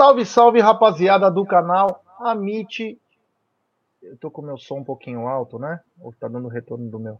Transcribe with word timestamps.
Salve, 0.00 0.24
salve, 0.24 0.60
rapaziada 0.60 1.30
do 1.30 1.44
canal 1.44 2.02
Amit. 2.18 2.98
Eu 4.02 4.16
tô 4.16 4.30
com 4.30 4.40
meu 4.40 4.56
som 4.56 4.78
um 4.78 4.82
pouquinho 4.82 5.28
alto, 5.28 5.58
né? 5.58 5.78
Ou 6.00 6.10
tá 6.10 6.26
dando 6.26 6.48
retorno 6.48 6.90
do 6.90 6.98
meu? 6.98 7.18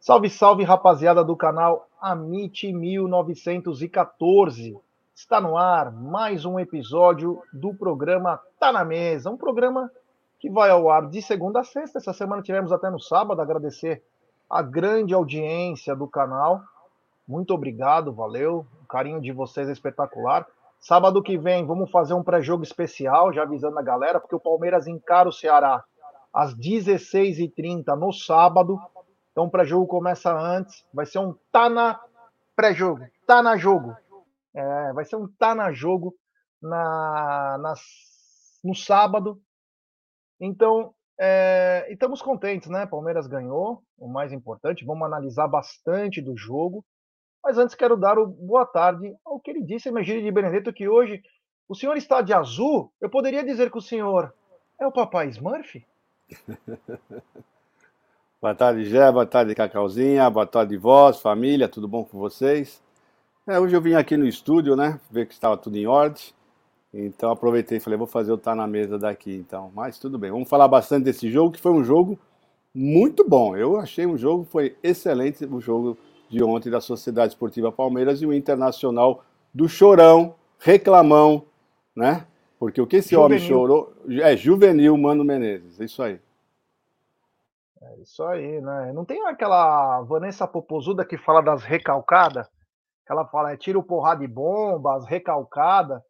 Salve, 0.00 0.28
salve, 0.28 0.64
rapaziada 0.64 1.22
do 1.22 1.36
canal 1.36 1.88
Amit 2.00 2.72
1914. 2.72 4.76
Está 5.14 5.40
no 5.40 5.56
ar 5.56 5.92
mais 5.92 6.44
um 6.44 6.58
episódio 6.58 7.40
do 7.52 7.72
programa 7.72 8.40
Tá 8.58 8.72
na 8.72 8.84
Mesa, 8.84 9.30
um 9.30 9.36
programa 9.36 9.88
que 10.40 10.50
vai 10.50 10.70
ao 10.70 10.90
ar 10.90 11.08
de 11.08 11.22
segunda 11.22 11.60
a 11.60 11.64
sexta. 11.64 11.98
Essa 11.98 12.12
semana 12.12 12.42
tivemos 12.42 12.72
até 12.72 12.90
no 12.90 12.98
sábado. 12.98 13.40
Agradecer 13.40 14.02
a 14.50 14.60
grande 14.60 15.14
audiência 15.14 15.94
do 15.94 16.08
canal. 16.08 16.60
Muito 17.28 17.54
obrigado, 17.54 18.12
valeu. 18.12 18.66
O 18.82 18.86
carinho 18.88 19.20
de 19.20 19.30
vocês 19.30 19.68
é 19.68 19.72
espetacular. 19.72 20.44
Sábado 20.84 21.22
que 21.22 21.38
vem 21.38 21.64
vamos 21.64 21.90
fazer 21.90 22.12
um 22.12 22.22
pré-jogo 22.22 22.62
especial, 22.62 23.32
já 23.32 23.42
avisando 23.42 23.78
a 23.78 23.82
galera, 23.82 24.20
porque 24.20 24.36
o 24.36 24.40
Palmeiras 24.40 24.86
encara 24.86 25.26
o 25.26 25.32
Ceará 25.32 25.82
às 26.30 26.54
16h30 26.54 27.98
no 27.98 28.12
sábado. 28.12 28.78
Então 29.32 29.46
o 29.46 29.50
pré-jogo 29.50 29.86
começa 29.86 30.30
antes. 30.30 30.84
Vai 30.92 31.06
ser 31.06 31.20
um 31.20 31.34
tá 31.50 31.70
na 31.70 31.98
pré-jogo, 32.54 33.02
tá 33.26 33.42
na 33.42 33.56
jogo. 33.56 33.96
É, 34.52 34.92
vai 34.92 35.06
ser 35.06 35.16
um 35.16 35.26
tá 35.26 35.54
na 35.54 35.72
jogo 35.72 36.14
na, 36.60 37.56
nas, 37.62 37.80
no 38.62 38.74
sábado. 38.74 39.40
Então, 40.38 40.92
é, 41.18 41.86
estamos 41.88 42.20
contentes, 42.20 42.68
né? 42.68 42.84
Palmeiras 42.84 43.26
ganhou, 43.26 43.82
o 43.96 44.06
mais 44.06 44.34
importante. 44.34 44.84
Vamos 44.84 45.06
analisar 45.06 45.48
bastante 45.48 46.20
do 46.20 46.36
jogo. 46.36 46.84
Mas 47.44 47.58
antes 47.58 47.74
quero 47.74 47.94
dar 47.94 48.18
o 48.18 48.26
boa 48.26 48.64
tarde 48.64 49.14
ao 49.22 49.38
que 49.38 49.50
ele 49.50 49.62
disse, 49.62 49.90
Emegílio 49.90 50.22
de 50.22 50.30
Benedetto, 50.30 50.72
que 50.72 50.88
hoje 50.88 51.22
o 51.68 51.74
senhor 51.74 51.94
está 51.94 52.22
de 52.22 52.32
azul. 52.32 52.90
Eu 52.98 53.10
poderia 53.10 53.44
dizer 53.44 53.70
que 53.70 53.76
o 53.76 53.82
senhor 53.82 54.32
é 54.80 54.86
o 54.86 54.92
papai 54.92 55.28
Smurf? 55.28 55.84
boa 58.40 58.54
tarde, 58.54 58.86
Gé, 58.86 59.12
boa 59.12 59.26
tarde, 59.26 59.54
Cacauzinha, 59.54 60.30
boa 60.30 60.46
tarde, 60.46 60.74
vós, 60.78 61.20
família, 61.20 61.68
tudo 61.68 61.86
bom 61.86 62.02
com 62.02 62.18
vocês? 62.18 62.82
É, 63.46 63.60
hoje 63.60 63.76
eu 63.76 63.80
vim 63.82 63.92
aqui 63.92 64.16
no 64.16 64.26
estúdio, 64.26 64.74
né, 64.74 64.98
ver 65.10 65.26
que 65.26 65.34
estava 65.34 65.58
tudo 65.58 65.76
em 65.76 65.86
ordem. 65.86 66.22
Então 66.94 67.30
aproveitei 67.30 67.76
e 67.76 67.80
falei, 67.80 67.98
vou 67.98 68.06
fazer 68.06 68.32
o 68.32 68.38
Tá 68.38 68.54
na 68.54 68.66
Mesa 68.66 68.98
daqui, 68.98 69.34
então. 69.34 69.70
Mas 69.74 69.98
tudo 69.98 70.18
bem, 70.18 70.30
vamos 70.30 70.48
falar 70.48 70.66
bastante 70.66 71.04
desse 71.04 71.30
jogo, 71.30 71.52
que 71.52 71.60
foi 71.60 71.72
um 71.72 71.84
jogo 71.84 72.18
muito 72.74 73.28
bom. 73.28 73.54
Eu 73.54 73.78
achei 73.78 74.06
um 74.06 74.16
jogo, 74.16 74.44
foi 74.44 74.78
excelente 74.82 75.44
o 75.44 75.60
jogo 75.60 75.98
de 76.34 76.42
ontem 76.42 76.68
da 76.70 76.80
Sociedade 76.80 77.32
Esportiva 77.32 77.70
Palmeiras 77.70 78.20
e 78.20 78.26
o 78.26 78.32
Internacional 78.32 79.24
do 79.52 79.68
Chorão, 79.68 80.34
reclamão, 80.58 81.46
né? 81.96 82.26
Porque 82.58 82.80
o 82.80 82.86
que 82.86 82.96
esse 82.96 83.10
juvenil. 83.10 83.26
homem 83.26 83.38
chorou 83.38 83.94
é 84.22 84.36
juvenil, 84.36 84.96
Mano 84.98 85.24
Menezes, 85.24 85.80
é 85.80 85.84
isso 85.84 86.02
aí. 86.02 86.20
É 87.80 88.00
isso 88.00 88.24
aí, 88.24 88.60
né? 88.60 88.92
Não 88.92 89.04
tem 89.04 89.24
aquela 89.26 90.00
Vanessa 90.02 90.46
Popozuda 90.48 91.04
que 91.04 91.16
fala 91.16 91.40
das 91.40 91.62
recalcadas? 91.62 92.48
Que 93.06 93.12
ela 93.12 93.26
fala, 93.26 93.52
é 93.52 93.56
tiro 93.56 93.82
porrada 93.82 94.20
de 94.20 94.26
bombas, 94.26 95.06
recalcada. 95.06 96.02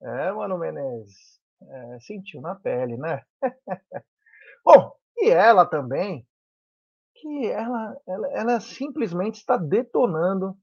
É, 0.00 0.32
Mano 0.32 0.58
Menezes, 0.58 1.40
é, 1.68 1.98
sentiu 2.00 2.40
na 2.40 2.54
pele, 2.54 2.96
né? 2.96 3.22
Bom, 4.64 4.92
e 5.18 5.30
ela 5.30 5.66
também, 5.66 6.26
que 7.20 7.46
ela, 7.46 7.96
ela, 8.06 8.28
ela 8.32 8.60
simplesmente 8.60 9.36
está 9.36 9.56
detonando 9.56 10.54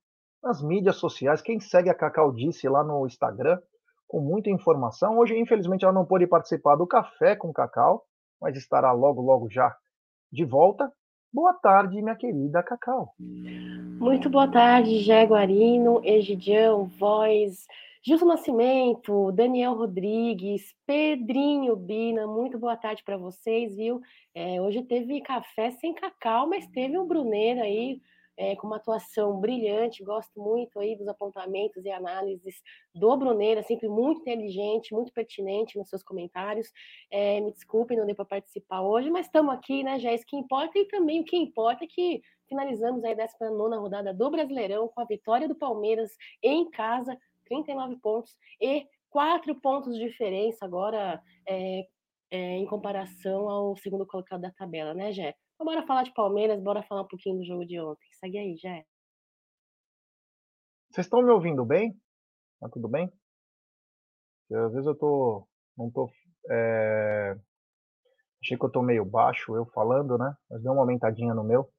nas 0.41 0.61
mídias 0.61 0.97
sociais. 0.97 1.41
Quem 1.41 1.59
segue 1.59 1.89
a 1.89 1.95
Cacau 1.95 2.31
disse 2.31 2.67
lá 2.67 2.83
no 2.83 3.05
Instagram, 3.05 3.59
com 4.07 4.19
muita 4.19 4.49
informação. 4.49 5.17
Hoje, 5.17 5.37
infelizmente, 5.37 5.83
ela 5.83 5.93
não 5.93 6.05
pôde 6.05 6.27
participar 6.27 6.75
do 6.75 6.85
Café 6.85 7.35
com 7.35 7.53
Cacau, 7.53 8.03
mas 8.41 8.55
estará 8.57 8.91
logo, 8.91 9.21
logo 9.21 9.49
já 9.49 9.75
de 10.31 10.45
volta. 10.45 10.91
Boa 11.33 11.53
tarde, 11.53 12.01
minha 12.01 12.15
querida 12.15 12.61
Cacau. 12.61 13.15
Muito 13.17 14.29
boa 14.29 14.47
tarde, 14.47 14.99
Jaguarino, 14.99 15.99
Egidião, 16.03 16.85
Voz, 16.85 17.65
Gilson 18.05 18.25
Nascimento, 18.25 19.31
Daniel 19.31 19.75
Rodrigues, 19.75 20.75
Pedrinho 20.85 21.73
Bina, 21.73 22.27
muito 22.27 22.59
boa 22.59 22.75
tarde 22.75 23.01
para 23.01 23.15
vocês, 23.15 23.77
viu? 23.77 24.01
É, 24.35 24.61
hoje 24.61 24.83
teve 24.83 25.21
café 25.21 25.71
sem 25.71 25.93
cacau, 25.93 26.45
mas 26.45 26.67
teve 26.67 26.97
um 26.97 27.07
Bruneiro 27.07 27.61
aí 27.61 28.01
é, 28.35 28.57
com 28.57 28.67
uma 28.67 28.75
atuação 28.75 29.39
brilhante. 29.39 30.03
Gosto 30.03 30.37
muito 30.37 30.81
aí 30.81 30.97
dos 30.97 31.07
apontamentos 31.07 31.85
e 31.85 31.91
análises 31.91 32.61
do 32.93 33.15
Bruneiro, 33.15 33.63
sempre 33.63 33.87
muito 33.87 34.19
inteligente, 34.19 34.93
muito 34.93 35.13
pertinente 35.13 35.77
nos 35.77 35.87
seus 35.87 36.03
comentários. 36.03 36.67
É, 37.09 37.39
me 37.39 37.53
desculpem, 37.53 37.97
não 37.97 38.05
dei 38.05 38.15
para 38.15 38.25
participar 38.25 38.81
hoje, 38.81 39.09
mas 39.09 39.27
estamos 39.27 39.53
aqui, 39.53 39.81
né? 39.81 39.97
Já 39.97 40.09
é 40.09 40.15
isso 40.15 40.25
que 40.27 40.35
importa 40.35 40.77
e 40.77 40.85
também 40.89 41.21
o 41.21 41.23
que 41.23 41.37
importa 41.37 41.85
é 41.85 41.87
que 41.87 42.21
finalizamos 42.49 43.01
aí 43.05 43.13
a 43.13 43.25
19 43.25 43.77
rodada 43.77 44.13
do 44.13 44.29
Brasileirão 44.29 44.89
com 44.89 44.99
a 44.99 45.05
vitória 45.05 45.47
do 45.47 45.55
Palmeiras 45.55 46.11
em 46.43 46.69
casa 46.69 47.17
39 47.61 47.97
pontos 47.97 48.35
e 48.59 48.87
4 49.09 49.53
pontos 49.61 49.93
de 49.93 50.07
diferença 50.07 50.65
agora 50.65 51.21
é, 51.47 51.81
é, 52.31 52.37
em 52.57 52.65
comparação 52.65 53.47
ao 53.47 53.75
segundo 53.77 54.07
colocado 54.07 54.41
da 54.41 54.51
tabela, 54.51 54.93
né, 54.93 55.11
Jé? 55.11 55.35
Então, 55.53 55.65
bora 55.65 55.85
falar 55.85 56.03
de 56.03 56.13
Palmeiras, 56.13 56.59
bora 56.59 56.81
falar 56.83 57.01
um 57.01 57.07
pouquinho 57.07 57.37
do 57.37 57.45
jogo 57.45 57.65
de 57.65 57.79
ontem. 57.79 58.07
Segue 58.19 58.39
aí, 58.39 58.55
Jé. 58.57 58.83
Vocês 60.89 61.05
estão 61.05 61.21
me 61.21 61.31
ouvindo 61.31 61.63
bem? 61.63 61.95
Tá 62.59 62.69
tudo 62.69 62.87
bem? 62.87 63.11
Às 64.51 64.71
vezes 64.71 64.87
eu 64.87 64.95
tô. 64.95 65.47
Não 65.77 65.91
tô. 65.91 66.09
É... 66.49 67.35
Achei 68.41 68.57
que 68.57 68.65
eu 68.65 68.71
tô 68.71 68.81
meio 68.81 69.05
baixo, 69.05 69.55
eu 69.55 69.65
falando, 69.67 70.17
né? 70.17 70.35
Mas 70.49 70.61
deu 70.61 70.73
uma 70.73 70.81
aumentadinha 70.81 71.33
no 71.33 71.43
meu. 71.43 71.71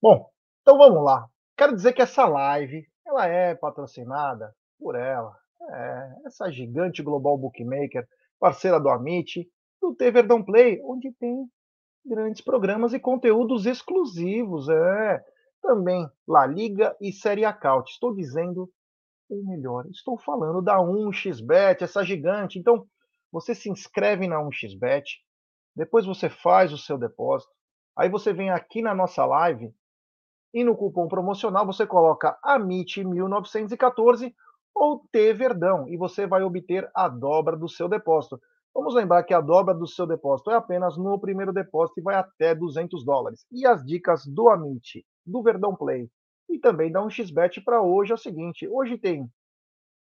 Bom, 0.00 0.30
então 0.62 0.78
vamos 0.78 1.04
lá. 1.04 1.28
Quero 1.56 1.74
dizer 1.74 1.92
que 1.92 2.02
essa 2.02 2.26
live 2.26 2.88
ela 3.06 3.26
é 3.26 3.54
patrocinada 3.54 4.54
por 4.80 4.96
ela. 4.96 5.36
É, 5.70 6.14
essa 6.26 6.50
gigante 6.50 7.02
global 7.02 7.36
bookmaker, 7.36 8.08
parceira 8.40 8.80
do 8.80 8.88
Amit, 8.88 9.46
do 9.80 9.94
T 9.94 10.10
Verdão 10.10 10.42
Play, 10.42 10.80
onde 10.82 11.12
tem 11.12 11.46
grandes 12.04 12.40
programas 12.40 12.94
e 12.94 12.98
conteúdos 12.98 13.66
exclusivos. 13.66 14.68
É 14.68 15.24
também 15.62 16.08
La 16.26 16.46
Liga 16.46 16.96
e 17.00 17.12
Série 17.12 17.44
Acaute. 17.44 17.92
Estou 17.92 18.14
dizendo 18.14 18.70
ou 19.30 19.44
melhor, 19.44 19.86
estou 19.86 20.18
falando 20.18 20.60
da 20.60 20.78
1xBet, 20.78 21.82
essa 21.82 22.04
gigante. 22.04 22.58
Então, 22.58 22.84
você 23.30 23.54
se 23.54 23.70
inscreve 23.70 24.26
na 24.26 24.42
1xBet, 24.42 25.04
depois 25.74 26.04
você 26.04 26.28
faz 26.28 26.72
o 26.72 26.78
seu 26.78 26.98
depósito, 26.98 27.52
aí 27.96 28.08
você 28.08 28.32
vem 28.32 28.50
aqui 28.50 28.82
na 28.82 28.92
nossa 28.92 29.24
live 29.24 29.72
e 30.52 30.64
no 30.64 30.76
cupom 30.76 31.06
promocional 31.06 31.64
você 31.64 31.86
coloca 31.86 32.36
AMIT1914 32.44 34.34
ou 34.80 35.04
T 35.12 35.34
Verdão 35.34 35.86
e 35.90 35.96
você 35.98 36.26
vai 36.26 36.42
obter 36.42 36.90
a 36.94 37.06
dobra 37.06 37.54
do 37.54 37.68
seu 37.68 37.86
depósito. 37.86 38.40
Vamos 38.74 38.94
lembrar 38.94 39.22
que 39.24 39.34
a 39.34 39.40
dobra 39.40 39.74
do 39.74 39.86
seu 39.86 40.06
depósito 40.06 40.50
é 40.50 40.54
apenas 40.54 40.96
no 40.96 41.20
primeiro 41.20 41.52
depósito 41.52 42.00
e 42.00 42.02
vai 42.02 42.14
até 42.14 42.54
200 42.54 43.04
dólares. 43.04 43.44
E 43.52 43.66
as 43.66 43.84
dicas 43.84 44.24
do 44.24 44.48
Amit, 44.48 45.04
do 45.26 45.42
Verdão 45.42 45.76
Play 45.76 46.08
e 46.48 46.58
também 46.58 46.90
da 46.90 47.02
1xBet 47.02 47.62
para 47.62 47.82
hoje 47.82 48.12
é 48.12 48.14
o 48.14 48.18
seguinte: 48.18 48.66
hoje 48.66 48.96
tem 48.96 49.30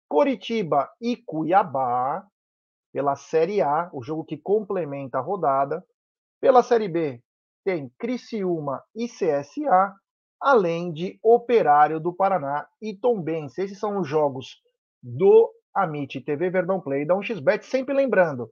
Coritiba 0.07 0.87
e 1.01 1.17
Cuiabá 1.17 2.23
pela 2.93 3.15
Série 3.15 3.63
A, 3.63 3.89
o 3.91 4.03
jogo 4.03 4.23
que 4.23 4.37
complementa 4.37 5.17
a 5.17 5.21
rodada. 5.21 5.83
Pela 6.39 6.61
Série 6.61 6.87
B 6.87 7.19
tem 7.65 7.91
Criciúma 7.97 8.83
e 8.95 9.07
CSA 9.07 9.95
além 10.39 10.91
de 10.93 11.19
Operário 11.23 11.99
do 11.99 12.13
Paraná 12.13 12.67
e 12.79 12.95
Tombense. 12.95 13.61
Esses 13.61 13.79
são 13.79 13.99
os 13.99 14.07
jogos 14.07 14.61
do 15.07 15.53
Amit 15.73 16.19
TV 16.21 16.49
Verdão 16.49 16.81
Play 16.81 17.05
da 17.05 17.15
1xBet, 17.15 17.63
sempre 17.63 17.93
lembrando, 17.93 18.51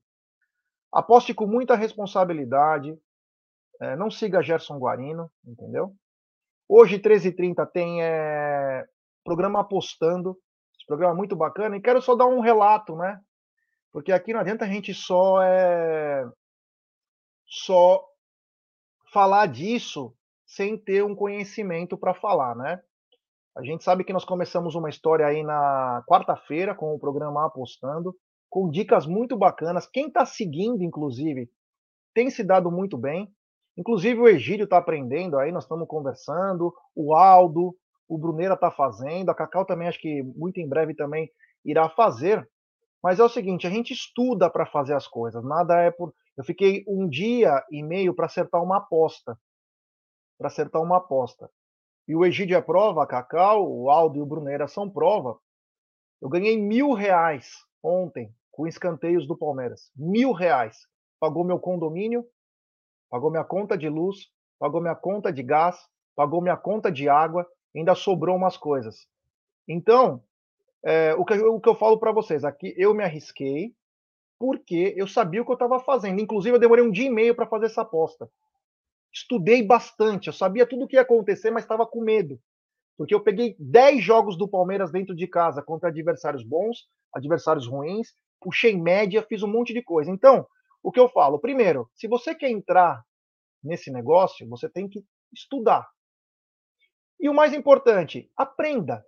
aposte 0.91 1.33
com 1.33 1.45
muita 1.45 1.75
responsabilidade, 1.75 2.97
é, 3.81 3.95
não 3.97 4.09
siga 4.09 4.41
Gerson 4.41 4.77
Guarino, 4.77 5.29
entendeu? 5.45 5.93
Hoje, 6.67 6.97
13h30, 6.97 7.69
tem 7.71 8.01
é, 8.01 8.85
programa 9.23 9.59
Apostando, 9.59 10.37
esse 10.77 10.85
programa 10.85 11.13
é 11.13 11.17
muito 11.17 11.35
bacana, 11.35 11.75
e 11.75 11.81
quero 11.81 12.01
só 12.01 12.15
dar 12.15 12.27
um 12.27 12.39
relato, 12.39 12.95
né? 12.95 13.19
Porque 13.91 14.11
aqui 14.11 14.31
não 14.31 14.39
adianta 14.39 14.63
a 14.63 14.67
gente 14.67 14.93
só 14.93 15.41
é, 15.41 16.25
só 17.45 18.05
falar 19.11 19.47
disso 19.47 20.15
sem 20.45 20.77
ter 20.77 21.03
um 21.03 21.15
conhecimento 21.15 21.97
para 21.97 22.13
falar, 22.13 22.55
né? 22.55 22.81
A 23.55 23.63
gente 23.63 23.83
sabe 23.85 24.03
que 24.03 24.11
nós 24.11 24.25
começamos 24.25 24.75
uma 24.75 24.89
história 24.89 25.25
aí 25.25 25.41
na 25.41 26.03
quarta-feira 26.07 26.75
com 26.75 26.93
o 26.93 26.99
programa 26.99 27.45
Apostando, 27.45 28.13
com 28.49 28.69
dicas 28.69 29.07
muito 29.07 29.37
bacanas. 29.37 29.87
Quem 29.87 30.07
está 30.07 30.25
seguindo, 30.25 30.83
inclusive, 30.83 31.49
tem 32.13 32.29
se 32.29 32.43
dado 32.43 32.69
muito 32.69 32.97
bem. 32.97 33.33
Inclusive 33.77 34.19
o 34.19 34.27
Egídio 34.27 34.65
está 34.65 34.77
aprendendo 34.77 35.37
aí, 35.37 35.51
nós 35.51 35.63
estamos 35.63 35.87
conversando, 35.87 36.73
o 36.93 37.13
Aldo, 37.13 37.75
o 38.07 38.17
Bruneira 38.17 38.55
está 38.55 38.69
fazendo, 38.69 39.29
a 39.29 39.35
Cacau 39.35 39.65
também 39.65 39.87
acho 39.87 39.99
que 39.99 40.21
muito 40.21 40.59
em 40.59 40.67
breve 40.67 40.93
também 40.93 41.29
irá 41.63 41.89
fazer. 41.89 42.47
Mas 43.01 43.19
é 43.19 43.23
o 43.23 43.29
seguinte, 43.29 43.67
a 43.67 43.69
gente 43.69 43.93
estuda 43.93 44.49
para 44.49 44.65
fazer 44.65 44.95
as 44.95 45.07
coisas. 45.07 45.43
Nada 45.43 45.79
é 45.79 45.91
por. 45.91 46.13
Eu 46.37 46.43
fiquei 46.43 46.83
um 46.87 47.07
dia 47.07 47.63
e 47.71 47.83
meio 47.83 48.13
para 48.13 48.25
acertar 48.25 48.61
uma 48.61 48.77
aposta. 48.77 49.37
Para 50.37 50.47
acertar 50.47 50.81
uma 50.81 50.97
aposta. 50.97 51.49
E 52.07 52.15
o 52.15 52.25
Egídio 52.25 52.55
é 52.55 52.61
prova, 52.61 53.07
Cacau, 53.07 53.67
o 53.67 53.89
Aldo 53.89 54.17
e 54.17 54.21
o 54.21 54.25
Bruneira 54.25 54.67
são 54.67 54.89
prova. 54.89 55.37
Eu 56.21 56.29
ganhei 56.29 56.57
mil 56.57 56.93
reais 56.93 57.51
ontem 57.81 58.33
com 58.51 58.67
escanteios 58.67 59.27
do 59.27 59.37
Palmeiras. 59.37 59.91
Mil 59.95 60.31
reais. 60.31 60.87
Pagou 61.19 61.43
meu 61.43 61.59
condomínio, 61.59 62.25
pagou 63.09 63.31
minha 63.31 63.43
conta 63.43 63.77
de 63.77 63.89
luz, 63.89 64.29
pagou 64.59 64.81
minha 64.81 64.95
conta 64.95 65.31
de 65.31 65.41
gás, 65.41 65.77
pagou 66.15 66.41
minha 66.41 66.57
conta 66.57 66.91
de 66.91 67.09
água, 67.09 67.47
ainda 67.75 67.95
sobrou 67.95 68.35
umas 68.35 68.55
coisas. 68.55 69.07
Então, 69.67 70.23
é, 70.83 71.13
o, 71.15 71.25
que, 71.25 71.33
o 71.33 71.59
que 71.59 71.69
eu 71.69 71.75
falo 71.75 71.97
para 71.97 72.11
vocês 72.11 72.43
aqui, 72.43 72.73
eu 72.77 72.93
me 72.93 73.03
arrisquei 73.03 73.73
porque 74.37 74.93
eu 74.95 75.07
sabia 75.07 75.41
o 75.41 75.45
que 75.45 75.51
eu 75.51 75.55
estava 75.55 75.79
fazendo. 75.79 76.21
Inclusive, 76.21 76.55
eu 76.55 76.59
demorei 76.59 76.83
um 76.83 76.91
dia 76.91 77.07
e 77.07 77.09
meio 77.09 77.35
para 77.35 77.47
fazer 77.47 77.65
essa 77.65 77.81
aposta. 77.81 78.29
Estudei 79.13 79.63
bastante, 79.63 80.27
eu 80.27 80.33
sabia 80.33 80.67
tudo 80.67 80.85
o 80.85 80.87
que 80.87 80.95
ia 80.95 81.01
acontecer, 81.01 81.51
mas 81.51 81.63
estava 81.63 81.85
com 81.85 82.01
medo. 82.01 82.39
Porque 82.97 83.13
eu 83.13 83.21
peguei 83.21 83.55
10 83.59 84.03
jogos 84.03 84.37
do 84.37 84.47
Palmeiras 84.47 84.91
dentro 84.91 85.15
de 85.15 85.27
casa 85.27 85.61
contra 85.61 85.89
adversários 85.89 86.43
bons, 86.43 86.87
adversários 87.13 87.67
ruins, 87.67 88.13
puxei 88.41 88.79
média, 88.79 89.25
fiz 89.27 89.43
um 89.43 89.47
monte 89.47 89.73
de 89.73 89.81
coisa. 89.81 90.11
Então, 90.11 90.45
o 90.83 90.91
que 90.91 90.99
eu 90.99 91.09
falo? 91.09 91.39
Primeiro, 91.39 91.89
se 91.95 92.07
você 92.07 92.35
quer 92.35 92.49
entrar 92.49 93.03
nesse 93.63 93.91
negócio, 93.91 94.47
você 94.47 94.69
tem 94.69 94.87
que 94.87 95.03
estudar. 95.33 95.87
E 97.19 97.27
o 97.27 97.33
mais 97.33 97.53
importante, 97.53 98.29
aprenda. 98.37 99.03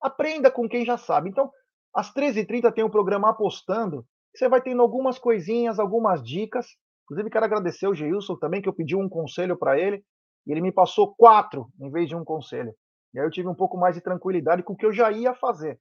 Aprenda 0.00 0.50
com 0.50 0.68
quem 0.68 0.84
já 0.84 0.96
sabe. 0.96 1.28
Então, 1.28 1.50
às 1.94 2.12
13h30 2.12 2.72
tem 2.72 2.84
um 2.84 2.90
programa 2.90 3.30
apostando. 3.30 4.06
Você 4.34 4.48
vai 4.48 4.60
tendo 4.60 4.82
algumas 4.82 5.18
coisinhas, 5.18 5.78
algumas 5.78 6.22
dicas. 6.22 6.66
Inclusive, 7.06 7.30
quero 7.30 7.44
agradecer 7.44 7.86
o 7.86 7.94
Geilson 7.94 8.36
também, 8.36 8.60
que 8.60 8.68
eu 8.68 8.74
pedi 8.74 8.96
um 8.96 9.08
conselho 9.08 9.56
para 9.56 9.78
ele. 9.78 10.04
E 10.46 10.52
ele 10.52 10.60
me 10.60 10.72
passou 10.72 11.14
quatro 11.14 11.68
em 11.80 11.90
vez 11.90 12.08
de 12.08 12.16
um 12.16 12.24
conselho. 12.24 12.74
E 13.14 13.18
aí 13.18 13.24
eu 13.24 13.30
tive 13.30 13.48
um 13.48 13.54
pouco 13.54 13.78
mais 13.78 13.94
de 13.94 14.00
tranquilidade 14.00 14.62
com 14.62 14.74
o 14.74 14.76
que 14.76 14.84
eu 14.84 14.92
já 14.92 15.10
ia 15.10 15.34
fazer. 15.34 15.80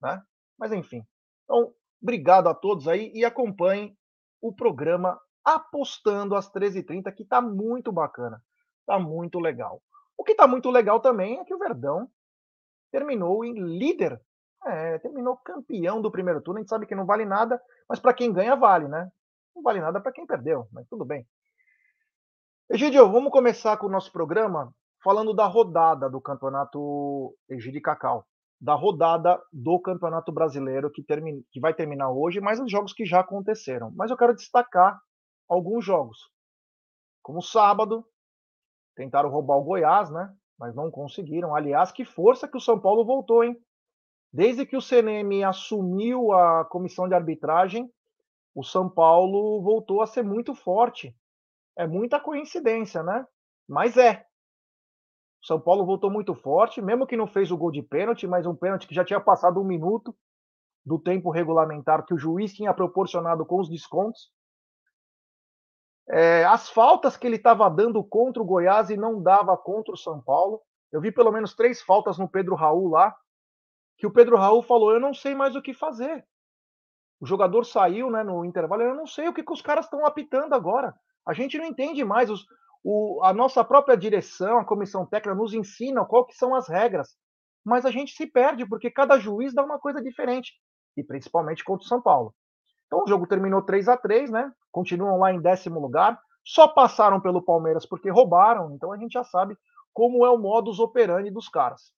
Né? 0.00 0.22
Mas 0.58 0.72
enfim. 0.72 1.02
Então, 1.44 1.72
obrigado 2.02 2.48
a 2.48 2.54
todos 2.54 2.88
aí 2.88 3.10
e 3.14 3.24
acompanhem 3.24 3.96
o 4.40 4.54
programa 4.54 5.18
Apostando 5.44 6.34
às 6.34 6.50
13h30, 6.50 7.14
que 7.14 7.22
está 7.22 7.40
muito 7.40 7.92
bacana. 7.92 8.42
Está 8.80 8.98
muito 8.98 9.38
legal. 9.38 9.80
O 10.18 10.24
que 10.24 10.32
está 10.32 10.46
muito 10.46 10.70
legal 10.70 10.98
também 10.98 11.38
é 11.38 11.44
que 11.44 11.54
o 11.54 11.58
Verdão 11.58 12.08
terminou 12.90 13.44
em 13.44 13.52
líder. 13.52 14.20
É, 14.66 14.98
terminou 14.98 15.36
campeão 15.36 16.02
do 16.02 16.10
primeiro 16.10 16.40
turno. 16.40 16.58
A 16.58 16.62
gente 16.62 16.68
sabe 16.68 16.86
que 16.86 16.94
não 16.94 17.06
vale 17.06 17.24
nada, 17.24 17.62
mas 17.88 18.00
para 18.00 18.12
quem 18.12 18.32
ganha, 18.32 18.56
vale, 18.56 18.88
né? 18.88 19.08
Não 19.56 19.62
vale 19.62 19.80
nada 19.80 19.98
para 20.02 20.12
quem 20.12 20.26
perdeu, 20.26 20.68
mas 20.70 20.86
tudo 20.86 21.02
bem. 21.02 21.26
Egidio, 22.68 23.10
vamos 23.10 23.32
começar 23.32 23.78
com 23.78 23.86
o 23.86 23.90
nosso 23.90 24.12
programa 24.12 24.70
falando 25.02 25.32
da 25.32 25.46
rodada 25.46 26.10
do 26.10 26.20
campeonato 26.20 27.34
Egidio 27.48 27.80
Cacau. 27.80 28.26
Da 28.60 28.74
rodada 28.74 29.40
do 29.52 29.78
Campeonato 29.80 30.30
Brasileiro 30.32 30.90
que, 30.90 31.02
termina, 31.02 31.40
que 31.50 31.60
vai 31.60 31.72
terminar 31.72 32.10
hoje, 32.10 32.40
mas 32.40 32.60
os 32.60 32.70
jogos 32.70 32.92
que 32.92 33.06
já 33.06 33.20
aconteceram. 33.20 33.90
Mas 33.94 34.10
eu 34.10 34.16
quero 34.16 34.34
destacar 34.34 34.98
alguns 35.48 35.84
jogos. 35.84 36.18
Como 37.22 37.42
sábado, 37.42 38.04
tentaram 38.94 39.30
roubar 39.30 39.56
o 39.56 39.64
Goiás, 39.64 40.10
né? 40.10 40.34
Mas 40.58 40.74
não 40.74 40.90
conseguiram. 40.90 41.54
Aliás, 41.54 41.92
que 41.92 42.04
força 42.04 42.48
que 42.48 42.56
o 42.56 42.60
São 42.60 42.78
Paulo 42.78 43.04
voltou, 43.04 43.44
hein? 43.44 43.56
Desde 44.32 44.66
que 44.66 44.76
o 44.76 44.82
CNM 44.82 45.44
assumiu 45.44 46.32
a 46.32 46.64
comissão 46.64 47.08
de 47.08 47.14
arbitragem, 47.14 47.90
o 48.56 48.64
São 48.64 48.88
Paulo 48.88 49.60
voltou 49.60 50.00
a 50.00 50.06
ser 50.06 50.22
muito 50.22 50.54
forte. 50.54 51.14
É 51.76 51.86
muita 51.86 52.18
coincidência, 52.18 53.02
né? 53.02 53.26
Mas 53.68 53.98
é. 53.98 54.24
O 55.42 55.46
São 55.46 55.60
Paulo 55.60 55.84
voltou 55.84 56.10
muito 56.10 56.34
forte, 56.34 56.80
mesmo 56.80 57.06
que 57.06 57.18
não 57.18 57.26
fez 57.26 57.50
o 57.50 57.56
gol 57.58 57.70
de 57.70 57.82
pênalti, 57.82 58.26
mas 58.26 58.46
um 58.46 58.56
pênalti 58.56 58.88
que 58.88 58.94
já 58.94 59.04
tinha 59.04 59.20
passado 59.20 59.60
um 59.60 59.64
minuto 59.64 60.16
do 60.86 60.98
tempo 60.98 61.30
regulamentar 61.30 62.06
que 62.06 62.14
o 62.14 62.18
juiz 62.18 62.54
tinha 62.54 62.72
proporcionado 62.72 63.44
com 63.44 63.60
os 63.60 63.68
descontos. 63.68 64.32
É, 66.08 66.42
as 66.46 66.70
faltas 66.70 67.14
que 67.14 67.26
ele 67.26 67.36
estava 67.36 67.68
dando 67.68 68.02
contra 68.02 68.42
o 68.42 68.46
Goiás 68.46 68.88
e 68.88 68.96
não 68.96 69.22
dava 69.22 69.54
contra 69.54 69.92
o 69.92 69.98
São 69.98 70.18
Paulo. 70.22 70.62
Eu 70.90 71.02
vi 71.02 71.12
pelo 71.12 71.30
menos 71.30 71.54
três 71.54 71.82
faltas 71.82 72.16
no 72.16 72.26
Pedro 72.26 72.54
Raul 72.54 72.88
lá, 72.88 73.14
que 73.98 74.06
o 74.06 74.10
Pedro 74.10 74.38
Raul 74.38 74.62
falou: 74.62 74.92
Eu 74.92 75.00
não 75.00 75.12
sei 75.12 75.34
mais 75.34 75.54
o 75.54 75.60
que 75.60 75.74
fazer. 75.74 76.26
O 77.20 77.26
jogador 77.26 77.64
saiu 77.64 78.10
né, 78.10 78.22
no 78.22 78.44
intervalo, 78.44 78.82
eu 78.82 78.94
não 78.94 79.06
sei 79.06 79.28
o 79.28 79.32
que, 79.32 79.42
que 79.42 79.52
os 79.52 79.62
caras 79.62 79.86
estão 79.86 80.04
apitando 80.04 80.54
agora. 80.54 80.94
A 81.26 81.32
gente 81.32 81.58
não 81.58 81.64
entende 81.64 82.04
mais. 82.04 82.30
Os, 82.30 82.44
o, 82.84 83.20
a 83.24 83.32
nossa 83.32 83.64
própria 83.64 83.96
direção, 83.96 84.58
a 84.58 84.64
comissão 84.64 85.06
técnica, 85.06 85.34
nos 85.34 85.54
ensina 85.54 86.04
qual 86.04 86.26
que 86.26 86.34
são 86.34 86.54
as 86.54 86.68
regras. 86.68 87.16
Mas 87.64 87.84
a 87.84 87.90
gente 87.90 88.12
se 88.12 88.26
perde, 88.26 88.66
porque 88.66 88.90
cada 88.90 89.18
juiz 89.18 89.54
dá 89.54 89.64
uma 89.64 89.78
coisa 89.78 90.00
diferente. 90.00 90.52
E 90.96 91.02
principalmente 91.02 91.64
contra 91.64 91.84
o 91.84 91.88
São 91.88 92.00
Paulo. 92.00 92.34
Então 92.86 93.02
o 93.02 93.08
jogo 93.08 93.26
terminou 93.26 93.62
3 93.62 93.88
a 93.88 93.96
3 93.96 94.30
né? 94.30 94.52
Continuam 94.70 95.18
lá 95.18 95.32
em 95.32 95.40
décimo 95.40 95.80
lugar. 95.80 96.18
Só 96.44 96.68
passaram 96.68 97.20
pelo 97.20 97.42
Palmeiras 97.42 97.84
porque 97.84 98.08
roubaram, 98.08 98.72
então 98.72 98.92
a 98.92 98.96
gente 98.96 99.12
já 99.12 99.24
sabe 99.24 99.56
como 99.92 100.24
é 100.24 100.30
o 100.30 100.38
modus 100.38 100.78
operandi 100.78 101.30
dos 101.30 101.48
caras. 101.48 101.92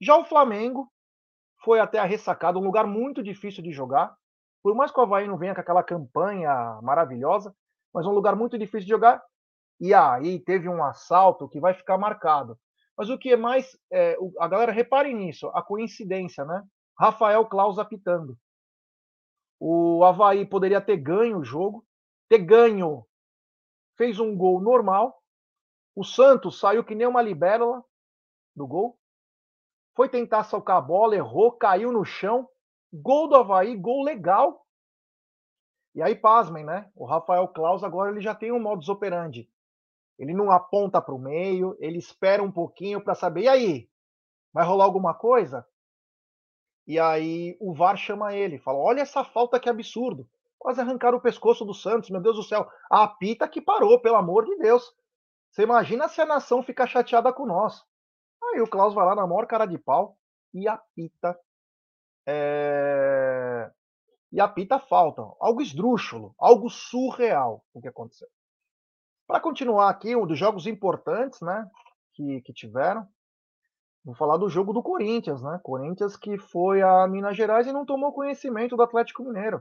Já 0.00 0.16
o 0.16 0.24
Flamengo 0.24 0.90
foi 1.62 1.78
até 1.78 1.98
a 1.98 2.04
ressacada, 2.04 2.58
um 2.58 2.64
lugar 2.64 2.86
muito 2.86 3.22
difícil 3.22 3.62
de 3.62 3.72
jogar. 3.72 4.16
Por 4.66 4.74
mais 4.74 4.90
que 4.90 4.98
o 4.98 5.02
Havaí 5.04 5.28
não 5.28 5.38
venha 5.38 5.54
com 5.54 5.60
aquela 5.60 5.84
campanha 5.84 6.80
maravilhosa, 6.82 7.54
mas 7.94 8.04
um 8.04 8.10
lugar 8.10 8.34
muito 8.34 8.58
difícil 8.58 8.80
de 8.80 8.88
jogar. 8.88 9.22
E 9.78 9.94
aí 9.94 10.40
teve 10.40 10.68
um 10.68 10.82
assalto 10.82 11.48
que 11.48 11.60
vai 11.60 11.72
ficar 11.72 11.96
marcado. 11.96 12.58
Mas 12.98 13.08
o 13.08 13.16
que 13.16 13.30
é 13.30 13.36
mais. 13.36 13.78
É, 13.92 14.16
a 14.40 14.48
galera, 14.48 14.72
reparem 14.72 15.14
nisso, 15.14 15.46
a 15.54 15.62
coincidência, 15.62 16.44
né? 16.44 16.64
Rafael 16.98 17.46
Klaus 17.46 17.78
apitando. 17.78 18.36
O 19.60 20.02
Havaí 20.02 20.44
poderia 20.44 20.80
ter 20.80 20.96
ganho 20.96 21.38
o 21.38 21.44
jogo, 21.44 21.86
ter 22.28 22.38
ganho. 22.38 23.06
Fez 23.96 24.18
um 24.18 24.36
gol 24.36 24.60
normal. 24.60 25.22
O 25.94 26.02
Santos 26.02 26.58
saiu 26.58 26.82
que 26.82 26.96
nem 26.96 27.06
uma 27.06 27.22
libélula 27.22 27.84
do 28.52 28.66
gol. 28.66 28.98
Foi 29.94 30.08
tentar 30.08 30.42
socar 30.42 30.78
a 30.78 30.80
bola, 30.80 31.14
errou, 31.14 31.52
caiu 31.52 31.92
no 31.92 32.04
chão. 32.04 32.48
Gol 32.92 33.28
do 33.28 33.36
Havaí, 33.36 33.76
gol 33.76 34.02
legal. 34.02 34.65
E 35.96 36.02
aí, 36.02 36.14
pasmem, 36.14 36.62
né? 36.62 36.90
O 36.94 37.06
Rafael 37.06 37.48
Klaus 37.48 37.82
agora 37.82 38.10
ele 38.10 38.20
já 38.20 38.34
tem 38.34 38.52
um 38.52 38.60
modus 38.60 38.90
operandi. 38.90 39.50
Ele 40.18 40.34
não 40.34 40.50
aponta 40.50 41.00
para 41.00 41.14
o 41.14 41.18
meio, 41.18 41.74
ele 41.80 41.96
espera 41.96 42.42
um 42.42 42.52
pouquinho 42.52 43.00
para 43.00 43.14
saber. 43.14 43.44
E 43.44 43.48
aí? 43.48 43.90
Vai 44.52 44.66
rolar 44.66 44.84
alguma 44.84 45.14
coisa? 45.14 45.66
E 46.86 47.00
aí 47.00 47.56
o 47.58 47.74
VAR 47.74 47.96
chama 47.96 48.34
ele, 48.34 48.58
fala: 48.58 48.78
Olha 48.78 49.00
essa 49.00 49.24
falta 49.24 49.58
que 49.58 49.70
absurdo. 49.70 50.28
Quase 50.58 50.82
arrancaram 50.82 51.16
o 51.16 51.20
pescoço 51.20 51.64
do 51.64 51.72
Santos, 51.72 52.10
meu 52.10 52.20
Deus 52.20 52.36
do 52.36 52.42
céu. 52.42 52.70
A 52.90 53.04
apita 53.04 53.48
que 53.48 53.62
parou, 53.62 53.98
pelo 53.98 54.16
amor 54.16 54.44
de 54.44 54.54
Deus. 54.56 54.94
Você 55.50 55.62
imagina 55.62 56.08
se 56.08 56.20
a 56.20 56.26
nação 56.26 56.62
ficar 56.62 56.86
chateada 56.86 57.32
com 57.32 57.46
nós. 57.46 57.82
Aí 58.42 58.60
o 58.60 58.68
Klaus 58.68 58.92
vai 58.92 59.06
lá 59.06 59.14
na 59.14 59.26
maior 59.26 59.46
cara 59.46 59.64
de 59.64 59.78
pau 59.78 60.18
e 60.52 60.68
apita. 60.68 61.38
É... 62.26 63.70
E 64.32 64.40
apita 64.40 64.78
falta. 64.78 65.22
Algo 65.40 65.62
esdrúxulo, 65.62 66.34
algo 66.38 66.68
surreal 66.68 67.64
o 67.72 67.80
que 67.80 67.88
aconteceu. 67.88 68.28
Para 69.26 69.40
continuar 69.40 69.90
aqui, 69.90 70.14
um 70.14 70.26
dos 70.26 70.38
jogos 70.38 70.66
importantes 70.66 71.40
né, 71.40 71.68
que, 72.14 72.40
que 72.42 72.52
tiveram, 72.52 73.08
Vou 74.06 74.14
falar 74.14 74.36
do 74.36 74.48
jogo 74.48 74.72
do 74.72 74.84
Corinthians, 74.84 75.42
né? 75.42 75.58
Corinthians 75.64 76.16
que 76.16 76.38
foi 76.38 76.80
a 76.80 77.08
Minas 77.08 77.36
Gerais 77.36 77.66
e 77.66 77.72
não 77.72 77.84
tomou 77.84 78.12
conhecimento 78.12 78.76
do 78.76 78.82
Atlético 78.84 79.24
Mineiro. 79.24 79.60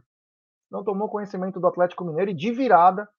Não 0.70 0.84
tomou 0.84 1.10
conhecimento 1.10 1.60
do 1.60 1.66
Atlético 1.66 2.06
Mineiro 2.06 2.30
e 2.30 2.36
de 2.36 2.52
virada 2.52 3.10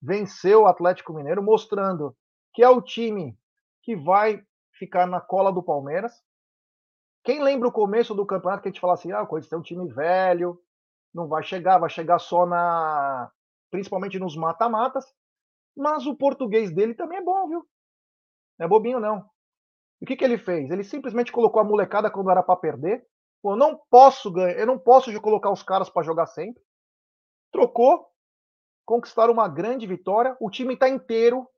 venceu 0.00 0.62
o 0.62 0.66
Atlético 0.66 1.12
Mineiro, 1.12 1.42
mostrando 1.42 2.16
que 2.54 2.62
é 2.62 2.68
o 2.70 2.80
time 2.80 3.38
que 3.82 3.94
vai 3.94 4.42
ficar 4.72 5.06
na 5.06 5.20
cola 5.20 5.52
do 5.52 5.62
Palmeiras. 5.62 6.14
Quem 7.24 7.42
lembra 7.42 7.68
o 7.68 7.72
começo 7.72 8.14
do 8.14 8.24
campeonato 8.24 8.62
que 8.62 8.68
a 8.68 8.72
gente 8.72 8.80
fala 8.80 8.94
assim: 8.94 9.12
ah, 9.12 9.20
o 9.20 9.26
Corinthians 9.26 9.50
tem 9.50 9.58
um 9.58 9.62
time 9.62 9.86
velho, 9.92 10.58
não 11.12 11.28
vai 11.28 11.42
chegar, 11.42 11.78
vai 11.78 11.90
chegar 11.90 12.18
só 12.18 12.46
na. 12.46 13.30
principalmente 13.70 14.18
nos 14.18 14.36
mata-matas. 14.36 15.04
Mas 15.76 16.06
o 16.06 16.16
português 16.16 16.72
dele 16.74 16.94
também 16.94 17.18
é 17.18 17.22
bom, 17.22 17.48
viu? 17.48 17.66
Não 18.58 18.66
é 18.66 18.68
bobinho, 18.68 19.00
não. 19.00 19.24
E 20.00 20.04
o 20.04 20.06
que, 20.06 20.16
que 20.16 20.24
ele 20.24 20.38
fez? 20.38 20.70
Ele 20.70 20.82
simplesmente 20.84 21.32
colocou 21.32 21.60
a 21.60 21.64
molecada 21.64 22.10
quando 22.10 22.30
era 22.30 22.42
para 22.42 22.56
perder. 22.56 23.06
Pô, 23.42 23.52
eu 23.52 23.56
não 23.56 23.80
posso 23.90 24.30
ganhar, 24.30 24.58
eu 24.58 24.66
não 24.66 24.78
posso 24.78 25.18
colocar 25.20 25.50
os 25.50 25.62
caras 25.62 25.88
para 25.88 26.02
jogar 26.02 26.26
sempre. 26.26 26.62
Trocou, 27.52 28.06
conquistaram 28.84 29.32
uma 29.32 29.48
grande 29.48 29.86
vitória. 29.86 30.36
O 30.40 30.50
time 30.50 30.74
está 30.74 30.88
inteiro, 30.88 31.48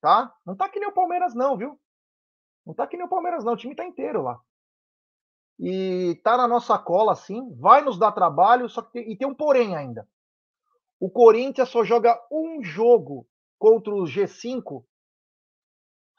tá? 0.00 0.32
Não 0.44 0.56
tá 0.56 0.68
que 0.68 0.80
nem 0.80 0.88
o 0.88 0.94
Palmeiras 0.94 1.34
não, 1.34 1.56
viu? 1.56 1.78
Não 2.66 2.74
tá 2.74 2.86
que 2.86 2.96
nem 2.96 3.06
o 3.06 3.10
Palmeiras 3.10 3.44
não, 3.44 3.54
o 3.54 3.56
time 3.56 3.74
tá 3.74 3.84
inteiro 3.84 4.22
lá. 4.22 4.40
E 5.58 6.20
tá 6.22 6.36
na 6.36 6.46
nossa 6.46 6.78
cola, 6.78 7.12
assim, 7.12 7.54
vai 7.56 7.82
nos 7.82 7.98
dar 7.98 8.12
trabalho, 8.12 8.68
só 8.68 8.82
que 8.82 8.92
tem, 8.92 9.12
e 9.12 9.16
tem 9.16 9.26
um 9.26 9.34
porém 9.34 9.74
ainda. 9.74 10.08
O 11.00 11.10
Corinthians 11.10 11.68
só 11.68 11.84
joga 11.84 12.18
um 12.30 12.62
jogo 12.62 13.26
contra 13.58 13.92
o 13.92 14.04
G5 14.04 14.84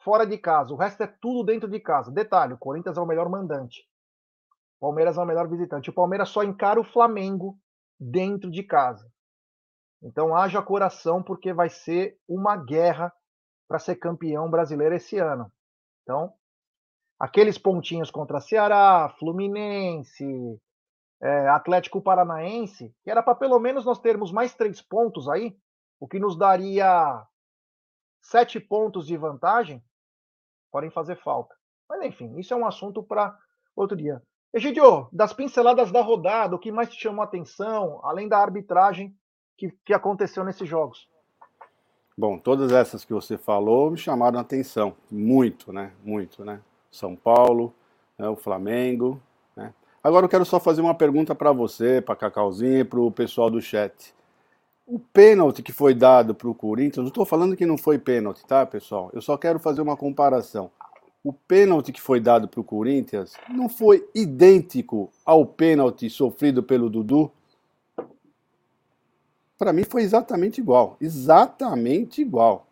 fora 0.02 0.26
de 0.26 0.36
casa. 0.36 0.72
O 0.72 0.76
resto 0.76 1.02
é 1.02 1.06
tudo 1.06 1.44
dentro 1.44 1.68
de 1.68 1.80
casa. 1.80 2.10
Detalhe: 2.10 2.54
o 2.54 2.58
Corinthians 2.58 2.96
é 2.96 3.00
o 3.00 3.06
melhor 3.06 3.28
mandante. 3.28 3.86
O 4.78 4.86
Palmeiras 4.86 5.16
é 5.16 5.20
o 5.20 5.26
melhor 5.26 5.48
visitante. 5.48 5.90
O 5.90 5.94
Palmeiras 5.94 6.28
só 6.30 6.42
encara 6.42 6.80
o 6.80 6.84
Flamengo 6.84 7.58
dentro 7.98 8.50
de 8.50 8.62
casa. 8.62 9.10
Então 10.02 10.34
haja 10.34 10.62
coração, 10.62 11.22
porque 11.22 11.52
vai 11.52 11.68
ser 11.68 12.18
uma 12.26 12.56
guerra 12.56 13.12
para 13.68 13.78
ser 13.78 13.96
campeão 13.96 14.50
brasileiro 14.50 14.94
esse 14.94 15.18
ano. 15.18 15.52
Então, 16.02 16.32
aqueles 17.20 17.58
pontinhos 17.58 18.10
contra 18.10 18.40
Ceará, 18.40 19.14
Fluminense, 19.18 20.58
é, 21.20 21.48
Atlético 21.48 22.00
Paranaense, 22.00 22.94
que 23.04 23.10
era 23.10 23.22
para 23.22 23.34
pelo 23.34 23.58
menos 23.60 23.84
nós 23.84 23.98
termos 23.98 24.32
mais 24.32 24.54
três 24.54 24.80
pontos 24.80 25.28
aí, 25.28 25.54
o 26.00 26.08
que 26.08 26.18
nos 26.18 26.34
daria 26.34 27.22
sete 28.22 28.58
pontos 28.58 29.06
de 29.06 29.18
vantagem, 29.18 29.84
podem 30.72 30.90
fazer 30.90 31.16
falta. 31.16 31.54
Mas 31.86 32.02
enfim, 32.02 32.38
isso 32.38 32.54
é 32.54 32.56
um 32.56 32.66
assunto 32.66 33.02
para 33.02 33.38
outro 33.76 33.94
dia. 33.94 34.22
Egidio, 34.52 35.08
das 35.12 35.32
pinceladas 35.34 35.92
da 35.92 36.00
rodada, 36.00 36.56
o 36.56 36.58
que 36.58 36.72
mais 36.72 36.88
te 36.88 37.00
chamou 37.00 37.20
a 37.20 37.24
atenção, 37.24 38.00
além 38.02 38.28
da 38.28 38.38
arbitragem 38.38 39.14
que, 39.60 39.70
que 39.84 39.92
aconteceu 39.92 40.42
nesses 40.42 40.66
jogos? 40.66 41.06
Bom, 42.16 42.38
todas 42.38 42.72
essas 42.72 43.04
que 43.04 43.12
você 43.12 43.36
falou 43.36 43.90
me 43.90 43.98
chamaram 43.98 44.38
a 44.38 44.42
atenção, 44.42 44.96
muito, 45.10 45.72
né? 45.72 45.92
Muito, 46.02 46.44
né? 46.44 46.60
São 46.90 47.14
Paulo, 47.14 47.72
né? 48.18 48.28
o 48.28 48.36
Flamengo. 48.36 49.20
Né? 49.56 49.72
Agora 50.02 50.24
eu 50.24 50.28
quero 50.28 50.44
só 50.44 50.58
fazer 50.58 50.80
uma 50.80 50.94
pergunta 50.94 51.34
para 51.34 51.52
você, 51.52 52.00
para 52.00 52.16
Cacauzinha 52.16 52.80
e 52.80 52.84
para 52.84 53.00
o 53.00 53.10
pessoal 53.10 53.50
do 53.50 53.60
chat. 53.60 54.14
O 54.86 54.98
pênalti 54.98 55.62
que 55.62 55.72
foi 55.72 55.94
dado 55.94 56.34
para 56.34 56.48
o 56.48 56.54
Corinthians, 56.54 57.04
não 57.04 57.08
estou 57.08 57.24
falando 57.24 57.56
que 57.56 57.64
não 57.64 57.78
foi 57.78 57.98
pênalti, 57.98 58.44
tá, 58.44 58.66
pessoal? 58.66 59.10
Eu 59.12 59.22
só 59.22 59.36
quero 59.36 59.60
fazer 59.60 59.80
uma 59.80 59.96
comparação. 59.96 60.70
O 61.22 61.32
pênalti 61.32 61.92
que 61.92 62.00
foi 62.00 62.18
dado 62.18 62.48
para 62.48 62.60
o 62.60 62.64
Corinthians 62.64 63.34
não 63.48 63.68
foi 63.68 64.08
idêntico 64.14 65.10
ao 65.24 65.44
pênalti 65.44 66.08
sofrido 66.08 66.62
pelo 66.62 66.88
Dudu? 66.88 67.30
Para 69.58 69.74
mim 69.74 69.84
foi 69.84 70.02
exatamente 70.02 70.58
igual. 70.58 70.96
Exatamente 70.98 72.22
igual. 72.22 72.66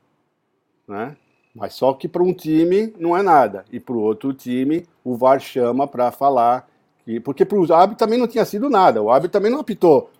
Né? 0.88 1.14
Mas 1.58 1.74
só 1.74 1.92
que 1.92 2.06
para 2.06 2.22
um 2.22 2.32
time 2.32 2.94
não 2.98 3.16
é 3.16 3.22
nada. 3.22 3.64
E 3.72 3.80
para 3.80 3.94
o 3.94 4.00
outro 4.00 4.32
time, 4.32 4.86
o 5.04 5.16
VAR 5.16 5.40
chama 5.40 5.86
para 5.86 6.10
falar. 6.12 6.68
Que, 7.04 7.18
porque 7.18 7.44
para 7.44 7.58
o 7.58 7.74
árbitro 7.74 7.98
também 7.98 8.18
não 8.18 8.28
tinha 8.28 8.44
sido 8.44 8.70
nada. 8.70 9.02
O 9.02 9.10
árbitro 9.10 9.32
também 9.32 9.50
não 9.50 9.60
apitou 9.60 10.10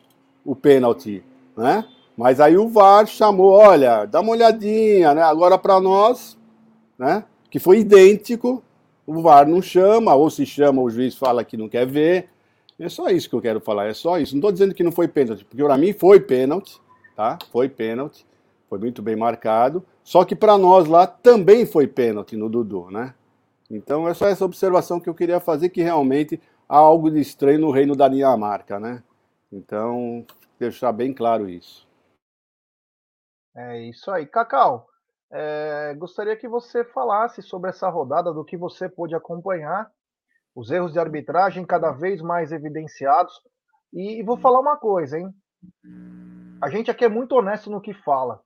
o 0.45 0.57
pênalti 0.57 1.23
né? 1.59 1.85
Mas 2.17 2.41
aí 2.41 2.57
o 2.57 2.69
VAR 2.69 3.07
chamou, 3.07 3.51
olha, 3.51 4.05
dá 4.05 4.21
uma 4.21 4.33
olhadinha, 4.33 5.13
né? 5.13 5.23
Agora 5.23 5.59
para 5.59 5.81
nós, 5.81 6.39
né? 6.97 7.25
Que 7.51 7.59
foi 7.59 7.81
idêntico, 7.81 8.63
o 9.07 9.21
VAR 9.21 9.47
não 9.47 9.61
chama, 9.61 10.15
ou 10.15 10.31
se 10.31 10.47
chama, 10.47 10.81
o 10.81 10.91
juiz 10.91 11.17
fala 11.17 11.45
que 11.45 11.57
não 11.57 11.69
quer 11.69 11.87
ver. 11.87 12.29
É 12.79 12.89
só 12.89 13.09
isso 13.09 13.29
que 13.29 13.35
eu 13.35 13.41
quero 13.41 13.61
falar, 13.61 13.87
é 13.87 13.95
só 13.95 14.19
isso. 14.19 14.35
Não 14.35 14.39
estou 14.39 14.53
dizendo 14.53 14.75
que 14.75 14.85
não 14.85 14.93
foi 14.93 15.09
pênalti, 15.09 15.45
porque 15.45 15.63
para 15.63 15.77
mim 15.77 15.93
foi 15.93 16.21
pênalti, 16.21 16.81
tá? 17.17 17.39
Foi 17.53 17.69
pênalti, 17.69 18.25
foi 18.69 18.79
muito 18.79 19.03
bem 19.03 19.17
marcado. 19.17 19.85
Só 20.05 20.25
que 20.25 20.37
para 20.37 20.57
nós 20.59 20.87
lá 20.87 21.07
também 21.07 21.67
foi 21.67 21.87
pênalti 21.87 22.37
no 22.37 22.49
Dudu, 22.49 22.91
né? 22.91 23.15
Então 23.71 24.09
é 24.09 24.15
só 24.15 24.27
essa 24.27 24.45
observação 24.45 25.01
que 25.01 25.09
eu 25.09 25.15
queria 25.15 25.41
fazer, 25.41 25.69
que 25.69 25.83
realmente 25.83 26.41
há 26.69 26.77
algo 26.77 27.11
de 27.11 27.21
estranho 27.21 27.61
no 27.61 27.71
reino 27.71 27.97
da 27.97 28.09
Dinamarca, 28.09 28.79
né? 28.79 29.03
Então, 29.51 30.27
deixar 30.59 30.93
bem 30.93 31.13
claro 31.13 31.49
isso. 31.49 31.87
É 33.57 33.81
isso 33.81 34.11
aí. 34.11 34.27
Cacau, 34.27 34.87
é, 35.31 35.95
gostaria 35.99 36.37
que 36.37 36.49
você 36.49 36.85
falasse 36.85 37.43
sobre 37.43 37.71
essa 37.71 37.89
rodada, 37.89 38.33
do 38.33 38.45
que 38.45 38.57
você 38.57 38.89
pôde 38.89 39.15
acompanhar, 39.15 39.91
os 40.55 40.71
erros 40.71 40.93
de 40.93 40.99
arbitragem 40.99 41.65
cada 41.65 41.91
vez 41.91 42.21
mais 42.21 42.53
evidenciados. 42.53 43.33
E, 43.93 44.21
e 44.21 44.23
vou 44.23 44.37
falar 44.37 44.61
uma 44.61 44.77
coisa, 44.77 45.19
hein? 45.19 45.33
A 46.61 46.69
gente 46.69 46.91
aqui 46.91 47.05
é 47.05 47.09
muito 47.09 47.35
honesto 47.35 47.71
no 47.71 47.81
que 47.81 47.95
fala, 47.95 48.41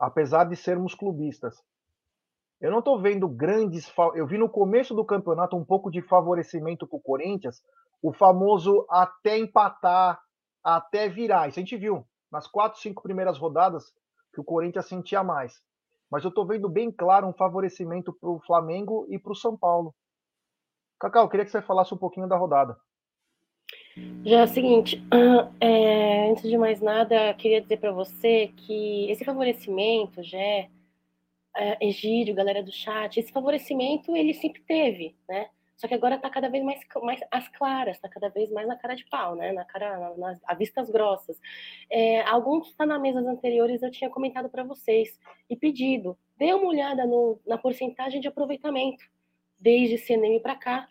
apesar 0.00 0.44
de 0.44 0.56
sermos 0.56 0.94
clubistas. 0.94 1.62
Eu 2.58 2.70
não 2.70 2.78
estou 2.78 3.00
vendo 3.00 3.28
grandes. 3.28 3.92
Eu 4.14 4.26
vi 4.26 4.38
no 4.38 4.48
começo 4.48 4.94
do 4.94 5.04
campeonato 5.04 5.56
um 5.56 5.64
pouco 5.64 5.90
de 5.90 6.00
favorecimento 6.00 6.86
para 6.86 6.96
o 6.96 7.02
Corinthians, 7.02 7.62
o 8.02 8.12
famoso 8.12 8.86
até 8.88 9.38
empatar, 9.38 10.18
até 10.64 11.08
virar. 11.08 11.48
Isso 11.48 11.58
a 11.58 11.62
gente 11.62 11.76
viu 11.76 12.06
nas 12.32 12.46
quatro, 12.46 12.80
cinco 12.80 13.02
primeiras 13.02 13.38
rodadas 13.38 13.92
que 14.32 14.40
o 14.40 14.44
Corinthians 14.44 14.88
sentia 14.88 15.22
mais. 15.22 15.60
Mas 16.10 16.24
eu 16.24 16.30
estou 16.30 16.46
vendo 16.46 16.68
bem 16.68 16.90
claro 16.90 17.26
um 17.26 17.32
favorecimento 17.32 18.12
para 18.12 18.30
o 18.30 18.40
Flamengo 18.40 19.06
e 19.10 19.18
para 19.18 19.32
o 19.32 19.36
São 19.36 19.56
Paulo. 19.56 19.94
Cacau, 20.98 21.24
eu 21.24 21.28
queria 21.28 21.44
que 21.44 21.52
você 21.52 21.62
falasse 21.62 21.94
um 21.94 21.98
pouquinho 21.98 22.28
da 22.28 22.36
rodada. 22.36 22.76
Já 24.24 24.40
é 24.40 24.44
o 24.44 24.48
seguinte, 24.48 25.02
é, 25.60 26.30
antes 26.30 26.48
de 26.48 26.58
mais 26.58 26.80
nada, 26.80 27.32
queria 27.34 27.60
dizer 27.60 27.78
para 27.78 27.90
você 27.90 28.52
que 28.56 29.10
esse 29.10 29.24
favorecimento, 29.24 30.22
já 30.22 30.38
é, 30.38 30.68
Egídio, 31.80 32.34
galera 32.34 32.62
do 32.62 32.70
chat, 32.70 33.18
esse 33.18 33.32
favorecimento 33.32 34.14
ele 34.14 34.34
sempre 34.34 34.62
teve, 34.62 35.16
né? 35.28 35.48
Só 35.76 35.88
que 35.88 35.94
agora 35.94 36.16
está 36.16 36.28
cada 36.28 36.50
vez 36.50 36.62
mais, 36.62 36.80
mais 37.02 37.20
às 37.30 37.48
claras, 37.48 37.96
está 37.96 38.08
cada 38.08 38.28
vez 38.28 38.50
mais 38.50 38.68
na 38.68 38.76
cara 38.76 38.94
de 38.94 39.06
pau, 39.06 39.34
né? 39.34 39.52
Na 39.52 39.64
cara, 39.64 39.98
na, 39.98 40.16
na, 40.16 40.40
a 40.44 40.54
vistas 40.54 40.90
grossas. 40.90 41.40
É, 41.90 42.20
alguns 42.22 42.68
está 42.68 42.84
na 42.84 42.98
mesas 42.98 43.26
anteriores 43.26 43.82
eu 43.82 43.90
tinha 43.90 44.10
comentado 44.10 44.50
para 44.50 44.62
vocês 44.62 45.18
e 45.48 45.56
pedido, 45.56 46.18
dê 46.36 46.52
uma 46.52 46.66
olhada 46.66 47.06
no, 47.06 47.40
na 47.46 47.56
porcentagem 47.56 48.20
de 48.20 48.28
aproveitamento 48.28 49.02
desde 49.58 49.96
CNM 49.96 50.40
para 50.40 50.54
cá 50.56 50.88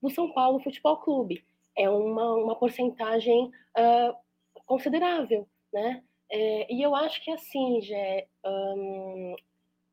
do 0.00 0.08
São 0.08 0.32
Paulo 0.32 0.60
Futebol 0.60 0.96
Clube. 0.96 1.44
É 1.76 1.88
uma, 1.88 2.34
uma 2.34 2.56
porcentagem 2.56 3.50
uh, 3.78 4.14
considerável, 4.66 5.48
né? 5.72 6.02
É, 6.30 6.72
e 6.72 6.80
eu 6.80 6.94
acho 6.94 7.22
que 7.22 7.30
assim, 7.30 7.82
já 7.82 7.96
um, 8.46 9.36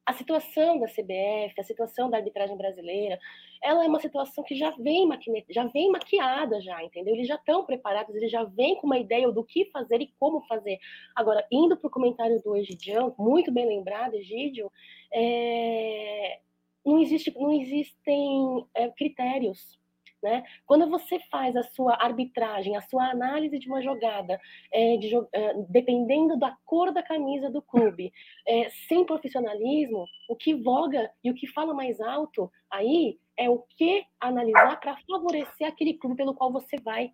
a 0.06 0.14
situação 0.14 0.80
da 0.80 0.88
CBF, 0.88 1.54
a 1.60 1.64
situação 1.64 2.10
da 2.10 2.18
arbitragem 2.18 2.58
brasileira, 2.58 3.20
ela 3.62 3.84
é 3.84 3.88
uma 3.88 4.00
situação 4.00 4.44
que 4.44 4.56
já 4.56 4.72
vem, 4.72 5.06
maquine... 5.06 5.46
já 5.50 5.66
vem 5.66 5.92
maquiada 5.92 6.62
já, 6.62 6.82
entendeu? 6.84 7.14
Eles 7.14 7.28
já 7.28 7.36
estão 7.36 7.66
preparados, 7.66 8.16
eles 8.16 8.32
já 8.32 8.44
vêm 8.44 8.76
com 8.78 8.88
uma 8.88 8.98
ideia 8.98 9.30
do 9.32 9.44
que 9.44 9.66
fazer 9.66 10.02
e 10.02 10.12
como 10.20 10.42
fazer. 10.48 10.80
Agora, 11.16 11.46
indo 11.52 11.78
para 11.78 11.88
o 11.88 11.92
comentário 11.92 12.42
do 12.42 12.56
Egidião, 12.56 13.14
muito 13.20 13.52
bem 13.52 13.68
lembrado, 13.68 14.16
Egídio, 14.16 14.72
é... 15.14 16.40
não, 16.86 17.00
existe, 17.00 17.32
não 17.38 17.52
existem 17.52 18.66
é, 18.74 18.90
critérios 18.90 19.78
né? 20.22 20.44
Quando 20.66 20.90
você 20.90 21.20
faz 21.32 21.56
a 21.56 21.64
sua 21.64 21.96
arbitragem, 21.96 22.76
a 22.76 22.82
sua 22.82 23.10
análise 23.10 23.58
de 23.58 23.68
uma 23.68 23.82
jogada, 23.82 24.40
é, 24.72 24.98
de, 24.98 25.12
é, 25.34 25.54
dependendo 25.70 26.38
da 26.38 26.56
cor 26.66 26.92
da 26.92 27.02
camisa 27.04 27.50
do 27.50 27.62
clube, 27.62 28.12
é, 28.48 28.70
sem 28.88 29.06
profissionalismo, 29.06 30.06
o 30.28 30.36
que 30.36 30.54
voga 30.54 31.12
e 31.24 31.32
o 31.32 31.34
que 31.34 31.48
fala 31.48 31.74
mais 31.74 32.00
alto 32.00 32.52
aí 32.70 33.18
é 33.38 33.50
o 33.50 33.60
que 33.60 34.04
analisar 34.20 34.80
para 34.80 34.98
favorecer 35.08 35.68
aquele 35.68 35.94
clube 35.94 36.18
pelo 36.18 36.34
qual 36.34 36.52
você 36.52 36.76
vai 36.84 37.14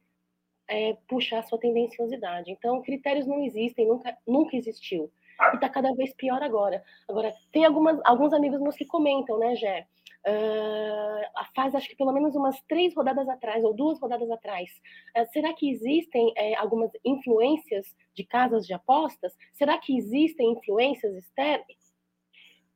é, 0.68 0.98
puxar 1.08 1.40
a 1.40 1.44
sua 1.44 1.60
tendenciosidade. 1.60 2.52
Então, 2.52 2.82
critérios 2.82 3.28
não 3.28 3.44
existem, 3.44 3.88
nunca, 3.88 4.18
nunca 4.28 4.58
existiu. 4.58 5.12
E 5.52 5.56
está 5.56 5.70
cada 5.70 5.94
vez 5.94 6.14
pior 6.16 6.42
agora. 6.42 6.84
Agora, 7.08 7.34
tem 7.52 7.66
algumas, 7.66 8.00
alguns 8.04 8.34
amigos 8.34 8.60
meus 8.60 8.76
que 8.76 8.86
comentam, 8.86 9.38
né, 9.38 9.56
Gé? 9.56 9.86
Uh, 10.28 11.46
faz 11.56 11.74
acho 11.74 11.88
que 11.88 11.96
pelo 11.96 12.12
menos 12.12 12.36
umas 12.36 12.60
três 12.68 12.96
rodadas 12.96 13.28
atrás, 13.30 13.64
ou 13.64 13.74
duas 13.74 14.00
rodadas 14.00 14.30
atrás. 14.30 14.70
Uh, 15.18 15.26
será 15.32 15.54
que 15.54 15.70
existem 15.70 16.28
uh, 16.28 16.34
algumas 16.58 16.92
influências 17.04 17.96
de 18.14 18.24
casas 18.24 18.66
de 18.66 18.74
apostas? 18.74 19.36
Será 19.54 19.78
que 19.78 19.98
existem 19.98 20.52
influências 20.52 21.16
externas? 21.16 21.86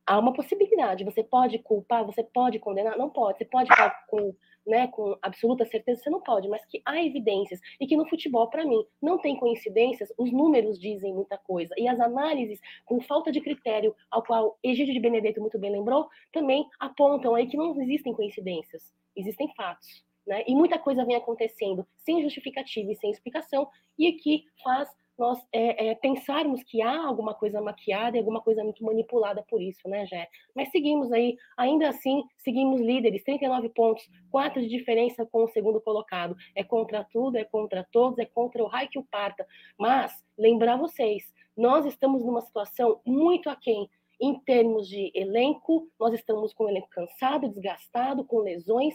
Há 0.06 0.18
uma 0.18 0.32
possibilidade. 0.32 1.04
Você 1.04 1.22
pode 1.22 1.58
culpar, 1.60 2.04
você 2.04 2.24
pode 2.24 2.58
condenar? 2.58 2.96
Não 2.96 3.10
pode. 3.10 3.38
Você 3.38 3.44
pode 3.44 3.68
com 4.08 4.34
né, 4.66 4.86
com 4.88 5.16
absoluta 5.22 5.64
certeza, 5.66 6.02
você 6.02 6.10
não 6.10 6.20
pode, 6.20 6.48
mas 6.48 6.64
que 6.66 6.80
há 6.84 7.02
evidências 7.02 7.60
e 7.80 7.86
que 7.86 7.96
no 7.96 8.08
futebol, 8.08 8.48
para 8.48 8.64
mim, 8.64 8.84
não 9.00 9.18
tem 9.18 9.36
coincidências, 9.36 10.12
os 10.18 10.32
números 10.32 10.78
dizem 10.78 11.14
muita 11.14 11.38
coisa 11.38 11.74
e 11.76 11.88
as 11.88 11.98
análises 11.98 12.60
com 12.84 13.00
falta 13.00 13.32
de 13.32 13.40
critério, 13.40 13.94
ao 14.10 14.22
qual 14.22 14.58
Egídio 14.62 14.94
de 14.94 15.00
Benedetto 15.00 15.40
muito 15.40 15.58
bem 15.58 15.70
lembrou, 15.70 16.08
também 16.32 16.66
apontam 16.78 17.34
aí 17.34 17.46
que 17.46 17.56
não 17.56 17.80
existem 17.80 18.12
coincidências, 18.12 18.92
existem 19.16 19.52
fatos. 19.54 20.04
Né? 20.26 20.44
E 20.46 20.54
muita 20.54 20.78
coisa 20.78 21.04
vem 21.04 21.16
acontecendo 21.16 21.86
sem 21.96 22.22
justificativa 22.22 22.92
e 22.92 22.96
sem 22.96 23.10
explicação, 23.10 23.68
e 23.98 24.06
aqui 24.06 24.44
faz 24.62 24.88
nós 25.20 25.38
é, 25.52 25.88
é, 25.88 25.94
pensarmos 25.94 26.62
que 26.62 26.80
há 26.80 27.06
alguma 27.06 27.34
coisa 27.34 27.60
maquiada 27.60 28.16
e 28.16 28.20
alguma 28.20 28.40
coisa 28.40 28.64
muito 28.64 28.82
manipulada 28.82 29.44
por 29.50 29.60
isso, 29.60 29.86
né, 29.86 30.06
Jé? 30.06 30.26
Mas 30.54 30.70
seguimos 30.70 31.12
aí, 31.12 31.36
ainda 31.58 31.90
assim, 31.90 32.24
seguimos 32.38 32.80
líderes, 32.80 33.22
39 33.22 33.68
pontos, 33.68 34.08
4 34.30 34.62
de 34.62 34.68
diferença 34.68 35.26
com 35.26 35.44
o 35.44 35.48
segundo 35.48 35.78
colocado. 35.78 36.34
É 36.56 36.64
contra 36.64 37.04
tudo, 37.04 37.36
é 37.36 37.44
contra 37.44 37.86
todos, 37.92 38.18
é 38.18 38.24
contra 38.24 38.64
o 38.64 38.66
raio 38.66 38.88
que 38.88 38.98
o 38.98 39.04
parta. 39.04 39.46
Mas, 39.78 40.10
lembrar 40.38 40.76
vocês, 40.76 41.22
nós 41.54 41.84
estamos 41.84 42.24
numa 42.24 42.40
situação 42.40 43.02
muito 43.04 43.50
aquém 43.50 43.90
em 44.18 44.40
termos 44.40 44.88
de 44.88 45.12
elenco, 45.14 45.86
nós 46.00 46.14
estamos 46.14 46.54
com 46.54 46.64
o 46.64 46.68
elenco 46.70 46.88
cansado, 46.88 47.50
desgastado, 47.50 48.24
com 48.24 48.38
lesões 48.38 48.94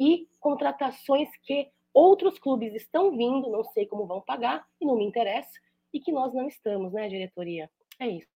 e 0.00 0.26
contratações 0.40 1.28
que 1.42 1.68
outros 1.92 2.38
clubes 2.38 2.74
estão 2.74 3.10
vindo, 3.10 3.50
não 3.50 3.64
sei 3.64 3.84
como 3.84 4.06
vão 4.06 4.22
pagar, 4.22 4.66
e 4.80 4.86
não 4.86 4.96
me 4.96 5.04
interessa, 5.04 5.50
e 5.96 6.00
que 6.00 6.12
nós 6.12 6.32
não 6.34 6.46
estamos, 6.46 6.92
né, 6.92 7.08
diretoria? 7.08 7.70
É 7.98 8.06
isso. 8.06 8.28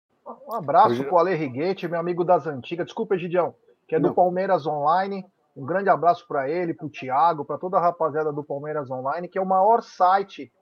Um 0.47 0.55
abraço 0.55 0.91
Hoje... 0.91 1.05
para 1.05 1.15
o 1.15 1.19
Ale 1.19 1.35
Riguete, 1.35 1.89
meu 1.89 1.99
amigo 1.99 2.25
das 2.25 2.47
antigas. 2.47 2.87
Desculpa, 2.87 3.19
Gidião, 3.19 3.55
que 3.89 3.97
é 3.97 4.01
do 4.01 4.09
não. 4.09 4.15
Palmeiras 4.15 4.67
Online. 4.67 5.27
Um 5.57 5.67
grande 5.67 5.91
abraço 5.91 6.25
para 6.29 6.49
ele, 6.49 6.73
para 6.73 6.87
o 6.87 6.91
Thiago, 6.91 7.45
para 7.45 7.59
toda 7.59 7.77
a 7.77 7.81
rapaziada 7.81 8.33
do 8.33 8.45
Palmeiras 8.45 8.89
Online, 8.91 9.27
que 9.27 9.39
é 9.39 9.43
o 9.43 9.47
maior 9.47 9.83
site 9.83 10.53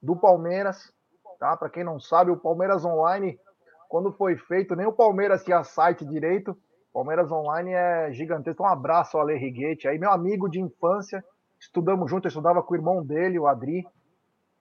do 0.00 0.16
Palmeiras. 0.16 0.90
Tá? 1.38 1.54
Para 1.58 1.68
quem 1.68 1.84
não 1.84 2.00
sabe, 2.00 2.30
o 2.30 2.38
Palmeiras 2.38 2.82
Online, 2.86 3.38
quando 3.86 4.10
foi 4.12 4.36
feito, 4.36 4.74
nem 4.74 4.86
o 4.86 4.92
Palmeiras 4.92 5.44
tinha 5.44 5.62
site 5.62 6.06
direito. 6.06 6.56
Palmeiras 6.90 7.30
Online 7.30 7.72
é 7.72 8.12
gigantesco. 8.12 8.62
Um 8.62 8.66
abraço 8.66 9.18
ao 9.18 9.24
Ale 9.24 9.36
Riguete, 9.36 9.86
aí 9.86 9.98
meu 9.98 10.10
amigo 10.10 10.48
de 10.48 10.58
infância. 10.58 11.22
Estudamos 11.60 12.10
junto, 12.10 12.26
eu 12.26 12.28
estudava 12.28 12.62
com 12.62 12.72
o 12.72 12.76
irmão 12.76 13.04
dele, 13.04 13.38
o 13.38 13.46
Adri. 13.46 13.86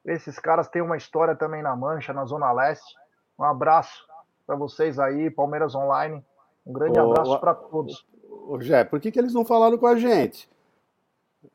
Esses 0.06 0.38
caras 0.38 0.68
têm 0.68 0.82
uma 0.82 0.98
história 0.98 1.36
também 1.36 1.64
na 1.64 1.76
Mancha, 1.76 2.14
na 2.14 2.26
Zona 2.26 2.52
Leste. 2.52 2.94
Um 3.40 3.44
abraço 3.44 4.06
para 4.46 4.56
vocês 4.56 5.00
aí, 5.00 5.32
Palmeiras 5.32 5.74
Online. 5.74 6.24
Um 6.66 6.74
grande 6.74 7.00
ô, 7.00 7.12
abraço 7.12 7.40
para 7.40 7.56
todos. 7.56 8.06
Ô, 8.48 8.62
Jé, 8.62 8.84
por 8.84 9.00
que, 9.00 9.12
que 9.12 9.20
eles 9.20 9.34
não 9.34 9.44
falaram 9.44 9.78
com 9.78 9.88
a 9.88 9.96
gente? 9.96 10.48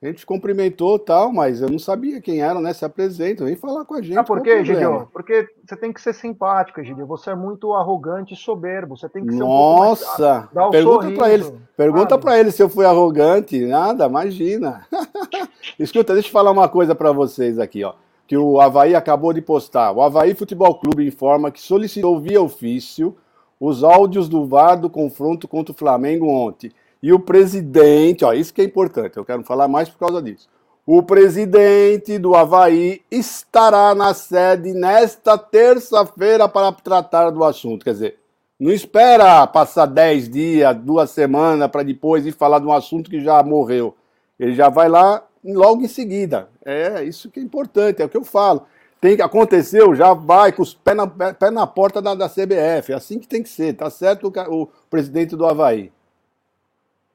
A 0.03 0.07
gente 0.07 0.25
cumprimentou 0.25 0.99
tal, 0.99 1.33
mas 1.33 1.61
eu 1.61 1.69
não 1.69 1.79
sabia 1.79 2.21
quem 2.21 2.41
era, 2.41 2.61
né? 2.61 2.73
Se 2.73 2.85
apresenta, 2.85 3.45
vem 3.45 3.57
falar 3.57 3.85
com 3.85 3.95
a 3.95 4.03
gente. 4.03 4.17
Ah, 4.17 4.25
por 4.25 4.41
quê, 4.41 4.65
Gideon? 4.65 5.05
Porque 5.13 5.49
você 5.65 5.77
tem 5.77 5.93
que 5.93 6.01
ser 6.01 6.13
simpático, 6.13 6.83
Gideon. 6.83 7.07
Você 7.07 7.31
é 7.31 7.35
muito 7.35 7.75
arrogante 7.75 8.35
e 8.35 8.37
soberbo. 8.37 8.97
Você 8.97 9.09
tem 9.09 9.25
que 9.25 9.33
ser 9.33 9.39
Nossa! 9.39 10.49
Um 10.55 10.67
um 10.67 10.71
pergunta 10.71 11.11
para 11.11 11.31
eles. 11.31 11.53
Pergunta 11.77 12.19
para 12.19 12.39
eles 12.39 12.55
se 12.55 12.63
eu 12.63 12.69
fui 12.69 12.85
arrogante. 12.85 13.65
Nada, 13.67 14.07
imagina. 14.07 14.87
Escuta, 15.79 16.15
deixa 16.15 16.29
eu 16.29 16.33
falar 16.33 16.51
uma 16.51 16.69
coisa 16.69 16.95
para 16.95 17.13
vocês 17.13 17.59
aqui, 17.59 17.85
ó 17.85 17.95
que 18.31 18.37
o 18.37 18.61
Havaí 18.61 18.95
acabou 18.95 19.33
de 19.33 19.43
postar. 19.43 19.91
O 19.91 20.01
Havaí 20.01 20.37
Futebol 20.37 20.77
Clube 20.77 21.05
informa 21.05 21.51
que 21.51 21.61
solicitou 21.61 22.21
via 22.21 22.41
ofício 22.41 23.17
os 23.59 23.83
áudios 23.83 24.29
do 24.29 24.47
VAR 24.47 24.79
do 24.79 24.89
confronto 24.89 25.49
contra 25.49 25.73
o 25.73 25.77
Flamengo 25.77 26.29
ontem. 26.29 26.71
E 27.03 27.13
o 27.13 27.19
presidente, 27.19 28.25
ó, 28.25 28.33
isso 28.33 28.55
que 28.55 28.61
é 28.61 28.65
importante, 28.65 29.17
eu 29.17 29.25
quero 29.25 29.43
falar 29.43 29.67
mais 29.67 29.89
por 29.89 29.99
causa 29.99 30.23
disso. 30.23 30.49
O 30.87 31.03
presidente 31.03 32.19
do 32.19 32.37
Havaí 32.37 33.03
estará 33.11 33.97
na 33.97 34.15
sede 34.15 34.75
nesta 34.75 35.37
terça-feira 35.37 36.49
para 36.49 36.71
tratar 36.71 37.31
do 37.31 37.43
assunto. 37.43 37.83
Quer 37.83 37.95
dizer, 37.95 38.19
não 38.61 38.71
espera 38.71 39.45
passar 39.49 39.87
10 39.87 40.29
dias, 40.29 40.77
duas 40.77 41.11
semanas 41.11 41.69
para 41.69 41.83
depois 41.83 42.25
ir 42.25 42.31
falar 42.31 42.61
de 42.61 42.67
um 42.67 42.73
assunto 42.73 43.11
que 43.11 43.21
já 43.21 43.43
morreu. 43.43 43.93
Ele 44.39 44.55
já 44.55 44.69
vai 44.69 44.89
lá 44.89 45.21
logo 45.45 45.83
em 45.83 45.89
seguida. 45.89 46.49
É 46.65 47.03
isso 47.03 47.31
que 47.31 47.41
é 47.41 47.43
importante, 47.43 48.03
é 48.03 48.05
o 48.05 48.09
que 48.09 48.17
eu 48.17 48.25
falo. 48.25 48.67
Tem 49.01 49.17
que 49.17 49.23
aconteceu, 49.23 49.95
já 49.95 50.13
vai 50.13 50.53
com 50.53 50.63
os 50.63 50.75
pés 50.75 50.97
na, 50.97 51.07
pé 51.07 51.51
na 51.51 51.67
porta 51.67 52.03
da, 52.03 52.15
da 52.15 52.29
CBF. 52.29 52.93
É 52.93 52.95
assim 52.95 53.19
que 53.19 53.27
tem 53.27 53.43
que 53.43 53.49
ser, 53.49 53.75
tá 53.75 53.89
certo 53.89 54.31
o, 54.31 54.63
o 54.63 54.67
presidente 54.91 55.35
do 55.35 55.47
Havaí? 55.47 55.91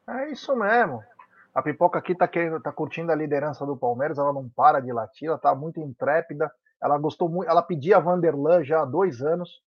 É 0.07 0.31
isso 0.31 0.55
mesmo. 0.55 1.03
A 1.53 1.61
pipoca 1.61 1.99
aqui 1.99 2.13
tá, 2.15 2.27
querendo, 2.27 2.59
tá 2.59 2.71
curtindo 2.71 3.11
a 3.11 3.15
liderança 3.15 3.65
do 3.65 3.77
Palmeiras, 3.77 4.17
ela 4.17 4.33
não 4.33 4.49
para 4.49 4.79
de 4.79 4.91
latir, 4.91 5.29
ela 5.29 5.37
tá 5.37 5.53
muito 5.55 5.79
intrépida. 5.79 6.51
Ela 6.81 6.97
gostou 6.97 7.29
muito, 7.29 7.49
ela 7.49 7.61
pedia 7.61 7.97
a 7.97 7.99
Vanderlan 7.99 8.63
já 8.63 8.81
há 8.81 8.85
dois 8.85 9.21
anos, 9.21 9.61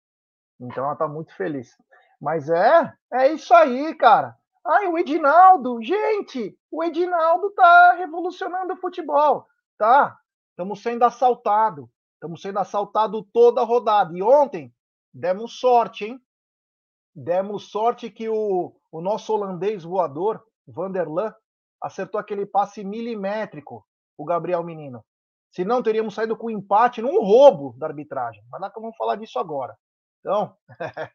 então 0.60 0.84
ela 0.84 0.94
tá 0.94 1.08
muito 1.08 1.34
feliz. 1.34 1.76
Mas 2.20 2.48
é, 2.50 2.92
é 3.12 3.32
isso 3.32 3.54
aí, 3.54 3.94
cara. 3.94 4.36
Ai, 4.68 4.86
o 4.86 4.98
Edinaldo, 4.98 5.82
gente, 5.82 6.54
o 6.70 6.84
Edinaldo 6.84 7.50
tá 7.52 7.94
revolucionando 7.94 8.74
o 8.74 8.76
futebol, 8.76 9.46
tá? 9.78 10.14
Estamos 10.50 10.82
sendo 10.82 11.04
assaltado, 11.04 11.90
estamos 12.12 12.42
sendo 12.42 12.58
assaltado 12.58 13.26
toda 13.32 13.62
a 13.62 13.64
rodada. 13.64 14.12
E 14.14 14.22
ontem 14.22 14.70
demos 15.10 15.58
sorte, 15.58 16.04
hein? 16.04 16.20
Demos 17.14 17.70
sorte 17.70 18.10
que 18.10 18.28
o, 18.28 18.78
o 18.92 19.00
nosso 19.00 19.32
holandês 19.32 19.84
voador, 19.84 20.44
Vanderlan, 20.66 21.34
acertou 21.82 22.20
aquele 22.20 22.44
passe 22.44 22.84
milimétrico, 22.84 23.86
o 24.18 24.24
Gabriel 24.26 24.62
Menino. 24.62 25.02
Se 25.50 25.64
não, 25.64 25.82
teríamos 25.82 26.14
saído 26.14 26.36
com 26.36 26.50
empate 26.50 27.00
num 27.00 27.22
roubo 27.22 27.74
da 27.78 27.86
arbitragem. 27.86 28.44
Mas 28.50 28.60
nós 28.60 28.72
vamos 28.74 28.96
falar 28.98 29.16
disso 29.16 29.38
agora. 29.38 29.74
Então, 30.20 30.54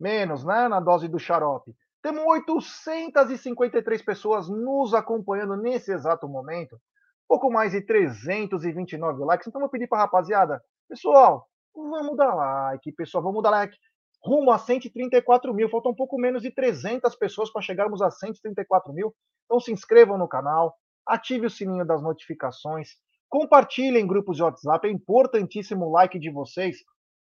menos, 0.00 0.44
né? 0.44 0.66
Na 0.66 0.80
dose 0.80 1.06
do 1.06 1.18
xarope. 1.20 1.76
Temos 2.02 2.24
853 2.24 4.02
pessoas 4.02 4.48
nos 4.48 4.94
acompanhando 4.94 5.56
nesse 5.56 5.92
exato 5.92 6.28
momento. 6.28 6.80
Pouco 7.26 7.50
mais 7.50 7.72
de 7.72 7.82
329 7.82 9.24
likes. 9.24 9.46
Então, 9.46 9.60
vou 9.60 9.68
pedir 9.68 9.88
para 9.88 9.98
rapaziada, 9.98 10.62
pessoal, 10.88 11.46
vamos 11.74 12.16
dar 12.16 12.34
like, 12.34 12.92
pessoal, 12.92 13.22
vamos 13.22 13.42
dar 13.42 13.50
like. 13.50 13.76
Rumo 14.22 14.50
a 14.50 14.58
134 14.58 15.52
mil. 15.52 15.68
Faltam 15.68 15.92
um 15.92 15.94
pouco 15.94 16.18
menos 16.18 16.42
de 16.42 16.50
300 16.50 17.14
pessoas 17.16 17.50
para 17.52 17.62
chegarmos 17.62 18.00
a 18.00 18.10
134 18.10 18.92
mil. 18.92 19.14
Então, 19.44 19.60
se 19.60 19.72
inscrevam 19.72 20.16
no 20.16 20.28
canal, 20.28 20.74
ative 21.06 21.46
o 21.46 21.50
sininho 21.50 21.84
das 21.84 22.02
notificações, 22.02 22.90
compartilhem 23.28 24.02
em 24.02 24.06
grupos 24.06 24.36
de 24.36 24.42
WhatsApp. 24.42 24.88
É 24.88 24.90
importantíssimo 24.90 25.86
o 25.86 25.92
like 25.92 26.18
de 26.18 26.30
vocês 26.30 26.78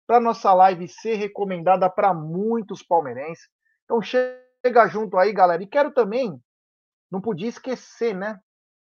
para 0.06 0.20
nossa 0.20 0.52
live 0.54 0.86
ser 0.88 1.14
recomendada 1.14 1.90
para 1.90 2.14
muitos 2.14 2.82
palmeirenses. 2.82 3.48
Então, 3.84 4.00
chega 4.00 4.45
chegar 4.66 4.88
junto 4.88 5.16
aí, 5.16 5.32
galera. 5.32 5.62
E 5.62 5.66
quero 5.66 5.92
também, 5.92 6.40
não 7.10 7.20
podia 7.20 7.48
esquecer, 7.48 8.14
né? 8.14 8.40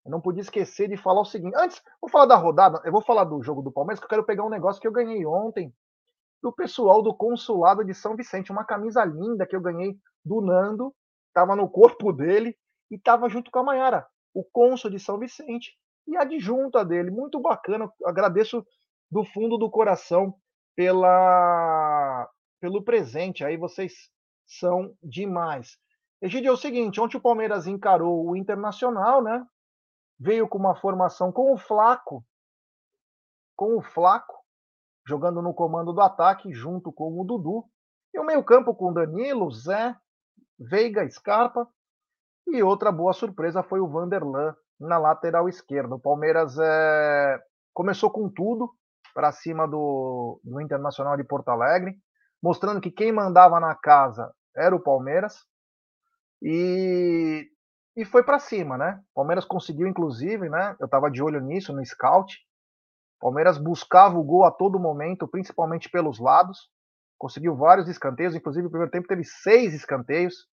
Eu 0.06 0.12
não 0.12 0.21
podia 0.21 0.41
esquecer 0.41 0.88
de 0.88 0.95
falar 0.95 1.21
o 1.21 1.25
seguinte. 1.25 1.56
Antes, 1.58 1.82
vou 2.01 2.10
falar 2.10 2.25
da 2.25 2.36
rodada, 2.36 2.82
eu 2.86 2.91
vou 2.91 3.01
falar 3.01 3.25
do 3.25 3.41
jogo 3.43 3.62
do 3.62 3.71
Palmeiras, 3.71 3.99
que 3.99 4.06
eu 4.06 4.10
quero 4.10 4.25
pegar 4.25 4.45
um 4.45 4.49
negócio 4.49 4.82
que 4.82 4.88
eu 4.88 4.91
ganhei 4.91 5.25
ontem 5.25 5.73
do 6.41 6.53
pessoal 6.53 7.01
do 7.01 7.13
consulado 7.13 7.84
de 7.84 7.93
São 7.93 8.15
Vicente. 8.15 8.51
Uma 8.51 8.63
camisa 8.63 9.03
linda 9.03 9.45
que 9.45 9.56
eu 9.56 9.62
ganhei 9.62 9.97
do 10.23 10.39
Nando, 10.39 10.93
estava 11.27 11.56
no 11.56 11.69
corpo 11.69 12.13
dele 12.13 12.56
e 12.89 12.95
estava 12.95 13.27
junto 13.27 13.51
com 13.51 13.60
a 13.60 13.63
Maiara, 13.63 14.08
o 14.34 14.43
cônsul 14.45 14.89
de 14.89 14.99
São 14.99 15.19
Vicente 15.19 15.73
e 16.08 16.15
a 16.15 16.21
adjunta 16.21 16.86
dele. 16.86 17.12
Muito 17.12 17.41
bacana. 17.41 17.91
Agradeço 18.06 18.65
do 19.12 19.25
fundo 19.25 19.58
do 19.58 19.69
coração 19.69 20.34
pela 20.75 22.30
pelo 22.62 22.82
presente. 22.82 23.43
Aí 23.43 23.58
vocês 23.58 24.10
são 24.47 24.95
demais. 25.03 25.77
Egidio, 26.21 26.49
é 26.49 26.53
o 26.53 26.57
seguinte, 26.57 26.99
ontem 26.99 27.17
o 27.17 27.21
Palmeiras 27.21 27.67
encarou 27.67 28.25
o 28.25 28.36
Internacional, 28.36 29.21
né? 29.21 29.45
Veio 30.19 30.47
com 30.47 30.57
uma 30.57 30.75
formação 30.75 31.31
com 31.31 31.53
o 31.53 31.57
Flaco, 31.57 32.25
com 33.55 33.77
o 33.77 33.81
Flaco, 33.81 34.33
jogando 35.07 35.41
no 35.41 35.53
comando 35.53 35.93
do 35.93 36.01
ataque, 36.01 36.51
junto 36.53 36.91
com 36.91 37.19
o 37.19 37.23
Dudu. 37.23 37.65
E 38.13 38.19
o 38.19 38.23
meio-campo 38.23 38.73
com 38.73 38.93
Danilo, 38.93 39.51
Zé, 39.51 39.95
Veiga, 40.57 41.07
Scarpa. 41.10 41.67
E 42.47 42.63
outra 42.63 42.91
boa 42.91 43.13
surpresa 43.13 43.62
foi 43.62 43.79
o 43.79 43.88
Vanderlan 43.88 44.55
na 44.79 44.97
lateral 44.97 45.47
esquerda. 45.47 45.95
O 45.95 45.99
Palmeiras 45.99 46.57
é... 46.57 47.39
começou 47.73 48.10
com 48.10 48.29
tudo 48.29 48.73
para 49.13 49.31
cima 49.31 49.67
do, 49.67 50.39
do 50.43 50.62
Internacional 50.62 51.17
de 51.17 51.23
Porto 51.23 51.49
Alegre, 51.49 51.99
mostrando 52.41 52.82
que 52.82 52.91
quem 52.91 53.12
mandava 53.12 53.60
na 53.60 53.76
casa 53.76 54.34
era 54.56 54.76
o 54.76 54.82
Palmeiras. 54.82 55.45
E, 56.41 57.47
e 57.95 58.06
foi 58.06 58.23
para 58.23 58.39
cima, 58.39 58.78
né? 58.78 59.00
O 59.12 59.15
Palmeiras 59.15 59.45
conseguiu, 59.45 59.88
inclusive, 59.88 60.50
né? 60.50 60.76
Eu 60.80 60.86
estava 60.86 61.10
de 61.10 61.21
olho 61.21 61.41
nisso 61.41 61.73
no 61.73 61.86
scout. 61.86 62.38
O 63.19 63.26
Palmeiras 63.26 63.58
buscava 63.58 64.17
o 64.17 64.23
gol 64.23 64.45
a 64.45 64.52
todo 64.52 64.80
momento, 64.80 65.28
principalmente 65.28 65.89
pelos 65.89 66.19
lados. 66.19 66.69
Conseguiu 67.17 67.56
vários 67.56 67.88
escanteios, 67.88 68.36
inclusive 68.36 68.67
o 68.67 68.69
primeiro 68.69 68.91
tempo 68.91 69.08
teve 69.08 69.23
seis 69.23 69.73
escanteios, 69.73 70.47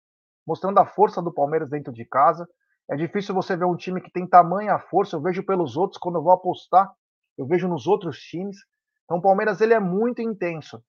mostrando 0.47 0.79
a 0.79 0.87
força 0.87 1.21
do 1.21 1.33
Palmeiras 1.33 1.69
dentro 1.69 1.93
de 1.93 2.07
casa. 2.07 2.49
É 2.91 2.97
difícil 2.97 3.35
você 3.35 3.57
ver 3.57 3.67
um 3.67 3.77
time 3.77 4.01
que 4.01 4.11
tem 4.11 4.27
tamanha 4.27 4.79
força. 4.79 5.17
Eu 5.17 5.23
vejo 5.23 5.45
pelos 5.45 5.77
outros 5.77 5.99
quando 5.99 6.17
eu 6.17 6.23
vou 6.23 6.33
apostar, 6.33 6.91
eu 7.37 7.47
vejo 7.47 7.69
nos 7.69 7.87
outros 7.87 8.19
times. 8.19 8.57
Então 9.05 9.19
o 9.19 9.23
Palmeiras 9.23 9.61
ele 9.61 9.75
é 9.75 9.81
muito 9.81 10.23
intenso. 10.23 10.83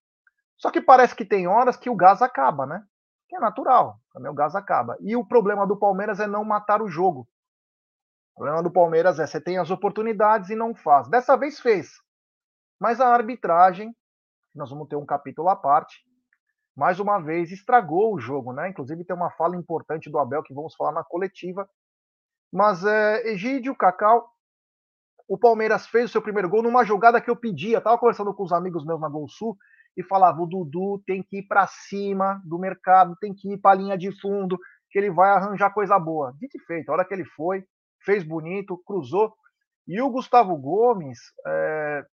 Só 0.57 0.71
que 0.71 0.81
parece 0.81 1.15
que 1.15 1.25
tem 1.25 1.47
horas 1.47 1.77
que 1.77 1.89
o 1.89 1.95
gás 1.95 2.21
acaba, 2.21 2.65
né? 2.65 2.85
que 3.27 3.35
é 3.35 3.39
natural, 3.39 3.99
também 4.13 4.31
o 4.31 4.35
gás 4.35 4.55
acaba. 4.55 4.97
E 4.99 5.15
o 5.15 5.25
problema 5.25 5.65
do 5.65 5.77
Palmeiras 5.77 6.19
é 6.19 6.27
não 6.27 6.43
matar 6.43 6.81
o 6.81 6.87
jogo. 6.87 7.27
O 8.33 8.39
problema 8.39 8.61
do 8.61 8.71
Palmeiras 8.71 9.19
é 9.19 9.25
você 9.25 9.39
tem 9.39 9.57
as 9.57 9.71
oportunidades 9.71 10.49
e 10.49 10.55
não 10.55 10.75
faz. 10.75 11.07
Dessa 11.07 11.35
vez 11.35 11.59
fez. 11.59 11.89
Mas 12.79 12.99
a 12.99 13.07
arbitragem, 13.07 13.95
nós 14.53 14.69
vamos 14.69 14.87
ter 14.87 14.95
um 14.95 15.05
capítulo 15.05 15.49
à 15.49 15.55
parte, 15.55 16.03
mais 16.75 16.99
uma 16.99 17.19
vez 17.19 17.51
estragou 17.51 18.13
o 18.13 18.19
jogo, 18.19 18.51
né? 18.51 18.69
Inclusive 18.69 19.05
tem 19.05 19.15
uma 19.15 19.31
fala 19.31 19.55
importante 19.55 20.09
do 20.09 20.19
Abel 20.19 20.43
que 20.43 20.53
vamos 20.53 20.75
falar 20.75 20.91
na 20.91 21.03
coletiva. 21.03 21.67
Mas 22.51 22.83
é, 22.85 23.29
Egídio, 23.29 23.75
Cacau, 23.75 24.29
o 25.27 25.37
Palmeiras 25.37 25.87
fez 25.87 26.09
o 26.09 26.11
seu 26.11 26.21
primeiro 26.21 26.49
gol 26.49 26.61
numa 26.61 26.83
jogada 26.83 27.21
que 27.21 27.29
eu 27.29 27.35
pedia. 27.35 27.81
Tava 27.81 27.97
conversando 27.97 28.33
com 28.33 28.43
os 28.43 28.51
amigos 28.51 28.85
meus 28.85 28.99
na 28.99 29.09
Gol 29.09 29.27
Sul 29.29 29.57
e 29.95 30.03
falava: 30.03 30.41
o 30.41 30.45
Dudu 30.45 31.01
tem 31.05 31.23
que 31.23 31.39
ir 31.39 31.43
para 31.47 31.67
cima 31.67 32.41
do 32.45 32.59
mercado, 32.59 33.15
tem 33.19 33.33
que 33.33 33.53
ir 33.53 33.57
para 33.57 33.71
a 33.71 33.81
linha 33.81 33.97
de 33.97 34.11
fundo, 34.19 34.57
que 34.89 34.99
ele 34.99 35.11
vai 35.11 35.31
arranjar 35.31 35.73
coisa 35.73 35.97
boa. 35.99 36.33
Dito 36.39 36.57
e 36.57 36.61
feito, 36.61 36.89
a 36.89 36.93
hora 36.93 37.05
que 37.05 37.13
ele 37.13 37.25
foi, 37.25 37.65
fez 38.03 38.23
bonito, 38.23 38.81
cruzou. 38.85 39.33
E 39.87 40.01
o 40.01 40.09
Gustavo 40.09 40.57
Gomes 40.57 41.19
é, 41.45 42.05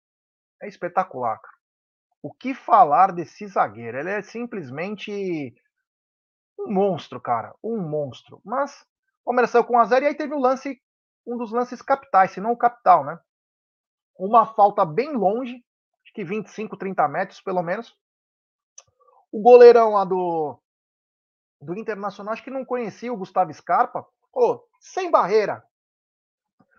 é 0.62 0.68
espetacular. 0.68 1.38
Cara. 1.40 1.54
O 2.22 2.32
que 2.32 2.52
falar 2.52 3.12
desse 3.12 3.46
zagueiro? 3.46 3.98
Ele 3.98 4.10
é 4.10 4.22
simplesmente 4.22 5.54
um 6.58 6.72
monstro, 6.72 7.20
cara. 7.20 7.54
Um 7.62 7.80
monstro. 7.80 8.40
Mas 8.44 8.82
o 9.22 9.26
Palmeiras 9.26 9.50
saiu 9.50 9.64
com 9.64 9.76
1 9.76 9.78
a 9.78 9.84
0 9.84 10.04
e 10.04 10.08
aí 10.08 10.14
teve 10.14 10.34
o 10.34 10.40
lance, 10.40 10.80
um 11.26 11.36
dos 11.36 11.52
lances 11.52 11.80
capitais, 11.80 12.32
se 12.32 12.40
não 12.40 12.52
o 12.52 12.58
capital, 12.58 13.04
né? 13.04 13.18
Uma 14.18 14.46
falta 14.46 14.84
bem 14.84 15.12
longe, 15.12 15.64
acho 16.10 16.12
que 16.12 16.24
25, 16.24 16.76
30 16.76 17.08
metros 17.08 17.40
pelo 17.40 17.62
menos. 17.62 17.96
O 19.32 19.40
goleirão 19.40 19.92
lá 19.92 20.04
do, 20.04 20.58
do 21.62 21.78
Internacional, 21.78 22.32
acho 22.32 22.42
que 22.42 22.50
não 22.50 22.64
conhecia 22.64 23.12
o 23.12 23.16
Gustavo 23.16 23.54
Scarpa. 23.54 24.04
Pô, 24.32 24.68
sem 24.80 25.10
barreira. 25.10 25.64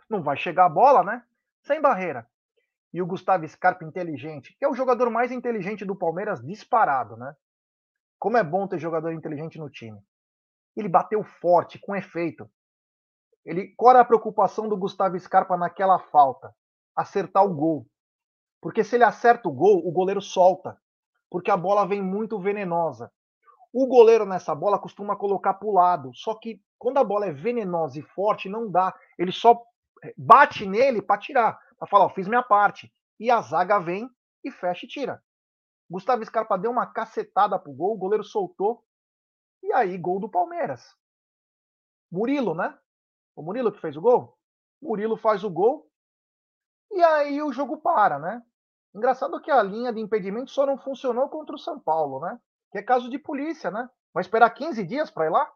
Não 0.09 0.21
vai 0.21 0.35
chegar 0.35 0.65
a 0.65 0.69
bola, 0.69 1.03
né? 1.03 1.23
Sem 1.63 1.81
barreira. 1.81 2.27
E 2.93 3.01
o 3.01 3.05
Gustavo 3.05 3.47
Scarpa 3.47 3.85
inteligente, 3.85 4.53
que 4.59 4.65
é 4.65 4.67
o 4.67 4.75
jogador 4.75 5.09
mais 5.09 5.31
inteligente 5.31 5.85
do 5.85 5.95
Palmeiras 5.95 6.45
disparado, 6.45 7.15
né? 7.15 7.33
Como 8.19 8.37
é 8.37 8.43
bom 8.43 8.67
ter 8.67 8.79
jogador 8.79 9.13
inteligente 9.13 9.57
no 9.57 9.69
time. 9.69 9.97
Ele 10.75 10.89
bateu 10.89 11.23
forte, 11.23 11.79
com 11.79 11.95
efeito. 11.95 12.49
Ele, 13.45 13.73
qual 13.77 13.91
era 13.91 14.01
a 14.01 14.05
preocupação 14.05 14.67
do 14.67 14.77
Gustavo 14.77 15.17
Scarpa 15.17 15.55
naquela 15.55 15.97
falta? 15.97 16.53
Acertar 16.95 17.45
o 17.45 17.53
gol. 17.53 17.87
Porque 18.61 18.83
se 18.83 18.95
ele 18.95 19.03
acerta 19.03 19.49
o 19.49 19.51
gol, 19.51 19.85
o 19.85 19.91
goleiro 19.91 20.21
solta. 20.21 20.79
Porque 21.29 21.49
a 21.49 21.57
bola 21.57 21.87
vem 21.87 22.01
muito 22.01 22.39
venenosa. 22.39 23.11
O 23.73 23.87
goleiro 23.87 24.25
nessa 24.25 24.53
bola 24.53 24.77
costuma 24.77 25.15
colocar 25.15 25.55
para 25.55 25.67
o 25.67 25.73
lado. 25.73 26.11
Só 26.13 26.35
que 26.35 26.61
quando 26.77 26.97
a 26.97 27.03
bola 27.03 27.25
é 27.25 27.31
venenosa 27.31 27.99
e 27.99 28.03
forte, 28.03 28.47
não 28.47 28.69
dá. 28.69 28.93
Ele 29.17 29.31
só 29.31 29.59
eh, 30.03 30.13
bate 30.17 30.65
nele 30.65 31.01
para 31.01 31.19
tirar. 31.19 31.59
Para 31.79 31.87
falar, 31.87 32.05
ó, 32.05 32.09
fiz 32.09 32.27
minha 32.27 32.43
parte. 32.43 32.93
E 33.19 33.31
a 33.31 33.41
zaga 33.41 33.79
vem 33.79 34.09
e 34.43 34.51
fecha 34.51 34.85
e 34.85 34.89
tira. 34.89 35.23
Gustavo 35.89 36.23
Scarpa 36.23 36.57
deu 36.57 36.71
uma 36.71 36.85
cacetada 36.85 37.57
pro 37.57 37.73
gol, 37.73 37.95
o 37.95 37.97
goleiro 37.97 38.23
soltou. 38.23 38.83
E 39.63 39.73
aí, 39.73 39.97
gol 39.97 40.19
do 40.19 40.29
Palmeiras. 40.29 40.95
Murilo, 42.11 42.53
né? 42.53 42.77
O 43.35 43.41
Murilo 43.41 43.71
que 43.71 43.79
fez 43.79 43.95
o 43.95 44.01
gol? 44.01 44.37
Murilo 44.81 45.15
faz 45.15 45.43
o 45.43 45.49
gol. 45.49 45.89
E 46.91 47.01
aí 47.01 47.41
o 47.41 47.53
jogo 47.53 47.77
para, 47.77 48.19
né? 48.19 48.43
Engraçado 48.93 49.41
que 49.41 49.49
a 49.49 49.63
linha 49.63 49.93
de 49.93 49.99
impedimento 49.99 50.51
só 50.51 50.65
não 50.65 50.77
funcionou 50.77 51.29
contra 51.29 51.55
o 51.55 51.59
São 51.59 51.79
Paulo, 51.79 52.19
né? 52.19 52.39
Que 52.71 52.79
é 52.79 52.83
caso 52.83 53.09
de 53.09 53.17
polícia, 53.17 53.71
né? 53.71 53.89
Vai 54.13 54.21
esperar 54.21 54.49
15 54.49 54.83
dias 54.85 55.09
para 55.09 55.25
ir 55.25 55.29
lá? 55.29 55.51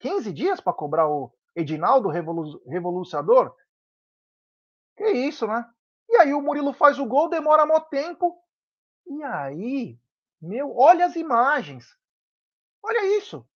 15 0.00 0.32
dias 0.32 0.60
para 0.60 0.72
cobrar 0.72 1.08
o 1.08 1.32
Edinaldo 1.54 2.08
revolu 2.08 2.62
Revolucionador? 2.66 3.54
Que 4.96 5.10
isso, 5.10 5.46
né? 5.46 5.68
E 6.08 6.16
aí 6.16 6.34
o 6.34 6.42
Murilo 6.42 6.72
faz 6.72 6.98
o 6.98 7.06
gol, 7.06 7.28
demora 7.28 7.66
mó 7.66 7.78
tempo. 7.80 8.42
E 9.06 9.22
aí, 9.22 9.98
meu, 10.40 10.76
olha 10.76 11.06
as 11.06 11.16
imagens. 11.16 11.96
Olha 12.82 13.18
isso. 13.18 13.46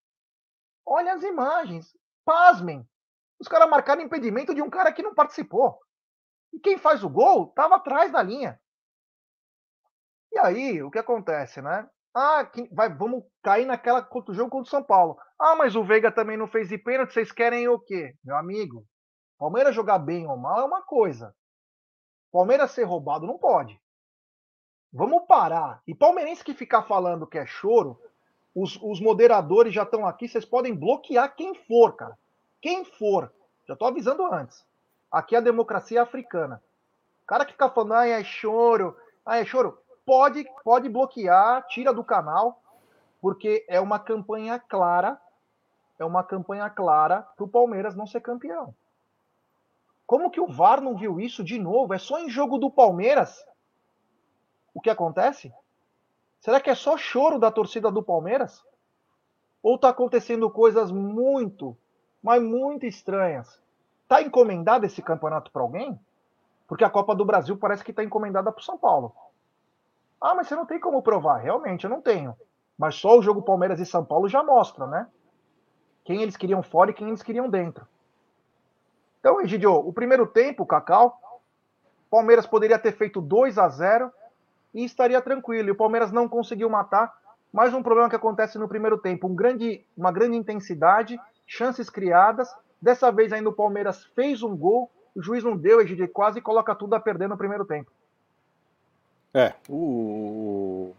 Olha 0.84 1.14
as 1.14 1.22
imagens. 1.22 1.96
Pasmem. 2.24 2.88
Os 3.38 3.48
caras 3.48 3.68
marcaram 3.68 4.02
impedimento 4.02 4.54
de 4.54 4.62
um 4.62 4.70
cara 4.70 4.92
que 4.92 5.02
não 5.02 5.14
participou. 5.14 5.78
E 6.52 6.58
quem 6.58 6.78
faz 6.78 7.02
o 7.02 7.10
gol 7.10 7.48
estava 7.48 7.76
atrás 7.76 8.12
da 8.12 8.22
linha. 8.22 8.60
E 10.36 10.38
aí, 10.38 10.82
o 10.82 10.90
que 10.90 10.98
acontece, 10.98 11.62
né? 11.62 11.88
Ah, 12.14 12.46
vai, 12.70 12.94
vamos 12.94 13.24
cair 13.42 13.64
naquela 13.64 14.02
contra 14.02 14.32
o 14.32 14.34
jogo 14.34 14.50
contra 14.50 14.66
o 14.66 14.70
São 14.70 14.82
Paulo. 14.82 15.16
Ah, 15.38 15.56
mas 15.56 15.74
o 15.74 15.82
Veiga 15.82 16.12
também 16.12 16.36
não 16.36 16.46
fez 16.46 16.68
de 16.68 16.76
pênalti, 16.76 17.14
vocês 17.14 17.32
querem 17.32 17.66
o 17.68 17.78
quê? 17.78 18.14
Meu 18.22 18.36
amigo, 18.36 18.84
Palmeiras 19.38 19.74
jogar 19.74 19.98
bem 19.98 20.26
ou 20.26 20.36
mal 20.36 20.60
é 20.60 20.64
uma 20.64 20.82
coisa. 20.82 21.34
Palmeiras 22.30 22.70
ser 22.72 22.82
roubado 22.82 23.26
não 23.26 23.38
pode. 23.38 23.80
Vamos 24.92 25.24
parar. 25.26 25.80
E 25.86 25.94
palmeirense 25.94 26.44
que 26.44 26.52
ficar 26.52 26.82
falando 26.82 27.26
que 27.26 27.38
é 27.38 27.46
choro, 27.46 27.98
os, 28.54 28.78
os 28.82 29.00
moderadores 29.00 29.72
já 29.72 29.84
estão 29.84 30.06
aqui, 30.06 30.28
vocês 30.28 30.44
podem 30.44 30.74
bloquear 30.74 31.34
quem 31.34 31.54
for, 31.54 31.96
cara. 31.96 32.18
Quem 32.60 32.84
for. 32.84 33.32
Já 33.66 33.72
estou 33.72 33.88
avisando 33.88 34.26
antes. 34.26 34.66
Aqui 35.10 35.34
é 35.34 35.38
a 35.38 35.42
democracia 35.42 36.02
africana. 36.02 36.62
O 37.22 37.26
cara 37.26 37.46
que 37.46 37.52
fica 37.52 37.70
falando, 37.70 37.94
ah, 37.94 38.06
é 38.06 38.22
choro, 38.22 38.94
ah, 39.24 39.38
é 39.38 39.44
choro, 39.46 39.78
pode, 40.06 40.48
pode 40.62 40.88
bloquear, 40.88 41.66
tira 41.66 41.92
do 41.92 42.04
canal, 42.04 42.62
porque 43.20 43.66
é 43.68 43.80
uma 43.80 43.98
campanha 43.98 44.58
clara, 44.58 45.20
é 45.98 46.04
uma 46.04 46.22
campanha 46.22 46.70
clara 46.70 47.22
para 47.22 47.44
o 47.44 47.48
Palmeiras 47.48 47.96
não 47.96 48.06
ser 48.06 48.20
campeão. 48.20 48.72
Como 50.06 50.30
que 50.30 50.40
o 50.40 50.46
VAR 50.46 50.80
não 50.80 50.96
viu 50.96 51.18
isso 51.18 51.42
de 51.42 51.58
novo? 51.58 51.92
É 51.92 51.98
só 51.98 52.20
em 52.20 52.30
jogo 52.30 52.56
do 52.56 52.70
Palmeiras 52.70 53.44
o 54.72 54.80
que 54.80 54.88
acontece? 54.88 55.52
Será 56.38 56.60
que 56.60 56.70
é 56.70 56.74
só 56.74 56.96
choro 56.96 57.40
da 57.40 57.50
torcida 57.50 57.90
do 57.90 58.02
Palmeiras? 58.02 58.64
Ou 59.60 59.74
está 59.74 59.88
acontecendo 59.88 60.48
coisas 60.48 60.92
muito, 60.92 61.76
mas 62.22 62.40
muito 62.40 62.86
estranhas? 62.86 63.60
Está 64.02 64.22
encomendado 64.22 64.86
esse 64.86 65.02
campeonato 65.02 65.50
para 65.50 65.62
alguém? 65.62 65.98
Porque 66.68 66.84
a 66.84 66.90
Copa 66.90 67.16
do 67.16 67.24
Brasil 67.24 67.56
parece 67.56 67.82
que 67.82 67.90
está 67.90 68.04
encomendada 68.04 68.52
para 68.52 68.60
o 68.60 68.64
São 68.64 68.78
Paulo. 68.78 69.12
Ah, 70.20 70.34
mas 70.34 70.48
você 70.48 70.54
não 70.54 70.66
tem 70.66 70.80
como 70.80 71.02
provar. 71.02 71.38
Realmente, 71.38 71.84
eu 71.84 71.90
não 71.90 72.00
tenho. 72.00 72.34
Mas 72.78 72.96
só 72.96 73.18
o 73.18 73.22
jogo 73.22 73.42
Palmeiras 73.42 73.80
e 73.80 73.86
São 73.86 74.04
Paulo 74.04 74.28
já 74.28 74.42
mostra, 74.42 74.86
né? 74.86 75.06
Quem 76.04 76.22
eles 76.22 76.36
queriam 76.36 76.62
fora 76.62 76.90
e 76.90 76.94
quem 76.94 77.08
eles 77.08 77.22
queriam 77.22 77.48
dentro. 77.48 77.86
Então, 79.20 79.40
Egidio, 79.40 79.72
o 79.74 79.92
primeiro 79.92 80.26
tempo, 80.26 80.66
Cacau, 80.66 81.18
Palmeiras 82.10 82.46
poderia 82.46 82.78
ter 82.78 82.92
feito 82.92 83.20
2 83.20 83.58
a 83.58 83.68
0 83.68 84.12
e 84.72 84.84
estaria 84.84 85.20
tranquilo. 85.20 85.68
E 85.68 85.72
o 85.72 85.76
Palmeiras 85.76 86.12
não 86.12 86.28
conseguiu 86.28 86.70
matar. 86.70 87.12
Mais 87.52 87.72
um 87.74 87.82
problema 87.82 88.08
que 88.08 88.16
acontece 88.16 88.58
no 88.58 88.68
primeiro 88.68 88.98
tempo: 88.98 89.26
um 89.26 89.34
grande, 89.34 89.84
uma 89.96 90.12
grande 90.12 90.36
intensidade, 90.36 91.18
chances 91.46 91.90
criadas. 91.90 92.54
Dessa 92.80 93.10
vez 93.10 93.32
ainda 93.32 93.48
o 93.48 93.54
Palmeiras 93.54 94.04
fez 94.14 94.42
um 94.42 94.56
gol, 94.56 94.90
o 95.14 95.22
juiz 95.22 95.42
não 95.42 95.56
deu, 95.56 95.80
Egidio, 95.80 96.08
quase 96.08 96.40
coloca 96.40 96.74
tudo 96.74 96.94
a 96.94 97.00
perder 97.00 97.28
no 97.28 97.38
primeiro 97.38 97.64
tempo. 97.64 97.90
É, 99.34 99.52
o, 99.68 100.92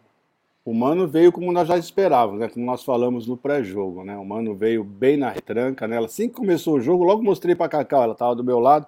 o 0.63 0.73
Mano 0.73 1.07
veio 1.07 1.31
como 1.31 1.51
nós 1.51 1.67
já 1.67 1.77
esperávamos, 1.77 2.39
né? 2.39 2.49
Como 2.49 2.65
nós 2.65 2.83
falamos 2.83 3.25
no 3.25 3.37
pré-jogo, 3.37 4.03
né? 4.03 4.17
O 4.17 4.25
Mano 4.25 4.53
veio 4.53 4.83
bem 4.83 5.17
na 5.17 5.29
retranca, 5.29 5.87
né? 5.87 5.97
Assim 5.97 6.27
que 6.27 6.35
começou 6.35 6.75
o 6.75 6.81
jogo, 6.81 7.03
logo 7.03 7.23
mostrei 7.23 7.55
para 7.55 7.69
Cacau, 7.69 8.03
ela 8.03 8.13
estava 8.13 8.35
do 8.35 8.43
meu 8.43 8.59
lado. 8.59 8.87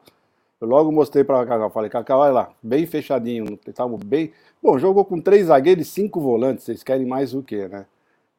Eu 0.60 0.68
logo 0.68 0.92
mostrei 0.92 1.24
para 1.24 1.46
Cacau, 1.46 1.70
falei, 1.70 1.90
Cacau, 1.90 2.20
olha 2.20 2.34
lá, 2.34 2.52
bem 2.62 2.86
fechadinho, 2.86 3.58
estava 3.66 3.98
bem. 3.98 4.32
Bom, 4.62 4.78
jogou 4.78 5.06
com 5.06 5.22
três 5.22 5.48
zagueiros 5.48 5.88
e 5.88 5.90
cinco 5.90 6.20
volantes, 6.20 6.66
vocês 6.66 6.84
querem 6.84 7.06
mais 7.06 7.34
o 7.34 7.42
quê, 7.42 7.68
né? 7.70 7.86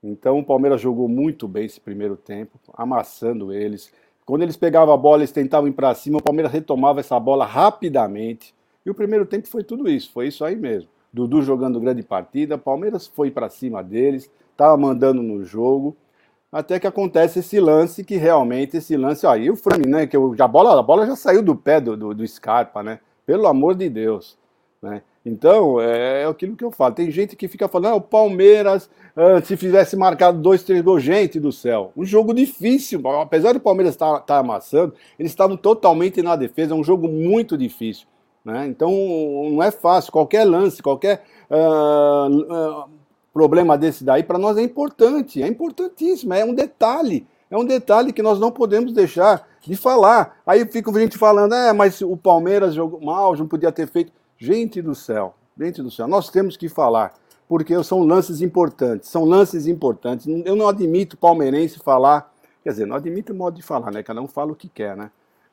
Então 0.02 0.38
o 0.38 0.44
Palmeiras 0.44 0.80
jogou 0.80 1.08
muito 1.08 1.48
bem 1.48 1.64
esse 1.64 1.80
primeiro 1.80 2.16
tempo, 2.16 2.58
amassando 2.74 3.52
eles. 3.52 3.90
Quando 4.26 4.42
eles 4.42 4.56
pegavam 4.56 4.92
a 4.92 4.96
bola, 4.96 5.18
eles 5.22 5.32
tentavam 5.32 5.68
ir 5.68 5.72
para 5.72 5.94
cima, 5.94 6.18
o 6.18 6.22
Palmeiras 6.22 6.52
retomava 6.52 7.00
essa 7.00 7.18
bola 7.18 7.44
rapidamente. 7.44 8.54
E 8.90 8.92
o 8.92 8.94
primeiro 8.94 9.24
tempo 9.24 9.46
foi 9.46 9.62
tudo 9.62 9.88
isso, 9.88 10.10
foi 10.12 10.26
isso 10.26 10.44
aí 10.44 10.56
mesmo. 10.56 10.90
Dudu 11.12 11.42
jogando 11.42 11.78
grande 11.78 12.02
partida, 12.02 12.58
Palmeiras 12.58 13.06
foi 13.06 13.30
para 13.30 13.48
cima 13.48 13.84
deles, 13.84 14.28
estava 14.50 14.76
mandando 14.76 15.22
no 15.22 15.44
jogo, 15.44 15.96
até 16.50 16.80
que 16.80 16.88
acontece 16.88 17.38
esse 17.38 17.60
lance 17.60 18.02
que 18.02 18.16
realmente 18.16 18.78
esse 18.78 18.96
lance, 18.96 19.24
e 19.38 19.48
o 19.48 19.54
Frame, 19.54 19.86
né, 19.86 20.06
que 20.08 20.16
a 20.16 20.48
bola, 20.48 20.76
a 20.76 20.82
bola 20.82 21.06
já 21.06 21.14
saiu 21.14 21.40
do 21.40 21.54
pé 21.54 21.80
do, 21.80 21.96
do, 21.96 22.12
do 22.12 22.26
Scarpa, 22.26 22.82
né? 22.82 22.98
Pelo 23.24 23.46
amor 23.46 23.76
de 23.76 23.88
Deus, 23.88 24.36
né? 24.82 25.02
Então, 25.24 25.80
é, 25.80 26.22
é 26.22 26.26
aquilo 26.26 26.56
que 26.56 26.64
eu 26.64 26.72
falo. 26.72 26.92
Tem 26.92 27.12
gente 27.12 27.36
que 27.36 27.46
fica 27.46 27.68
falando, 27.68 27.92
ah, 27.92 27.96
o 27.96 28.00
Palmeiras, 28.00 28.90
ah, 29.14 29.40
se 29.40 29.56
fizesse 29.56 29.94
marcado 29.94 30.40
dois, 30.40 30.64
três 30.64 30.82
gols, 30.82 31.04
gente 31.04 31.38
do 31.38 31.52
céu. 31.52 31.92
Um 31.96 32.04
jogo 32.04 32.34
difícil, 32.34 33.00
apesar 33.20 33.52
do 33.52 33.60
Palmeiras 33.60 33.94
estar 33.94 34.14
tá, 34.14 34.20
tá 34.20 34.38
amassando, 34.38 34.94
eles 35.16 35.30
estavam 35.30 35.56
totalmente 35.56 36.20
na 36.22 36.34
defesa, 36.34 36.74
é 36.74 36.76
um 36.76 36.82
jogo 36.82 37.06
muito 37.06 37.56
difícil. 37.56 38.08
Né? 38.44 38.66
Então 38.66 38.90
não 39.50 39.62
é 39.62 39.70
fácil, 39.70 40.12
qualquer 40.12 40.44
lance, 40.44 40.82
qualquer 40.82 41.24
uh, 41.50 42.84
uh, 42.86 42.90
problema 43.32 43.76
desse 43.76 44.02
daí, 44.02 44.22
para 44.22 44.38
nós 44.38 44.56
é 44.56 44.62
importante, 44.62 45.42
é 45.42 45.46
importantíssimo, 45.46 46.32
é 46.34 46.44
um 46.44 46.54
detalhe, 46.54 47.26
é 47.50 47.56
um 47.56 47.64
detalhe 47.64 48.12
que 48.12 48.22
nós 48.22 48.40
não 48.40 48.50
podemos 48.50 48.92
deixar 48.92 49.46
de 49.60 49.76
falar. 49.76 50.40
Aí 50.46 50.64
fica 50.66 50.92
gente 50.98 51.18
falando, 51.18 51.54
é, 51.54 51.72
mas 51.72 52.00
o 52.00 52.16
Palmeiras 52.16 52.74
jogou 52.74 53.00
mal, 53.00 53.36
não 53.36 53.46
podia 53.46 53.70
ter 53.70 53.86
feito. 53.86 54.12
Gente 54.38 54.80
do 54.80 54.94
céu, 54.94 55.34
Gente 55.58 55.82
do 55.82 55.90
céu, 55.90 56.08
nós 56.08 56.30
temos 56.30 56.56
que 56.56 56.70
falar, 56.70 57.12
porque 57.46 57.82
são 57.84 58.00
lances 58.00 58.40
importantes, 58.40 59.10
são 59.10 59.26
lances 59.26 59.66
importantes. 59.66 60.26
Eu 60.26 60.56
não 60.56 60.66
admito 60.66 61.18
palmeirense 61.18 61.78
falar, 61.78 62.32
quer 62.62 62.70
dizer, 62.70 62.86
não 62.86 62.96
admito 62.96 63.34
o 63.34 63.36
modo 63.36 63.56
de 63.56 63.62
falar, 63.62 63.90
né? 63.90 64.02
Cada 64.02 64.22
um 64.22 64.26
fala 64.26 64.52
o 64.52 64.56
que 64.56 64.70
quer, 64.70 64.96
né? 64.96 65.10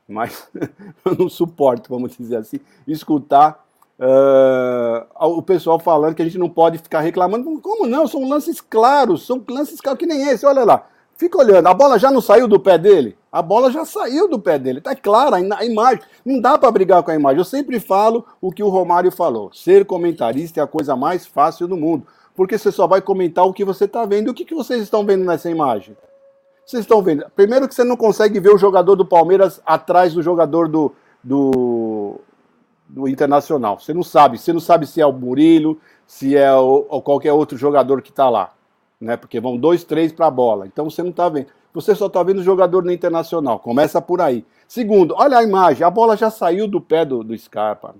Mas 0.07 0.47
eu 1.05 1.15
não 1.17 1.29
suporto, 1.29 1.89
vamos 1.89 2.15
dizer 2.15 2.37
assim, 2.37 2.59
escutar 2.87 3.65
uh, 3.99 5.25
o 5.25 5.41
pessoal 5.41 5.79
falando 5.79 6.15
que 6.15 6.21
a 6.21 6.25
gente 6.25 6.37
não 6.37 6.49
pode 6.49 6.77
ficar 6.77 7.01
reclamando. 7.01 7.59
Como 7.59 7.87
não? 7.87 8.07
São 8.07 8.27
lances 8.27 8.61
claros, 8.61 9.25
são 9.25 9.43
lances 9.49 9.81
claros 9.81 9.99
que 9.99 10.05
nem 10.05 10.29
esse, 10.29 10.45
olha 10.45 10.63
lá. 10.63 10.87
Fica 11.17 11.39
olhando, 11.39 11.65
a 11.65 11.73
bola 11.73 11.97
já 11.97 12.11
não 12.11 12.21
saiu 12.21 12.47
do 12.47 12.59
pé 12.59 12.77
dele? 12.77 13.17
A 13.31 13.41
bola 13.41 13.71
já 13.71 13.83
saiu 13.83 14.29
do 14.29 14.39
pé 14.39 14.59
dele, 14.59 14.79
tá 14.79 14.95
clara 14.95 15.37
a 15.37 15.65
imagem. 15.65 15.99
Não 16.23 16.39
dá 16.39 16.59
para 16.59 16.69
brigar 16.69 17.01
com 17.01 17.09
a 17.09 17.15
imagem. 17.15 17.39
Eu 17.39 17.45
sempre 17.45 17.79
falo 17.79 18.23
o 18.39 18.51
que 18.51 18.61
o 18.61 18.69
Romário 18.69 19.11
falou. 19.11 19.51
Ser 19.51 19.83
comentarista 19.83 20.59
é 20.59 20.63
a 20.63 20.67
coisa 20.67 20.95
mais 20.95 21.25
fácil 21.25 21.67
do 21.67 21.75
mundo, 21.75 22.05
porque 22.35 22.55
você 22.55 22.71
só 22.71 22.85
vai 22.85 23.01
comentar 23.01 23.45
o 23.45 23.53
que 23.53 23.65
você 23.65 23.85
está 23.85 24.05
vendo. 24.05 24.29
O 24.29 24.33
que, 24.33 24.45
que 24.45 24.53
vocês 24.53 24.79
estão 24.83 25.03
vendo 25.03 25.25
nessa 25.25 25.49
imagem? 25.49 25.97
Vocês 26.67 26.81
estão 26.81 27.01
vendo? 27.01 27.25
Primeiro 27.35 27.67
que 27.67 27.73
você 27.73 27.83
não 27.83 27.95
consegue 27.95 28.39
ver 28.39 28.53
o 28.53 28.57
jogador 28.57 28.95
do 28.95 29.05
Palmeiras 29.05 29.61
atrás 29.65 30.13
do 30.13 30.21
jogador 30.21 30.67
do, 30.67 30.93
do, 31.23 32.19
do 32.87 33.07
Internacional. 33.07 33.79
Você 33.79 33.93
não 33.93 34.03
sabe. 34.03 34.37
Você 34.37 34.51
não 34.51 34.59
sabe 34.59 34.85
se 34.85 34.99
é 34.99 35.05
o 35.05 35.13
Murilo, 35.13 35.79
se 36.05 36.35
é 36.35 36.53
o, 36.53 36.85
ou 36.89 37.01
qualquer 37.01 37.31
outro 37.31 37.57
jogador 37.57 38.01
que 38.01 38.09
está 38.09 38.29
lá 38.29 38.53
né? 38.99 39.15
Porque 39.15 39.39
vão 39.39 39.57
dois, 39.57 39.83
três 39.83 40.11
para 40.11 40.27
a 40.27 40.31
bola. 40.31 40.65
Então 40.65 40.89
você 40.89 41.01
não 41.03 41.11
está 41.11 41.29
vendo. 41.29 41.47
Você 41.73 41.93
só 41.93 42.07
está 42.07 42.23
vendo 42.23 42.39
o 42.39 42.43
jogador 42.43 42.83
no 42.83 42.91
internacional. 42.91 43.59
Começa 43.59 44.01
por 44.01 44.19
aí. 44.19 44.43
Segundo, 44.67 45.13
olha 45.15 45.37
a 45.37 45.43
imagem. 45.43 45.85
A 45.85 45.91
bola 45.91 46.17
já 46.17 46.31
saiu 46.31 46.67
do 46.67 46.81
pé 46.81 47.05
do, 47.05 47.23
do 47.23 47.37
Scarpa. 47.37 47.95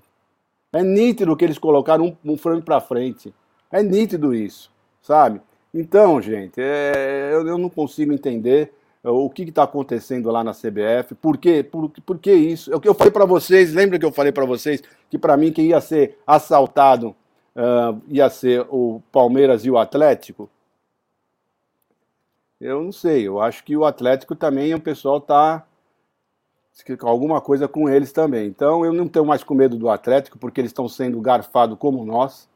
É 0.72 0.82
nítido 0.82 1.36
que 1.36 1.44
eles 1.44 1.58
colocaram 1.58 2.16
um, 2.24 2.32
um 2.32 2.60
para 2.60 2.80
frente. 2.80 3.32
É 3.70 3.82
nítido 3.82 4.34
isso, 4.34 4.70
sabe? 5.00 5.40
Então, 5.78 6.20
gente, 6.20 6.60
é, 6.60 7.30
eu, 7.32 7.46
eu, 7.46 7.56
não 7.56 7.70
consigo 7.70 8.12
entender 8.12 8.72
o 9.00 9.30
que 9.30 9.44
está 9.44 9.62
acontecendo 9.62 10.28
lá 10.28 10.42
na 10.42 10.52
CBF. 10.52 11.14
Por 11.14 11.38
quê? 11.38 11.62
Por, 11.62 11.88
por 11.88 12.18
que 12.18 12.32
isso? 12.32 12.72
É 12.72 12.76
o 12.76 12.80
que 12.80 12.88
eu 12.88 12.94
falei 12.94 13.12
para 13.12 13.24
vocês. 13.24 13.72
Lembra 13.72 13.96
que 13.96 14.04
eu 14.04 14.10
falei 14.10 14.32
para 14.32 14.44
vocês 14.44 14.82
que 15.08 15.16
para 15.16 15.36
mim 15.36 15.52
quem 15.52 15.66
ia 15.66 15.80
ser 15.80 16.18
assaltado 16.26 17.14
uh, 17.54 18.02
ia 18.08 18.28
ser 18.28 18.66
o 18.68 19.00
Palmeiras 19.12 19.64
e 19.64 19.70
o 19.70 19.78
Atlético? 19.78 20.50
Eu 22.60 22.82
não 22.82 22.90
sei, 22.90 23.28
eu 23.28 23.40
acho 23.40 23.62
que 23.62 23.76
o 23.76 23.84
Atlético 23.84 24.34
também, 24.34 24.74
o 24.74 24.80
pessoal 24.80 25.20
tá 25.20 25.64
alguma 27.02 27.40
coisa 27.40 27.68
com 27.68 27.88
eles 27.88 28.10
também. 28.10 28.48
Então 28.48 28.84
eu 28.84 28.92
não 28.92 29.06
tenho 29.06 29.24
mais 29.24 29.44
com 29.44 29.54
medo 29.54 29.76
do 29.76 29.88
Atlético, 29.88 30.38
porque 30.38 30.60
eles 30.60 30.70
estão 30.70 30.88
sendo 30.88 31.20
garfados 31.20 31.78
como 31.78 32.04
nós, 32.04 32.48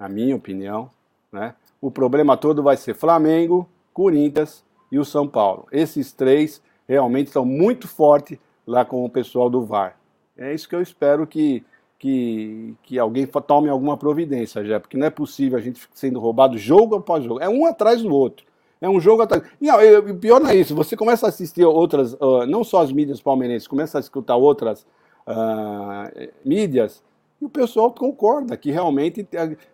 na 0.00 0.08
minha 0.08 0.34
opinião. 0.34 0.90
Né? 1.30 1.54
O 1.80 1.90
problema 1.90 2.36
todo 2.36 2.62
vai 2.62 2.76
ser 2.76 2.94
Flamengo, 2.94 3.68
Corinthians 3.92 4.64
e 4.90 4.98
o 4.98 5.04
São 5.04 5.26
Paulo. 5.26 5.66
Esses 5.70 6.12
três 6.12 6.62
realmente 6.88 7.28
estão 7.28 7.44
muito 7.44 7.88
fortes 7.88 8.38
lá 8.66 8.84
com 8.84 9.04
o 9.04 9.10
pessoal 9.10 9.48
do 9.48 9.64
VAR. 9.64 9.96
É 10.36 10.52
isso 10.52 10.68
que 10.68 10.74
eu 10.74 10.82
espero 10.82 11.26
que, 11.26 11.64
que, 11.98 12.74
que 12.82 12.98
alguém 12.98 13.26
tome 13.26 13.68
alguma 13.68 13.96
providência, 13.96 14.64
já, 14.64 14.78
porque 14.78 14.96
não 14.96 15.06
é 15.06 15.10
possível 15.10 15.58
a 15.58 15.60
gente 15.60 15.80
sendo 15.94 16.20
roubado 16.20 16.58
jogo 16.58 16.96
após 16.96 17.24
jogo. 17.24 17.40
É 17.40 17.48
um 17.48 17.66
atrás 17.66 18.02
do 18.02 18.14
outro. 18.14 18.44
É 18.80 18.88
um 18.88 19.00
jogo 19.00 19.22
atrás. 19.22 19.42
E 19.60 19.70
o 19.70 20.16
pior 20.16 20.40
não 20.40 20.50
é 20.50 20.56
isso, 20.56 20.74
você 20.74 20.96
começa 20.96 21.26
a 21.26 21.28
assistir 21.30 21.64
outras, 21.64 22.12
uh, 22.14 22.44
não 22.46 22.62
só 22.62 22.82
as 22.82 22.92
mídias 22.92 23.20
palmeirenses, 23.20 23.66
começa 23.66 23.98
a 23.98 24.00
escutar 24.00 24.36
outras 24.36 24.86
uh, 25.26 26.28
mídias, 26.44 27.02
e 27.40 27.44
o 27.44 27.48
pessoal 27.48 27.92
concorda 27.92 28.56
que 28.56 28.70
realmente. 28.70 29.26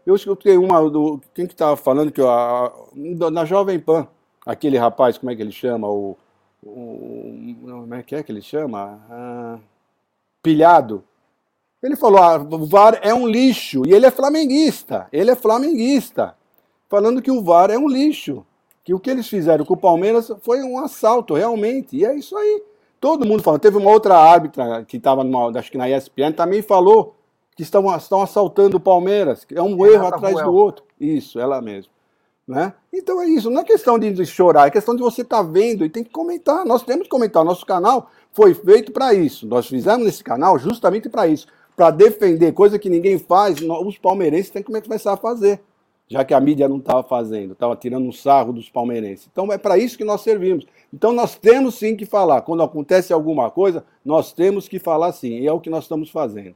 Eu 0.04 0.14
escutei 0.14 0.56
uma 0.56 0.88
do. 0.90 1.20
Quem 1.34 1.46
que 1.46 1.52
estava 1.52 1.76
falando 1.76 2.10
que 2.10 2.20
a, 2.20 2.72
na 3.30 3.44
Jovem 3.44 3.78
Pan, 3.78 4.06
aquele 4.44 4.76
rapaz, 4.76 5.16
como 5.16 5.30
é 5.30 5.36
que 5.36 5.42
ele 5.42 5.52
chama? 5.52 5.88
O. 5.88 6.16
o 6.64 7.56
como 7.62 7.94
é 7.94 8.02
que 8.02 8.14
é 8.14 8.22
que 8.22 8.32
ele 8.32 8.42
chama? 8.42 9.00
Ah, 9.10 9.58
pilhado. 10.42 11.04
Ele 11.82 11.96
falou: 11.96 12.22
ah, 12.22 12.36
o 12.36 12.66
VAR 12.66 12.98
é 13.02 13.14
um 13.14 13.26
lixo. 13.26 13.82
E 13.86 13.92
ele 13.92 14.06
é 14.06 14.10
flamenguista. 14.10 15.08
Ele 15.12 15.30
é 15.30 15.36
flamenguista. 15.36 16.36
Falando 16.88 17.22
que 17.22 17.30
o 17.30 17.42
VAR 17.42 17.70
é 17.70 17.78
um 17.78 17.88
lixo 17.88 18.44
que 18.84 18.92
o 18.92 19.00
que 19.00 19.10
eles 19.10 19.28
fizeram 19.28 19.64
com 19.64 19.74
o 19.74 19.78
Palmeiras 19.78 20.30
foi 20.42 20.62
um 20.62 20.78
assalto, 20.78 21.34
realmente. 21.34 21.96
E 21.96 22.04
é 22.04 22.14
isso 22.14 22.36
aí. 22.36 22.62
Todo 23.00 23.26
mundo 23.26 23.42
falando. 23.42 23.60
Teve 23.60 23.76
uma 23.76 23.90
outra 23.90 24.16
árbitra 24.16 24.84
que 24.84 24.96
estava, 24.96 25.22
acho 25.56 25.70
que 25.70 25.78
na 25.78 25.88
ESPN, 25.88 26.32
também 26.32 26.62
falou 26.62 27.14
que 27.56 27.62
estão, 27.62 27.94
estão 27.96 28.22
assaltando 28.22 28.76
o 28.76 28.80
Palmeiras. 28.80 29.46
É 29.52 29.62
um 29.62 29.84
erro 29.86 30.06
atrás 30.06 30.42
do 30.42 30.52
outro. 30.52 30.84
Isso, 31.00 31.38
ela 31.38 31.60
mesma. 31.60 31.92
Né? 32.46 32.72
Então 32.92 33.20
é 33.20 33.26
isso. 33.26 33.50
Não 33.50 33.60
é 33.60 33.64
questão 33.64 33.98
de 33.98 34.26
chorar, 34.26 34.66
é 34.66 34.70
questão 34.70 34.96
de 34.96 35.02
você 35.02 35.22
estar 35.22 35.38
tá 35.38 35.42
vendo 35.42 35.84
e 35.84 35.90
tem 35.90 36.02
que 36.02 36.10
comentar. 36.10 36.64
Nós 36.64 36.82
temos 36.82 37.04
que 37.04 37.08
comentar. 37.08 37.44
Nosso 37.44 37.64
canal 37.64 38.10
foi 38.32 38.54
feito 38.54 38.92
para 38.92 39.14
isso. 39.14 39.46
Nós 39.46 39.66
fizemos 39.66 40.06
esse 40.06 40.24
canal 40.24 40.58
justamente 40.58 41.08
para 41.08 41.26
isso. 41.26 41.46
Para 41.76 41.90
defender 41.90 42.52
coisa 42.52 42.78
que 42.78 42.90
ninguém 42.90 43.18
faz, 43.18 43.58
os 43.60 43.98
palmeirenses 43.98 44.50
têm 44.50 44.62
que 44.62 44.82
começar 44.82 45.12
a 45.12 45.16
fazer 45.16 45.60
já 46.12 46.24
que 46.24 46.34
a 46.34 46.40
mídia 46.40 46.68
não 46.68 46.76
estava 46.76 47.02
fazendo, 47.02 47.52
estava 47.52 47.74
tirando 47.74 48.06
um 48.06 48.12
sarro 48.12 48.52
dos 48.52 48.68
palmeirenses. 48.68 49.28
Então 49.32 49.50
é 49.50 49.56
para 49.56 49.78
isso 49.78 49.96
que 49.96 50.04
nós 50.04 50.20
servimos. 50.20 50.66
Então 50.92 51.10
nós 51.10 51.36
temos 51.36 51.76
sim 51.76 51.96
que 51.96 52.04
falar. 52.04 52.42
Quando 52.42 52.62
acontece 52.62 53.14
alguma 53.14 53.50
coisa, 53.50 53.82
nós 54.04 54.30
temos 54.30 54.68
que 54.68 54.78
falar 54.78 55.12
sim. 55.12 55.38
E 55.38 55.46
é 55.46 55.52
o 55.52 55.58
que 55.58 55.70
nós 55.70 55.84
estamos 55.84 56.10
fazendo. 56.10 56.54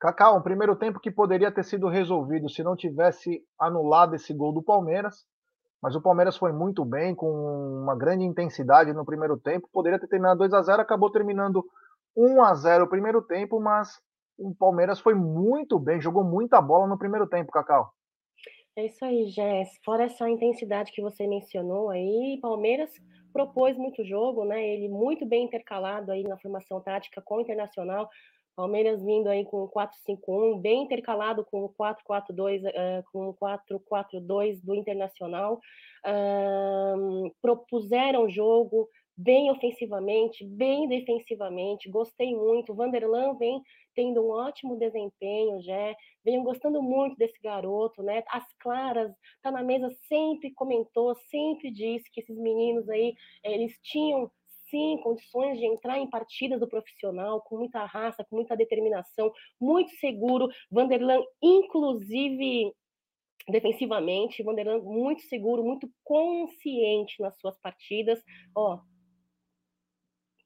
Cacau, 0.00 0.38
um 0.38 0.42
primeiro 0.42 0.76
tempo 0.76 1.00
que 1.00 1.10
poderia 1.10 1.50
ter 1.50 1.64
sido 1.64 1.88
resolvido 1.88 2.48
se 2.48 2.62
não 2.62 2.76
tivesse 2.76 3.42
anulado 3.58 4.14
esse 4.14 4.32
gol 4.32 4.52
do 4.52 4.62
Palmeiras. 4.62 5.26
Mas 5.82 5.94
o 5.94 6.02
Palmeiras 6.02 6.36
foi 6.36 6.52
muito 6.52 6.84
bem, 6.84 7.14
com 7.14 7.30
uma 7.82 7.96
grande 7.96 8.24
intensidade 8.24 8.92
no 8.92 9.04
primeiro 9.04 9.36
tempo. 9.36 9.68
Poderia 9.72 9.98
ter 9.98 10.08
terminado 10.08 10.38
2 10.38 10.52
a 10.52 10.62
0 10.62 10.82
acabou 10.82 11.10
terminando 11.10 11.64
1 12.16 12.42
a 12.42 12.54
0 12.54 12.84
o 12.84 12.88
primeiro 12.88 13.22
tempo, 13.22 13.60
mas 13.60 14.00
o 14.36 14.54
Palmeiras 14.54 15.00
foi 15.00 15.14
muito 15.14 15.78
bem, 15.78 16.00
jogou 16.00 16.24
muita 16.24 16.60
bola 16.60 16.86
no 16.86 16.98
primeiro 16.98 17.28
tempo, 17.28 17.52
Cacau. 17.52 17.92
É 18.76 18.86
isso 18.86 19.04
aí, 19.04 19.28
Jess. 19.28 19.70
Fora 19.84 20.04
essa 20.04 20.28
intensidade 20.28 20.92
que 20.92 21.02
você 21.02 21.26
mencionou 21.26 21.90
aí, 21.90 22.38
Palmeiras 22.40 22.90
propôs 23.32 23.76
muito 23.76 24.04
jogo, 24.04 24.44
né? 24.44 24.64
Ele 24.64 24.88
muito 24.88 25.26
bem 25.26 25.44
intercalado 25.44 26.12
aí 26.12 26.22
na 26.22 26.38
formação 26.38 26.80
tática 26.80 27.20
com 27.20 27.36
o 27.36 27.40
Internacional. 27.40 28.08
Palmeiras 28.58 29.00
vindo 29.04 29.28
aí 29.28 29.44
com 29.44 29.62
o 29.62 29.68
4-5-1, 29.68 30.60
bem 30.60 30.82
intercalado 30.82 31.44
com 31.44 31.64
o 31.64 31.68
4-4-2, 31.68 32.64
uh, 32.64 32.66
eh, 32.66 33.04
com 33.12 33.28
o 33.28 33.34
4-4-2 33.34 34.60
do 34.64 34.74
Internacional. 34.74 35.60
Uh, 36.04 37.32
propuseram 37.40 38.28
jogo, 38.28 38.88
bem 39.16 39.48
ofensivamente, 39.48 40.44
bem 40.44 40.88
defensivamente, 40.88 41.88
gostei 41.88 42.34
muito. 42.34 42.74
Vanderlan 42.74 43.36
vem 43.38 43.62
tendo 43.94 44.26
um 44.26 44.30
ótimo 44.30 44.76
desempenho, 44.76 45.62
já 45.62 45.94
venho 46.24 46.42
gostando 46.42 46.82
muito 46.82 47.16
desse 47.16 47.40
garoto, 47.40 48.02
né? 48.02 48.24
As 48.28 48.44
claras, 48.58 49.12
tá 49.40 49.52
na 49.52 49.62
mesa, 49.62 49.88
sempre 50.08 50.52
comentou, 50.52 51.14
sempre 51.30 51.70
disse 51.70 52.10
que 52.10 52.22
esses 52.22 52.36
meninos 52.36 52.88
aí, 52.88 53.14
eles 53.44 53.78
tinham 53.84 54.28
sim 54.70 54.98
condições 55.02 55.58
de 55.58 55.66
entrar 55.66 55.98
em 55.98 56.08
partidas 56.08 56.60
do 56.60 56.68
profissional 56.68 57.40
com 57.42 57.58
muita 57.58 57.84
raça, 57.84 58.24
com 58.24 58.36
muita 58.36 58.56
determinação, 58.56 59.32
muito 59.60 59.90
seguro. 59.96 60.48
Vanderlan, 60.70 61.22
inclusive 61.42 62.72
defensivamente, 63.48 64.42
Vanderlan 64.42 64.80
muito 64.80 65.22
seguro, 65.22 65.64
muito 65.64 65.90
consciente 66.04 67.20
nas 67.20 67.38
suas 67.38 67.58
partidas. 67.58 68.22
Ó, 68.54 68.80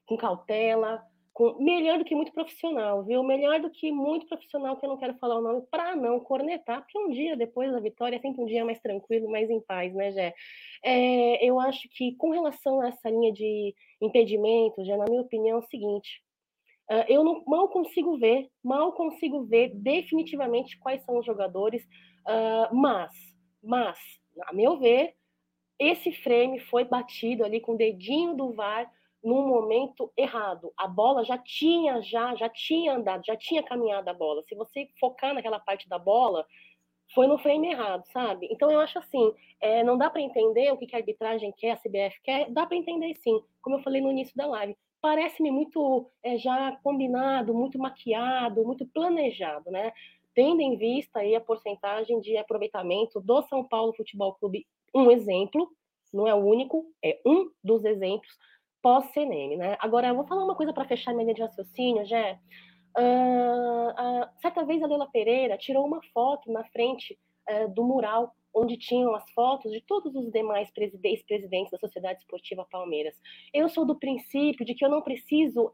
com 0.07 0.17
cautela, 0.17 1.03
com, 1.33 1.59
melhor 1.59 1.99
do 1.99 2.05
que 2.05 2.15
muito 2.15 2.33
profissional, 2.33 3.03
viu? 3.05 3.23
Melhor 3.23 3.61
do 3.61 3.71
que 3.71 3.91
muito 3.91 4.27
profissional, 4.27 4.77
que 4.77 4.85
eu 4.85 4.91
não 4.91 4.99
quero 4.99 5.15
falar 5.19 5.39
o 5.39 5.43
nome, 5.43 5.63
para 5.71 5.97
não 5.97 6.21
cornetar, 6.21 6.83
porque 6.83 6.99
um 6.99 7.11
dia 7.11 7.37
depois 7.37 7.73
da 7.73 7.81
vitória 7.81 8.17
é 8.17 8.21
sempre 8.21 8.43
um 8.43 8.47
dia 8.47 8.65
mais 8.65 8.81
tranquilo, 8.81 9.31
mais 9.31 9.49
em 9.49 9.61
paz, 9.61 9.95
né, 9.95 10.13
Jé? 10.13 10.35
É, 10.85 11.45
eu 11.45 11.59
acho 11.59 11.89
que 11.91 12.15
com 12.17 12.31
relação 12.31 12.81
a 12.81 12.89
essa 12.89 13.09
linha 13.09 13.33
de 13.33 13.75
impedimento, 14.01 14.85
já 14.85 14.97
na 14.97 15.07
minha 15.07 15.23
opinião, 15.23 15.59
é 15.59 15.61
o 15.61 15.69
seguinte. 15.69 16.23
Eu 17.09 17.25
não, 17.25 17.43
mal 17.47 17.69
consigo 17.69 18.19
ver, 18.19 18.49
mal 18.63 18.93
consigo 18.93 19.45
ver 19.45 19.71
definitivamente 19.75 20.79
quais 20.79 21.03
são 21.05 21.19
os 21.19 21.25
jogadores, 21.25 21.83
uh, 21.83 22.75
mas, 22.75 23.11
mas, 23.63 23.99
a 24.47 24.53
meu 24.53 24.79
ver, 24.79 25.15
esse 25.79 26.13
frame 26.13 26.61
foi 26.61 26.85
batido 26.85 27.45
ali 27.45 27.61
com 27.61 27.73
o 27.73 27.79
dedinho 27.79 28.35
do 28.35 28.53
VAR 28.53 28.91
num 29.23 29.47
momento 29.47 30.13
errado. 30.17 30.73
A 30.77 30.87
bola 30.87 31.25
já 31.25 31.39
tinha 31.39 32.01
já 32.03 32.35
já 32.35 32.49
tinha 32.49 32.95
andado, 32.95 33.25
já 33.25 33.37
tinha 33.37 33.63
caminhado 33.63 34.09
a 34.09 34.15
bola. 34.15 34.43
Se 34.49 34.55
você 34.55 34.89
focar 34.99 35.35
naquela 35.35 35.61
parte 35.61 35.89
da 35.89 35.99
bola, 35.99 36.47
foi 37.15 37.27
no 37.27 37.39
frame 37.39 37.71
errado, 37.71 38.05
sabe? 38.13 38.49
Então 38.51 38.71
eu 38.71 38.81
acho 38.81 38.99
assim, 38.99 39.33
é, 39.61 39.85
não 39.85 39.99
dá 39.99 40.11
para 40.11 40.23
entender 40.23 40.73
o 40.73 40.77
que, 40.77 40.87
que 40.87 40.97
a 40.97 40.99
arbitragem 40.99 41.53
quer, 41.57 41.73
a 41.73 41.77
CBF 41.77 42.21
quer, 42.23 42.51
dá 42.51 42.67
para 42.67 42.77
entender 42.77 43.15
sim. 43.17 43.41
Como 43.61 43.77
eu 43.77 43.83
falei 43.83 44.01
no 44.01 44.11
início 44.11 44.37
da 44.37 44.47
live, 44.47 44.77
parece-me 45.01 45.51
muito 45.51 46.11
é, 46.23 46.39
já 46.39 46.79
combinado, 46.83 47.55
muito 47.55 47.79
maquiado, 47.79 48.65
muito 48.65 48.87
planejado, 48.87 49.71
né? 49.71 49.93
tendo 50.35 50.61
em 50.61 50.77
vista 50.77 51.21
aí 51.21 51.35
a 51.35 51.41
porcentagem 51.41 52.21
de 52.21 52.37
aproveitamento 52.37 53.21
do 53.21 53.43
São 53.43 53.65
Paulo 53.65 53.95
Futebol 53.95 54.35
Clube, 54.35 54.67
um 54.95 55.11
exemplo, 55.11 55.71
não 56.13 56.27
é 56.27 56.35
o 56.35 56.45
único, 56.45 56.87
é 57.03 57.21
um 57.25 57.51
dos 57.63 57.85
exemplos 57.85 58.31
pós-CNM, 58.83 59.57
né? 59.57 59.77
Agora, 59.81 60.09
eu 60.09 60.15
vou 60.15 60.27
falar 60.27 60.45
uma 60.45 60.57
coisa 60.57 60.73
para 60.73 60.85
fechar 60.85 61.13
minha 61.13 61.25
linha 61.25 61.35
de 61.35 61.43
raciocínio, 61.43 62.05
Jé. 62.05 62.39
Uh, 62.99 63.91
uh, 63.91 64.29
certa 64.43 64.65
vez 64.65 64.83
a 64.83 64.87
Leila 64.87 65.09
Pereira 65.11 65.57
tirou 65.57 65.87
uma 65.87 66.01
foto 66.13 66.53
na 66.53 66.63
frente 66.65 67.19
uh, 67.49 67.73
do 67.73 67.85
mural 67.85 68.35
onde 68.55 68.77
tinham 68.77 69.15
as 69.15 69.25
fotos 69.31 69.73
de 69.73 69.81
todos 69.81 70.15
os 70.15 70.31
demais 70.31 70.71
ex-presidentes 70.77 71.71
da 71.71 71.79
Sociedade 71.79 72.21
Esportiva 72.21 72.67
Palmeiras. 72.71 73.15
Eu 73.53 73.69
sou 73.69 73.87
do 73.87 73.99
princípio 73.99 74.67
de 74.67 74.75
que 74.75 74.85
eu 74.85 74.91
não 74.91 75.01
preciso 75.01 75.73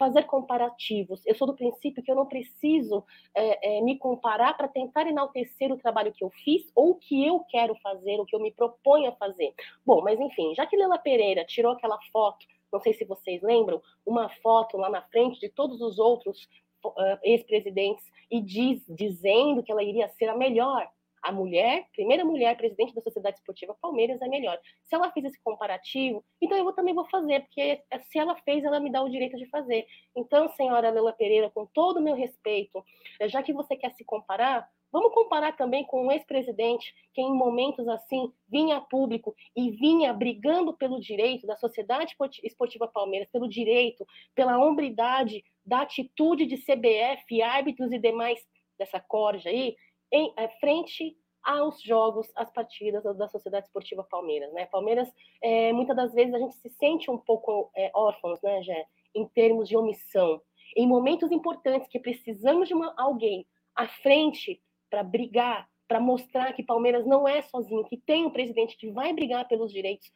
fazer 0.00 0.22
comparativos. 0.22 1.20
Eu 1.26 1.34
sou 1.34 1.46
do 1.46 1.54
princípio 1.54 2.02
que 2.02 2.10
eu 2.10 2.14
não 2.14 2.24
preciso 2.24 3.04
é, 3.34 3.76
é, 3.76 3.82
me 3.82 3.98
comparar 3.98 4.56
para 4.56 4.66
tentar 4.66 5.06
enaltecer 5.06 5.70
o 5.70 5.76
trabalho 5.76 6.10
que 6.10 6.24
eu 6.24 6.30
fiz 6.30 6.72
ou 6.74 6.92
o 6.92 6.94
que 6.94 7.22
eu 7.22 7.40
quero 7.40 7.74
fazer, 7.82 8.18
o 8.18 8.24
que 8.24 8.34
eu 8.34 8.40
me 8.40 8.50
proponho 8.50 9.10
a 9.10 9.12
fazer. 9.12 9.52
Bom, 9.84 10.00
mas 10.00 10.18
enfim, 10.18 10.54
já 10.54 10.64
que 10.64 10.74
Lela 10.74 10.96
Pereira 10.96 11.44
tirou 11.44 11.72
aquela 11.72 11.98
foto, 12.10 12.46
não 12.72 12.80
sei 12.80 12.94
se 12.94 13.04
vocês 13.04 13.42
lembram, 13.42 13.82
uma 14.06 14.30
foto 14.42 14.78
lá 14.78 14.88
na 14.88 15.02
frente 15.02 15.38
de 15.38 15.50
todos 15.50 15.82
os 15.82 15.98
outros 15.98 16.48
uh, 16.82 17.18
ex-presidentes 17.22 18.10
e 18.30 18.40
diz, 18.40 18.82
dizendo 18.88 19.62
que 19.62 19.70
ela 19.70 19.82
iria 19.82 20.08
ser 20.08 20.30
a 20.30 20.36
melhor 20.36 20.88
a 21.22 21.30
mulher, 21.32 21.86
primeira 21.92 22.24
mulher 22.24 22.56
presidente 22.56 22.94
da 22.94 23.02
Sociedade 23.02 23.36
Esportiva 23.36 23.76
Palmeiras 23.80 24.20
é 24.22 24.28
melhor. 24.28 24.58
Se 24.86 24.94
ela 24.94 25.10
fez 25.12 25.26
esse 25.26 25.40
comparativo, 25.42 26.24
então 26.40 26.56
eu 26.56 26.72
também 26.72 26.94
vou 26.94 27.08
fazer, 27.08 27.40
porque 27.40 27.82
se 28.10 28.18
ela 28.18 28.34
fez, 28.36 28.64
ela 28.64 28.80
me 28.80 28.90
dá 28.90 29.02
o 29.02 29.08
direito 29.08 29.36
de 29.36 29.46
fazer. 29.46 29.86
Então, 30.16 30.48
senhora 30.50 30.90
Lela 30.90 31.12
Pereira, 31.12 31.50
com 31.50 31.66
todo 31.66 31.98
o 31.98 32.02
meu 32.02 32.14
respeito, 32.14 32.84
já 33.26 33.42
que 33.42 33.52
você 33.52 33.76
quer 33.76 33.92
se 33.92 34.04
comparar, 34.04 34.68
vamos 34.90 35.12
comparar 35.12 35.56
também 35.56 35.84
com 35.84 36.06
um 36.06 36.12
ex-presidente 36.12 36.92
que 37.12 37.20
em 37.20 37.32
momentos 37.32 37.86
assim 37.86 38.32
vinha 38.48 38.78
a 38.78 38.80
público 38.80 39.34
e 39.56 39.70
vinha 39.70 40.12
brigando 40.12 40.72
pelo 40.72 41.00
direito 41.00 41.46
da 41.46 41.56
Sociedade 41.56 42.16
Esportiva 42.42 42.88
Palmeiras, 42.88 43.28
pelo 43.30 43.48
direito, 43.48 44.06
pela 44.34 44.58
hombridade 44.58 45.44
da 45.64 45.82
atitude 45.82 46.46
de 46.46 46.56
CBF, 46.56 47.42
árbitros 47.42 47.92
e 47.92 47.98
demais 47.98 48.40
dessa 48.78 48.98
corja 48.98 49.50
aí, 49.50 49.76
em 50.12 50.32
é, 50.36 50.48
frente 50.60 51.16
aos 51.42 51.82
jogos, 51.82 52.30
às 52.36 52.50
partidas 52.50 53.02
da 53.16 53.28
Sociedade 53.28 53.66
Esportiva 53.66 54.04
Palmeiras, 54.04 54.52
né? 54.52 54.66
Palmeiras, 54.66 55.10
é, 55.42 55.72
muitas 55.72 55.96
das 55.96 56.12
vezes 56.12 56.34
a 56.34 56.38
gente 56.38 56.54
se 56.56 56.68
sente 56.70 57.10
um 57.10 57.18
pouco 57.18 57.70
é, 57.74 57.90
órfãos, 57.94 58.40
né, 58.42 58.62
Jé, 58.62 58.86
em 59.14 59.26
termos 59.28 59.68
de 59.68 59.76
omissão. 59.76 60.40
Em 60.76 60.86
momentos 60.86 61.32
importantes 61.32 61.88
que 61.88 61.98
precisamos 61.98 62.68
de 62.68 62.74
uma, 62.74 62.94
alguém 62.96 63.46
à 63.74 63.88
frente 63.88 64.62
para 64.88 65.02
brigar, 65.02 65.68
para 65.88 65.98
mostrar 65.98 66.52
que 66.52 66.62
Palmeiras 66.62 67.06
não 67.06 67.26
é 67.26 67.42
sozinho, 67.42 67.84
que 67.84 67.96
tem 67.96 68.26
um 68.26 68.30
presidente 68.30 68.76
que 68.76 68.90
vai 68.90 69.12
brigar 69.12 69.48
pelos 69.48 69.72
direitos 69.72 70.10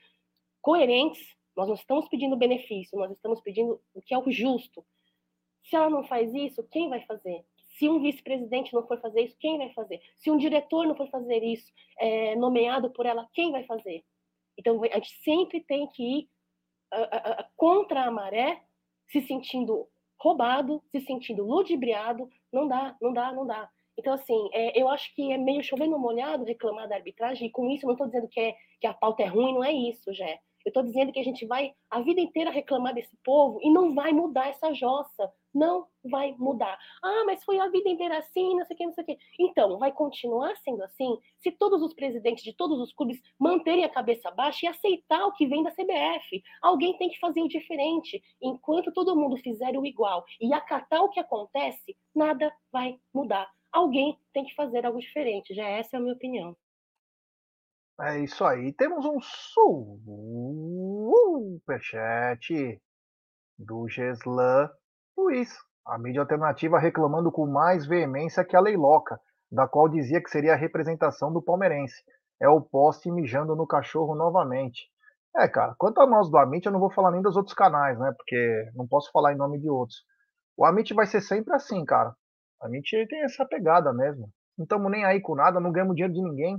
coerentes, 0.61 1.27
nós 1.57 1.69
não 1.69 1.75
estamos 1.75 2.09
pedindo 2.09 2.37
benefício, 2.37 2.99
nós 2.99 3.11
estamos 3.11 3.41
pedindo 3.41 3.81
o 3.93 4.01
que 4.01 4.15
é 4.15 4.19
o 4.19 4.31
justo. 4.31 4.85
Se 5.65 5.75
ela 5.75 5.89
não 5.89 6.05
faz 6.05 6.33
isso, 6.35 6.63
quem 6.71 6.89
vai 6.89 7.01
fazer? 7.07 7.45
Se 7.75 7.89
um 7.89 8.01
vice-presidente 8.01 8.73
não 8.73 8.87
for 8.87 9.01
fazer 9.01 9.23
isso, 9.23 9.37
quem 9.39 9.59
vai 9.59 9.73
fazer? 9.73 10.01
Se 10.17 10.31
um 10.31 10.37
diretor 10.37 10.87
não 10.87 10.97
for 10.97 11.09
fazer 11.09 11.43
isso, 11.43 11.73
é, 11.99 12.37
nomeado 12.37 12.91
por 12.91 13.07
ela, 13.07 13.29
quem 13.33 13.51
vai 13.51 13.65
fazer? 13.65 14.05
Então, 14.57 14.81
a 14.85 14.95
gente 14.95 15.21
sempre 15.23 15.61
tem 15.61 15.87
que 15.89 16.03
ir 16.03 16.29
a, 16.93 17.41
a, 17.41 17.49
contra 17.57 18.05
a 18.05 18.11
maré, 18.11 18.63
se 19.09 19.21
sentindo 19.23 19.89
roubado, 20.19 20.83
se 20.91 21.01
sentindo 21.01 21.45
ludibriado. 21.45 22.29
Não 22.53 22.69
dá, 22.69 22.97
não 23.01 23.13
dá, 23.13 23.33
não 23.33 23.47
dá. 23.47 23.69
Então, 23.97 24.13
assim, 24.13 24.49
é, 24.53 24.81
eu 24.81 24.89
acho 24.89 25.15
que 25.15 25.33
é 25.33 25.39
meio 25.39 25.63
chovendo 25.63 25.99
molhado 25.99 26.45
reclamar 26.45 26.89
da 26.89 26.97
arbitragem, 26.97 27.49
e 27.49 27.51
com 27.51 27.71
isso 27.71 27.85
eu 27.85 27.89
não 27.89 27.95
estou 27.95 28.07
dizendo 28.07 28.29
que, 28.29 28.41
é, 28.41 28.57
que 28.81 28.87
a 28.87 28.95
pauta 28.95 29.23
é 29.23 29.27
ruim, 29.27 29.55
não 29.55 29.63
é 29.63 29.73
isso, 29.73 30.13
Jé. 30.13 30.41
Eu 30.65 30.71
estou 30.71 30.83
dizendo 30.83 31.13
que 31.13 31.21
a 31.21 31.25
gente 31.25 31.47
vai 31.47 31.75
a 31.91 32.01
vida 32.01 32.21
inteira 32.21 32.51
reclamar 32.51 32.95
desse 32.95 33.17
povo 33.23 33.61
e 33.63 33.71
não 33.71 33.95
vai 33.95 34.13
mudar 34.13 34.49
essa 34.49 34.73
jossa. 34.73 35.31
Não 35.55 35.87
vai 36.11 36.35
mudar. 36.39 36.77
Ah, 37.03 37.23
mas 37.25 37.45
foi 37.45 37.59
a 37.59 37.69
vida 37.69 37.89
inteira 37.89 38.19
assim, 38.19 38.57
não 38.57 38.65
sei 38.67 38.75
o 38.75 38.77
que, 38.77 38.87
não 38.87 38.93
sei 38.93 39.05
o 39.05 39.07
que. 39.07 39.19
Então, 39.39 39.79
vai 39.79 39.93
continuar 39.93 40.55
sendo 40.57 40.83
assim 40.83 41.17
se 41.39 41.53
todos 41.53 41.81
os 41.83 41.95
presidentes 41.95 42.43
de 42.43 42.53
todos 42.53 42.81
os 42.81 42.93
clubes 42.93 43.21
manterem 43.39 43.85
a 43.85 43.89
cabeça 43.89 44.31
baixa 44.31 44.67
e 44.67 44.69
aceitar 44.69 45.27
o 45.27 45.33
que 45.33 45.47
vem 45.47 45.63
da 45.63 45.71
CBF. 45.71 46.43
Alguém 46.61 46.97
tem 46.99 47.09
que 47.09 47.19
fazer 47.21 47.41
o 47.43 47.49
diferente. 47.49 48.23
Enquanto 48.43 48.93
todo 48.93 49.17
mundo 49.17 49.37
fizer 49.39 49.79
o 49.79 49.87
igual 49.87 50.25
e 50.41 50.53
acatar 50.53 51.03
o 51.03 51.11
que 51.11 51.21
acontece, 51.21 51.97
nada 52.15 52.53
vai 52.73 52.99
mudar. 53.13 53.49
Alguém 53.73 54.19
tem 54.33 54.45
que 54.45 54.55
fazer 54.55 54.85
algo 54.85 54.99
diferente. 54.99 55.55
Já 55.55 55.67
essa 55.67 55.97
é 55.97 55.99
a 55.99 56.01
minha 56.01 56.15
opinião. 56.15 56.57
É 58.01 58.19
isso 58.19 58.45
aí. 58.45 58.73
Temos 58.73 59.05
um 59.05 59.21
superchat 61.61 62.81
do 63.57 63.89
Geslan 63.89 64.69
Luiz. 65.17 65.55
A 65.87 65.99
mídia 65.99 66.23
alternativa 66.23 66.79
reclamando 66.79 67.31
com 67.31 67.47
mais 67.47 67.87
veemência 67.87 68.45
que 68.45 68.57
a 68.57 68.61
Leiloca, 68.61 69.21
da 69.51 69.69
qual 69.69 69.89
dizia 69.89 70.23
que 70.23 70.31
seria 70.31 70.55
a 70.55 70.57
representação 70.57 71.33
do 71.33 71.43
palmeirense. 71.43 72.03
É 72.41 72.49
o 72.49 72.61
poste 72.61 73.11
mijando 73.11 73.55
no 73.55 73.67
cachorro 73.67 74.15
novamente. 74.15 74.89
É, 75.37 75.49
cara, 75.49 75.75
quanto 75.79 76.01
a 76.01 76.07
nós 76.07 76.31
do 76.31 76.37
Amit, 76.39 76.67
eu 76.67 76.73
não 76.73 76.81
vou 76.81 76.93
falar 76.93 77.11
nem 77.11 77.23
dos 77.23 77.37
outros 77.37 77.55
canais, 77.55 77.99
né? 77.99 78.13
Porque 78.17 78.71
não 78.75 78.87
posso 78.87 79.11
falar 79.13 79.33
em 79.33 79.37
nome 79.37 79.59
de 79.61 79.69
outros. 79.69 80.05
O 80.57 80.65
Amit 80.65 80.93
vai 80.95 81.07
ser 81.07 81.21
sempre 81.21 81.55
assim, 81.55 81.85
cara. 81.85 82.15
A 82.63 82.69
gente 82.69 83.07
tem 83.09 83.23
essa 83.25 83.45
pegada 83.45 83.93
mesmo. 83.93 84.29
Não 84.57 84.65
estamos 84.65 84.91
nem 84.91 85.05
aí 85.05 85.21
com 85.21 85.35
nada, 85.35 85.61
não 85.61 85.73
ganhamos 85.73 85.97
dinheiro 85.97 86.15
de 86.15 86.23
ninguém 86.23 86.59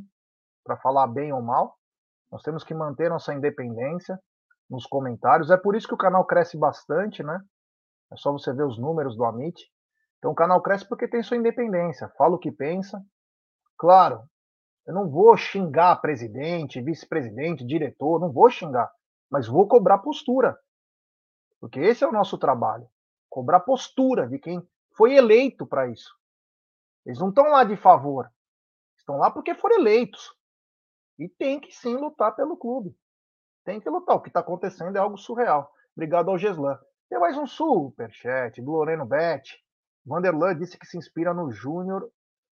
para 0.63 0.77
falar 0.77 1.07
bem 1.07 1.33
ou 1.33 1.41
mal. 1.41 1.75
Nós 2.31 2.41
temos 2.41 2.63
que 2.63 2.73
manter 2.73 3.09
nossa 3.09 3.33
independência 3.33 4.19
nos 4.69 4.85
comentários. 4.85 5.49
É 5.49 5.57
por 5.57 5.75
isso 5.75 5.87
que 5.87 5.93
o 5.93 5.97
canal 5.97 6.25
cresce 6.25 6.57
bastante, 6.57 7.23
né? 7.23 7.39
É 8.11 8.15
só 8.17 8.31
você 8.31 8.53
ver 8.53 8.65
os 8.65 8.77
números 8.77 9.15
do 9.15 9.25
Amit. 9.25 9.71
Então 10.17 10.31
o 10.31 10.35
canal 10.35 10.61
cresce 10.61 10.87
porque 10.87 11.07
tem 11.07 11.23
sua 11.23 11.37
independência. 11.37 12.09
Fala 12.17 12.35
o 12.35 12.39
que 12.39 12.51
pensa. 12.51 13.03
Claro, 13.77 14.23
eu 14.85 14.93
não 14.93 15.09
vou 15.09 15.35
xingar 15.35 15.95
presidente, 15.97 16.81
vice-presidente, 16.81 17.65
diretor, 17.65 18.19
não 18.19 18.31
vou 18.31 18.49
xingar, 18.49 18.91
mas 19.29 19.47
vou 19.47 19.67
cobrar 19.67 19.97
postura. 19.97 20.57
Porque 21.59 21.79
esse 21.79 22.03
é 22.03 22.07
o 22.07 22.11
nosso 22.11 22.37
trabalho. 22.37 22.87
Cobrar 23.29 23.61
postura 23.61 24.27
de 24.27 24.37
quem 24.37 24.61
foi 24.95 25.15
eleito 25.15 25.65
para 25.65 25.87
isso. 25.89 26.15
Eles 27.05 27.19
não 27.19 27.29
estão 27.29 27.49
lá 27.49 27.63
de 27.63 27.75
favor. 27.75 28.31
Estão 28.97 29.17
lá 29.17 29.29
porque 29.31 29.55
foram 29.55 29.77
eleitos. 29.79 30.33
E 31.17 31.27
tem 31.27 31.59
que 31.59 31.71
sim 31.71 31.95
lutar 31.95 32.35
pelo 32.35 32.57
clube. 32.57 32.95
Tem 33.63 33.79
que 33.79 33.89
lutar. 33.89 34.15
O 34.15 34.21
que 34.21 34.29
está 34.29 34.39
acontecendo 34.39 34.95
é 34.95 34.99
algo 34.99 35.17
surreal. 35.17 35.71
Obrigado 35.95 36.29
ao 36.29 36.37
Geslan. 36.37 36.77
Tem 37.15 37.21
mais 37.21 37.37
um 37.37 37.47
superchat 37.47 38.61
do 38.61 38.71
Loreno 38.71 39.05
Bet. 39.05 39.57
Vanderlan 40.05 40.53
disse 40.53 40.77
que 40.77 40.85
se 40.85 40.97
inspira 40.97 41.33
no 41.33 41.49
Júnior 41.49 42.11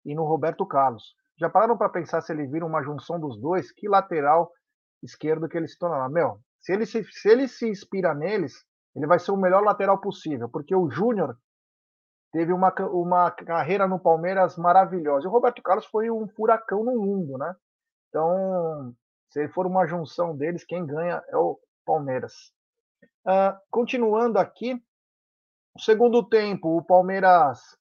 e 0.04 0.16
no 0.16 0.24
Roberto 0.24 0.66
Carlos. 0.66 1.14
Já 1.40 1.48
pararam 1.48 1.78
para 1.78 1.90
pensar 1.90 2.22
se 2.22 2.34
ele 2.34 2.48
vira 2.48 2.66
uma 2.66 2.82
junção 2.82 3.20
dos 3.20 3.40
dois? 3.40 3.72
Que 3.72 3.88
lateral 3.88 4.52
esquerdo 5.04 5.48
que 5.48 5.56
ele 5.56 5.68
se 5.68 5.78
torna? 5.78 6.10
Meu, 6.10 6.40
se 6.60 6.74
ele 6.74 6.88
se, 6.88 7.04
se 7.04 7.30
ele 7.30 7.48
se 7.48 7.70
inspira 7.70 8.16
neles, 8.16 8.66
ele 8.96 9.06
vai 9.06 9.20
ser 9.20 9.30
o 9.30 9.38
melhor 9.38 9.62
lateral 9.62 10.02
possível, 10.02 10.50
porque 10.50 10.76
o 10.76 10.90
Júnior 10.90 11.38
teve 12.32 12.52
uma, 12.52 12.74
uma 12.90 13.30
carreira 13.30 13.88
no 13.88 14.00
Palmeiras 14.00 14.58
maravilhosa. 14.58 15.28
E 15.28 15.30
o 15.30 15.32
Roberto 15.32 15.62
Carlos 15.62 15.86
foi 15.86 16.10
um 16.10 16.28
furacão 16.30 16.84
no 16.84 17.00
mundo, 17.00 17.38
né? 17.38 17.56
Então, 18.10 18.92
se 19.30 19.48
for 19.50 19.68
uma 19.68 19.86
junção 19.86 20.36
deles, 20.36 20.66
quem 20.66 20.84
ganha 20.84 21.22
é 21.30 21.38
o 21.38 21.60
Palmeiras. 21.86 22.57
Uh, 23.26 23.58
continuando 23.70 24.40
aqui, 24.40 24.82
segundo 25.78 26.24
tempo, 26.24 26.78
o 26.78 26.84
Palmeiras 26.84 27.78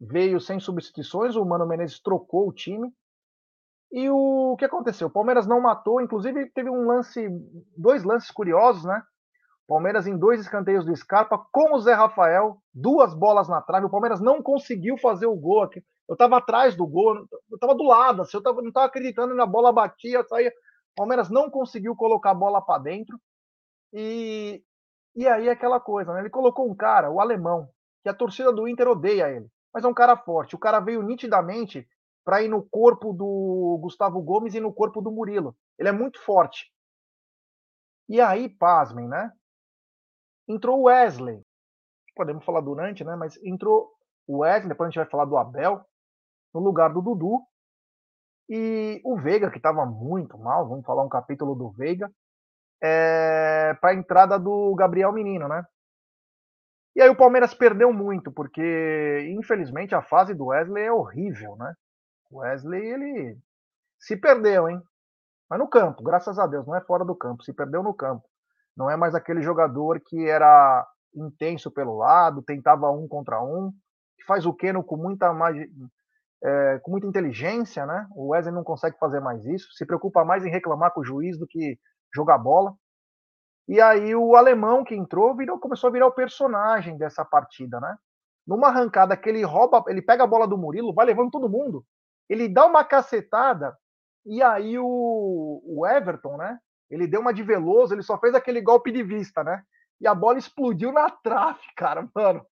veio 0.00 0.40
sem 0.40 0.58
substituições, 0.60 1.36
o 1.36 1.44
Mano 1.44 1.66
Menezes 1.66 2.00
trocou 2.00 2.48
o 2.48 2.52
time. 2.52 2.92
E 3.90 4.08
o, 4.08 4.52
o 4.52 4.56
que 4.56 4.64
aconteceu? 4.64 5.08
O 5.08 5.12
Palmeiras 5.12 5.46
não 5.46 5.60
matou, 5.60 6.00
inclusive 6.00 6.50
teve 6.50 6.70
um 6.70 6.86
lance, 6.86 7.28
dois 7.76 8.04
lances 8.04 8.30
curiosos, 8.30 8.84
né? 8.84 9.02
Palmeiras 9.72 10.06
em 10.06 10.18
dois 10.18 10.40
escanteios 10.40 10.84
do 10.84 10.94
Scarpa 10.94 11.38
com 11.50 11.74
o 11.74 11.80
Zé 11.80 11.94
Rafael, 11.94 12.58
duas 12.74 13.14
bolas 13.14 13.48
na 13.48 13.62
trave. 13.62 13.86
O 13.86 13.90
Palmeiras 13.90 14.20
não 14.20 14.42
conseguiu 14.42 14.98
fazer 14.98 15.26
o 15.26 15.34
gol 15.34 15.62
aqui. 15.62 15.82
Eu 16.06 16.12
estava 16.12 16.36
atrás 16.36 16.76
do 16.76 16.86
gol, 16.86 17.16
eu 17.16 17.54
estava 17.54 17.74
do 17.74 17.84
lado, 17.84 18.20
assim, 18.20 18.36
eu 18.36 18.42
tava, 18.42 18.60
não 18.60 18.68
estava 18.68 18.86
acreditando 18.86 19.34
na 19.34 19.46
bola 19.46 19.72
batia, 19.72 20.22
saía. 20.24 20.50
O 20.50 20.94
Palmeiras 20.96 21.30
não 21.30 21.48
conseguiu 21.48 21.96
colocar 21.96 22.32
a 22.32 22.34
bola 22.34 22.60
para 22.60 22.82
dentro. 22.82 23.18
E, 23.92 24.62
e 25.14 25.28
aí 25.28 25.48
aquela 25.48 25.80
coisa, 25.80 26.12
né? 26.12 26.20
Ele 26.20 26.30
colocou 26.30 26.70
um 26.70 26.74
cara, 26.74 27.10
o 27.10 27.20
alemão, 27.20 27.68
que 28.02 28.08
a 28.08 28.14
torcida 28.14 28.52
do 28.52 28.66
Inter 28.66 28.88
odeia 28.88 29.30
ele, 29.30 29.48
mas 29.72 29.84
é 29.84 29.88
um 29.88 29.94
cara 29.94 30.16
forte. 30.16 30.54
O 30.54 30.58
cara 30.58 30.80
veio 30.80 31.02
nitidamente 31.02 31.86
para 32.24 32.42
ir 32.42 32.48
no 32.48 32.62
corpo 32.62 33.12
do 33.12 33.78
Gustavo 33.80 34.20
Gomes 34.22 34.54
e 34.54 34.60
no 34.60 34.72
corpo 34.72 35.00
do 35.00 35.10
Murilo. 35.10 35.56
Ele 35.78 35.88
é 35.88 35.92
muito 35.92 36.20
forte. 36.20 36.70
E 38.08 38.20
aí, 38.20 38.48
pasmem, 38.48 39.08
né? 39.08 39.32
Entrou 40.48 40.80
o 40.80 40.82
Wesley. 40.84 41.42
Podemos 42.14 42.44
falar 42.44 42.60
durante, 42.60 43.02
né? 43.04 43.16
Mas 43.16 43.36
entrou 43.42 43.90
o 44.26 44.38
Wesley, 44.38 44.68
depois 44.68 44.88
a 44.88 44.90
gente 44.90 45.00
vai 45.00 45.10
falar 45.10 45.24
do 45.24 45.36
Abel, 45.36 45.84
no 46.54 46.60
lugar 46.60 46.92
do 46.92 47.00
Dudu. 47.00 47.40
E 48.48 49.00
o 49.04 49.16
Veiga, 49.16 49.50
que 49.50 49.56
estava 49.56 49.86
muito 49.86 50.36
mal, 50.36 50.68
vamos 50.68 50.84
falar 50.84 51.02
um 51.02 51.08
capítulo 51.08 51.54
do 51.54 51.70
Veiga, 51.70 52.12
é, 52.82 53.74
para 53.80 53.90
a 53.90 53.94
entrada 53.94 54.38
do 54.38 54.74
Gabriel 54.74 55.12
Menino, 55.12 55.46
né? 55.46 55.64
E 56.94 57.00
aí 57.00 57.08
o 57.08 57.16
Palmeiras 57.16 57.54
perdeu 57.54 57.92
muito, 57.92 58.30
porque 58.30 59.32
infelizmente 59.38 59.94
a 59.94 60.02
fase 60.02 60.34
do 60.34 60.46
Wesley 60.46 60.84
é 60.84 60.92
horrível, 60.92 61.56
né? 61.56 61.72
O 62.30 62.38
Wesley, 62.40 62.84
ele 62.84 63.38
se 63.98 64.16
perdeu, 64.16 64.68
hein? 64.68 64.82
Mas 65.48 65.58
no 65.58 65.68
campo, 65.68 66.02
graças 66.02 66.38
a 66.38 66.46
Deus, 66.46 66.66
não 66.66 66.76
é 66.76 66.80
fora 66.80 67.04
do 67.04 67.14
campo, 67.14 67.44
se 67.44 67.52
perdeu 67.52 67.82
no 67.82 67.94
campo. 67.94 68.24
Não 68.76 68.90
é 68.90 68.96
mais 68.96 69.14
aquele 69.14 69.42
jogador 69.42 70.00
que 70.00 70.28
era 70.28 70.86
intenso 71.14 71.70
pelo 71.70 71.96
lado, 71.96 72.42
tentava 72.42 72.90
um 72.90 73.06
contra 73.06 73.42
um, 73.42 73.70
que 74.16 74.24
faz 74.24 74.44
o 74.44 74.52
Keno 74.52 74.82
com 74.82 74.96
muita 74.96 75.32
mais, 75.32 75.56
é, 76.42 76.78
com 76.82 76.90
muita 76.90 77.06
inteligência, 77.06 77.86
né? 77.86 78.06
O 78.14 78.28
Wesley 78.28 78.54
não 78.54 78.64
consegue 78.64 78.98
fazer 78.98 79.20
mais 79.20 79.44
isso, 79.46 79.72
se 79.72 79.86
preocupa 79.86 80.24
mais 80.24 80.44
em 80.44 80.50
reclamar 80.50 80.92
com 80.92 81.00
o 81.00 81.04
juiz 81.04 81.38
do 81.38 81.46
que 81.46 81.78
jogar 82.14 82.38
bola. 82.38 82.74
E 83.68 83.80
aí 83.80 84.14
o 84.14 84.34
alemão 84.34 84.84
que 84.84 84.94
entrou 84.94 85.36
virou, 85.36 85.58
começou 85.58 85.88
a 85.88 85.92
virar 85.92 86.06
o 86.06 86.12
personagem 86.12 86.96
dessa 86.96 87.24
partida, 87.24 87.80
né? 87.80 87.96
Numa 88.46 88.68
arrancada 88.68 89.16
que 89.16 89.28
ele 89.28 89.44
rouba, 89.44 89.84
ele 89.86 90.02
pega 90.02 90.24
a 90.24 90.26
bola 90.26 90.48
do 90.48 90.58
Murilo, 90.58 90.92
vai 90.92 91.06
levando 91.06 91.30
todo 91.30 91.48
mundo, 91.48 91.84
ele 92.28 92.48
dá 92.48 92.66
uma 92.66 92.84
cacetada 92.84 93.76
e 94.26 94.42
aí 94.42 94.78
o, 94.78 95.62
o 95.64 95.86
Everton, 95.86 96.36
né? 96.36 96.58
Ele 96.90 97.06
deu 97.06 97.20
uma 97.20 97.32
de 97.32 97.42
Veloso, 97.42 97.94
ele 97.94 98.02
só 98.02 98.18
fez 98.18 98.34
aquele 98.34 98.60
golpe 98.60 98.90
de 98.90 99.02
vista, 99.02 99.42
né? 99.42 99.62
E 100.00 100.06
a 100.06 100.14
bola 100.14 100.38
explodiu 100.38 100.92
na 100.92 101.08
trave, 101.08 101.60
cara, 101.76 102.08
mano. 102.14 102.44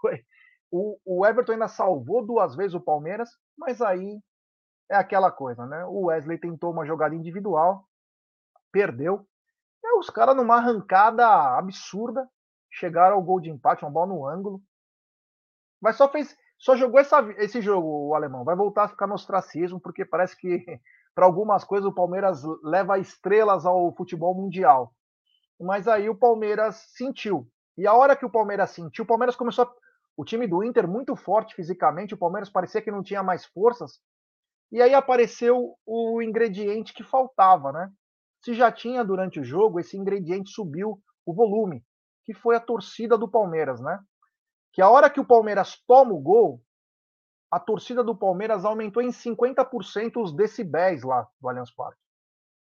Foi. 0.00 0.22
O, 0.70 0.98
o 1.04 1.26
Everton 1.26 1.52
ainda 1.52 1.68
salvou 1.68 2.24
duas 2.24 2.54
vezes 2.54 2.74
o 2.74 2.80
Palmeiras, 2.80 3.30
mas 3.56 3.80
aí 3.80 4.20
é 4.90 4.96
aquela 4.96 5.30
coisa, 5.30 5.66
né? 5.66 5.84
O 5.86 6.06
Wesley 6.06 6.38
tentou 6.38 6.70
uma 6.72 6.86
jogada 6.86 7.14
individual, 7.14 7.87
perdeu, 8.72 9.26
é, 9.84 9.98
os 9.98 10.10
caras, 10.10 10.36
numa 10.36 10.56
arrancada 10.56 11.26
absurda, 11.56 12.28
chegaram 12.70 13.16
ao 13.16 13.22
gol 13.22 13.40
de 13.40 13.50
empate, 13.50 13.84
uma 13.84 13.90
bola 13.90 14.06
no 14.08 14.26
ângulo. 14.26 14.62
Mas 15.80 15.96
só 15.96 16.08
fez. 16.08 16.36
Só 16.58 16.74
jogou 16.74 16.98
essa, 16.98 17.20
esse 17.36 17.60
jogo, 17.60 18.08
o 18.08 18.14
alemão. 18.14 18.44
Vai 18.44 18.56
voltar 18.56 18.84
a 18.84 18.88
ficar 18.88 19.06
no 19.06 19.14
ostracismo, 19.14 19.80
porque 19.80 20.04
parece 20.04 20.36
que, 20.36 20.64
para 21.14 21.24
algumas 21.24 21.62
coisas, 21.64 21.88
o 21.88 21.94
Palmeiras 21.94 22.42
leva 22.62 22.98
estrelas 22.98 23.64
ao 23.64 23.94
futebol 23.94 24.34
mundial. 24.34 24.92
Mas 25.60 25.86
aí 25.86 26.08
o 26.08 26.16
Palmeiras 26.16 26.76
sentiu. 26.96 27.48
E 27.76 27.86
a 27.86 27.94
hora 27.94 28.16
que 28.16 28.26
o 28.26 28.30
Palmeiras 28.30 28.70
sentiu, 28.70 29.04
o 29.04 29.06
Palmeiras 29.06 29.36
começou 29.36 29.64
a, 29.64 29.72
O 30.16 30.24
time 30.24 30.48
do 30.48 30.64
Inter 30.64 30.88
muito 30.88 31.14
forte 31.14 31.54
fisicamente, 31.54 32.14
o 32.14 32.18
Palmeiras 32.18 32.50
parecia 32.50 32.82
que 32.82 32.90
não 32.90 33.04
tinha 33.04 33.22
mais 33.22 33.46
forças. 33.46 34.00
E 34.70 34.82
aí 34.82 34.92
apareceu 34.94 35.76
o 35.86 36.20
ingrediente 36.20 36.92
que 36.92 37.04
faltava, 37.04 37.72
né? 37.72 37.90
Se 38.42 38.54
já 38.54 38.70
tinha 38.70 39.04
durante 39.04 39.40
o 39.40 39.44
jogo 39.44 39.80
esse 39.80 39.96
ingrediente 39.96 40.50
subiu 40.50 41.00
o 41.26 41.34
volume, 41.34 41.84
que 42.24 42.34
foi 42.34 42.56
a 42.56 42.60
torcida 42.60 43.16
do 43.18 43.28
Palmeiras, 43.28 43.80
né? 43.80 43.98
Que 44.72 44.82
a 44.82 44.88
hora 44.88 45.10
que 45.10 45.20
o 45.20 45.26
Palmeiras 45.26 45.76
toma 45.86 46.12
o 46.12 46.20
gol, 46.20 46.62
a 47.50 47.58
torcida 47.58 48.04
do 48.04 48.16
Palmeiras 48.16 48.64
aumentou 48.64 49.02
em 49.02 49.08
50% 49.08 50.22
os 50.22 50.34
decibéis 50.34 51.02
lá 51.02 51.26
do 51.40 51.48
Allianz 51.48 51.74
Parque. 51.74 52.00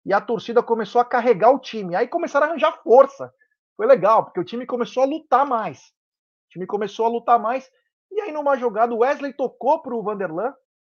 E 0.04 0.12
a 0.12 0.20
torcida 0.20 0.62
começou 0.62 1.00
a 1.00 1.04
carregar 1.04 1.50
o 1.50 1.58
time. 1.58 1.96
Aí 1.96 2.06
começaram 2.06 2.46
a 2.46 2.50
arranjar 2.50 2.80
força. 2.82 3.32
Foi 3.76 3.86
legal, 3.86 4.24
porque 4.24 4.38
o 4.38 4.44
time 4.44 4.64
começou 4.64 5.02
a 5.02 5.06
lutar 5.06 5.44
mais. 5.44 5.80
O 5.80 6.50
time 6.50 6.66
começou 6.66 7.06
a 7.06 7.08
lutar 7.08 7.38
mais. 7.40 7.68
E 8.12 8.20
aí, 8.20 8.32
numa 8.32 8.56
jogada, 8.56 8.94
o 8.94 8.98
Wesley 8.98 9.32
tocou 9.32 9.82
para 9.82 9.94
o 9.94 10.02
Vanderlan. 10.02 10.54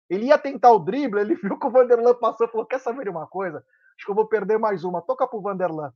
Ele 0.10 0.28
ia 0.28 0.38
tentar 0.38 0.72
o 0.72 0.80
drible, 0.80 1.20
ele 1.20 1.36
viu 1.42 1.60
que 1.60 1.68
o 1.68 1.72
Vanderlan 1.72 2.16
passou 2.16 2.48
e 2.48 2.50
falou: 2.50 2.66
Quer 2.66 2.80
saber 2.80 3.04
de 3.04 3.10
uma 3.10 3.28
coisa? 3.28 3.66
Acho 4.02 4.08
que 4.08 4.12
eu 4.12 4.16
vou 4.16 4.28
perder 4.28 4.58
mais 4.58 4.84
uma. 4.84 5.00
Toca 5.00 5.28
para 5.28 5.38
o 5.38 5.42
Vanderlan. 5.44 5.94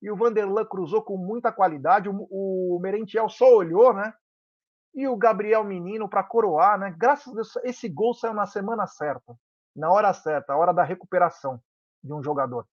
E 0.00 0.08
o 0.08 0.16
Vanderlan 0.16 0.64
cruzou 0.64 1.02
com 1.02 1.16
muita 1.16 1.50
qualidade. 1.50 2.08
O, 2.08 2.28
o 2.30 2.78
Merentiel 2.80 3.28
só 3.28 3.52
olhou, 3.52 3.92
né? 3.92 4.14
E 4.94 5.08
o 5.08 5.16
Gabriel 5.16 5.64
Menino 5.64 6.08
para 6.08 6.22
coroar, 6.22 6.78
né? 6.78 6.94
Graças 6.96 7.32
a 7.32 7.34
Deus, 7.34 7.56
esse 7.64 7.88
gol 7.88 8.14
saiu 8.14 8.32
na 8.32 8.46
semana 8.46 8.86
certa, 8.86 9.34
na 9.74 9.90
hora 9.90 10.12
certa, 10.12 10.52
a 10.52 10.56
hora 10.56 10.72
da 10.72 10.84
recuperação 10.84 11.60
de 12.00 12.14
um 12.14 12.22
jogador. 12.22 12.64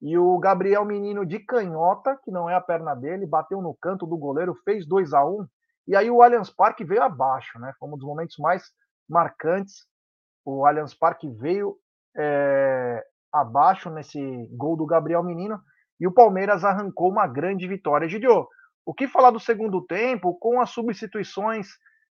E 0.00 0.16
o 0.16 0.38
Gabriel 0.38 0.86
Menino 0.86 1.26
de 1.26 1.38
canhota, 1.40 2.18
que 2.24 2.30
não 2.30 2.48
é 2.48 2.54
a 2.54 2.62
perna 2.62 2.94
dele, 2.94 3.26
bateu 3.26 3.60
no 3.60 3.74
canto 3.74 4.06
do 4.06 4.16
goleiro, 4.16 4.54
fez 4.64 4.86
2 4.86 5.12
a 5.12 5.22
1 5.22 5.28
um, 5.28 5.46
E 5.86 5.94
aí 5.94 6.10
o 6.10 6.22
Allianz 6.22 6.48
Parque 6.48 6.82
veio 6.82 7.02
abaixo, 7.02 7.58
né? 7.58 7.74
Foi 7.78 7.90
um 7.90 7.96
dos 7.98 8.06
momentos 8.06 8.38
mais 8.38 8.72
marcantes. 9.06 9.86
O 10.46 10.64
Allianz 10.64 10.94
Parque 10.94 11.28
veio 11.28 11.76
é, 12.16 13.04
abaixo 13.32 13.88
nesse 13.88 14.20
gol 14.52 14.76
do 14.76 14.86
Gabriel 14.86 15.22
Menino 15.22 15.60
e 15.98 16.06
o 16.06 16.12
Palmeiras 16.12 16.64
arrancou 16.64 17.10
uma 17.10 17.26
grande 17.26 17.66
vitória. 17.66 18.08
Gidio, 18.08 18.46
o 18.84 18.92
que 18.92 19.06
falar 19.06 19.30
do 19.30 19.40
segundo 19.40 19.80
tempo 19.80 20.34
com 20.34 20.60
as 20.60 20.70
substituições 20.70 21.68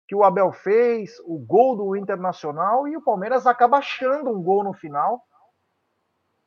que 0.08 0.16
o 0.16 0.24
Abel 0.24 0.52
fez, 0.52 1.20
o 1.26 1.38
gol 1.38 1.76
do 1.76 1.96
Internacional 1.96 2.88
e 2.88 2.98
o 2.98 3.02
Palmeiras 3.02 3.46
acaba 3.46 3.78
achando 3.78 4.30
um 4.30 4.42
gol 4.42 4.64
no 4.64 4.74
final. 4.74 5.22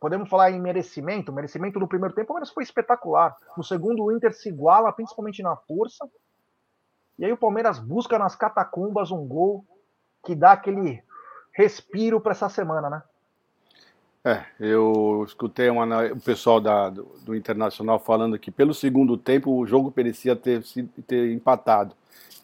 Podemos 0.00 0.28
falar 0.28 0.50
em 0.50 0.60
merecimento, 0.60 1.30
o 1.30 1.34
merecimento 1.34 1.78
do 1.78 1.86
primeiro 1.86 2.14
tempo, 2.14 2.24
o 2.24 2.28
Palmeiras 2.28 2.50
foi 2.50 2.64
espetacular. 2.64 3.36
No 3.56 3.62
segundo, 3.62 4.02
o 4.02 4.10
Inter 4.10 4.32
se 4.32 4.48
iguala, 4.48 4.92
principalmente 4.92 5.42
na 5.42 5.54
força. 5.54 6.08
E 7.18 7.24
aí 7.24 7.32
o 7.32 7.36
Palmeiras 7.36 7.78
busca 7.78 8.18
nas 8.18 8.34
catacumbas 8.34 9.12
um 9.12 9.26
gol 9.26 9.64
que 10.24 10.34
dá 10.34 10.52
aquele 10.52 11.00
respiro 11.54 12.20
para 12.20 12.32
essa 12.32 12.48
semana, 12.48 12.90
né? 12.90 13.02
É, 14.24 14.44
eu 14.60 15.24
escutei 15.26 15.68
uma, 15.68 16.12
o 16.12 16.20
pessoal 16.20 16.60
da, 16.60 16.90
do, 16.90 17.08
do, 17.24 17.34
Internacional 17.34 17.98
falando 17.98 18.38
que 18.38 18.52
pelo 18.52 18.72
segundo 18.72 19.16
tempo 19.16 19.50
o 19.50 19.66
jogo 19.66 19.90
parecia 19.90 20.36
ter, 20.36 20.62
ter 21.08 21.32
empatado. 21.32 21.92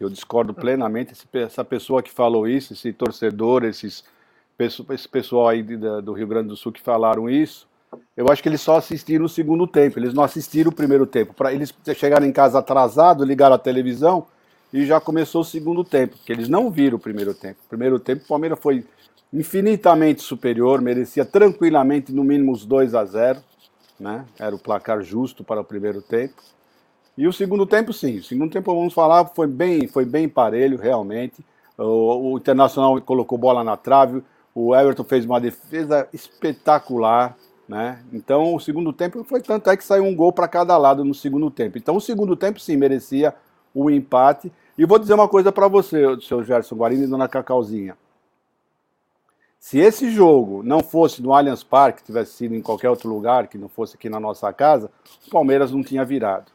Eu 0.00 0.10
discordo 0.10 0.52
plenamente. 0.52 1.12
Esse, 1.12 1.26
essa 1.34 1.64
pessoa 1.64 2.02
que 2.02 2.10
falou 2.10 2.48
isso, 2.48 2.72
esse 2.72 2.92
torcedor, 2.92 3.64
esses, 3.64 4.04
esse 4.58 5.08
pessoal 5.08 5.48
aí 5.48 5.62
de, 5.62 5.76
do 5.76 6.12
Rio 6.12 6.26
Grande 6.26 6.48
do 6.48 6.56
Sul 6.56 6.72
que 6.72 6.80
falaram 6.80 7.30
isso, 7.30 7.68
eu 8.16 8.28
acho 8.28 8.42
que 8.42 8.48
eles 8.48 8.60
só 8.60 8.76
assistiram 8.76 9.24
o 9.24 9.28
segundo 9.28 9.66
tempo, 9.66 10.00
eles 10.00 10.12
não 10.12 10.24
assistiram 10.24 10.70
o 10.70 10.74
primeiro 10.74 11.06
tempo. 11.06 11.32
Para 11.32 11.52
eles 11.52 11.72
chegaram 11.94 12.26
em 12.26 12.32
casa 12.32 12.58
atrasado, 12.58 13.24
ligaram 13.24 13.54
a 13.54 13.58
televisão 13.58 14.26
e 14.72 14.84
já 14.84 15.00
começou 15.00 15.42
o 15.42 15.44
segundo 15.44 15.84
tempo, 15.84 16.16
porque 16.16 16.32
eles 16.32 16.48
não 16.48 16.70
viram 16.72 16.96
o 16.96 17.00
primeiro 17.00 17.32
tempo. 17.32 17.60
O 17.64 17.68
primeiro 17.68 18.00
tempo 18.00 18.24
o 18.24 18.28
Palmeiras 18.28 18.58
foi 18.58 18.84
infinitamente 19.32 20.22
superior, 20.22 20.80
merecia 20.80 21.24
tranquilamente 21.24 22.12
no 22.12 22.24
mínimo 22.24 22.52
os 22.52 22.64
2 22.64 22.94
a 22.94 23.04
0, 23.04 23.40
né? 23.98 24.24
Era 24.38 24.54
o 24.54 24.58
placar 24.58 25.02
justo 25.02 25.44
para 25.44 25.60
o 25.60 25.64
primeiro 25.64 26.00
tempo. 26.00 26.34
E 27.16 27.26
o 27.26 27.32
segundo 27.32 27.66
tempo, 27.66 27.92
sim. 27.92 28.18
O 28.18 28.22
segundo 28.22 28.52
tempo, 28.52 28.74
vamos 28.74 28.94
falar, 28.94 29.24
foi 29.26 29.46
bem, 29.46 29.88
foi 29.88 30.04
bem 30.04 30.28
parelho, 30.28 30.78
realmente. 30.78 31.44
O, 31.76 32.32
o 32.32 32.38
Internacional 32.38 33.00
colocou 33.02 33.36
bola 33.36 33.64
na 33.64 33.76
trave, 33.76 34.22
o 34.54 34.74
Everton 34.74 35.04
fez 35.04 35.24
uma 35.24 35.40
defesa 35.40 36.08
espetacular, 36.12 37.36
né? 37.68 38.02
Então, 38.12 38.54
o 38.54 38.60
segundo 38.60 38.92
tempo 38.92 39.22
foi 39.24 39.40
tanto 39.40 39.68
é 39.68 39.76
que 39.76 39.84
saiu 39.84 40.04
um 40.04 40.14
gol 40.14 40.32
para 40.32 40.48
cada 40.48 40.76
lado 40.78 41.04
no 41.04 41.14
segundo 41.14 41.50
tempo. 41.50 41.76
Então, 41.76 41.96
o 41.96 42.00
segundo 42.00 42.34
tempo, 42.34 42.58
sim, 42.60 42.76
merecia 42.76 43.34
o 43.74 43.90
empate. 43.90 44.50
E 44.76 44.86
vou 44.86 44.98
dizer 44.98 45.14
uma 45.14 45.28
coisa 45.28 45.52
para 45.52 45.68
você, 45.68 46.02
seu 46.20 46.42
Gerson 46.42 46.76
Guarini 46.76 47.04
e 47.04 47.06
dona 47.08 47.28
Cacauzinha. 47.28 47.96
Se 49.58 49.78
esse 49.78 50.10
jogo 50.10 50.62
não 50.62 50.80
fosse 50.80 51.20
no 51.20 51.34
Allianz 51.34 51.64
Parque, 51.64 52.04
tivesse 52.04 52.34
sido 52.34 52.54
em 52.54 52.62
qualquer 52.62 52.88
outro 52.88 53.08
lugar, 53.08 53.48
que 53.48 53.58
não 53.58 53.68
fosse 53.68 53.96
aqui 53.96 54.08
na 54.08 54.20
nossa 54.20 54.52
casa, 54.52 54.90
o 55.26 55.30
Palmeiras 55.30 55.72
não 55.72 55.82
tinha 55.82 56.04
virado. 56.04 56.52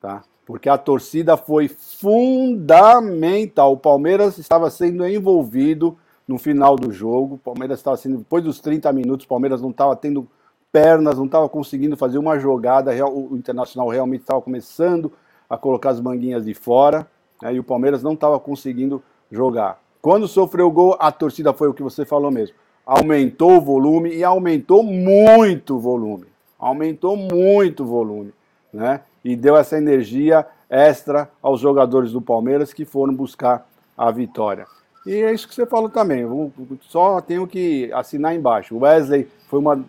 Tá? 0.00 0.22
Porque 0.44 0.68
a 0.68 0.78
torcida 0.78 1.36
foi 1.36 1.68
fundamental. 1.68 3.72
O 3.72 3.76
Palmeiras 3.76 4.38
estava 4.38 4.70
sendo 4.70 5.06
envolvido 5.06 5.98
no 6.26 6.38
final 6.38 6.76
do 6.76 6.92
jogo. 6.92 7.34
O 7.34 7.38
Palmeiras 7.38 7.80
estava 7.80 7.96
sendo, 7.96 8.18
depois 8.18 8.44
dos 8.44 8.60
30 8.60 8.92
minutos, 8.92 9.26
o 9.26 9.28
Palmeiras 9.28 9.60
não 9.60 9.70
estava 9.70 9.96
tendo 9.96 10.28
pernas, 10.70 11.18
não 11.18 11.26
estava 11.26 11.48
conseguindo 11.48 11.96
fazer 11.96 12.18
uma 12.18 12.38
jogada. 12.38 12.92
O 13.08 13.36
Internacional 13.36 13.88
realmente 13.88 14.20
estava 14.20 14.40
começando 14.40 15.12
a 15.50 15.58
colocar 15.58 15.90
as 15.90 16.00
manguinhas 16.00 16.44
de 16.44 16.54
fora. 16.54 17.10
Né, 17.42 17.54
e 17.54 17.58
o 17.58 17.64
Palmeiras 17.64 18.04
não 18.04 18.12
estava 18.12 18.38
conseguindo 18.38 19.02
jogar. 19.30 19.80
Quando 20.00 20.28
sofreu 20.28 20.68
o 20.68 20.70
gol, 20.70 20.96
a 20.98 21.10
torcida 21.10 21.52
foi 21.52 21.68
o 21.68 21.74
que 21.74 21.82
você 21.82 22.04
falou 22.04 22.30
mesmo. 22.30 22.54
Aumentou 22.84 23.56
o 23.56 23.60
volume 23.60 24.14
e 24.14 24.22
aumentou 24.22 24.82
muito 24.82 25.76
o 25.76 25.80
volume. 25.80 26.26
Aumentou 26.58 27.16
muito 27.16 27.82
o 27.82 27.86
volume, 27.86 28.32
né? 28.72 29.00
E 29.24 29.34
deu 29.34 29.56
essa 29.56 29.76
energia 29.76 30.46
extra 30.70 31.28
aos 31.42 31.60
jogadores 31.60 32.12
do 32.12 32.20
Palmeiras 32.20 32.72
que 32.72 32.84
foram 32.84 33.14
buscar 33.14 33.68
a 33.96 34.10
vitória. 34.10 34.66
E 35.06 35.14
é 35.14 35.32
isso 35.32 35.48
que 35.48 35.54
você 35.54 35.66
falou 35.66 35.88
também. 35.88 36.24
Só 36.82 37.20
tenho 37.20 37.46
que 37.46 37.90
assinar 37.92 38.34
embaixo. 38.34 38.74
O 38.74 38.80
Wesley 38.80 39.28
foi 39.48 39.60
uma 39.60 39.84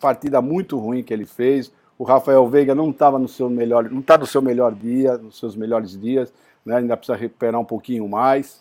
partida 0.00 0.42
muito 0.42 0.78
ruim 0.78 1.02
que 1.02 1.12
ele 1.12 1.24
fez. 1.24 1.72
O 1.98 2.04
Rafael 2.04 2.46
Veiga 2.48 2.74
não 2.74 2.90
estava 2.90 3.18
no 3.18 3.28
seu 3.28 3.48
melhor, 3.48 3.90
não 3.90 4.00
está 4.00 4.16
no 4.16 4.26
seu 4.26 4.40
melhor 4.42 4.74
dia, 4.74 5.16
nos 5.16 5.38
seus 5.38 5.56
melhores 5.56 5.98
dias, 5.98 6.32
né? 6.64 6.76
Ainda 6.76 6.96
precisa 6.96 7.16
recuperar 7.16 7.60
um 7.60 7.64
pouquinho 7.64 8.08
mais. 8.08 8.60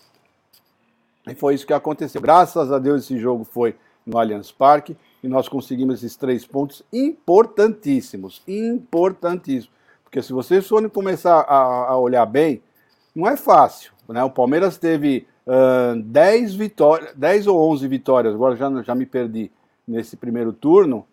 E 1.28 1.36
foi 1.36 1.56
isso 1.56 1.68
que 1.68 1.74
aconteceu. 1.74 2.22
Graças 2.22 2.72
a 2.72 2.80
Deus 2.80 3.04
esse 3.04 3.18
jogo 3.20 3.44
foi 3.44 3.76
no 4.06 4.18
Allianz 4.18 4.52
Parque 4.52 4.98
e 5.24 5.28
nós 5.28 5.48
conseguimos 5.48 5.96
esses 5.96 6.16
três 6.16 6.46
pontos 6.46 6.84
importantíssimos, 6.92 8.42
importantíssimos. 8.48 9.72
Porque 10.04 10.22
se 10.22 10.34
vocês 10.34 10.68
forem 10.68 10.90
começar 10.90 11.42
a, 11.42 11.90
a 11.90 11.98
olhar 11.98 12.26
bem, 12.26 12.64
não 13.16 13.28
é 13.28 13.38
fácil. 13.38 13.92
Né? 14.08 14.24
O 14.24 14.30
Palmeiras 14.30 14.78
teve 14.78 15.28
uh, 15.46 16.02
10 16.02 16.56
vitórias, 16.56 17.14
10 17.16 17.48
ou 17.48 17.72
11 17.72 17.88
vitórias, 17.88 18.34
agora 18.34 18.56
já, 18.56 18.82
já 18.82 18.96
me 18.96 19.06
perdi 19.06 19.52
nesse 19.88 20.18
primeiro 20.18 20.52
turno. 20.52 21.06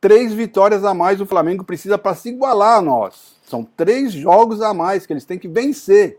Três 0.00 0.32
vitórias 0.32 0.84
a 0.84 0.94
mais 0.94 1.20
o 1.20 1.26
Flamengo 1.26 1.64
precisa 1.64 1.98
para 1.98 2.14
se 2.14 2.30
igualar 2.30 2.78
a 2.78 2.82
nós. 2.82 3.36
São 3.42 3.64
três 3.64 4.12
jogos 4.12 4.62
a 4.62 4.72
mais 4.72 5.04
que 5.04 5.12
eles 5.12 5.24
têm 5.24 5.38
que 5.38 5.48
vencer. 5.48 6.18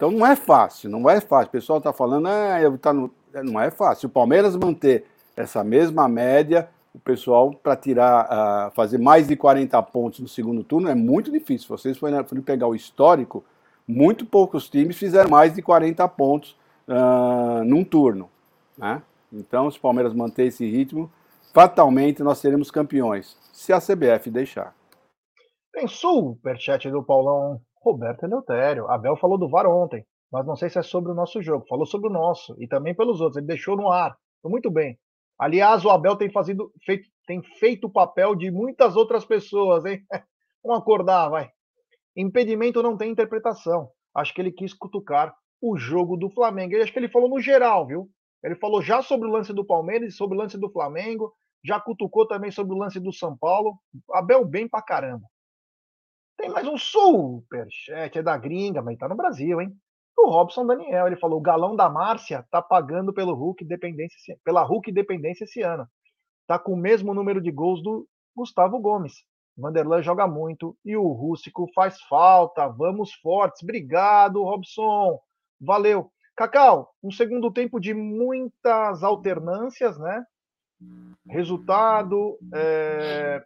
Então 0.00 0.10
não 0.10 0.24
é 0.26 0.34
fácil, 0.34 0.88
não 0.88 1.10
é 1.10 1.20
fácil. 1.20 1.48
O 1.48 1.52
pessoal 1.52 1.76
está 1.76 1.92
falando, 1.92 2.26
ah, 2.26 2.56
tá 2.80 2.90
no... 2.90 3.10
não 3.44 3.60
é 3.60 3.70
fácil. 3.70 4.06
O 4.06 4.10
Palmeiras 4.10 4.56
manter 4.56 5.04
essa 5.36 5.62
mesma 5.62 6.08
média, 6.08 6.70
o 6.94 6.98
pessoal 6.98 7.52
para 7.52 7.76
tirar, 7.76 8.24
uh, 8.24 8.74
fazer 8.74 8.96
mais 8.96 9.28
de 9.28 9.36
40 9.36 9.82
pontos 9.82 10.20
no 10.20 10.26
segundo 10.26 10.64
turno 10.64 10.88
é 10.88 10.94
muito 10.94 11.30
difícil. 11.30 11.68
Vocês 11.68 11.98
forem, 11.98 12.24
forem 12.24 12.42
pegar 12.42 12.66
o 12.66 12.74
histórico, 12.74 13.44
muito 13.86 14.24
poucos 14.24 14.70
times 14.70 14.96
fizeram 14.96 15.28
mais 15.28 15.52
de 15.52 15.60
40 15.60 16.08
pontos 16.08 16.56
uh, 16.88 17.62
num 17.62 17.84
turno. 17.84 18.30
Né? 18.78 19.02
Então, 19.30 19.70
se 19.70 19.76
o 19.76 19.82
Palmeiras 19.82 20.14
manter 20.14 20.46
esse 20.46 20.64
ritmo, 20.64 21.12
fatalmente 21.52 22.22
nós 22.22 22.38
seremos 22.38 22.70
campeões, 22.70 23.36
se 23.52 23.70
a 23.70 23.78
CBF 23.78 24.30
deixar. 24.30 24.74
Tem 25.74 25.86
superchat 25.86 26.88
do 26.90 27.02
Paulão 27.02 27.60
Roberto 27.80 28.24
Eleutério. 28.24 28.88
Abel 28.88 29.16
falou 29.16 29.38
do 29.38 29.48
VAR 29.48 29.66
ontem, 29.66 30.04
mas 30.30 30.46
não 30.46 30.56
sei 30.56 30.68
se 30.68 30.78
é 30.78 30.82
sobre 30.82 31.10
o 31.10 31.14
nosso 31.14 31.42
jogo. 31.42 31.66
Falou 31.68 31.86
sobre 31.86 32.08
o 32.08 32.12
nosso 32.12 32.54
e 32.58 32.68
também 32.68 32.94
pelos 32.94 33.20
outros. 33.20 33.38
Ele 33.38 33.46
deixou 33.46 33.76
no 33.76 33.90
ar. 33.90 34.16
Muito 34.44 34.70
bem. 34.70 34.98
Aliás, 35.38 35.84
o 35.84 35.90
Abel 35.90 36.16
tem, 36.16 36.30
fazido, 36.30 36.70
feito, 36.84 37.08
tem 37.26 37.42
feito 37.58 37.86
o 37.86 37.92
papel 37.92 38.34
de 38.34 38.50
muitas 38.50 38.96
outras 38.96 39.24
pessoas, 39.24 39.84
hein? 39.84 40.02
Vamos 40.62 40.82
acordar, 40.82 41.28
vai. 41.30 41.48
Impedimento 42.14 42.82
não 42.82 42.96
tem 42.96 43.10
interpretação. 43.10 43.88
Acho 44.14 44.34
que 44.34 44.40
ele 44.40 44.52
quis 44.52 44.74
cutucar 44.74 45.34
o 45.62 45.78
jogo 45.78 46.16
do 46.16 46.28
Flamengo. 46.30 46.76
Acho 46.76 46.92
que 46.92 46.98
ele 46.98 47.08
falou 47.08 47.28
no 47.28 47.40
geral, 47.40 47.86
viu? 47.86 48.10
Ele 48.42 48.54
falou 48.56 48.82
já 48.82 49.02
sobre 49.02 49.28
o 49.28 49.32
lance 49.32 49.52
do 49.52 49.64
Palmeiras 49.64 50.16
sobre 50.16 50.36
o 50.36 50.40
lance 50.40 50.58
do 50.58 50.70
Flamengo. 50.70 51.32
Já 51.64 51.78
cutucou 51.80 52.26
também 52.26 52.50
sobre 52.50 52.74
o 52.74 52.78
lance 52.78 52.98
do 52.98 53.12
São 53.12 53.36
Paulo. 53.36 53.78
Abel 54.12 54.44
bem 54.44 54.68
pra 54.68 54.82
caramba. 54.82 55.26
Tem 56.40 56.48
mais 56.48 56.66
um 56.66 56.78
superchat, 56.78 58.18
é 58.18 58.22
da 58.22 58.34
gringa, 58.34 58.80
mas 58.80 58.96
tá 58.96 59.06
no 59.06 59.14
Brasil, 59.14 59.60
hein? 59.60 59.76
O 60.16 60.30
Robson 60.30 60.64
Daniel, 60.64 61.06
ele 61.06 61.16
falou: 61.18 61.38
o 61.38 61.42
galão 61.42 61.76
da 61.76 61.90
Márcia 61.90 62.46
tá 62.50 62.62
pagando 62.62 63.12
pelo 63.12 63.34
Hulk 63.34 63.62
dependência, 63.62 64.38
pela 64.42 64.62
Hulk 64.62 64.90
dependência 64.90 65.44
esse 65.44 65.60
ano. 65.60 65.86
Tá 66.46 66.58
com 66.58 66.72
o 66.72 66.76
mesmo 66.78 67.12
número 67.12 67.42
de 67.42 67.50
gols 67.50 67.82
do 67.82 68.08
Gustavo 68.34 68.80
Gomes. 68.80 69.12
Vanderlan 69.54 70.02
joga 70.02 70.26
muito 70.26 70.74
e 70.82 70.96
o 70.96 71.12
Rússico 71.12 71.70
faz 71.74 72.00
falta. 72.04 72.66
Vamos 72.68 73.12
fortes. 73.16 73.62
Obrigado, 73.62 74.42
Robson. 74.42 75.20
Valeu. 75.60 76.10
Cacau, 76.34 76.90
um 77.02 77.10
segundo 77.10 77.52
tempo 77.52 77.78
de 77.78 77.92
muitas 77.92 79.02
alternâncias, 79.02 79.98
né? 79.98 80.24
Resultado, 81.28 82.38
é... 82.54 83.44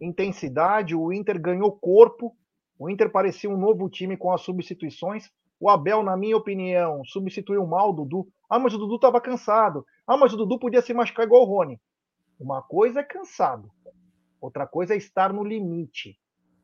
intensidade. 0.00 0.94
O 0.94 1.12
Inter 1.12 1.40
ganhou 1.40 1.72
corpo. 1.72 2.36
O 2.78 2.88
Inter 2.88 3.10
parecia 3.10 3.50
um 3.50 3.56
novo 3.56 3.88
time 3.88 4.16
com 4.16 4.32
as 4.32 4.42
substituições. 4.42 5.30
O 5.60 5.68
Abel, 5.68 6.02
na 6.02 6.16
minha 6.16 6.36
opinião, 6.36 7.04
substituiu 7.04 7.66
mal 7.66 7.90
o 7.90 7.92
Dudu. 7.92 8.28
Ah, 8.48 8.58
mas 8.58 8.72
o 8.74 8.78
Dudu 8.78 8.94
estava 8.94 9.20
cansado. 9.20 9.84
Ah, 10.06 10.16
mas 10.16 10.32
o 10.32 10.36
Dudu 10.36 10.58
podia 10.58 10.80
se 10.80 10.94
machucar 10.94 11.26
igual 11.26 11.42
o 11.42 11.46
Rony. 11.46 11.80
Uma 12.38 12.62
coisa 12.62 13.00
é 13.00 13.04
cansado. 13.04 13.68
Outra 14.40 14.66
coisa 14.66 14.94
é 14.94 14.96
estar 14.96 15.32
no 15.32 15.42
limite. 15.42 16.16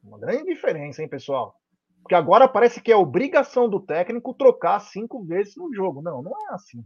Uma 0.02 0.18
grande 0.18 0.44
diferença, 0.44 1.02
hein, 1.02 1.08
pessoal? 1.08 1.56
Porque 2.02 2.14
agora 2.14 2.46
parece 2.46 2.80
que 2.80 2.92
é 2.92 2.96
obrigação 2.96 3.68
do 3.68 3.80
técnico 3.80 4.34
trocar 4.34 4.78
cinco 4.78 5.24
vezes 5.24 5.56
no 5.56 5.74
jogo. 5.74 6.00
Não, 6.02 6.22
não 6.22 6.32
é 6.32 6.54
assim. 6.54 6.84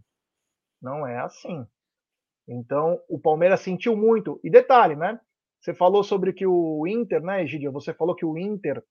Não 0.80 1.06
é 1.06 1.18
assim. 1.18 1.66
Então, 2.46 2.98
o 3.08 3.18
Palmeiras 3.18 3.60
sentiu 3.60 3.94
muito. 3.94 4.40
E 4.42 4.48
detalhe, 4.48 4.96
né? 4.96 5.20
Você 5.60 5.74
falou 5.74 6.04
sobre 6.04 6.32
que 6.32 6.46
o 6.46 6.86
Inter, 6.86 7.22
né, 7.22 7.42
Egidio? 7.42 7.72
Você 7.72 7.92
falou 7.92 8.14
que 8.14 8.24
o 8.24 8.38
Inter 8.38 8.82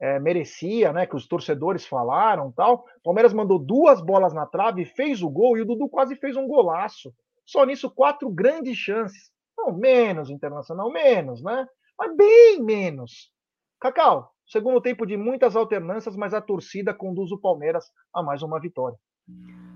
é, 0.00 0.18
merecia, 0.20 0.92
né? 0.92 1.06
Que 1.06 1.16
os 1.16 1.26
torcedores 1.26 1.86
falaram 1.86 2.52
tal. 2.52 2.84
O 2.98 3.02
Palmeiras 3.02 3.32
mandou 3.32 3.58
duas 3.58 4.00
bolas 4.00 4.32
na 4.34 4.46
trave, 4.46 4.84
fez 4.84 5.22
o 5.22 5.30
gol 5.30 5.56
e 5.56 5.62
o 5.62 5.64
Dudu 5.64 5.88
quase 5.88 6.16
fez 6.16 6.36
um 6.36 6.46
golaço. 6.46 7.12
Só 7.44 7.64
nisso, 7.64 7.90
quatro 7.90 8.28
grandes 8.30 8.76
chances. 8.76 9.30
Não, 9.56 9.72
menos 9.72 10.28
internacional, 10.28 10.90
menos, 10.90 11.42
né? 11.42 11.66
Mas 11.98 12.14
bem 12.14 12.62
menos. 12.62 13.32
Cacau, 13.80 14.30
segundo 14.46 14.80
tempo 14.80 15.06
de 15.06 15.16
muitas 15.16 15.56
alternâncias, 15.56 16.16
mas 16.16 16.34
a 16.34 16.40
torcida 16.40 16.92
conduz 16.92 17.32
o 17.32 17.40
Palmeiras 17.40 17.86
a 18.12 18.22
mais 18.22 18.42
uma 18.42 18.60
vitória. 18.60 18.98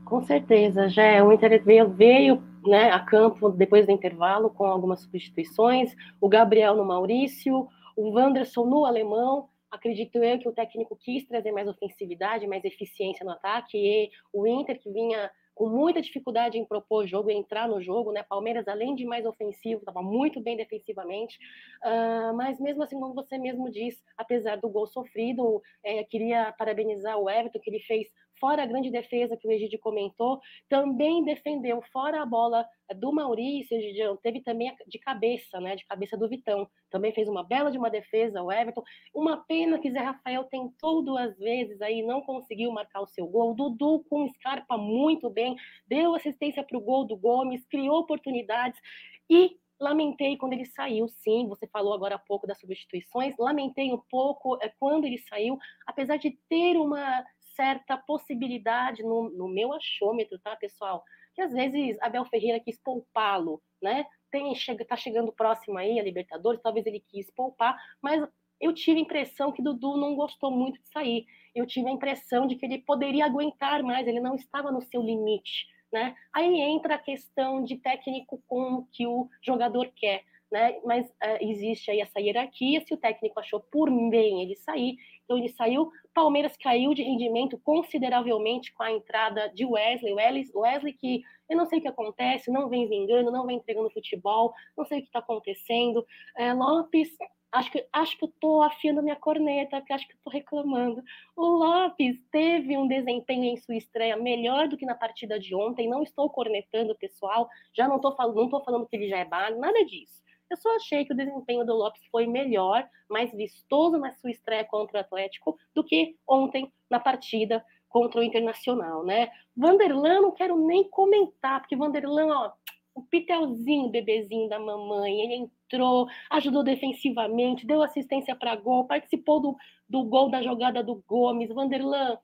Com 0.05 0.22
certeza, 0.22 0.88
já 0.88 1.24
o 1.24 1.32
Inter 1.32 1.62
veio, 1.62 2.42
né, 2.66 2.90
a 2.90 2.98
campo 2.98 3.48
depois 3.51 3.86
do 3.86 3.92
intervalo 3.92 4.51
com 4.51 4.64
algumas 4.64 5.01
substituições, 5.03 5.94
o 6.20 6.28
Gabriel 6.28 6.74
no 6.74 6.84
Maurício, 6.84 7.68
o 7.96 8.11
Wanderson 8.11 8.64
no 8.64 8.84
alemão, 8.84 9.48
acredito 9.70 10.16
eu 10.16 10.38
que 10.38 10.48
o 10.48 10.53
técnico 10.53 10.96
quis 10.96 11.26
trazer 11.26 11.53
mais 11.53 11.68
ofensividade, 11.68 12.46
mais 12.46 12.64
eficiência 12.64 13.24
no 13.24 13.30
ataque, 13.30 13.78
e 13.78 14.11
o 14.32 14.46
Inter 14.46 14.80
que 14.80 14.90
vinha 14.90 15.30
com 15.55 15.68
muita 15.68 16.01
dificuldade 16.01 16.57
em 16.57 16.64
propor 16.64 17.07
jogo 17.07 17.30
e 17.30 17.34
entrar 17.34 17.68
no 17.68 17.82
jogo, 17.82 18.12
né? 18.12 18.22
Palmeiras, 18.22 18.66
além 18.66 18.94
de 18.94 19.05
mais 19.05 19.26
ofensivo, 19.26 19.80
estava 19.80 20.01
muito 20.01 20.40
bem 20.40 20.57
defensivamente, 20.57 21.38
uh, 21.84 22.34
mas 22.34 22.59
mesmo 22.59 22.82
assim, 22.82 22.98
como 22.98 23.12
você 23.12 23.36
mesmo 23.36 23.70
diz, 23.70 24.03
apesar 24.16 24.57
do 24.57 24.70
gol 24.70 24.86
sofrido, 24.86 25.61
é, 25.84 26.03
queria 26.05 26.51
parabenizar 26.53 27.18
o 27.18 27.28
Everton, 27.28 27.61
que 27.61 27.68
ele 27.68 27.80
fez 27.80 28.09
fora 28.41 28.62
a 28.62 28.66
grande 28.66 28.91
defesa 28.91 29.36
que 29.36 29.47
o 29.47 29.53
Egídio 29.53 29.78
comentou, 29.78 30.41
também 30.68 31.22
defendeu 31.24 31.82
fora 31.93 32.22
a 32.22 32.26
bola 32.26 32.66
do 32.97 33.12
Maurício, 33.12 33.76
Egidião, 33.76 34.16
teve 34.16 34.41
também 34.41 34.74
de 34.88 34.99
cabeça, 34.99 35.61
né, 35.61 35.76
de 35.76 35.86
cabeça 35.86 36.16
do 36.16 36.28
Vitão, 36.28 36.68
também 36.91 37.12
fez 37.12 37.28
uma 37.28 37.45
bela 37.45 37.70
de 37.70 37.78
uma 37.78 37.91
defesa, 37.91 38.43
o 38.43 38.51
Everton, 38.51 38.82
uma 39.14 39.36
pena 39.45 39.78
que 39.78 39.91
Zé 39.91 40.01
Rafael 40.01 40.45
tentou 40.45 41.03
duas 41.03 41.38
vezes 41.38 41.80
aí, 41.80 42.03
não 42.03 42.20
conseguiu 42.22 42.72
marcar 42.72 43.01
o 43.03 43.07
seu 43.07 43.26
gol, 43.26 43.55
Dudu 43.55 44.05
com 44.09 44.28
Scarpa 44.28 44.76
muito 44.76 45.30
bem, 45.30 45.55
deu 45.86 46.14
assistência 46.14 46.64
para 46.64 46.78
o 46.78 46.80
gol 46.80 47.05
do 47.05 47.16
Gomes, 47.16 47.64
criou 47.66 48.01
oportunidades, 48.01 48.80
e 49.28 49.61
lamentei 49.80 50.36
quando 50.36 50.53
ele 50.53 50.66
saiu, 50.66 51.09
sim, 51.09 51.49
você 51.49 51.66
falou 51.66 51.95
agora 51.95 52.16
há 52.16 52.18
pouco 52.18 52.47
das 52.47 52.61
substituições, 52.61 53.34
lamentei 53.38 53.91
um 53.93 54.01
pouco 54.11 54.59
é, 54.61 54.68
quando 54.78 55.07
ele 55.07 55.18
saiu, 55.18 55.59
apesar 55.86 56.18
de 56.18 56.30
ter 56.49 56.76
uma 56.76 57.24
certa 57.61 57.98
possibilidade 57.98 59.02
no, 59.02 59.28
no 59.28 59.46
meu 59.46 59.70
achômetro, 59.74 60.38
tá, 60.38 60.56
pessoal? 60.56 61.04
Que 61.34 61.42
às 61.42 61.52
vezes 61.52 61.98
Abel 62.00 62.24
Ferreira 62.24 62.58
quis 62.58 62.80
poupá-lo, 62.82 63.61
né? 63.82 64.06
Tem, 64.30 64.54
chega, 64.54 64.82
tá 64.82 64.96
chegando 64.96 65.30
próximo 65.30 65.76
aí 65.76 66.00
a 66.00 66.02
Libertadores, 66.02 66.62
talvez 66.62 66.86
ele 66.86 67.04
quis 67.06 67.30
poupar, 67.30 67.76
mas 68.00 68.26
eu 68.58 68.72
tive 68.72 68.98
a 68.98 69.02
impressão 69.02 69.52
que 69.52 69.62
Dudu 69.62 69.98
não 69.98 70.16
gostou 70.16 70.50
muito 70.50 70.80
de 70.80 70.88
sair. 70.88 71.26
Eu 71.54 71.66
tive 71.66 71.88
a 71.88 71.92
impressão 71.92 72.46
de 72.46 72.56
que 72.56 72.64
ele 72.64 72.78
poderia 72.78 73.26
aguentar 73.26 73.82
mais, 73.82 74.06
ele 74.06 74.20
não 74.20 74.34
estava 74.34 74.72
no 74.72 74.80
seu 74.80 75.02
limite, 75.02 75.66
né? 75.92 76.14
Aí 76.32 76.61
entra 76.62 76.94
a 76.94 76.98
questão 76.98 77.62
de 77.62 77.76
técnico 77.76 78.42
com 78.46 78.74
o 78.74 78.86
que 78.86 79.06
o 79.06 79.28
jogador 79.42 79.92
quer. 79.94 80.24
Né? 80.50 80.80
Mas 80.84 81.06
uh, 81.06 81.38
existe 81.40 81.90
aí 81.90 82.00
essa 82.00 82.20
hierarquia. 82.20 82.80
Se 82.84 82.92
o 82.92 82.96
técnico 82.96 83.38
achou 83.38 83.61
por 83.61 83.88
bem 84.11 84.42
ele 84.42 84.56
sair, 84.56 84.96
então 85.31 85.39
ele 85.39 85.49
saiu. 85.51 85.93
Palmeiras 86.12 86.57
caiu 86.57 86.93
de 86.93 87.05
rendimento 87.05 87.57
consideravelmente 87.62 88.72
com 88.72 88.83
a 88.83 88.91
entrada 88.91 89.49
de 89.55 89.64
Wesley. 89.64 90.12
Wesley 90.12 90.93
que 90.93 91.22
eu 91.49 91.57
não 91.57 91.66
sei 91.66 91.78
o 91.78 91.83
que 91.83 91.89
acontece, 91.89 92.51
não 92.51 92.68
vem 92.68 92.89
vingando, 92.89 93.31
não 93.31 93.47
vem 93.47 93.59
entregando 93.59 93.91
futebol, 93.91 94.53
não 94.76 94.85
sei 94.85 94.99
o 94.99 95.03
que 95.03 95.07
está 95.07 95.20
acontecendo. 95.20 96.05
É, 96.37 96.53
Lopes, 96.53 97.16
acho 97.53 97.70
que 97.70 97.87
acho 97.93 98.18
que 98.18 98.24
eu 98.24 98.28
estou 98.28 98.62
afiando 98.62 99.03
minha 99.03 99.14
corneta, 99.14 99.78
porque 99.78 99.93
acho 99.93 100.09
que 100.09 100.14
estou 100.14 100.33
reclamando. 100.33 101.01
O 101.37 101.47
Lopes 101.47 102.16
teve 102.33 102.76
um 102.76 102.89
desempenho 102.89 103.45
em 103.45 103.57
sua 103.57 103.76
estreia 103.76 104.16
melhor 104.16 104.66
do 104.66 104.76
que 104.76 104.85
na 104.85 104.97
partida 104.97 105.39
de 105.39 105.55
ontem. 105.55 105.89
Não 105.89 106.03
estou 106.03 106.28
cornetando 106.28 106.93
o 106.93 106.99
pessoal, 106.99 107.49
já 107.72 107.87
não 107.87 107.97
estou 107.97 108.16
falando, 108.16 108.37
não 108.37 108.45
estou 108.47 108.64
falando 108.64 108.89
que 108.89 108.97
ele 108.97 109.09
já 109.09 109.18
é 109.18 109.24
base, 109.24 109.57
nada 109.59 109.85
disso. 109.85 110.20
Eu 110.51 110.57
só 110.57 110.74
achei 110.74 111.05
que 111.05 111.12
o 111.12 111.16
desempenho 111.16 111.64
do 111.64 111.74
Lopes 111.74 112.03
foi 112.11 112.26
melhor, 112.26 112.88
mais 113.09 113.32
vistoso 113.32 113.96
na 113.98 114.12
sua 114.12 114.30
estreia 114.30 114.64
contra 114.64 114.98
o 114.98 115.01
Atlético 115.01 115.57
do 115.72 115.84
que 115.84 116.16
ontem 116.26 116.72
na 116.90 116.98
partida 116.98 117.64
contra 117.88 118.20
o 118.20 118.24
Internacional, 118.24 119.05
né? 119.05 119.30
Vanderlan 119.57 120.20
não 120.20 120.32
quero 120.32 120.57
nem 120.66 120.88
comentar, 120.88 121.61
porque 121.61 121.76
Vanderlan, 121.76 122.26
ó, 122.26 122.53
o 122.94 123.03
pitelzinho, 123.03 123.90
bebezinho 123.90 124.48
da 124.48 124.59
mamãe, 124.59 125.20
ele 125.20 125.34
entrou, 125.34 126.09
ajudou 126.30 126.62
defensivamente, 126.62 127.66
deu 127.66 127.82
assistência 127.82 128.34
para 128.34 128.57
gol, 128.57 128.86
participou 128.86 129.40
do, 129.40 129.57
do 129.88 130.05
gol 130.05 130.30
da 130.30 130.42
jogada 130.42 130.82
do 130.82 131.03
Gomes. 131.07 131.48
Vanderlan, 131.51 132.18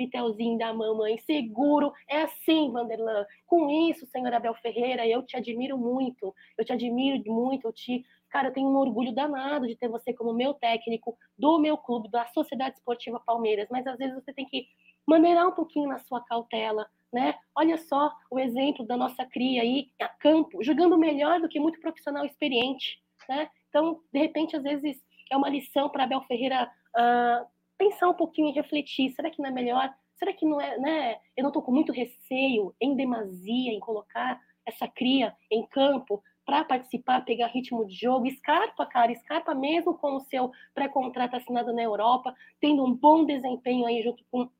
Pitelzinho 0.00 0.56
da 0.56 0.72
mamãe, 0.72 1.18
seguro. 1.26 1.92
É 2.08 2.22
assim, 2.22 2.72
Vanderlan. 2.72 3.26
Com 3.46 3.68
isso, 3.68 4.06
senhor 4.06 4.32
Abel 4.32 4.54
Ferreira, 4.54 5.06
eu 5.06 5.22
te 5.22 5.36
admiro 5.36 5.76
muito. 5.76 6.34
Eu 6.56 6.64
te 6.64 6.72
admiro 6.72 7.22
muito. 7.30 7.68
Eu 7.68 7.72
te, 7.72 8.02
cara, 8.30 8.48
eu 8.48 8.52
tenho 8.54 8.70
um 8.70 8.76
orgulho 8.76 9.14
danado 9.14 9.66
de 9.66 9.76
ter 9.76 9.88
você 9.88 10.14
como 10.14 10.32
meu 10.32 10.54
técnico 10.54 11.18
do 11.38 11.58
meu 11.58 11.76
clube, 11.76 12.10
da 12.10 12.24
Sociedade 12.28 12.76
Esportiva 12.76 13.20
Palmeiras. 13.20 13.68
Mas 13.70 13.86
às 13.86 13.98
vezes 13.98 14.14
você 14.14 14.32
tem 14.32 14.46
que 14.46 14.66
maneirar 15.06 15.46
um 15.46 15.52
pouquinho 15.52 15.86
na 15.86 15.98
sua 15.98 16.22
cautela, 16.22 16.88
né? 17.12 17.34
Olha 17.54 17.76
só 17.76 18.10
o 18.30 18.38
exemplo 18.38 18.86
da 18.86 18.96
nossa 18.96 19.26
cria 19.26 19.60
aí 19.60 19.90
a 20.00 20.08
campo, 20.08 20.64
jogando 20.64 20.96
melhor 20.96 21.42
do 21.42 21.48
que 21.48 21.60
muito 21.60 21.78
profissional 21.78 22.24
experiente, 22.24 23.02
né? 23.28 23.50
Então, 23.68 24.00
de 24.10 24.18
repente, 24.18 24.56
às 24.56 24.62
vezes 24.62 24.98
é 25.30 25.36
uma 25.36 25.50
lição 25.50 25.90
para 25.90 26.04
Abel 26.04 26.22
Ferreira 26.22 26.72
uh, 26.96 27.46
pensar 27.80 28.10
um 28.10 28.14
pouquinho 28.14 28.50
e 28.50 28.52
refletir. 28.52 29.10
Será 29.14 29.30
que 29.30 29.40
não 29.40 29.48
é 29.48 29.52
melhor? 29.52 29.90
Será 30.18 30.34
que 30.34 30.44
não 30.44 30.60
é, 30.60 30.78
né? 30.78 31.18
Eu 31.34 31.42
não 31.42 31.48
estou 31.48 31.62
com 31.62 31.72
muito 31.72 31.92
receio, 31.92 32.74
em 32.78 32.94
demasia, 32.94 33.72
em 33.72 33.80
colocar 33.80 34.38
essa 34.66 34.86
cria 34.86 35.34
em 35.50 35.66
campo 35.66 36.22
para 36.44 36.62
participar, 36.62 37.24
pegar 37.24 37.46
ritmo 37.46 37.86
de 37.86 37.94
jogo. 37.94 38.30
Scarpa, 38.32 38.84
cara, 38.84 39.14
Scarpa 39.14 39.54
mesmo 39.54 39.96
com 39.96 40.16
o 40.16 40.20
seu 40.20 40.50
pré-contrato 40.74 41.36
assinado 41.36 41.72
na 41.72 41.82
Europa, 41.82 42.34
tendo 42.60 42.84
um 42.84 42.94
bom 42.94 43.24
desempenho 43.24 43.86
aí 43.86 44.02
junto 44.02 44.22
com 44.30 44.50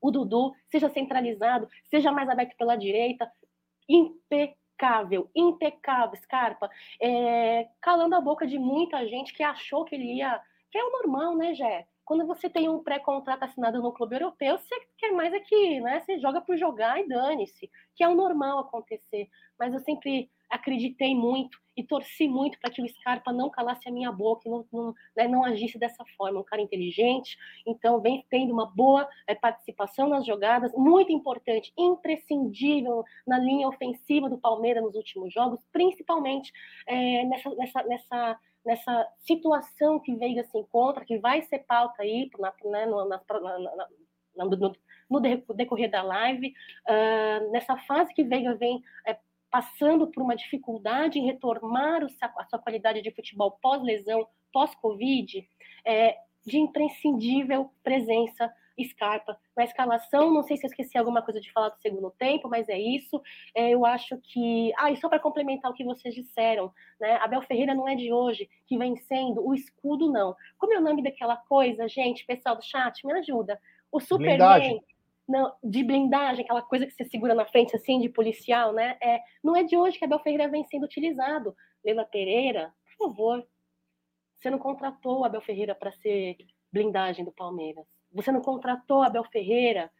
o 0.00 0.10
Dudu, 0.12 0.52
seja 0.70 0.88
centralizado, 0.88 1.68
seja 1.90 2.12
mais 2.12 2.28
aberto 2.28 2.56
pela 2.56 2.76
direita, 2.76 3.28
impecável, 3.88 5.28
impecável, 5.34 6.16
Scarpa, 6.22 6.70
é, 7.02 7.68
calando 7.80 8.14
a 8.14 8.20
boca 8.20 8.46
de 8.46 8.56
muita 8.56 9.04
gente 9.08 9.32
que 9.34 9.42
achou 9.42 9.84
que 9.84 9.96
ele 9.96 10.18
ia, 10.18 10.40
que 10.70 10.78
é 10.78 10.84
o 10.84 10.92
normal, 10.92 11.34
né, 11.34 11.52
Jé? 11.54 11.88
Quando 12.06 12.26
você 12.26 12.48
tem 12.48 12.68
um 12.68 12.82
pré-contrato 12.82 13.42
assinado 13.42 13.82
no 13.82 13.92
clube 13.92 14.14
europeu, 14.14 14.56
você 14.56 14.74
quer 14.96 15.12
mais 15.12 15.34
aqui, 15.34 15.80
né? 15.80 16.00
Você 16.00 16.18
joga 16.20 16.40
por 16.40 16.56
jogar 16.56 17.00
e 17.00 17.08
dane-se, 17.08 17.68
que 17.96 18.04
é 18.04 18.08
o 18.08 18.14
normal 18.14 18.60
acontecer. 18.60 19.28
Mas 19.58 19.74
eu 19.74 19.80
sempre 19.80 20.30
acreditei 20.50 21.14
muito 21.14 21.58
e 21.76 21.84
torci 21.84 22.26
muito 22.26 22.58
para 22.58 22.70
que 22.70 22.80
o 22.80 22.88
Scarpa 22.88 23.32
não 23.32 23.50
calasse 23.50 23.86
a 23.88 23.92
minha 23.92 24.10
boca 24.10 24.42
e 24.46 24.50
não, 24.50 24.66
não, 24.72 24.94
né, 25.14 25.28
não, 25.28 25.44
agisse 25.44 25.78
dessa 25.78 26.04
forma. 26.16 26.40
Um 26.40 26.44
cara 26.44 26.62
inteligente, 26.62 27.36
então 27.66 28.00
vem 28.00 28.24
tendo 28.30 28.52
uma 28.52 28.66
boa 28.66 29.06
é, 29.26 29.34
participação 29.34 30.08
nas 30.08 30.24
jogadas, 30.24 30.72
muito 30.74 31.12
importante, 31.12 31.72
imprescindível 31.76 33.04
na 33.26 33.38
linha 33.38 33.68
ofensiva 33.68 34.30
do 34.30 34.38
Palmeiras 34.38 34.82
nos 34.82 34.94
últimos 34.94 35.32
jogos, 35.32 35.60
principalmente 35.70 36.50
é, 36.86 37.24
nessa, 37.24 37.54
nessa, 37.54 37.82
nessa, 37.82 38.40
nessa 38.64 39.08
situação 39.20 40.00
que 40.00 40.14
Veiga 40.16 40.44
se 40.44 40.56
encontra, 40.56 41.04
que 41.04 41.18
vai 41.18 41.42
ser 41.42 41.58
pauta 41.60 42.02
aí 42.02 42.30
na, 42.38 42.54
né, 42.64 42.86
no, 42.86 43.06
na, 43.06 43.20
na, 44.36 44.44
no, 44.44 44.72
no, 45.10 45.20
decorrer 45.54 45.90
da 45.90 46.02
live, 46.02 46.52
uh, 46.88 47.50
nessa 47.52 47.76
fase 47.78 48.14
que 48.14 48.24
Veiga 48.24 48.54
vem 48.54 48.82
é, 49.06 49.16
passando 49.56 50.06
por 50.06 50.22
uma 50.22 50.36
dificuldade 50.36 51.18
em 51.18 51.24
retomar 51.24 52.02
a 52.36 52.44
sua 52.44 52.58
qualidade 52.58 53.00
de 53.00 53.10
futebol 53.10 53.52
pós-lesão, 53.52 54.28
pós-Covid, 54.52 55.48
é, 55.82 56.18
de 56.44 56.58
imprescindível 56.58 57.70
presença 57.82 58.52
Scarpa 58.78 59.38
na 59.56 59.64
escalação. 59.64 60.30
Não 60.30 60.42
sei 60.42 60.58
se 60.58 60.66
eu 60.66 60.68
esqueci 60.68 60.98
alguma 60.98 61.22
coisa 61.22 61.40
de 61.40 61.50
falar 61.50 61.70
do 61.70 61.80
segundo 61.80 62.10
tempo, 62.10 62.50
mas 62.50 62.68
é 62.68 62.78
isso. 62.78 63.18
É, 63.54 63.70
eu 63.70 63.86
acho 63.86 64.18
que. 64.18 64.74
Ah, 64.76 64.90
e 64.90 64.96
só 64.98 65.08
para 65.08 65.18
complementar 65.18 65.70
o 65.70 65.74
que 65.74 65.84
vocês 65.84 66.14
disseram, 66.14 66.70
né? 67.00 67.14
Abel 67.22 67.40
Ferreira 67.40 67.74
não 67.74 67.88
é 67.88 67.94
de 67.94 68.12
hoje 68.12 68.50
que 68.66 68.76
vem 68.76 68.94
sendo 68.96 69.42
o 69.42 69.54
escudo, 69.54 70.12
não. 70.12 70.36
Como 70.58 70.74
é 70.74 70.78
o 70.78 70.82
nome 70.82 71.02
daquela 71.02 71.38
coisa, 71.38 71.88
gente, 71.88 72.26
pessoal 72.26 72.56
do 72.56 72.62
chat, 72.62 73.06
me 73.06 73.14
ajuda. 73.14 73.58
O 73.90 74.00
Superman. 74.00 74.36
Blindagem 74.36 74.84
não, 75.28 75.52
de 75.62 75.82
blindagem, 75.82 76.44
aquela 76.44 76.62
coisa 76.62 76.86
que 76.86 76.92
você 76.92 77.04
segura 77.04 77.34
na 77.34 77.46
frente, 77.46 77.74
assim, 77.74 78.00
de 78.00 78.08
policial, 78.08 78.72
né? 78.72 78.96
É, 79.02 79.20
não 79.42 79.56
é 79.56 79.64
de 79.64 79.76
hoje 79.76 79.98
que 79.98 80.04
Abel 80.04 80.20
Ferreira 80.20 80.48
vem 80.48 80.64
sendo 80.64 80.84
utilizado. 80.84 81.54
Leila 81.84 82.04
Pereira, 82.04 82.72
por 82.84 83.08
favor, 83.08 83.46
você 84.36 84.50
não 84.50 84.58
contratou 84.58 85.24
Abel 85.24 85.40
Ferreira 85.40 85.74
para 85.74 85.92
ser 85.92 86.36
blindagem 86.72 87.24
do 87.24 87.32
Palmeiras. 87.32 87.84
Você 88.12 88.30
não 88.30 88.40
contratou 88.40 89.02
Abel 89.02 89.24
Ferreira 89.24 89.90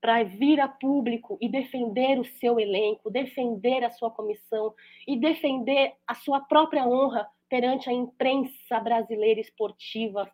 para 0.00 0.24
vir 0.24 0.58
a 0.60 0.66
público 0.66 1.38
e 1.40 1.48
defender 1.48 2.18
o 2.18 2.24
seu 2.24 2.58
elenco, 2.58 3.08
defender 3.08 3.84
a 3.84 3.90
sua 3.90 4.10
comissão 4.10 4.74
e 5.06 5.16
defender 5.16 5.94
a 6.06 6.14
sua 6.14 6.40
própria 6.40 6.84
honra 6.84 7.28
perante 7.48 7.88
a 7.88 7.92
imprensa 7.92 8.80
brasileira 8.80 9.40
esportiva 9.40 10.28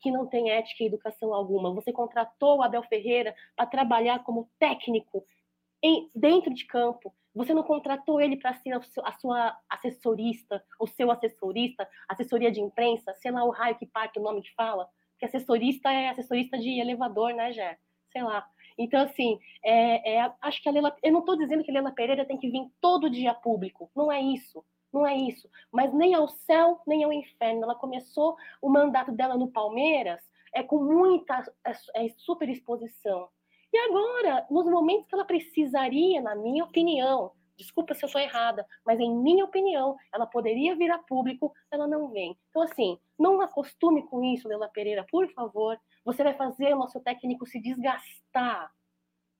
que 0.00 0.10
não 0.10 0.26
tem 0.26 0.50
ética 0.50 0.82
e 0.82 0.86
educação 0.86 1.32
alguma. 1.32 1.72
Você 1.74 1.92
contratou 1.92 2.58
o 2.58 2.62
Abel 2.62 2.82
Ferreira 2.84 3.34
para 3.56 3.66
trabalhar 3.66 4.22
como 4.22 4.50
técnico 4.58 5.24
em, 5.82 6.10
dentro 6.14 6.52
de 6.52 6.66
campo. 6.66 7.14
Você 7.34 7.52
não 7.52 7.62
contratou 7.62 8.20
ele 8.20 8.36
para 8.36 8.54
ser 8.54 8.72
a 8.72 9.12
sua 9.12 9.56
assessorista, 9.68 10.62
o 10.78 10.86
seu 10.86 11.10
assessorista, 11.10 11.88
assessoria 12.08 12.50
de 12.50 12.60
imprensa, 12.60 13.12
sei 13.14 13.32
lá 13.32 13.44
o 13.44 13.50
raio 13.50 13.76
que 13.76 13.86
parte 13.86 14.18
o 14.18 14.22
nome 14.22 14.42
que 14.42 14.54
fala. 14.54 14.88
Porque 15.12 15.26
assessorista 15.26 15.90
é 15.90 16.10
assessorista 16.10 16.58
de 16.58 16.80
elevador, 16.80 17.34
né, 17.34 17.52
Jé? 17.52 17.78
Sei 18.12 18.22
lá. 18.22 18.46
Então, 18.78 19.02
assim, 19.02 19.38
é, 19.64 20.16
é, 20.16 20.32
acho 20.40 20.62
que 20.62 20.68
a 20.68 20.72
Leila. 20.72 20.96
Eu 21.02 21.12
não 21.12 21.20
estou 21.20 21.36
dizendo 21.36 21.64
que 21.64 21.70
a 21.70 21.74
Leila 21.74 21.92
Pereira 21.92 22.24
tem 22.24 22.38
que 22.38 22.50
vir 22.50 22.68
todo 22.80 23.10
dia 23.10 23.34
público. 23.34 23.90
Não 23.94 24.10
é 24.10 24.20
isso. 24.20 24.64
Não 24.94 25.04
é 25.04 25.16
isso. 25.16 25.50
Mas 25.72 25.92
nem 25.92 26.14
ao 26.14 26.28
céu, 26.28 26.80
nem 26.86 27.02
ao 27.02 27.12
inferno. 27.12 27.64
Ela 27.64 27.74
começou 27.74 28.36
o 28.62 28.70
mandato 28.70 29.10
dela 29.10 29.36
no 29.36 29.50
Palmeiras 29.50 30.22
é 30.54 30.62
com 30.62 30.78
muita 30.78 31.42
é, 31.66 31.72
é, 31.96 32.08
super 32.16 32.48
exposição. 32.48 33.28
E 33.72 33.76
agora, 33.76 34.46
nos 34.48 34.64
momentos 34.66 35.08
que 35.08 35.14
ela 35.16 35.24
precisaria, 35.24 36.22
na 36.22 36.36
minha 36.36 36.62
opinião, 36.62 37.32
desculpa 37.56 37.92
se 37.92 38.04
eu 38.04 38.06
estou 38.06 38.20
errada, 38.20 38.64
mas 38.86 39.00
em 39.00 39.12
minha 39.12 39.44
opinião, 39.44 39.96
ela 40.12 40.26
poderia 40.26 40.76
vir 40.76 40.92
a 40.92 40.98
público, 40.98 41.52
ela 41.72 41.88
não 41.88 42.08
vem. 42.12 42.38
Então, 42.50 42.62
assim, 42.62 42.96
não 43.18 43.40
acostume 43.40 44.04
com 44.04 44.22
isso, 44.22 44.46
Leila 44.46 44.68
Pereira, 44.68 45.04
por 45.10 45.28
favor. 45.32 45.76
Você 46.04 46.22
vai 46.22 46.34
fazer 46.34 46.72
o 46.72 46.78
nosso 46.78 47.00
técnico 47.00 47.46
se 47.46 47.60
desgastar. 47.60 48.72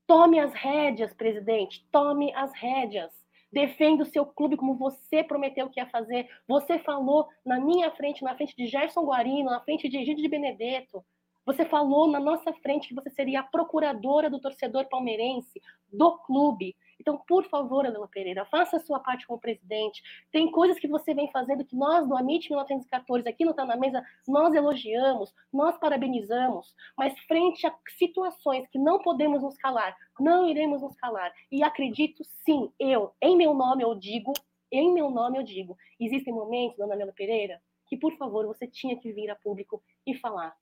Tome 0.05 0.41
as 0.41 0.53
rédeas, 0.53 1.15
presidente, 1.15 1.87
tome 1.93 2.35
as 2.35 2.53
rédeas 2.55 3.24
defenda 3.55 4.03
o 4.03 4.07
seu 4.07 4.27
clube 4.27 4.57
como 4.57 4.75
você 4.75 5.23
prometeu 5.23 5.71
que 5.71 5.79
ia 5.79 5.87
fazer. 5.87 6.29
Você 6.47 6.77
falou 6.81 7.29
na 7.47 7.61
minha 7.61 7.89
frente, 7.93 8.25
na 8.25 8.35
frente 8.35 8.57
de 8.57 8.67
Gerson 8.67 9.05
Guarino, 9.05 9.49
na 9.49 9.61
frente 9.61 9.89
de 9.89 9.97
Egídio 9.97 10.23
de 10.25 10.29
Benedetto. 10.29 11.05
Você 11.47 11.65
falou 11.65 12.09
na 12.09 12.19
nossa 12.19 12.53
frente 12.55 12.89
que 12.89 12.95
você 12.95 13.11
seria 13.11 13.41
a 13.41 13.45
procuradora 13.45 14.29
do 14.29 14.41
torcedor 14.41 14.89
palmeirense, 14.89 15.63
do 15.93 16.19
clube. 16.19 16.75
Então, 17.01 17.19
por 17.27 17.45
favor, 17.45 17.87
Adela 17.87 18.09
Pereira, 18.09 18.45
faça 18.45 18.77
a 18.77 18.81
sua 18.81 19.01
parte 19.01 19.27
como 19.27 19.39
presidente. 19.39 20.03
Tem 20.31 20.51
coisas 20.51 20.79
que 20.79 20.89
você 20.89 21.15
vem 21.15 21.31
fazendo 21.31 21.65
que 21.65 21.77
nós, 21.77 22.07
no 22.07 22.17
Amit 22.17 22.49
1914, 22.49 23.29
aqui 23.29 23.45
no 23.45 23.55
Tá 23.55 23.65
na 23.65 23.77
Mesa, 23.77 24.05
nós 24.27 24.55
elogiamos, 24.55 25.35
nós 25.53 25.77
parabenizamos, 25.79 26.75
mas 26.97 27.19
frente 27.21 27.67
a 27.67 27.75
situações 27.97 28.67
que 28.69 28.79
não 28.79 28.99
podemos 29.01 29.43
nos 29.43 29.57
calar, 29.57 29.97
não 30.19 30.49
iremos 30.49 30.83
nos 30.83 30.95
calar. 30.97 31.33
E 31.51 31.63
acredito, 31.63 32.25
sim, 32.45 32.71
eu, 32.79 33.13
em 33.21 33.37
meu 33.37 33.55
nome 33.55 33.83
eu 33.83 33.95
digo, 33.95 34.33
em 34.71 34.93
meu 34.93 35.11
nome 35.11 35.39
eu 35.39 35.43
digo, 35.43 35.77
existem 36.01 36.33
momentos, 36.33 36.77
dona 36.77 36.95
Adela 36.95 37.13
Pereira, 37.13 37.61
que, 37.87 37.97
por 37.97 38.17
favor, 38.17 38.47
você 38.47 38.67
tinha 38.67 38.97
que 38.97 39.13
vir 39.13 39.31
a 39.31 39.37
público 39.37 39.83
e 40.07 40.15
falar. 40.15 40.55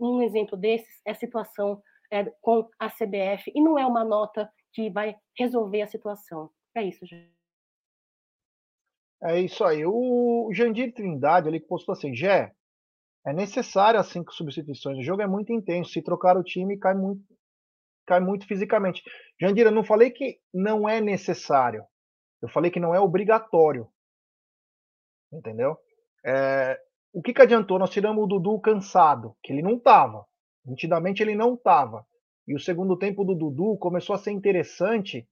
Um 0.00 0.22
exemplo 0.22 0.56
desses 0.56 1.00
é 1.04 1.10
a 1.10 1.14
situação 1.14 1.82
é, 2.10 2.24
com 2.40 2.68
a 2.78 2.88
CBF, 2.88 3.52
e 3.54 3.60
não 3.60 3.78
é 3.78 3.84
uma 3.84 4.04
nota 4.04 4.50
que 4.72 4.90
vai 4.90 5.16
resolver 5.36 5.82
a 5.82 5.86
situação. 5.86 6.50
É 6.74 6.82
isso, 6.82 7.04
gente. 7.06 7.36
É 9.22 9.40
isso 9.40 9.64
aí. 9.64 9.84
O 9.84 10.50
Jandir 10.52 10.94
Trindade, 10.94 11.48
ele 11.48 11.60
postou 11.60 11.92
assim, 11.92 12.14
Gé, 12.14 12.52
é 13.26 13.32
necessário 13.32 13.98
as 13.98 14.06
cinco 14.06 14.32
substituições. 14.32 14.98
O 14.98 15.02
jogo 15.02 15.22
é 15.22 15.26
muito 15.26 15.52
intenso. 15.52 15.90
Se 15.90 16.02
trocar 16.02 16.36
o 16.36 16.42
time, 16.42 16.78
cai 16.78 16.94
muito, 16.94 17.22
cai 18.06 18.20
muito 18.20 18.46
fisicamente. 18.46 19.02
Jandir, 19.40 19.66
eu 19.66 19.72
não 19.72 19.84
falei 19.84 20.10
que 20.10 20.38
não 20.54 20.88
é 20.88 21.00
necessário. 21.00 21.84
Eu 22.40 22.48
falei 22.48 22.70
que 22.70 22.80
não 22.80 22.94
é 22.94 23.00
obrigatório. 23.00 23.88
Entendeu? 25.32 25.76
É, 26.24 26.78
o 27.12 27.20
que, 27.20 27.34
que 27.34 27.42
adiantou? 27.42 27.78
Nós 27.78 27.90
tiramos 27.90 28.22
o 28.22 28.26
Dudu 28.26 28.60
cansado, 28.60 29.36
que 29.42 29.52
ele 29.52 29.62
não 29.62 29.76
estava. 29.76 30.24
Nitidamente 30.64 31.22
ele 31.22 31.34
não 31.34 31.54
estava. 31.54 32.06
E 32.48 32.54
o 32.54 32.58
segundo 32.58 32.96
tempo 32.96 33.24
do 33.24 33.34
Dudu 33.34 33.76
começou 33.76 34.16
a 34.16 34.18
ser 34.18 34.30
interessante 34.30 35.28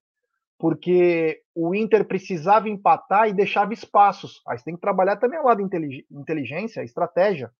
porque 0.58 1.42
o 1.54 1.74
Inter 1.74 2.06
precisava 2.06 2.68
empatar 2.68 3.26
e 3.26 3.32
deixava 3.32 3.72
espaços. 3.72 4.42
Aí 4.46 4.58
você 4.58 4.64
tem 4.64 4.74
que 4.74 4.82
trabalhar 4.82 5.16
também 5.16 5.38
ao 5.38 5.46
lado 5.46 5.62
inteligência, 6.10 6.84
estratégia. 6.84 7.50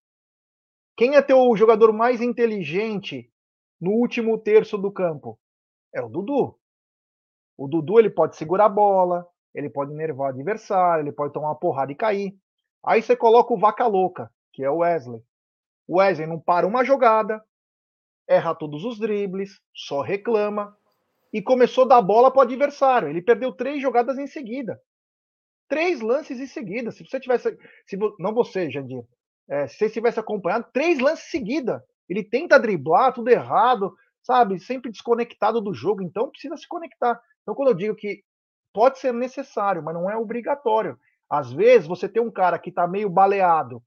Quem 0.95 1.15
é 1.15 1.23
teu 1.23 1.55
jogador 1.55 1.91
mais 1.91 2.21
inteligente 2.21 3.31
no 3.81 3.93
último 3.93 4.37
terço 4.37 4.77
do 4.77 4.91
campo? 4.91 5.39
É 5.91 6.03
o 6.03 6.09
Dudu. 6.09 6.55
O 7.57 7.67
Dudu 7.67 7.99
ele 7.99 8.11
pode 8.11 8.35
segurar 8.35 8.65
a 8.65 8.69
bola, 8.69 9.27
ele 9.55 9.71
pode 9.71 9.91
enervar 9.91 10.27
o 10.27 10.33
adversário, 10.33 11.01
ele 11.01 11.11
pode 11.11 11.33
tomar 11.33 11.47
uma 11.49 11.59
porrada 11.59 11.91
e 11.91 11.95
cair. 11.95 12.37
Aí 12.85 13.01
você 13.01 13.15
coloca 13.15 13.51
o 13.51 13.59
vaca 13.59 13.87
louca, 13.87 14.31
que 14.53 14.63
é 14.63 14.69
o 14.69 14.77
Wesley. 14.77 15.23
O 15.87 15.97
Wesley 15.97 16.27
não 16.27 16.39
para 16.39 16.67
uma 16.67 16.83
jogada, 16.83 17.43
erra 18.27 18.55
todos 18.55 18.83
os 18.83 18.99
dribles, 18.99 19.59
só 19.73 20.01
reclama 20.01 20.75
e 21.33 21.41
começou 21.41 21.85
a 21.85 21.87
dar 21.87 22.01
bola 22.01 22.31
para 22.31 22.39
o 22.39 22.43
adversário. 22.43 23.09
Ele 23.09 23.21
perdeu 23.21 23.51
três 23.51 23.81
jogadas 23.81 24.17
em 24.17 24.27
seguida. 24.27 24.79
Três 25.67 26.01
lances 26.01 26.39
em 26.39 26.47
seguida. 26.47 26.91
Se 26.91 27.03
você 27.03 27.19
tivesse. 27.19 27.57
Se, 27.85 27.97
não 28.19 28.33
você, 28.33 28.69
Jandir. 28.69 29.03
É, 29.49 29.67
se 29.67 29.77
você 29.77 29.89
tivesse 29.89 30.19
acompanhado, 30.19 30.67
três 30.73 30.99
lances 30.99 31.27
em 31.27 31.31
seguida. 31.31 31.83
Ele 32.09 32.23
tenta 32.23 32.59
driblar, 32.59 33.13
tudo 33.13 33.29
errado, 33.29 33.93
sabe? 34.23 34.59
Sempre 34.59 34.91
desconectado 34.91 35.59
do 35.59 35.73
jogo. 35.73 36.01
Então 36.01 36.29
precisa 36.29 36.55
se 36.55 36.67
conectar. 36.67 37.19
Então, 37.41 37.53
quando 37.53 37.69
eu 37.69 37.73
digo 37.73 37.95
que 37.95 38.23
pode 38.73 38.99
ser 38.99 39.13
necessário, 39.13 39.83
mas 39.83 39.93
não 39.93 40.09
é 40.09 40.15
obrigatório. 40.15 40.97
Às 41.29 41.51
vezes 41.51 41.87
você 41.87 42.07
tem 42.07 42.21
um 42.21 42.31
cara 42.31 42.57
que 42.57 42.69
está 42.69 42.87
meio 42.87 43.09
baleado 43.09 43.83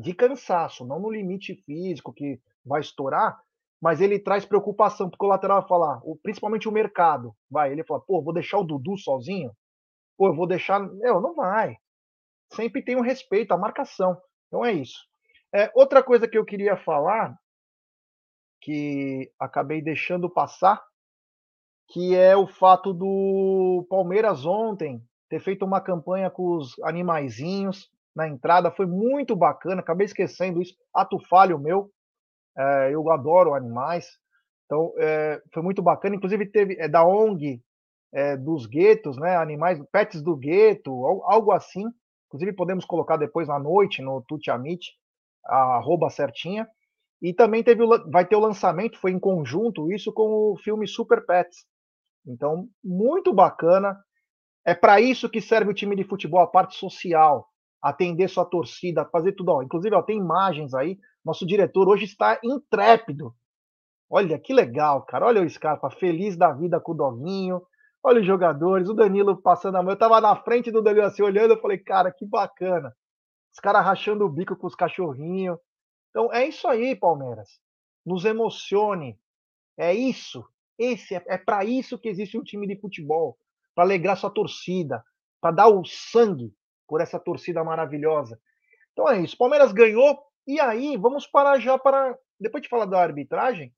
de 0.00 0.12
cansaço, 0.12 0.84
não 0.84 1.00
no 1.00 1.10
limite 1.10 1.54
físico 1.64 2.12
que 2.12 2.38
vai 2.64 2.80
estourar, 2.80 3.40
mas 3.80 4.00
ele 4.00 4.18
traz 4.18 4.44
preocupação, 4.44 5.08
porque 5.08 5.24
o 5.24 5.28
lateral 5.28 5.60
vai 5.60 5.68
falar, 5.68 6.00
principalmente 6.22 6.68
o 6.68 6.72
mercado, 6.72 7.34
vai, 7.50 7.72
ele 7.72 7.84
fala, 7.84 8.00
pô, 8.00 8.22
vou 8.22 8.34
deixar 8.34 8.58
o 8.58 8.64
Dudu 8.64 8.98
sozinho? 8.98 9.52
Pô, 10.18 10.28
eu 10.28 10.36
vou 10.36 10.46
deixar. 10.46 10.78
Não, 10.80 11.20
não 11.20 11.34
vai. 11.34 11.78
Sempre 12.52 12.84
tem 12.84 12.94
um 12.94 13.00
respeito 13.00 13.52
à 13.52 13.56
marcação. 13.56 14.20
Então 14.46 14.62
é 14.62 14.72
isso. 14.72 14.98
É, 15.54 15.70
outra 15.74 16.02
coisa 16.02 16.28
que 16.28 16.36
eu 16.36 16.44
queria 16.44 16.76
falar, 16.76 17.34
que 18.60 19.32
acabei 19.38 19.80
deixando 19.80 20.28
passar, 20.28 20.84
que 21.88 22.14
é 22.14 22.36
o 22.36 22.46
fato 22.46 22.92
do 22.92 23.86
Palmeiras 23.88 24.44
ontem 24.44 25.02
ter 25.28 25.40
feito 25.40 25.64
uma 25.64 25.80
campanha 25.80 26.30
com 26.30 26.56
os 26.56 26.78
animaizinhos 26.82 27.90
na 28.14 28.28
entrada, 28.28 28.70
foi 28.70 28.86
muito 28.86 29.34
bacana, 29.34 29.80
acabei 29.80 30.04
esquecendo 30.04 30.60
isso, 30.60 30.74
ato 30.92 31.18
falho 31.28 31.58
meu, 31.58 31.90
é, 32.56 32.94
eu 32.94 33.10
adoro 33.10 33.54
animais, 33.54 34.06
então 34.66 34.92
é, 34.98 35.40
foi 35.52 35.62
muito 35.62 35.82
bacana, 35.82 36.16
inclusive 36.16 36.46
teve 36.46 36.76
é, 36.78 36.88
da 36.88 37.04
ONG 37.04 37.62
dos 38.42 38.66
guetos, 38.66 39.16
né, 39.16 39.36
animais, 39.36 39.80
pets 39.92 40.20
do 40.20 40.36
gueto, 40.36 40.90
algo 41.26 41.52
assim, 41.52 41.84
inclusive 42.26 42.52
podemos 42.54 42.84
colocar 42.84 43.16
depois 43.16 43.46
na 43.46 43.56
noite 43.56 44.02
no 44.02 44.20
Tutiamit, 44.26 44.84
a 45.46 45.76
arroba 45.76 46.10
certinha, 46.10 46.66
e 47.22 47.32
também 47.32 47.62
teve 47.62 47.84
o, 47.84 48.10
vai 48.10 48.26
ter 48.26 48.34
o 48.34 48.40
lançamento, 48.40 48.98
foi 48.98 49.12
em 49.12 49.18
conjunto 49.20 49.92
isso 49.92 50.12
com 50.12 50.52
o 50.52 50.56
filme 50.56 50.88
Super 50.88 51.24
Pets, 51.24 51.64
então 52.26 52.66
muito 52.82 53.32
bacana, 53.32 53.96
é 54.66 54.74
para 54.74 55.00
isso 55.00 55.30
que 55.30 55.40
serve 55.40 55.70
o 55.70 55.74
time 55.74 55.94
de 55.94 56.02
futebol, 56.04 56.40
a 56.40 56.46
parte 56.46 56.76
social, 56.76 57.48
atender 57.82 58.28
sua 58.28 58.44
torcida, 58.44 59.06
fazer 59.06 59.32
tudo. 59.32 59.52
Ó. 59.52 59.62
Inclusive, 59.62 59.94
ó, 59.94 60.02
tem 60.02 60.18
imagens 60.18 60.74
aí. 60.74 60.98
Nosso 61.24 61.46
diretor 61.46 61.88
hoje 61.88 62.04
está 62.04 62.40
intrépido. 62.42 63.34
Olha 64.08 64.38
que 64.38 64.52
legal, 64.52 65.02
cara. 65.02 65.26
Olha 65.26 65.42
o 65.42 65.48
Scarpa, 65.48 65.90
feliz 65.90 66.36
da 66.36 66.52
vida 66.52 66.80
com 66.80 66.92
o 66.92 66.96
Doguinho. 66.96 67.62
Olha 68.02 68.20
os 68.20 68.26
jogadores, 68.26 68.88
o 68.88 68.94
Danilo 68.94 69.36
passando 69.40 69.76
a 69.76 69.82
mão. 69.82 69.92
Eu 69.92 69.98
tava 69.98 70.20
na 70.20 70.34
frente 70.36 70.70
do 70.70 70.82
Danilo 70.82 71.06
assim, 71.06 71.22
olhando, 71.22 71.52
eu 71.52 71.60
falei, 71.60 71.78
cara, 71.78 72.10
que 72.10 72.24
bacana. 72.24 72.96
Os 73.52 73.60
caras 73.60 73.84
rachando 73.84 74.24
o 74.24 74.30
bico 74.30 74.56
com 74.56 74.66
os 74.66 74.74
cachorrinhos. 74.74 75.58
Então 76.08 76.32
é 76.32 76.46
isso 76.46 76.66
aí, 76.66 76.96
Palmeiras. 76.96 77.60
Nos 78.04 78.24
emocione. 78.24 79.18
É 79.76 79.94
isso. 79.94 80.44
Esse 80.78 81.14
é, 81.14 81.22
é 81.28 81.38
para 81.38 81.64
isso 81.64 81.98
que 81.98 82.08
existe 82.08 82.38
um 82.38 82.42
time 82.42 82.66
de 82.66 82.80
futebol, 82.80 83.38
para 83.74 83.84
alegrar 83.84 84.16
sua 84.16 84.30
torcida, 84.30 85.04
para 85.40 85.54
dar 85.54 85.68
o 85.68 85.84
sangue 85.84 86.54
por 86.88 87.00
essa 87.00 87.18
torcida 87.20 87.62
maravilhosa. 87.62 88.40
Então 88.92 89.08
é 89.08 89.20
isso. 89.20 89.36
Palmeiras 89.36 89.72
ganhou. 89.72 90.18
E 90.50 90.58
aí, 90.58 90.96
vamos 90.96 91.28
parar 91.28 91.60
já 91.60 91.78
para. 91.78 92.18
Depois 92.40 92.60
de 92.60 92.68
falar 92.68 92.84
da 92.84 93.00
arbitragem, 93.00 93.72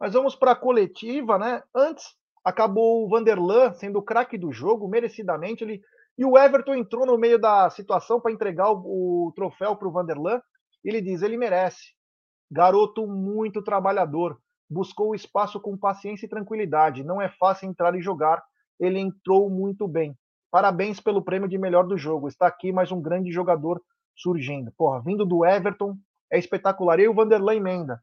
mas 0.00 0.14
vamos 0.14 0.34
para 0.34 0.52
a 0.52 0.56
coletiva, 0.56 1.36
né? 1.36 1.62
Antes, 1.74 2.14
acabou 2.42 3.04
o 3.04 3.08
Vanderlan 3.10 3.74
sendo 3.74 3.98
o 3.98 4.02
craque 4.02 4.38
do 4.38 4.50
jogo, 4.50 4.88
merecidamente. 4.88 5.64
Ele, 5.64 5.82
e 6.16 6.24
o 6.24 6.38
Everton 6.38 6.76
entrou 6.76 7.04
no 7.04 7.18
meio 7.18 7.38
da 7.38 7.68
situação 7.68 8.22
para 8.22 8.32
entregar 8.32 8.70
o, 8.72 9.26
o 9.26 9.32
troféu 9.36 9.76
para 9.76 9.86
o 9.86 9.92
Vanderlan. 9.92 10.40
Ele 10.82 11.02
diz: 11.02 11.20
ele 11.20 11.36
merece. 11.36 11.92
Garoto 12.50 13.06
muito 13.06 13.62
trabalhador. 13.62 14.40
Buscou 14.70 15.10
o 15.10 15.14
espaço 15.14 15.60
com 15.60 15.76
paciência 15.76 16.24
e 16.24 16.30
tranquilidade. 16.30 17.04
Não 17.04 17.20
é 17.20 17.28
fácil 17.38 17.68
entrar 17.68 17.94
e 17.94 18.00
jogar. 18.00 18.42
Ele 18.80 18.98
entrou 18.98 19.50
muito 19.50 19.86
bem. 19.86 20.16
Parabéns 20.50 21.00
pelo 21.00 21.20
prêmio 21.20 21.50
de 21.50 21.58
melhor 21.58 21.86
do 21.86 21.98
jogo. 21.98 22.28
Está 22.28 22.46
aqui 22.46 22.72
mais 22.72 22.90
um 22.90 23.02
grande 23.02 23.30
jogador 23.30 23.78
surgindo. 24.20 24.72
Porra, 24.76 25.00
vindo 25.00 25.24
do 25.24 25.44
Everton, 25.44 25.96
é 26.30 26.38
espetacular. 26.38 27.00
E 27.00 27.08
o 27.08 27.14
Vanderlei 27.14 27.58
emenda. 27.58 28.02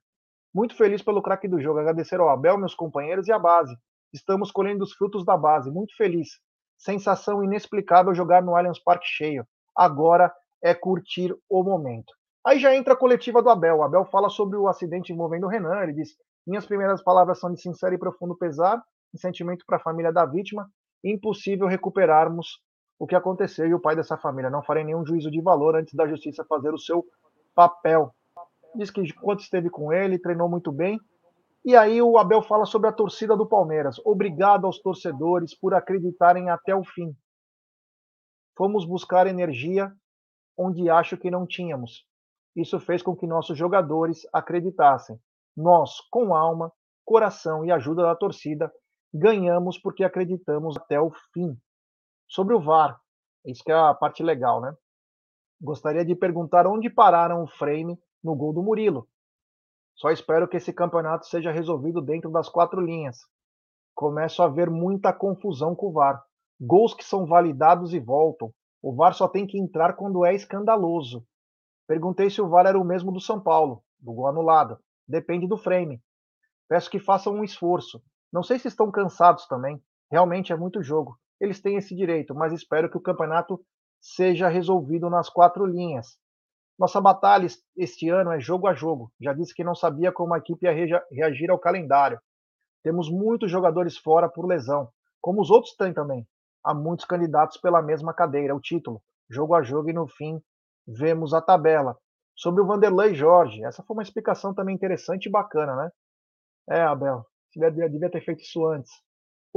Muito 0.53 0.76
feliz 0.76 1.01
pelo 1.01 1.22
craque 1.22 1.47
do 1.47 1.61
jogo. 1.61 1.80
Agradecer 1.80 2.20
ao 2.20 2.30
Abel, 2.30 2.57
meus 2.57 2.74
companheiros 2.74 3.28
e 3.28 3.32
a 3.32 3.38
base. 3.39 3.76
Estamos 4.13 4.51
colhendo 4.51 4.84
os 4.84 4.93
frutos 4.93 5.26
da 5.26 5.36
base. 5.36 5.70
Muito 5.70 5.95
feliz. 5.95 6.39
Sensação 6.78 7.43
inexplicável 7.43 8.16
jogar 8.16 8.41
no 8.41 8.55
Allianz 8.55 8.80
Parque 8.80 9.07
cheio. 9.07 9.45
Agora 9.76 10.34
é 10.63 10.74
curtir 10.74 11.36
o 11.49 11.63
momento. 11.63 12.13
Aí 12.45 12.59
já 12.59 12.76
entra 12.76 12.93
a 12.93 12.97
coletiva 12.97 13.41
do 13.41 13.49
Abel. 13.49 13.78
O 13.78 13.84
Abel 13.84 14.05
fala 14.05 14.30
sobre 14.30 14.57
o 14.57 14.68
acidente 14.68 15.11
envolvendo 15.11 15.45
o 15.45 15.49
Renan. 15.49 15.82
Ele 15.84 15.93
diz: 15.93 16.16
Minhas 16.47 16.66
primeiras 16.66 17.03
palavras 17.03 17.39
são 17.39 17.51
de 17.51 17.61
sincero 17.61 17.93
e 17.93 17.99
profundo 17.99 18.36
pesar 18.36 18.82
sentimento 19.18 19.66
para 19.66 19.78
a 19.78 19.82
família 19.82 20.11
da 20.11 20.26
vítima 20.26 20.70
impossível 21.03 21.68
recuperarmos 21.68 22.59
o 22.98 23.06
que 23.06 23.16
aconteceu 23.16 23.68
e 23.68 23.74
o 23.74 23.80
pai 23.80 23.96
dessa 23.96 24.18
família. 24.18 24.50
Não 24.50 24.64
farei 24.64 24.84
nenhum 24.84 25.06
juízo 25.06 25.30
de 25.30 25.41
valor 25.41 25.76
antes 25.76 25.93
da 25.93 26.08
justiça 26.08 26.46
fazer 26.46 26.74
o 26.74 26.80
seu 26.80 27.06
papel. 27.54 28.14
Diz 28.76 28.89
que 28.91 29.02
enquanto 29.02 29.41
esteve 29.41 29.70
com 29.70 29.91
ele, 29.91 30.20
treinou 30.20 30.50
muito 30.50 30.72
bem. 30.72 31.00
E 31.64 31.76
aí 31.76 32.02
o 32.02 32.18
Abel 32.18 32.41
fala 32.41 32.66
sobre 32.66 32.89
a 32.89 32.93
torcida 32.93 33.36
do 33.36 33.48
Palmeiras. 33.48 34.00
Obrigado 34.06 34.66
aos 34.66 34.80
torcedores 34.80 35.58
por 35.58 35.74
acreditarem 35.74 36.50
até 36.50 36.76
o 36.76 36.84
fim. 36.84 37.16
Fomos 38.58 38.86
buscar 38.86 39.28
energia 39.28 39.91
onde 40.58 40.89
acho 40.89 41.18
que 41.18 41.32
não 41.32 41.46
tínhamos. 41.46 42.06
Isso 42.56 42.80
fez 42.80 43.02
com 43.02 43.16
que 43.16 43.28
nossos 43.28 43.58
jogadores 43.58 44.22
acreditassem. 44.32 45.20
Nós, 45.58 46.00
com 46.10 46.34
alma, 46.34 46.72
coração 47.04 47.66
e 47.66 47.72
ajuda 47.72 48.04
da 48.04 48.16
torcida, 48.16 48.72
ganhamos 49.14 49.78
porque 49.78 50.04
acreditamos 50.04 50.78
até 50.78 51.00
o 51.00 51.12
fim. 51.34 51.58
Sobre 52.28 52.55
o 52.55 52.61
VAR, 52.61 52.99
isso 53.45 53.63
que 53.63 53.71
é 53.71 53.76
a 53.76 53.93
parte 53.93 54.23
legal, 54.23 54.59
né? 54.59 54.76
Gostaria 55.61 56.03
de 56.03 56.15
perguntar 56.15 56.67
onde 56.67 56.89
pararam 56.89 57.43
o 57.43 57.47
frame 57.47 57.97
no 58.23 58.36
gol 58.36 58.53
do 58.53 58.63
Murilo. 58.63 59.07
Só 59.95 60.09
espero 60.09 60.47
que 60.47 60.57
esse 60.57 60.73
campeonato 60.73 61.26
seja 61.28 61.51
resolvido 61.51 62.01
dentro 62.01 62.30
das 62.30 62.49
quatro 62.49 62.82
linhas. 62.82 63.19
Começo 63.93 64.43
a 64.43 64.47
ver 64.47 64.69
muita 64.69 65.13
confusão 65.13 65.73
com 65.73 65.88
o 65.88 65.93
VAR. 65.93 66.21
Gols 66.59 66.93
que 66.93 67.03
são 67.03 67.26
validados 67.26 67.93
e 67.93 67.99
voltam. 67.99 68.53
O 68.82 68.93
VAR 68.93 69.13
só 69.13 69.28
tem 69.28 69.47
que 69.47 69.57
entrar 69.57 69.93
quando 69.93 70.26
é 70.26 70.36
escandaloso. 70.36 71.26
Perguntei 71.88 72.30
se 72.30 72.41
o 72.41 72.49
VAR 72.49 72.65
era 72.65 72.80
o 72.80 72.84
mesmo 72.84 73.11
do 73.11 73.21
São 73.21 73.39
Paulo, 73.39 73.84
do 73.99 74.11
gol 74.11 74.28
anulado. 74.28 74.78
Depende 75.07 75.47
do 75.47 75.57
frame. 75.57 76.01
Peço 76.67 76.89
que 76.89 76.99
façam 76.99 77.34
um 77.34 77.43
esforço. 77.43 78.01
Não 78.34 78.43
sei 78.43 78.59
se 78.59 78.67
estão 78.67 78.91
cansados 78.91 79.47
também. 79.47 79.82
Realmente 80.11 80.51
é 80.51 80.57
muito 80.57 80.84
jogo. 80.84 81.17
Eles 81.40 81.62
têm 81.62 81.78
esse 81.78 81.96
direito, 81.96 82.34
mas 82.34 82.54
espero 82.54 82.90
que 82.90 82.98
o 82.98 83.02
campeonato 83.02 83.60
seja 84.00 84.48
resolvido 84.48 85.10
nas 85.10 85.30
quatro 85.30 85.66
linhas. 85.66 86.18
Nossa 86.78 87.00
batalha 87.00 87.48
este 87.78 88.10
ano 88.10 88.32
é 88.32 88.40
jogo 88.40 88.68
a 88.68 88.74
jogo. 88.74 89.12
Já 89.20 89.34
disse 89.34 89.54
que 89.54 89.64
não 89.64 89.74
sabia 89.74 90.12
como 90.12 90.34
a 90.34 90.38
equipe 90.38 90.66
ia 90.66 91.04
reagir 91.12 91.50
ao 91.50 91.60
calendário. 91.60 92.20
Temos 92.84 93.10
muitos 93.10 93.50
jogadores 93.50 93.98
fora 93.98 94.30
por 94.30 94.46
lesão, 94.46 94.90
como 95.22 95.42
os 95.42 95.50
outros 95.50 95.76
têm 95.76 95.94
também. 95.94 96.28
Há 96.64 96.74
muitos 96.74 97.06
candidatos 97.06 97.58
pela 97.58 97.82
mesma 97.82 98.14
cadeira, 98.14 98.56
o 98.56 98.60
título. 98.60 99.02
Jogo 99.30 99.56
a 99.56 99.64
jogo 99.64 99.90
e 99.90 99.94
no 99.94 100.08
fim 100.08 100.42
vemos 100.88 101.34
a 101.34 101.42
tabela. 101.42 101.98
Sobre 102.36 102.62
o 102.62 102.66
Vanderlei 102.66 103.16
Jorge, 103.16 103.64
essa 103.64 103.82
foi 103.84 103.96
uma 103.96 104.04
explicação 104.04 104.54
também 104.54 104.76
interessante 104.76 105.28
e 105.28 105.32
bacana, 105.32 105.76
né? 105.76 105.92
É, 106.70 106.82
Abel, 106.82 107.26
devia, 107.56 108.10
ter 108.10 108.22
feito 108.22 108.42
isso 108.42 108.66
antes. 108.68 108.92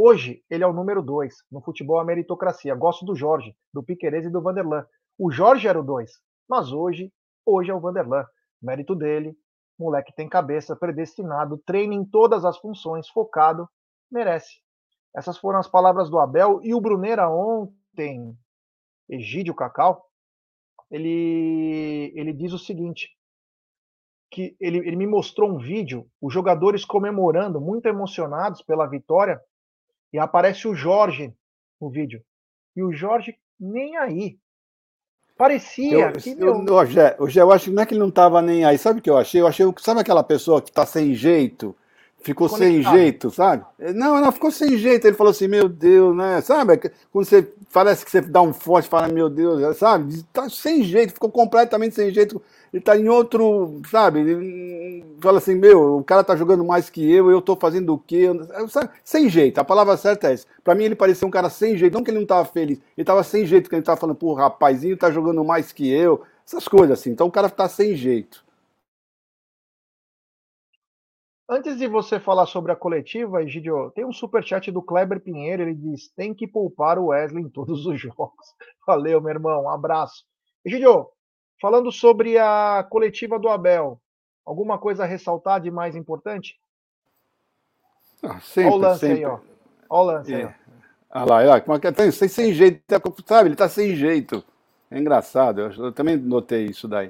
Hoje, 0.01 0.45
ele 0.49 0.63
é 0.63 0.67
o 0.67 0.73
número 0.73 1.03
dois 1.03 1.43
no 1.51 1.61
futebol 1.61 1.99
a 1.99 2.05
meritocracia. 2.05 2.73
Gosto 2.73 3.05
do 3.05 3.17
Jorge, 3.17 3.57
do 3.75 3.83
Piquerez 3.83 4.25
e 4.25 4.31
do 4.31 4.41
Vanderlan. 4.41 4.87
O 5.19 5.29
Jorge 5.29 5.67
era 5.67 5.81
o 5.81 5.83
dois, 5.83 6.13
mas 6.49 6.71
hoje, 6.71 7.13
hoje 7.45 7.73
é 7.73 7.75
o 7.75 7.81
Vanderlan. 7.81 8.25
Mérito 8.63 8.95
dele, 8.95 9.37
moleque 9.77 10.15
tem 10.15 10.29
cabeça, 10.29 10.77
predestinado, 10.77 11.59
treina 11.67 11.95
em 11.95 12.05
todas 12.05 12.45
as 12.45 12.57
funções, 12.59 13.09
focado, 13.09 13.69
merece. 14.09 14.61
Essas 15.17 15.37
foram 15.37 15.59
as 15.59 15.67
palavras 15.67 16.09
do 16.09 16.21
Abel 16.21 16.61
e 16.63 16.73
o 16.73 16.81
Brunera 16.81 17.29
ontem, 17.29 18.39
Egídio 19.09 19.53
Cacau, 19.53 20.07
ele, 20.93 22.13
ele 22.15 22.33
diz 22.33 22.53
o 22.53 22.59
seguinte: 22.59 23.11
que 24.31 24.57
ele, 24.61 24.79
ele 24.79 24.95
me 24.95 25.09
mostrou 25.09 25.51
um 25.51 25.59
vídeo, 25.59 26.09
os 26.23 26.33
jogadores 26.33 26.85
comemorando, 26.85 27.61
muito 27.61 27.87
emocionados 27.87 28.63
pela 28.63 28.87
vitória, 28.87 29.43
e 30.13 30.19
aparece 30.19 30.67
o 30.67 30.75
Jorge 30.75 31.35
no 31.81 31.91
vídeo. 31.91 32.23
E 32.77 32.83
o 32.83 32.93
Jorge 32.93 33.37
nem 33.59 33.97
aí. 33.97 34.39
Parecia. 35.37 36.07
Eu, 36.07 36.13
que, 36.13 36.31
eu, 36.31 36.67
eu, 36.67 36.87
Gé, 36.87 37.17
eu 37.19 37.53
acho 37.53 37.67
que 37.67 37.71
não 37.71 37.83
é 37.83 37.87
que 37.87 37.95
ele 37.95 38.01
não 38.01 38.09
estava 38.09 38.43
nem 38.43 38.65
aí. 38.65 38.77
Sabe 38.77 38.99
o 38.99 39.03
que 39.03 39.09
eu 39.09 39.17
achei? 39.17 39.41
Eu 39.41 39.47
achei, 39.47 39.65
sabe 39.79 40.01
aquela 40.01 40.25
pessoa 40.25 40.61
que 40.61 40.71
está 40.71 40.85
sem 40.85 41.15
jeito? 41.15 41.77
Ficou 42.21 42.49
Conectado. 42.49 42.85
sem 42.85 42.99
jeito, 42.99 43.31
sabe? 43.31 43.65
Não, 43.95 44.21
não, 44.21 44.33
ficou 44.33 44.51
sem 44.51 44.77
jeito. 44.77 45.07
Ele 45.07 45.17
falou 45.17 45.31
assim, 45.31 45.49
meu 45.49 45.69
Deus, 45.69 46.17
né? 46.17 46.41
Sabe? 46.41 46.91
Quando 47.13 47.25
você 47.25 47.49
parece 47.73 48.05
que 48.05 48.11
você 48.11 48.21
dá 48.21 48.43
um 48.43 48.53
forte, 48.53 48.89
fala, 48.89 49.09
meu 49.09 49.31
Deus, 49.31 49.77
sabe? 49.77 50.23
Tá 50.33 50.49
sem 50.49 50.83
jeito, 50.83 51.15
ficou 51.15 51.31
completamente 51.31 51.95
sem 51.95 52.11
jeito 52.11 52.43
ele 52.73 52.83
tá 52.83 52.97
em 52.97 53.09
outro, 53.09 53.81
sabe? 53.91 54.21
Ele 54.21 55.05
fala 55.21 55.39
assim, 55.39 55.55
meu, 55.55 55.99
o 55.99 56.05
cara 56.05 56.23
tá 56.23 56.37
jogando 56.37 56.65
mais 56.65 56.91
que 56.91 57.11
eu, 57.11 57.31
eu 57.31 57.41
tô 57.41 57.57
fazendo 57.57 57.95
o 57.95 57.99
quê? 57.99 58.27
Sem 59.03 59.29
jeito, 59.29 59.59
a 59.59 59.65
palavra 59.65 59.97
certa 59.97 60.29
é 60.29 60.35
essa. 60.35 60.47
Pra 60.63 60.75
mim 60.75 60.85
ele 60.85 60.95
parecia 60.95 61.27
um 61.27 61.31
cara 61.31 61.49
sem 61.49 61.77
jeito, 61.77 61.95
não 61.95 62.05
que 62.05 62.11
ele 62.11 62.19
não 62.19 62.27
tava 62.27 62.45
feliz, 62.45 62.79
ele 62.97 63.05
tava 63.05 63.23
sem 63.23 63.47
jeito, 63.47 63.71
que 63.71 63.75
ele 63.77 63.83
tava 63.83 63.99
falando, 63.99 64.17
pô, 64.17 64.35
rapazinho 64.35 64.97
tá 64.97 65.11
jogando 65.11 65.43
mais 65.45 65.73
que 65.73 65.89
eu, 65.91 66.23
essas 66.47 66.69
coisas 66.69 66.99
assim. 66.99 67.11
Então 67.11 67.27
o 67.27 67.31
cara 67.33 67.49
tá 67.49 67.69
sem 67.69 67.95
jeito. 67.95 68.45
Antes 71.49 71.79
de 71.79 71.87
você 71.87 72.21
falar 72.21 72.47
sobre 72.47 72.73
a 72.73 72.77
coletiva, 72.77 73.43
Egidio, 73.43 73.91
tem 73.95 74.05
um 74.05 74.13
superchat 74.13 74.71
do 74.71 74.83
Kleber 74.83 75.21
Pinheiro, 75.21 75.63
ele 75.63 75.75
diz, 75.75 76.09
tem 76.09 76.35
que 76.35 76.47
poupar 76.47 76.99
o 76.99 77.07
Wesley 77.07 77.45
em 77.45 77.49
todos 77.49 77.87
os 77.87 77.99
jogos. 78.01 78.55
Valeu, 78.87 79.21
meu 79.21 79.31
irmão, 79.31 79.65
um 79.65 79.71
abraço. 79.71 80.25
Egidio, 80.65 81.09
Falando 81.61 81.91
sobre 81.91 82.39
a 82.39 82.87
coletiva 82.89 83.39
do 83.39 83.49
Abel, 83.49 84.01
alguma 84.47 84.79
coisa 84.79 85.03
a 85.03 85.07
ressaltar 85.07 85.61
de 85.61 85.71
mais 85.71 85.97
importante? 85.97 86.59
Ah, 88.23 88.41
sempre, 88.41 88.71
Olha 88.71 88.77
o 88.77 88.79
lance 88.79 89.01
sempre. 89.01 89.19
aí, 89.19 89.25
ó. 89.25 89.39
Olha 89.91 90.03
o 90.03 90.05
lance 90.05 90.35
é. 90.35 90.45
aí. 90.45 90.55
Ah 91.11 91.25
lá, 91.25 91.41
lá, 91.43 91.57
é 91.57 91.93
tem, 91.93 92.11
sem, 92.11 92.29
sem 92.29 92.53
jeito, 92.53 92.83
sabe? 93.27 93.49
Ele 93.49 93.57
tá 93.57 93.69
sem 93.69 93.97
jeito. 93.97 94.45
É 94.91 94.99
engraçado, 94.99 95.61
eu, 95.61 95.87
eu 95.87 95.93
também 95.93 96.17
notei 96.17 96.67
isso 96.67 96.87
daí. 96.87 97.09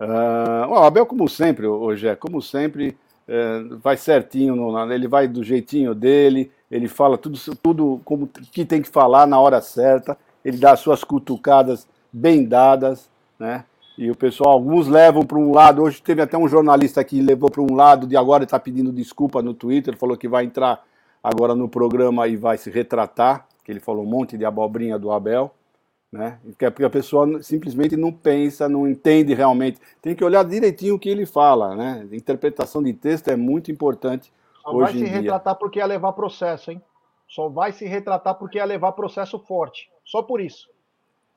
Uh, 0.00 0.68
o 0.68 0.74
Abel, 0.76 1.06
como 1.06 1.28
sempre, 1.28 1.66
hoje 1.66 2.06
é, 2.06 2.14
como 2.14 2.40
sempre, 2.40 2.96
é, 3.28 3.62
vai 3.82 3.96
certinho, 3.96 4.56
no, 4.56 4.92
ele 4.92 5.06
vai 5.06 5.28
do 5.28 5.44
jeitinho 5.44 5.94
dele, 5.94 6.50
ele 6.70 6.88
fala 6.88 7.18
tudo, 7.18 7.38
tudo 7.62 8.00
como 8.04 8.26
que 8.26 8.64
tem 8.64 8.80
que 8.80 8.88
falar 8.88 9.26
na 9.26 9.38
hora 9.38 9.60
certa, 9.60 10.16
ele 10.44 10.56
dá 10.56 10.72
as 10.72 10.80
suas 10.80 11.04
cutucadas 11.04 11.86
bem 12.12 12.44
dadas, 12.44 13.10
né? 13.38 13.64
E 13.98 14.10
o 14.10 14.14
pessoal, 14.14 14.52
alguns 14.52 14.86
levam 14.86 15.26
para 15.26 15.36
um 15.36 15.52
lado. 15.52 15.82
Hoje 15.82 16.00
teve 16.00 16.22
até 16.22 16.38
um 16.38 16.46
jornalista 16.46 17.02
que 17.02 17.20
levou 17.20 17.50
para 17.50 17.60
um 17.60 17.74
lado, 17.74 18.06
de 18.06 18.16
agora 18.16 18.44
está 18.44 18.58
pedindo 18.58 18.92
desculpa 18.92 19.42
no 19.42 19.52
Twitter, 19.52 19.96
falou 19.96 20.16
que 20.16 20.28
vai 20.28 20.44
entrar 20.44 20.84
agora 21.22 21.52
no 21.52 21.68
programa 21.68 22.28
e 22.28 22.36
vai 22.36 22.56
se 22.56 22.70
retratar, 22.70 23.46
que 23.64 23.72
ele 23.72 23.80
falou 23.80 24.04
um 24.04 24.08
monte 24.08 24.38
de 24.38 24.44
abobrinha 24.44 24.96
do 24.98 25.10
Abel, 25.10 25.52
né? 26.12 26.38
Porque 26.42 26.84
a 26.84 26.90
pessoa 26.90 27.42
simplesmente 27.42 27.96
não 27.96 28.12
pensa, 28.12 28.68
não 28.68 28.88
entende 28.88 29.34
realmente. 29.34 29.78
Tem 30.00 30.14
que 30.14 30.24
olhar 30.24 30.44
direitinho 30.44 30.94
o 30.94 30.98
que 30.98 31.08
ele 31.08 31.26
fala, 31.26 31.76
né? 31.76 32.06
Interpretação 32.12 32.82
de 32.82 32.92
texto 32.92 33.28
é 33.28 33.36
muito 33.36 33.70
importante. 33.70 34.32
Só 34.62 34.70
hoje 34.70 34.80
vai 34.80 34.92
se 34.92 34.98
dia. 34.98 35.20
retratar 35.20 35.54
porque 35.56 35.78
ia 35.78 35.86
levar 35.86 36.12
processo, 36.12 36.70
hein? 36.70 36.82
Só 37.28 37.48
vai 37.48 37.72
se 37.72 37.84
retratar 37.84 38.34
porque 38.36 38.58
ia 38.58 38.64
levar 38.64 38.92
processo 38.92 39.38
forte. 39.38 39.90
Só 40.04 40.22
por 40.22 40.40
isso. 40.40 40.68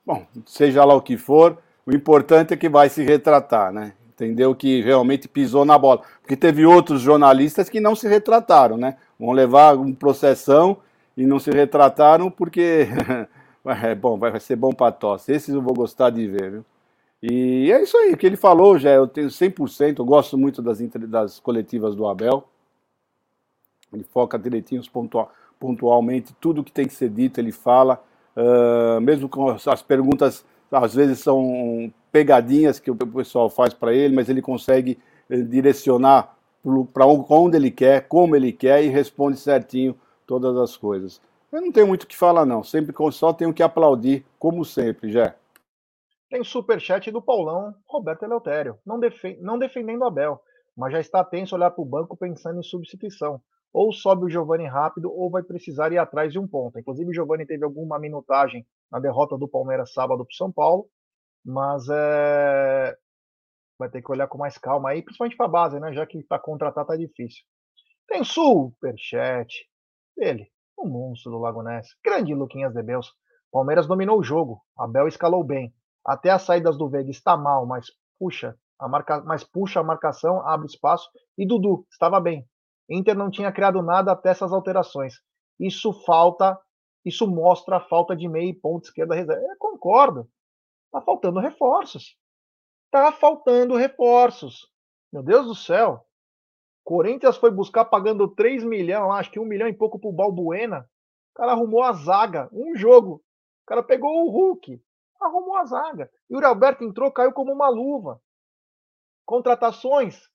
Bom, 0.04 0.26
seja 0.46 0.84
lá 0.84 0.94
o 0.94 1.02
que 1.02 1.16
for, 1.16 1.58
o 1.86 1.92
importante 1.92 2.54
é 2.54 2.56
que 2.56 2.68
vai 2.68 2.88
se 2.88 3.02
retratar, 3.02 3.72
né? 3.72 3.92
Entendeu 4.08 4.54
que 4.54 4.80
realmente 4.82 5.28
pisou 5.28 5.64
na 5.64 5.76
bola. 5.76 6.00
Porque 6.20 6.36
teve 6.36 6.64
outros 6.64 7.00
jornalistas 7.00 7.68
que 7.68 7.80
não 7.80 7.94
se 7.94 8.08
retrataram, 8.08 8.76
né? 8.76 8.96
Vão 9.18 9.32
levar 9.32 9.76
um 9.76 9.92
processão 9.92 10.78
e 11.16 11.26
não 11.26 11.38
se 11.38 11.50
retrataram 11.50 12.30
porque 12.30 12.88
é 13.64 13.94
bom, 13.94 14.18
vai 14.18 14.38
ser 14.40 14.56
bom 14.56 14.72
para 14.72 14.92
tosse. 14.92 15.32
Esses 15.32 15.54
eu 15.54 15.62
vou 15.62 15.74
gostar 15.74 16.10
de 16.10 16.26
ver, 16.26 16.50
viu? 16.50 16.64
E 17.22 17.70
é 17.70 17.80
isso 17.80 17.96
aí, 17.96 18.12
o 18.12 18.16
que 18.16 18.26
ele 18.26 18.36
falou 18.36 18.76
já, 18.76 18.90
eu 18.90 19.06
tenho 19.06 19.28
100%, 19.28 20.00
eu 20.00 20.04
gosto 20.04 20.36
muito 20.36 20.60
das, 20.60 20.78
das 21.08 21.38
coletivas 21.38 21.94
do 21.94 22.08
Abel. 22.08 22.48
Ele 23.92 24.02
foca 24.02 24.36
direitinho, 24.36 24.82
pontual, 24.90 25.30
pontualmente, 25.60 26.34
tudo 26.40 26.64
que 26.64 26.72
tem 26.72 26.86
que 26.86 26.94
ser 26.94 27.08
dito, 27.08 27.38
ele 27.38 27.52
fala, 27.52 28.02
uh, 28.36 29.00
mesmo 29.00 29.28
com 29.28 29.48
as 29.50 29.82
perguntas 29.82 30.44
às 30.72 30.94
vezes 30.94 31.20
são 31.20 31.92
pegadinhas 32.10 32.80
que 32.80 32.90
o 32.90 32.96
pessoal 32.96 33.48
faz 33.50 33.74
para 33.74 33.92
ele, 33.92 34.14
mas 34.14 34.28
ele 34.28 34.40
consegue 34.40 34.98
eh, 35.28 35.42
direcionar 35.42 36.34
para 36.92 37.06
onde 37.06 37.56
ele 37.56 37.70
quer, 37.70 38.08
como 38.08 38.34
ele 38.34 38.52
quer 38.52 38.82
e 38.82 38.88
responde 38.88 39.38
certinho 39.38 39.94
todas 40.26 40.56
as 40.56 40.76
coisas. 40.76 41.20
Eu 41.52 41.60
não 41.60 41.70
tenho 41.70 41.86
muito 41.86 42.04
o 42.04 42.06
que 42.06 42.16
falar, 42.16 42.46
não. 42.46 42.64
Sempre 42.64 42.94
só 43.12 43.32
tenho 43.32 43.52
que 43.52 43.62
aplaudir, 43.62 44.24
como 44.38 44.64
sempre, 44.64 45.12
já. 45.12 45.34
Tem 46.30 46.42
superchat 46.42 47.10
do 47.10 47.20
Paulão 47.20 47.74
Roberto 47.86 48.22
Eleutério, 48.22 48.78
não, 48.86 48.98
defen 48.98 49.38
não 49.42 49.58
defendendo 49.58 50.04
Abel, 50.04 50.40
mas 50.74 50.90
já 50.92 50.98
está 50.98 51.22
tenso 51.22 51.54
olhar 51.54 51.70
para 51.70 51.82
o 51.82 51.84
banco 51.84 52.16
pensando 52.16 52.58
em 52.58 52.62
substituição. 52.62 53.38
Ou 53.70 53.92
sobe 53.92 54.24
o 54.24 54.30
Giovani 54.30 54.66
rápido, 54.66 55.12
ou 55.12 55.30
vai 55.30 55.42
precisar 55.42 55.92
ir 55.92 55.98
atrás 55.98 56.32
de 56.32 56.38
um 56.38 56.48
ponto. 56.48 56.78
Inclusive, 56.78 57.10
o 57.10 57.14
Giovani 57.14 57.44
teve 57.44 57.64
alguma 57.64 57.98
minutagem 57.98 58.66
na 58.90 58.98
derrota 58.98 59.36
do 59.36 59.46
Palmeiras 59.46 59.92
sábado 59.92 60.24
para 60.24 60.32
o 60.32 60.36
São 60.36 60.50
Paulo, 60.50 60.88
mas 61.44 61.86
é... 61.90 62.96
vai 63.78 63.90
ter 63.90 64.02
que 64.02 64.10
olhar 64.10 64.26
com 64.26 64.38
mais 64.38 64.56
calma 64.56 64.90
aí, 64.90 65.02
principalmente 65.02 65.36
para 65.36 65.46
a 65.46 65.50
base, 65.50 65.80
né? 65.80 65.92
Já 65.92 66.06
que 66.06 66.22
para 66.22 66.38
contratar 66.38 66.86
tá 66.86 66.96
difícil. 66.96 67.44
Tem 68.06 68.24
superchat 68.24 69.66
dele, 70.16 70.51
o 70.82 70.88
monstro 70.88 71.32
do 71.32 71.38
Lago 71.38 71.62
Ness, 71.62 71.88
grande 72.04 72.34
Luquinhas 72.34 72.72
de 72.72 72.82
Beus. 72.82 73.12
Palmeiras 73.50 73.86
dominou 73.86 74.18
o 74.18 74.22
jogo, 74.22 74.60
Abel 74.76 75.08
escalou 75.08 75.44
bem. 75.44 75.72
Até 76.04 76.30
as 76.30 76.42
saídas 76.42 76.76
do 76.76 76.88
Veiga 76.88 77.10
está 77.10 77.36
mal, 77.36 77.66
mas 77.66 77.86
puxa, 78.18 78.56
a 78.78 78.88
marca... 78.88 79.20
mas 79.22 79.44
puxa 79.44 79.80
a 79.80 79.84
marcação, 79.84 80.46
abre 80.46 80.66
espaço. 80.66 81.08
E 81.38 81.46
Dudu 81.46 81.86
estava 81.90 82.20
bem. 82.20 82.46
Inter 82.88 83.16
não 83.16 83.30
tinha 83.30 83.52
criado 83.52 83.82
nada 83.82 84.12
até 84.12 84.30
essas 84.30 84.52
alterações. 84.52 85.14
Isso 85.60 85.92
falta 86.04 86.58
isso 87.04 87.26
mostra 87.26 87.76
a 87.76 87.80
falta 87.80 88.14
de 88.14 88.28
meio 88.28 88.54
ponto 88.60 88.84
esquerda 88.84 89.14
reserva. 89.14 89.42
Eu 89.42 89.56
concordo. 89.58 90.28
Tá 90.90 91.00
faltando 91.00 91.40
reforços. 91.40 92.16
Tá 92.90 93.10
faltando 93.12 93.76
reforços. 93.76 94.70
Meu 95.12 95.22
Deus 95.22 95.46
do 95.46 95.54
céu. 95.54 96.06
Corinthians 96.84 97.36
foi 97.36 97.50
buscar 97.50 97.84
pagando 97.84 98.28
3 98.28 98.64
milhões, 98.64 99.14
acho 99.14 99.30
que 99.30 99.38
1 99.38 99.44
milhão 99.44 99.68
e 99.68 99.72
pouco 99.72 99.98
pro 99.98 100.12
Balbuena. 100.12 100.88
O 101.32 101.34
cara 101.34 101.52
arrumou 101.52 101.82
a 101.82 101.92
zaga, 101.92 102.48
um 102.52 102.76
jogo. 102.76 103.22
O 103.62 103.66
cara 103.66 103.82
pegou 103.82 104.26
o 104.26 104.30
Hulk, 104.30 104.82
arrumou 105.20 105.56
a 105.56 105.64
zaga. 105.64 106.10
E 106.28 106.36
o 106.36 106.44
Alberto 106.44 106.84
entrou, 106.84 107.10
caiu 107.10 107.32
como 107.32 107.52
uma 107.52 107.68
luva. 107.68 108.20
Contratações 109.24 110.28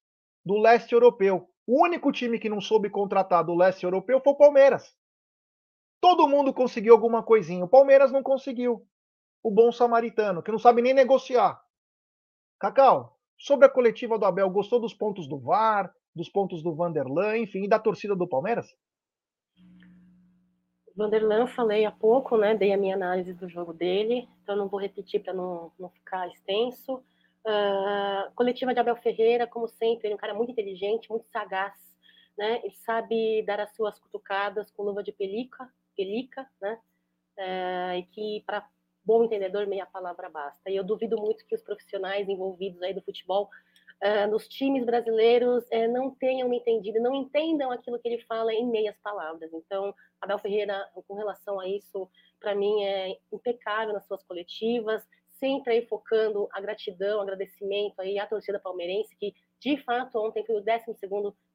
do 0.46 0.58
leste 0.58 0.94
europeu. 0.94 1.50
O 1.68 1.84
único 1.84 2.12
time 2.12 2.40
que 2.40 2.50
não 2.50 2.62
soube 2.62 2.90
contratar 2.90 3.44
do 3.44 3.54
leste 3.54 3.84
europeu 3.84 4.22
foi 4.22 4.32
o 4.32 4.38
Palmeiras. 4.38 4.96
Todo 6.00 6.30
mundo 6.30 6.54
conseguiu 6.54 6.94
alguma 6.94 7.22
coisinha. 7.22 7.66
O 7.66 7.70
Palmeiras 7.70 8.12
não 8.12 8.24
conseguiu. 8.24 8.88
O 9.44 9.52
bom 9.52 9.72
samaritano, 9.72 10.42
que 10.42 10.52
não 10.52 10.60
sabe 10.60 10.82
nem 10.82 10.94
negociar. 10.94 11.62
Cacau, 12.60 13.18
sobre 13.38 13.66
a 13.66 13.70
coletiva 13.70 14.18
do 14.18 14.26
Abel, 14.26 14.50
gostou 14.50 14.80
dos 14.80 14.94
pontos 14.94 15.28
do 15.28 15.38
VAR, 15.38 15.94
dos 16.18 16.30
pontos 16.30 16.62
do 16.62 16.76
Vanderlan, 16.76 17.38
enfim, 17.38 17.64
e 17.64 17.70
da 17.70 17.80
torcida 17.80 18.16
do 18.16 18.28
Palmeiras? 18.28 18.68
Vanderlan 20.98 21.42
eu 21.42 21.48
falei 21.48 21.86
há 21.86 21.92
pouco, 21.92 22.36
né? 22.38 22.56
Dei 22.56 22.74
a 22.74 22.78
minha 22.78 22.96
análise 22.96 23.32
do 23.32 23.48
jogo 23.48 23.72
dele, 23.72 24.28
então 24.42 24.56
não 24.56 24.68
vou 24.68 24.80
repetir 24.80 25.22
para 25.22 25.32
não, 25.32 25.72
não 25.80 25.90
ficar 25.90 26.28
extenso. 26.28 26.96
Uh, 27.46 28.34
coletiva 28.36 28.74
de 28.74 28.80
Abel 28.80 28.96
Ferreira, 28.98 29.46
como 29.46 29.68
sempre, 29.68 30.08
ele 30.08 30.14
é 30.14 30.16
um 30.16 30.20
cara 30.20 30.34
muito 30.34 30.52
inteligente, 30.52 31.10
muito 31.10 31.28
sagaz, 31.28 31.74
né? 32.36 32.60
Ele 32.64 32.76
sabe 32.76 33.44
dar 33.44 33.60
as 33.60 33.74
suas 33.76 34.00
cutucadas 34.00 34.72
com 34.72 34.84
luva 34.84 35.04
de 35.04 35.12
pelica, 35.12 35.72
pelica, 35.96 36.50
né? 36.60 36.80
É, 37.38 38.00
e 38.00 38.04
que 38.04 38.44
para 38.48 38.68
bom 39.06 39.24
entendedor 39.24 39.68
meia 39.68 39.86
palavra 39.86 40.30
basta. 40.30 40.70
E 40.70 40.76
eu 40.76 40.84
duvido 40.84 41.16
muito 41.16 41.46
que 41.46 41.56
os 41.56 41.62
profissionais 41.62 42.28
envolvidos 42.28 42.82
aí 42.82 42.94
do 42.94 43.02
futebol 43.02 43.50
é, 44.02 44.28
nos 44.28 44.48
times 44.48 44.86
brasileiros 44.86 45.66
é, 45.72 45.88
não 45.88 46.14
tenham 46.14 46.54
entendido, 46.54 47.02
não 47.02 47.16
entendam 47.16 47.72
aquilo 47.72 48.00
que 48.00 48.08
ele 48.08 48.22
fala 48.24 48.54
em 48.54 48.68
meias 48.68 48.96
palavras. 49.04 49.52
Então, 49.54 49.94
Abel 50.22 50.40
Ferreira, 50.40 50.88
com 51.08 51.16
relação 51.16 51.60
a 51.60 51.68
isso, 51.68 52.10
para 52.40 52.54
mim 52.54 52.84
é 52.84 53.18
impecável 53.32 53.94
nas 53.94 54.06
suas 54.06 54.24
coletivas, 54.24 55.04
sempre 55.40 55.74
aí 55.74 55.86
focando 55.88 56.48
a 56.52 56.62
gratidão, 56.62 57.22
agradecimento 57.22 58.00
aí 58.00 58.18
à 58.18 58.26
torcida 58.26 58.60
palmeirense 58.60 59.16
que 59.16 59.34
de 59.60 59.76
fato, 59.84 60.20
ontem 60.20 60.46
foi 60.46 60.56
o 60.56 60.62
12 60.62 60.98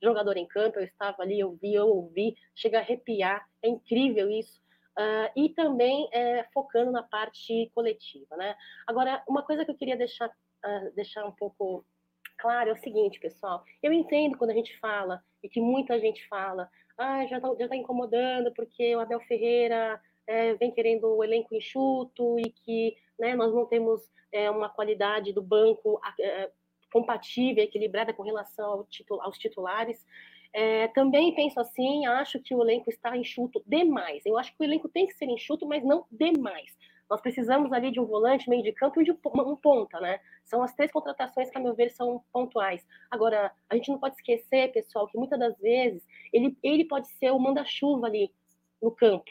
jogador 0.03 0.36
em 0.36 0.47
campo. 0.47 0.78
Eu 0.78 0.84
estava 0.84 1.22
ali, 1.22 1.38
eu 1.38 1.53
vi, 1.61 1.74
eu 1.74 1.86
ouvi, 1.86 2.34
chega 2.55 2.78
a 2.78 2.80
arrepiar. 2.80 3.47
É 3.62 3.68
incrível 3.68 4.28
isso. 4.30 4.61
Uh, 4.99 5.30
e 5.36 5.49
também 5.51 6.09
é, 6.12 6.45
focando 6.53 6.90
na 6.90 7.03
parte 7.03 7.70
coletiva. 7.74 8.36
Né? 8.36 8.55
Agora, 8.86 9.22
uma 9.26 9.43
coisa 9.43 9.64
que 9.64 9.70
eu 9.70 9.76
queria 9.76 9.97
deixar, 9.97 10.28
uh, 10.28 10.95
deixar 10.95 11.24
um 11.24 11.32
pouco 11.32 11.84
claro 12.43 12.70
é 12.70 12.72
o 12.72 12.76
seguinte, 12.76 13.20
pessoal. 13.20 13.64
Eu 13.80 13.93
entendo 13.93 14.36
quando 14.36 14.51
a 14.51 14.55
gente 14.55 14.76
fala, 14.80 15.22
e 15.43 15.49
que 15.49 15.61
muita 15.61 15.99
gente 16.01 16.26
fala, 16.26 16.68
ah, 16.99 17.24
já 17.26 17.36
está 17.36 17.68
tá 17.68 17.76
incomodando 17.76 18.53
porque 18.53 18.95
o 18.97 19.01
Abel 19.01 19.20
Ferreira 19.20 20.01
é, 20.26 20.55
vem 20.55 20.72
querendo 20.72 21.07
o 21.07 21.22
elenco 21.22 21.55
enxuto 21.55 22.38
e 22.40 22.51
que 22.51 22.97
né, 23.18 23.36
nós 23.36 23.55
não 23.55 23.64
temos 23.64 24.03
é, 24.32 24.51
uma 24.51 24.68
qualidade 24.68 25.32
do 25.32 25.40
banco 25.40 26.01
é, 26.18 26.51
compatível, 26.93 27.62
equilibrada 27.62 28.12
com 28.12 28.24
relação 28.24 28.86
ao 29.11 29.20
aos 29.20 29.38
titulares. 29.38 30.05
É, 30.53 30.88
também 30.88 31.34
penso 31.34 31.61
assim, 31.61 32.05
acho 32.07 32.40
que 32.40 32.55
o 32.55 32.62
elenco 32.62 32.90
está 32.90 33.16
enxuto 33.16 33.62
demais. 33.64 34.26
Eu 34.26 34.36
acho 34.36 34.55
que 34.55 34.62
o 34.62 34.64
elenco 34.64 34.88
tem 34.88 35.07
que 35.07 35.14
ser 35.14 35.26
enxuto, 35.26 35.64
mas 35.64 35.82
não 35.84 36.05
demais. 36.11 36.76
Nós 37.09 37.21
precisamos 37.21 37.73
ali 37.73 37.91
de 37.91 38.01
um 38.01 38.07
volante, 38.07 38.49
meio 38.49 38.63
de 38.63 38.73
campo 38.73 39.01
e 39.01 39.05
de 39.05 39.13
um 39.13 39.57
ponta, 39.57 40.01
né? 40.01 40.19
São 40.45 40.63
as 40.63 40.75
três 40.75 40.91
contratações 40.91 41.51
que, 41.51 41.59
a 41.59 41.61
meu 41.61 41.75
ver, 41.75 41.91
são 41.91 42.25
pontuais. 42.33 42.87
Agora, 43.11 43.53
a 43.69 43.75
gente 43.75 43.91
não 43.91 43.99
pode 43.99 44.17
esquecer, 44.17 44.73
pessoal, 44.73 45.07
que 45.07 45.19
muitas 45.19 45.39
das 45.39 45.59
vezes 45.59 46.03
ele, 46.33 46.57
ele 46.63 46.85
pode 46.85 47.09
ser 47.09 47.31
o 47.31 47.39
manda-chuva 47.39 48.07
ali 48.07 48.33
no 48.81 48.91
campo, 48.91 49.31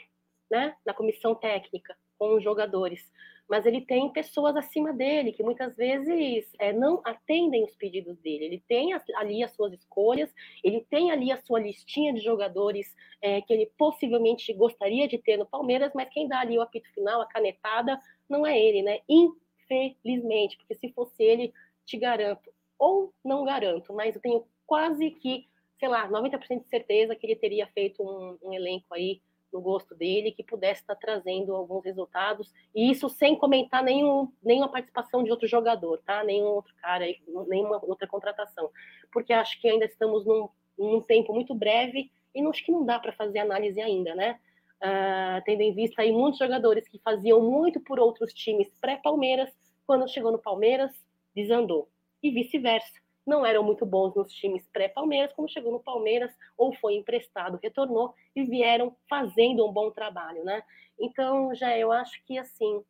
né? 0.50 0.76
Na 0.86 0.94
comissão 0.94 1.34
técnica, 1.34 1.96
com 2.18 2.36
os 2.36 2.44
jogadores 2.44 3.10
mas 3.52 3.66
ele 3.66 3.82
tem 3.82 4.10
pessoas 4.10 4.56
acima 4.56 4.94
dele 4.94 5.30
que 5.30 5.42
muitas 5.42 5.76
vezes 5.76 6.50
é, 6.58 6.72
não 6.72 7.02
atendem 7.04 7.62
os 7.64 7.76
pedidos 7.76 8.16
dele. 8.16 8.46
Ele 8.46 8.64
tem 8.66 8.94
ali 9.14 9.44
as 9.44 9.52
suas 9.52 9.74
escolhas, 9.74 10.34
ele 10.64 10.86
tem 10.88 11.10
ali 11.10 11.30
a 11.30 11.36
sua 11.36 11.60
listinha 11.60 12.14
de 12.14 12.20
jogadores 12.20 12.96
é, 13.20 13.42
que 13.42 13.52
ele 13.52 13.70
possivelmente 13.76 14.50
gostaria 14.54 15.06
de 15.06 15.18
ter 15.18 15.36
no 15.36 15.44
Palmeiras, 15.44 15.92
mas 15.94 16.08
quem 16.08 16.26
dá 16.26 16.40
ali 16.40 16.56
o 16.56 16.62
apito 16.62 16.90
final, 16.94 17.20
a 17.20 17.26
canetada, 17.26 18.00
não 18.26 18.46
é 18.46 18.58
ele, 18.58 18.80
né? 18.80 19.00
Infelizmente, 19.06 20.56
porque 20.56 20.74
se 20.74 20.90
fosse 20.94 21.22
ele, 21.22 21.52
te 21.84 21.98
garanto, 21.98 22.50
ou 22.78 23.12
não 23.22 23.44
garanto, 23.44 23.92
mas 23.92 24.14
eu 24.14 24.22
tenho 24.22 24.46
quase 24.64 25.10
que, 25.10 25.46
sei 25.78 25.90
lá, 25.90 26.08
90% 26.08 26.62
de 26.62 26.70
certeza 26.70 27.14
que 27.14 27.26
ele 27.26 27.36
teria 27.36 27.66
feito 27.66 28.02
um, 28.02 28.38
um 28.48 28.54
elenco 28.54 28.86
aí 28.94 29.20
no 29.52 29.60
gosto 29.60 29.94
dele, 29.94 30.32
que 30.32 30.42
pudesse 30.42 30.80
estar 30.80 30.96
trazendo 30.96 31.54
alguns 31.54 31.84
resultados, 31.84 32.52
e 32.74 32.90
isso 32.90 33.08
sem 33.08 33.36
comentar 33.36 33.82
nenhum, 33.82 34.32
nenhuma 34.42 34.68
participação 34.68 35.22
de 35.22 35.30
outro 35.30 35.46
jogador, 35.46 36.00
tá? 36.04 36.24
Nenhum 36.24 36.46
outro 36.46 36.74
cara, 36.76 37.04
nenhuma 37.48 37.80
outra 37.84 38.06
contratação, 38.06 38.70
porque 39.12 39.32
acho 39.32 39.60
que 39.60 39.68
ainda 39.68 39.84
estamos 39.84 40.24
num, 40.24 40.48
num 40.78 41.00
tempo 41.00 41.32
muito 41.32 41.54
breve 41.54 42.10
e 42.34 42.40
não, 42.40 42.50
acho 42.50 42.64
que 42.64 42.72
não 42.72 42.84
dá 42.84 42.98
para 42.98 43.12
fazer 43.12 43.40
análise 43.40 43.80
ainda, 43.80 44.14
né? 44.14 44.38
Uh, 44.82 45.40
tendo 45.44 45.60
em 45.60 45.72
vista 45.72 46.02
aí 46.02 46.10
muitos 46.10 46.38
jogadores 46.38 46.88
que 46.88 46.98
faziam 46.98 47.40
muito 47.40 47.80
por 47.80 48.00
outros 48.00 48.32
times 48.32 48.68
pré-Palmeiras, 48.80 49.48
quando 49.86 50.08
chegou 50.08 50.32
no 50.32 50.38
Palmeiras, 50.38 50.90
desandou, 51.34 51.88
e 52.22 52.30
vice-versa 52.30 53.02
não 53.26 53.46
eram 53.46 53.62
muito 53.62 53.86
bons 53.86 54.14
nos 54.14 54.32
times 54.32 54.66
pré-Palmeiras, 54.72 55.32
como 55.32 55.48
chegou 55.48 55.72
no 55.72 55.80
Palmeiras, 55.80 56.32
ou 56.56 56.74
foi 56.74 56.94
emprestado, 56.94 57.58
retornou 57.62 58.14
e 58.34 58.42
vieram 58.44 58.96
fazendo 59.08 59.66
um 59.66 59.72
bom 59.72 59.90
trabalho, 59.90 60.44
né? 60.44 60.62
Então, 60.98 61.54
já 61.54 61.76
eu 61.76 61.92
acho 61.92 62.22
que 62.24 62.38
assim 62.38 62.84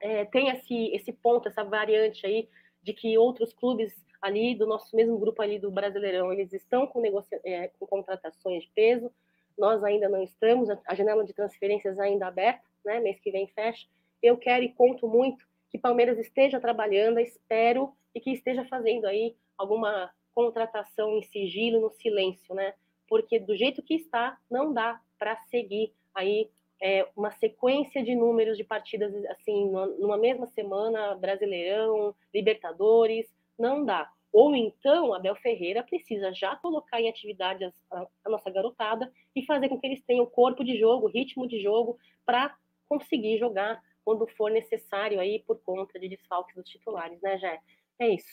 é, 0.00 0.24
tem 0.26 0.48
esse, 0.48 0.94
esse 0.94 1.12
ponto, 1.12 1.48
essa 1.48 1.64
variante 1.64 2.24
aí 2.24 2.48
de 2.82 2.92
que 2.92 3.18
outros 3.18 3.52
clubes 3.52 3.92
ali 4.20 4.54
do 4.54 4.66
nosso 4.66 4.94
mesmo 4.94 5.18
grupo 5.18 5.42
ali 5.42 5.58
do 5.58 5.70
Brasileirão, 5.70 6.32
eles 6.32 6.52
estão 6.52 6.86
com, 6.86 7.00
negocia 7.00 7.40
é, 7.44 7.68
com 7.68 7.86
contratações 7.86 8.64
de 8.64 8.70
peso, 8.74 9.12
nós 9.56 9.82
ainda 9.82 10.08
não 10.08 10.22
estamos, 10.22 10.68
a 10.86 10.94
janela 10.94 11.24
de 11.24 11.32
transferências 11.32 11.98
ainda 11.98 12.28
aberta, 12.28 12.62
né? 12.84 13.00
Mês 13.00 13.18
que 13.20 13.30
vem 13.30 13.48
fecha. 13.48 13.88
Eu 14.22 14.36
quero 14.36 14.64
e 14.64 14.72
conto 14.72 15.08
muito 15.08 15.44
que 15.70 15.78
Palmeiras 15.78 16.18
esteja 16.18 16.60
trabalhando, 16.60 17.20
espero 17.20 17.92
e 18.14 18.20
que 18.20 18.32
esteja 18.32 18.64
fazendo 18.64 19.06
aí 19.06 19.36
alguma 19.56 20.10
contratação 20.32 21.16
em 21.16 21.22
sigilo, 21.24 21.80
no 21.80 21.90
silêncio, 21.90 22.54
né? 22.54 22.74
Porque 23.08 23.38
do 23.38 23.56
jeito 23.56 23.82
que 23.82 23.94
está, 23.94 24.38
não 24.50 24.72
dá 24.72 25.00
para 25.18 25.36
seguir 25.50 25.92
aí 26.14 26.48
é, 26.80 27.08
uma 27.16 27.30
sequência 27.32 28.02
de 28.02 28.14
números 28.14 28.56
de 28.56 28.64
partidas 28.64 29.12
assim 29.26 29.70
numa 29.98 30.16
mesma 30.16 30.46
semana, 30.46 31.14
Brasileirão, 31.16 32.14
Libertadores, 32.32 33.26
não 33.58 33.84
dá. 33.84 34.10
Ou 34.32 34.54
então 34.54 35.14
Abel 35.14 35.34
Ferreira 35.36 35.82
precisa 35.82 36.32
já 36.32 36.54
colocar 36.56 37.00
em 37.00 37.08
atividade 37.08 37.64
a, 37.64 38.06
a 38.24 38.30
nossa 38.30 38.50
garotada 38.50 39.10
e 39.34 39.44
fazer 39.44 39.68
com 39.68 39.80
que 39.80 39.86
eles 39.86 40.02
tenham 40.04 40.26
corpo 40.26 40.62
de 40.62 40.78
jogo, 40.78 41.08
ritmo 41.08 41.48
de 41.48 41.60
jogo 41.60 41.98
para 42.24 42.54
conseguir 42.88 43.38
jogar 43.38 43.82
quando 44.08 44.26
for 44.38 44.50
necessário 44.50 45.20
aí 45.20 45.44
por 45.46 45.60
conta 45.60 46.00
de 46.00 46.08
desfalques 46.08 46.54
dos 46.56 46.64
titulares, 46.64 47.20
né, 47.20 47.36
Jé? 47.36 47.60
É 48.00 48.14
isso. 48.14 48.26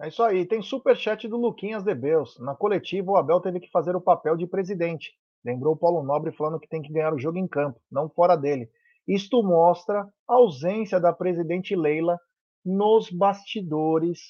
É 0.00 0.06
isso 0.06 0.22
aí. 0.22 0.46
Tem 0.46 0.62
super 0.62 0.96
chat 0.96 1.26
do 1.26 1.36
Luquinhas 1.36 1.82
de 1.82 1.92
Beus. 1.96 2.38
Na 2.38 2.54
coletiva, 2.54 3.10
o 3.10 3.16
Abel 3.16 3.40
teve 3.40 3.58
que 3.58 3.68
fazer 3.72 3.96
o 3.96 4.00
papel 4.00 4.36
de 4.36 4.46
presidente. 4.46 5.10
Lembrou 5.44 5.74
o 5.74 5.76
Paulo 5.76 6.04
Nobre 6.04 6.30
falando 6.30 6.60
que 6.60 6.68
tem 6.68 6.80
que 6.80 6.92
ganhar 6.92 7.12
o 7.12 7.18
jogo 7.18 7.38
em 7.38 7.48
campo, 7.48 7.80
não 7.90 8.08
fora 8.08 8.36
dele. 8.36 8.70
Isto 9.06 9.42
mostra 9.42 10.08
a 10.28 10.34
ausência 10.34 11.00
da 11.00 11.12
presidente 11.12 11.74
Leila 11.74 12.16
nos 12.64 13.10
bastidores, 13.10 14.20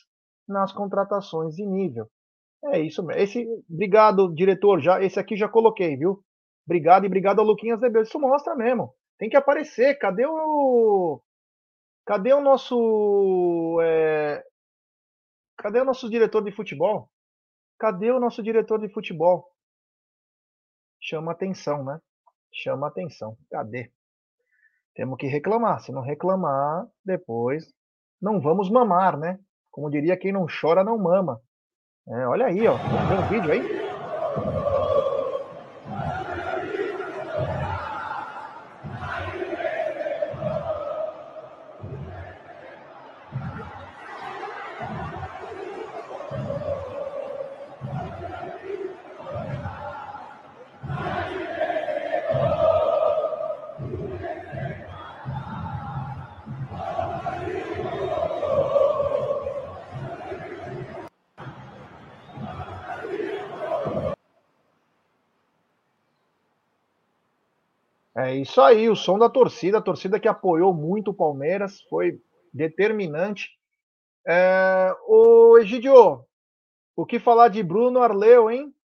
nas 0.48 0.72
contratações 0.72 1.56
de 1.56 1.66
nível. 1.66 2.08
É 2.72 2.80
isso 2.80 3.04
mesmo. 3.04 3.20
Esse, 3.20 3.46
obrigado, 3.70 4.34
diretor. 4.34 4.80
Já, 4.80 5.02
esse 5.02 5.20
aqui 5.20 5.36
já 5.36 5.46
coloquei, 5.46 5.94
viu? 5.94 6.24
Obrigado 6.66 7.04
e 7.04 7.06
obrigado 7.06 7.40
ao 7.40 7.44
Luquinhas 7.44 7.80
de 7.80 7.90
Beus. 7.90 8.08
Isso 8.08 8.18
mostra 8.18 8.56
mesmo. 8.56 8.94
Tem 9.18 9.28
que 9.28 9.36
aparecer. 9.36 9.98
Cadê 9.98 10.26
o. 10.26 11.20
Cadê 12.06 12.32
o 12.32 12.40
nosso. 12.40 13.78
É, 13.82 14.44
Cadê 15.56 15.80
o 15.80 15.84
nosso 15.84 16.10
diretor 16.10 16.42
de 16.42 16.52
futebol? 16.52 17.10
Cadê 17.78 18.10
o 18.10 18.20
nosso 18.20 18.42
diretor 18.42 18.78
de 18.78 18.92
futebol? 18.92 19.50
Chama 21.00 21.32
atenção, 21.32 21.84
né? 21.84 22.00
Chama 22.52 22.88
atenção. 22.88 23.36
Cadê? 23.50 23.90
Temos 24.94 25.18
que 25.18 25.26
reclamar. 25.26 25.80
Se 25.80 25.92
não 25.92 26.02
reclamar, 26.02 26.86
depois 27.04 27.72
não 28.20 28.40
vamos 28.40 28.70
mamar, 28.70 29.18
né? 29.18 29.38
Como 29.70 29.90
diria 29.90 30.16
quem 30.16 30.32
não 30.32 30.46
chora 30.46 30.84
não 30.84 30.98
mama. 30.98 31.40
É, 32.08 32.26
olha 32.26 32.46
aí, 32.46 32.66
ó. 32.66 32.76
Tem 32.76 33.18
um 33.18 33.28
vídeo 33.28 33.52
aí? 33.52 33.83
É 68.24 68.34
isso 68.34 68.58
aí, 68.62 68.88
o 68.88 68.96
som 68.96 69.18
da 69.18 69.28
torcida, 69.28 69.76
a 69.76 69.82
torcida 69.82 70.18
que 70.18 70.26
apoiou 70.26 70.72
muito 70.72 71.10
o 71.10 71.14
Palmeiras, 71.14 71.82
foi 71.90 72.18
determinante. 72.50 73.50
É, 74.26 74.96
o 75.06 75.58
Egidio, 75.58 76.24
o 76.96 77.04
que 77.04 77.18
falar 77.18 77.48
de 77.48 77.62
Bruno 77.62 78.02
Arleu, 78.02 78.50
hein? 78.50 78.74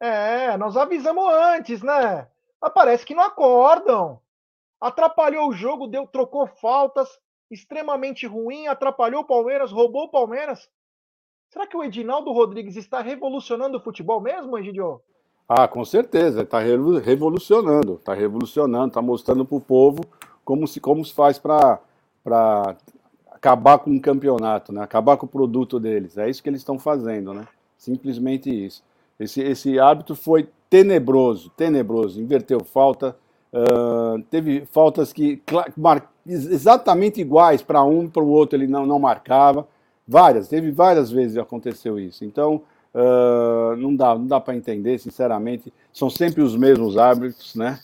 É, 0.00 0.56
nós 0.56 0.74
avisamos 0.74 1.22
antes, 1.30 1.82
né? 1.82 2.26
Mas 2.62 2.72
parece 2.72 3.04
que 3.04 3.14
não 3.14 3.24
acordam. 3.24 4.22
Atrapalhou 4.80 5.50
o 5.50 5.52
jogo, 5.52 5.86
deu, 5.86 6.06
trocou 6.06 6.46
faltas, 6.46 7.10
extremamente 7.50 8.26
ruim, 8.26 8.68
atrapalhou 8.68 9.20
o 9.20 9.26
Palmeiras, 9.26 9.70
roubou 9.70 10.04
o 10.04 10.10
Palmeiras. 10.10 10.66
Será 11.50 11.66
que 11.66 11.76
o 11.76 11.84
Edinaldo 11.84 12.32
Rodrigues 12.32 12.76
está 12.76 13.02
revolucionando 13.02 13.76
o 13.76 13.82
futebol 13.82 14.18
mesmo, 14.18 14.56
Egidio? 14.56 15.02
Ah, 15.48 15.66
com 15.66 15.82
certeza, 15.82 16.42
está 16.42 16.58
revolucionando, 16.60 17.94
está 17.94 18.12
revolucionando, 18.12 18.88
está 18.88 19.00
mostrando 19.00 19.46
para 19.46 19.56
o 19.56 19.60
povo 19.60 20.02
como 20.44 20.68
se, 20.68 20.78
como 20.78 21.02
se 21.02 21.14
faz 21.14 21.38
para 21.38 21.80
acabar 23.30 23.78
com 23.78 23.96
o 23.96 24.00
campeonato, 24.00 24.72
né? 24.72 24.82
acabar 24.82 25.16
com 25.16 25.24
o 25.24 25.28
produto 25.28 25.80
deles. 25.80 26.18
É 26.18 26.28
isso 26.28 26.42
que 26.42 26.50
eles 26.50 26.60
estão 26.60 26.78
fazendo, 26.78 27.32
né? 27.32 27.46
Simplesmente 27.78 28.50
isso. 28.50 28.82
Esse, 29.18 29.40
esse 29.40 29.78
hábito 29.78 30.14
foi 30.14 30.48
tenebroso, 30.68 31.50
tenebroso. 31.56 32.20
Inverteu 32.20 32.60
falta, 32.64 33.16
uh, 33.52 34.22
teve 34.30 34.66
faltas 34.66 35.12
que 35.12 35.42
exatamente 36.26 37.20
iguais 37.20 37.62
para 37.62 37.82
um, 37.82 38.08
para 38.08 38.22
o 38.22 38.28
outro 38.28 38.58
ele 38.58 38.66
não, 38.66 38.84
não 38.84 38.98
marcava. 38.98 39.66
Várias, 40.06 40.48
teve 40.48 40.70
várias 40.70 41.10
vezes 41.10 41.36
aconteceu 41.38 41.98
isso. 41.98 42.24
Então, 42.24 42.62
Uh, 42.94 43.76
não 43.76 43.94
dá, 43.94 44.14
não 44.14 44.26
dá 44.26 44.40
para 44.40 44.56
entender, 44.56 44.98
sinceramente. 44.98 45.72
São 45.92 46.08
sempre 46.08 46.42
os 46.42 46.56
mesmos 46.56 46.96
árbitros, 46.96 47.54
né? 47.54 47.78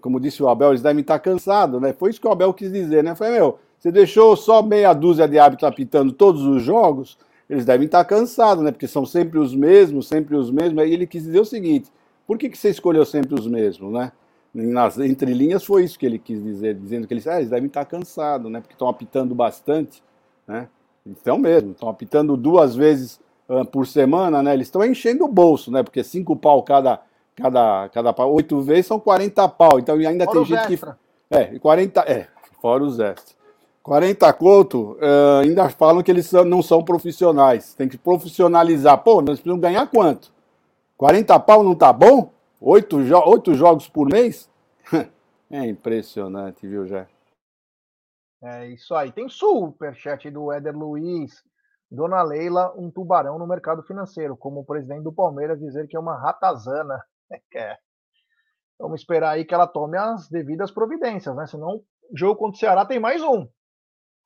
Como 0.00 0.20
disse 0.20 0.42
o 0.42 0.48
Abel, 0.48 0.70
eles 0.70 0.82
devem 0.82 1.00
estar 1.00 1.18
cansados, 1.18 1.80
né? 1.80 1.92
Foi 1.92 2.10
isso 2.10 2.20
que 2.20 2.28
o 2.28 2.30
Abel 2.30 2.54
quis 2.54 2.72
dizer, 2.72 3.02
né? 3.02 3.14
Foi, 3.14 3.30
meu, 3.30 3.58
você 3.78 3.90
deixou 3.90 4.36
só 4.36 4.62
meia 4.62 4.92
dúzia 4.92 5.26
de 5.26 5.38
árbitros 5.38 5.68
apitando 5.68 6.12
todos 6.12 6.42
os 6.42 6.62
jogos, 6.62 7.18
eles 7.48 7.64
devem 7.64 7.86
estar 7.86 8.04
cansados, 8.04 8.62
né? 8.62 8.70
Porque 8.70 8.86
são 8.86 9.04
sempre 9.04 9.38
os 9.38 9.54
mesmos, 9.54 10.06
sempre 10.06 10.36
os 10.36 10.50
mesmos. 10.50 10.78
Aí 10.82 10.92
ele 10.92 11.06
quis 11.06 11.24
dizer 11.24 11.40
o 11.40 11.44
seguinte: 11.44 11.90
por 12.26 12.38
que, 12.38 12.48
que 12.48 12.56
você 12.56 12.70
escolheu 12.70 13.04
sempre 13.04 13.34
os 13.34 13.46
mesmos, 13.46 13.92
né? 13.92 14.12
nas 14.52 14.98
entrelinhas 14.98 15.64
foi 15.64 15.84
isso 15.84 15.98
que 15.98 16.04
ele 16.04 16.18
quis 16.18 16.42
dizer, 16.42 16.74
dizendo 16.74 17.06
que 17.06 17.14
eles, 17.14 17.26
ah, 17.26 17.38
eles 17.38 17.50
devem 17.50 17.66
estar 17.66 17.84
cansados, 17.84 18.50
né? 18.50 18.60
Porque 18.60 18.74
estão 18.74 18.88
apitando 18.88 19.34
bastante, 19.34 20.02
né? 20.46 20.68
Então 21.06 21.38
mesmo, 21.38 21.70
estão 21.72 21.88
apitando 21.88 22.36
duas 22.36 22.74
vezes 22.74 23.20
por 23.70 23.86
semana, 23.86 24.42
né? 24.42 24.54
Eles 24.54 24.68
estão 24.68 24.84
enchendo 24.84 25.24
o 25.24 25.28
bolso, 25.28 25.70
né? 25.70 25.82
Porque 25.82 26.04
cinco 26.04 26.36
pau 26.36 26.62
cada, 26.62 27.00
cada, 27.34 27.88
cada 27.88 28.12
pau, 28.12 28.32
oito 28.32 28.60
vezes 28.60 28.86
são 28.86 29.00
40 29.00 29.48
pau. 29.48 29.78
Então 29.78 29.96
ainda 29.96 30.24
fora 30.24 30.38
tem 30.38 30.46
gente 30.46 30.72
extra. 30.74 30.98
que. 31.28 31.36
É, 31.36 31.58
40. 31.58 32.00
É, 32.02 32.28
fora 32.60 32.82
os 32.82 32.98
extras. 32.98 33.40
40 33.82 34.32
conto, 34.34 34.92
uh, 35.00 35.40
ainda 35.42 35.68
falam 35.70 36.02
que 36.02 36.10
eles 36.10 36.26
são, 36.26 36.44
não 36.44 36.62
são 36.62 36.84
profissionais. 36.84 37.74
Tem 37.74 37.88
que 37.88 37.96
profissionalizar. 37.96 39.02
Pô, 39.02 39.16
nós 39.16 39.40
precisamos 39.40 39.60
ganhar 39.60 39.86
quanto? 39.88 40.32
40 40.96 41.40
pau 41.40 41.64
não 41.64 41.74
tá 41.74 41.92
bom? 41.92 42.30
Oito, 42.60 43.02
jo 43.02 43.18
oito 43.26 43.54
jogos 43.54 43.88
por 43.88 44.06
mês? 44.06 44.50
é 45.50 45.66
impressionante, 45.66 46.66
viu, 46.66 46.86
Jé? 46.86 47.08
É 48.42 48.68
isso 48.68 48.94
aí. 48.94 49.10
Tem 49.10 49.28
superchat 49.28 50.30
do 50.30 50.52
Éder 50.52 50.76
Luiz. 50.76 51.42
Dona 51.90 52.22
Leila, 52.22 52.72
um 52.76 52.90
tubarão 52.90 53.38
no 53.38 53.46
mercado 53.46 53.82
financeiro, 53.82 54.36
como 54.36 54.60
o 54.60 54.64
presidente 54.64 55.02
do 55.02 55.12
Palmeiras 55.12 55.58
dizer 55.58 55.88
que 55.88 55.96
é 55.96 56.00
uma 56.00 56.16
ratazana. 56.18 57.02
É. 57.54 57.76
Vamos 58.76 59.02
esperar 59.02 59.30
aí 59.30 59.44
que 59.44 59.54
ela 59.54 59.68
tome 59.68 59.96
as 59.96 60.28
devidas 60.28 60.72
providências, 60.72 61.36
né? 61.36 61.46
Senão, 61.46 61.76
o 61.76 61.84
jogo 62.16 62.40
contra 62.40 62.56
o 62.56 62.58
Ceará 62.58 62.84
tem 62.84 62.98
mais 62.98 63.22
um. 63.22 63.46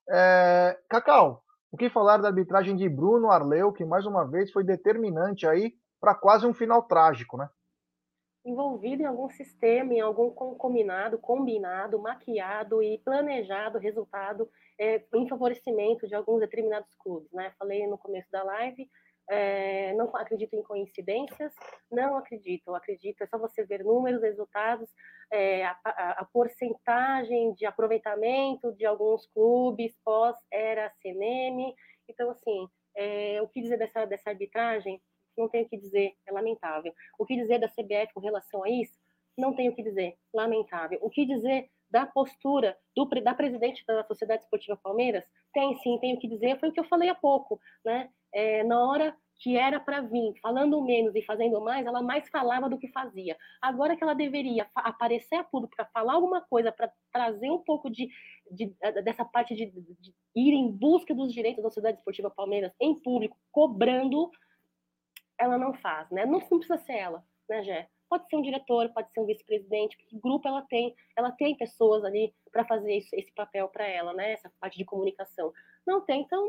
É... 0.09 0.79
Cacau, 0.89 1.43
o 1.71 1.77
que 1.77 1.91
falar 1.91 2.17
da 2.17 2.29
arbitragem 2.29 2.77
de 2.77 2.89
Bruno 2.89 3.31
Arleu, 3.31 3.75
que 3.75 3.85
mais 3.85 4.07
uma 4.07 4.25
vez 4.25 4.51
foi 4.53 4.65
determinante 4.65 5.47
aí 5.47 5.75
para 6.01 6.15
quase 6.15 6.47
um 6.47 6.55
final 6.55 6.83
trágico, 6.85 7.37
né? 7.37 7.47
envolvido 8.45 9.03
em 9.03 9.07
algum 9.07 9.31
sistema, 9.31 9.95
em 9.95 10.01
algum 10.01 10.31
combinado, 10.31 11.19
combinado, 11.19 11.99
maquiado 11.99 12.83
e 12.83 12.99
planejado 12.99 13.79
resultado 13.79 14.49
é, 14.79 15.05
em 15.15 15.29
favorecimento 15.29 16.07
de 16.07 16.15
alguns 16.15 16.41
determinados 16.41 16.93
clubes, 16.97 17.31
né? 17.33 17.53
Falei 17.59 17.87
no 17.87 17.99
começo 17.99 18.31
da 18.31 18.43
live, 18.43 18.89
é, 19.31 19.95
não 19.95 20.15
acredito 20.17 20.55
em 20.55 20.63
coincidências, 20.63 21.55
não 21.91 22.17
acredito, 22.17 22.75
acredito, 22.75 23.23
é 23.23 23.27
só 23.27 23.39
você 23.39 23.65
ver 23.65 23.83
números, 23.83 24.23
resultados, 24.23 24.91
é, 25.33 25.65
a, 25.65 25.79
a, 25.85 26.11
a, 26.21 26.25
porcentagem 26.27 27.55
de 27.55 27.65
aproveitamento 27.65 28.73
de 28.75 28.85
alguns 28.85 29.27
clubes 29.29 29.97
pós-era 30.05 30.93
CNM, 31.01 31.75
então, 32.07 32.31
assim, 32.31 32.69
é, 32.95 33.41
o 33.41 33.49
que 33.49 33.63
dizer 33.63 33.79
dessa, 33.79 34.05
dessa 34.05 34.31
arbitragem? 34.31 35.01
não 35.37 35.49
tenho 35.49 35.67
o 35.67 35.69
que 35.69 35.77
dizer, 35.77 36.15
é 36.27 36.33
lamentável. 36.33 36.95
O 37.19 37.27
que 37.27 37.37
dizer 37.37 37.59
da 37.59 37.69
CBF 37.69 38.13
com 38.15 38.21
relação 38.21 38.63
a 38.63 38.71
isso? 38.71 38.99
Não 39.37 39.55
tenho 39.55 39.73
o 39.73 39.75
que 39.75 39.83
dizer, 39.83 40.17
lamentável. 40.33 40.99
O 41.03 41.11
que 41.11 41.27
dizer 41.27 41.69
da 41.95 42.05
postura 42.05 42.77
do, 42.97 43.05
da 43.23 43.33
presidente 43.33 43.85
da 43.87 44.03
Sociedade 44.03 44.43
Esportiva 44.43 44.77
Palmeiras? 44.77 45.25
Tem 45.53 45.77
sim, 45.79 45.97
tenho 46.01 46.19
que 46.19 46.27
dizer, 46.27 46.59
foi 46.59 46.71
o 46.71 46.73
que 46.73 46.81
eu 46.81 46.89
falei 46.89 47.09
há 47.09 47.15
pouco, 47.15 47.61
né? 47.85 48.11
É, 48.35 48.65
na 48.65 48.85
hora 48.85 49.17
que 49.37 49.57
era 49.57 49.79
para 49.79 50.01
vir 50.01 50.35
falando 50.43 50.83
menos 50.83 51.15
e 51.15 51.23
fazendo 51.23 51.61
mais, 51.61 51.87
ela 51.87 52.03
mais 52.03 52.29
falava 52.29 52.69
do 52.69 52.79
que 52.79 52.89
fazia. 52.89 53.37
Agora 53.63 53.97
que 53.97 54.03
ela 54.03 54.13
deveria 54.13 54.67
aparecer 54.75 55.37
a 55.37 55.45
público 55.45 55.77
para 55.77 55.87
falar 55.87 56.15
alguma 56.15 56.41
coisa, 56.41 56.73
para 56.73 56.93
trazer 57.13 57.49
um 57.49 57.63
pouco 57.63 57.89
de, 57.89 58.09
de 58.51 58.75
dessa 59.05 59.25
parte 59.25 59.55
de, 59.55 59.67
de, 59.67 60.15
ir 60.35 60.53
em 60.53 60.69
busca 60.69 61.15
dos 61.15 61.33
direitos 61.33 61.63
da 61.63 61.71
Sociedade 61.71 61.99
Esportiva 61.99 62.29
Palmeiras 62.29 62.73
em 62.81 62.93
público, 62.93 63.37
cobrando 63.53 64.29
ela 65.39 65.57
não 65.57 65.75
faz, 65.75 66.11
né? 66.11 66.27
Não, 66.27 66.41
não 66.41 66.59
precisa 66.59 66.79
ser 66.79 66.95
ela, 66.95 67.25
né, 67.49 67.63
Gé? 67.63 67.89
Pode 68.09 68.29
ser 68.29 68.37
um 68.37 68.43
diretor, 68.43 68.89
pode 68.91 69.11
ser 69.13 69.21
um 69.21 69.27
vice-presidente, 69.27 69.97
que 69.97 70.19
grupo 70.19 70.47
ela 70.47 70.63
tem? 70.63 70.95
Ela 71.17 71.33
tem 71.33 71.57
pessoas 71.57 72.05
ali 72.05 72.35
para 72.53 72.65
fazer 72.65 72.97
isso, 72.97 73.09
esse 73.13 73.33
papel 73.33 73.69
para 73.69 73.87
ela, 73.87 74.13
né? 74.13 74.33
Essa 74.33 74.51
parte 74.61 74.79
de 74.79 74.85
comunicação. 74.85 75.53
Não 75.87 76.01
tem, 76.01 76.23
então, 76.23 76.47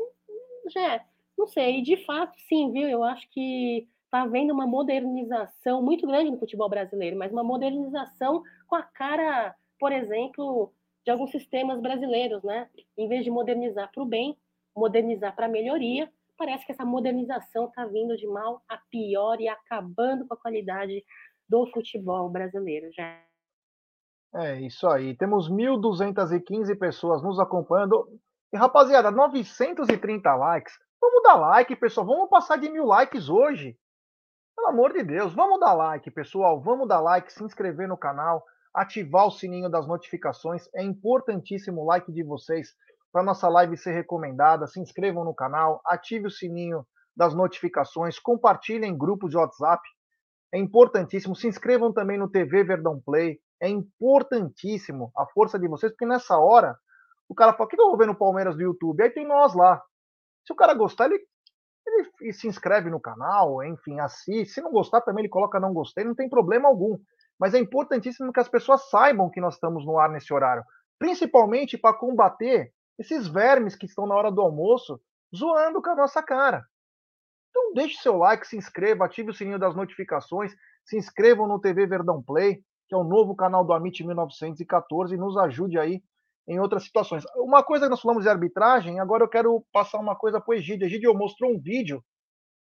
Gé, 0.68 1.04
não 1.36 1.46
sei. 1.46 1.78
E 1.78 1.82
de 1.82 1.96
fato, 2.04 2.38
sim, 2.48 2.72
viu? 2.72 2.88
Eu 2.88 3.02
acho 3.02 3.28
que 3.30 3.88
está 4.04 4.22
havendo 4.22 4.52
uma 4.52 4.66
modernização 4.66 5.82
muito 5.82 6.06
grande 6.06 6.30
no 6.30 6.38
futebol 6.38 6.68
brasileiro, 6.68 7.18
mas 7.18 7.32
uma 7.32 7.44
modernização 7.44 8.42
com 8.66 8.76
a 8.76 8.82
cara, 8.82 9.54
por 9.78 9.92
exemplo, 9.92 10.72
de 11.04 11.10
alguns 11.10 11.30
sistemas 11.30 11.80
brasileiros, 11.80 12.42
né? 12.42 12.68
Em 12.96 13.08
vez 13.08 13.24
de 13.24 13.30
modernizar 13.30 13.90
para 13.92 14.02
o 14.02 14.06
bem, 14.06 14.36
modernizar 14.74 15.34
para 15.34 15.46
a 15.46 15.48
melhoria, 15.48 16.10
parece 16.36 16.66
que 16.66 16.72
essa 16.72 16.84
modernização 16.84 17.66
está 17.66 17.86
vindo 17.86 18.16
de 18.16 18.26
mal 18.26 18.62
a 18.68 18.76
pior 18.90 19.40
e 19.40 19.48
acabando 19.48 20.26
com 20.26 20.34
a 20.34 20.36
qualidade 20.36 21.04
do 21.48 21.66
futebol 21.72 22.28
brasileiro. 22.30 22.88
Já. 22.92 23.22
É 24.34 24.60
isso 24.60 24.86
aí. 24.88 25.16
Temos 25.16 25.50
1.215 25.50 26.78
pessoas 26.78 27.22
nos 27.22 27.38
acompanhando. 27.38 28.06
E, 28.52 28.56
rapaziada, 28.56 29.10
930 29.10 30.34
likes. 30.34 30.74
Vamos 31.00 31.22
dar 31.22 31.36
like, 31.36 31.74
pessoal. 31.76 32.06
Vamos 32.06 32.28
passar 32.28 32.56
de 32.56 32.68
mil 32.68 32.84
likes 32.84 33.28
hoje. 33.28 33.76
Pelo 34.56 34.68
amor 34.68 34.92
de 34.92 35.02
Deus, 35.02 35.34
vamos 35.34 35.60
dar 35.60 35.74
like, 35.74 36.10
pessoal. 36.10 36.60
Vamos 36.60 36.88
dar 36.88 37.00
like, 37.00 37.32
se 37.32 37.44
inscrever 37.44 37.86
no 37.86 37.96
canal, 37.96 38.44
ativar 38.74 39.26
o 39.26 39.30
sininho 39.30 39.68
das 39.68 39.86
notificações. 39.86 40.68
É 40.74 40.82
importantíssimo 40.82 41.82
o 41.82 41.84
like 41.84 42.10
de 42.12 42.22
vocês 42.22 42.74
para 43.12 43.22
nossa 43.22 43.48
live 43.48 43.76
ser 43.76 43.92
recomendada. 43.92 44.66
Se 44.66 44.80
inscrevam 44.80 45.24
no 45.24 45.34
canal, 45.34 45.80
ative 45.86 46.26
o 46.26 46.30
sininho 46.30 46.86
das 47.16 47.34
notificações, 47.34 48.18
compartilhem 48.18 48.90
em 48.90 48.98
grupos 48.98 49.30
de 49.30 49.38
WhatsApp. 49.38 49.82
É 50.56 50.58
importantíssimo. 50.58 51.36
Se 51.36 51.46
inscrevam 51.46 51.92
também 51.92 52.16
no 52.16 52.30
TV 52.30 52.64
Verdão 52.64 52.98
Play. 53.04 53.38
É 53.60 53.68
importantíssimo 53.68 55.12
a 55.14 55.26
força 55.26 55.58
de 55.58 55.68
vocês, 55.68 55.92
porque 55.92 56.06
nessa 56.06 56.38
hora 56.38 56.74
o 57.28 57.34
cara 57.34 57.52
fala: 57.52 57.66
o 57.66 57.68
que 57.68 57.78
eu 57.78 57.88
vou 57.88 57.98
ver 57.98 58.06
no 58.06 58.16
Palmeiras 58.16 58.56
do 58.56 58.62
YouTube? 58.62 59.02
Aí 59.02 59.10
tem 59.10 59.26
nós 59.26 59.54
lá. 59.54 59.82
Se 60.46 60.54
o 60.54 60.56
cara 60.56 60.72
gostar, 60.72 61.06
ele, 61.06 61.22
ele 62.22 62.32
se 62.32 62.48
inscreve 62.48 62.88
no 62.88 62.98
canal, 62.98 63.62
enfim, 63.64 64.00
assiste. 64.00 64.54
Se 64.54 64.62
não 64.62 64.72
gostar, 64.72 65.02
também 65.02 65.24
ele 65.24 65.28
coloca 65.28 65.60
não 65.60 65.74
gostei, 65.74 66.04
não 66.04 66.14
tem 66.14 66.28
problema 66.28 66.68
algum. 66.68 66.96
Mas 67.38 67.52
é 67.52 67.58
importantíssimo 67.58 68.32
que 68.32 68.40
as 68.40 68.48
pessoas 68.48 68.88
saibam 68.88 69.30
que 69.30 69.42
nós 69.42 69.54
estamos 69.54 69.84
no 69.84 69.98
ar 69.98 70.08
nesse 70.08 70.32
horário, 70.32 70.64
principalmente 70.98 71.76
para 71.76 71.98
combater 71.98 72.72
esses 72.98 73.28
vermes 73.28 73.76
que 73.76 73.84
estão 73.84 74.06
na 74.06 74.14
hora 74.14 74.32
do 74.32 74.40
almoço 74.40 74.98
zoando 75.36 75.82
com 75.82 75.90
a 75.90 75.96
nossa 75.96 76.22
cara. 76.22 76.64
Então 77.56 77.72
deixe 77.72 77.96
seu 78.02 78.18
like, 78.18 78.46
se 78.46 78.54
inscreva, 78.54 79.06
ative 79.06 79.30
o 79.30 79.34
sininho 79.34 79.58
das 79.58 79.74
notificações, 79.74 80.54
se 80.84 80.98
inscrevam 80.98 81.48
no 81.48 81.58
TV 81.58 81.86
Verdão 81.86 82.22
Play, 82.22 82.62
que 82.86 82.94
é 82.94 82.98
o 82.98 83.02
novo 83.02 83.34
canal 83.34 83.64
do 83.64 83.72
Amit 83.72 84.04
1914, 84.04 85.14
e 85.14 85.18
nos 85.18 85.38
ajude 85.38 85.78
aí 85.78 86.02
em 86.46 86.60
outras 86.60 86.84
situações. 86.84 87.24
Uma 87.34 87.64
coisa 87.64 87.86
que 87.86 87.90
nós 87.90 88.00
falamos 88.02 88.24
de 88.24 88.28
arbitragem, 88.28 89.00
agora 89.00 89.24
eu 89.24 89.28
quero 89.28 89.64
passar 89.72 89.98
uma 89.98 90.14
coisa 90.14 90.38
para 90.38 90.52
o 90.52 90.54
Egídio. 90.54 90.84
Egídio 90.84 91.14
mostrou 91.14 91.50
um 91.50 91.58
vídeo, 91.58 92.04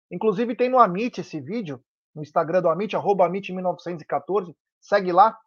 inclusive 0.09 0.55
tem 0.55 0.69
no 0.69 0.79
Amit 0.79 1.19
esse 1.19 1.41
vídeo, 1.41 1.83
no 2.15 2.23
Instagram 2.23 2.61
do 2.61 2.69
Amit, 2.69 2.95
arroba 2.95 3.29
Amit1914, 3.29 4.55
segue 4.79 5.11
lá. 5.11 5.37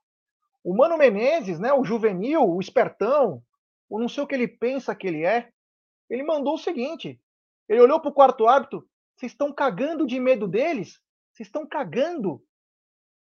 O 0.62 0.76
Mano 0.76 0.98
Menezes, 0.98 1.58
né, 1.58 1.72
o 1.72 1.82
juvenil, 1.82 2.42
o 2.46 2.60
espertão, 2.60 3.42
ou 3.88 3.98
não 3.98 4.08
sei 4.08 4.22
o 4.22 4.26
que 4.26 4.34
ele 4.34 4.46
pensa 4.46 4.94
que 4.94 5.06
ele 5.06 5.24
é, 5.24 5.48
ele 6.10 6.22
mandou 6.22 6.54
o 6.54 6.58
seguinte: 6.58 7.18
ele 7.66 7.80
olhou 7.80 7.98
para 7.98 8.10
o 8.10 8.14
quarto 8.14 8.46
árbitro, 8.46 8.86
vocês 9.20 9.32
estão 9.32 9.52
cagando 9.52 10.06
de 10.06 10.18
medo 10.18 10.48
deles? 10.48 10.98
Vocês 11.30 11.46
estão 11.46 11.66
cagando. 11.66 12.42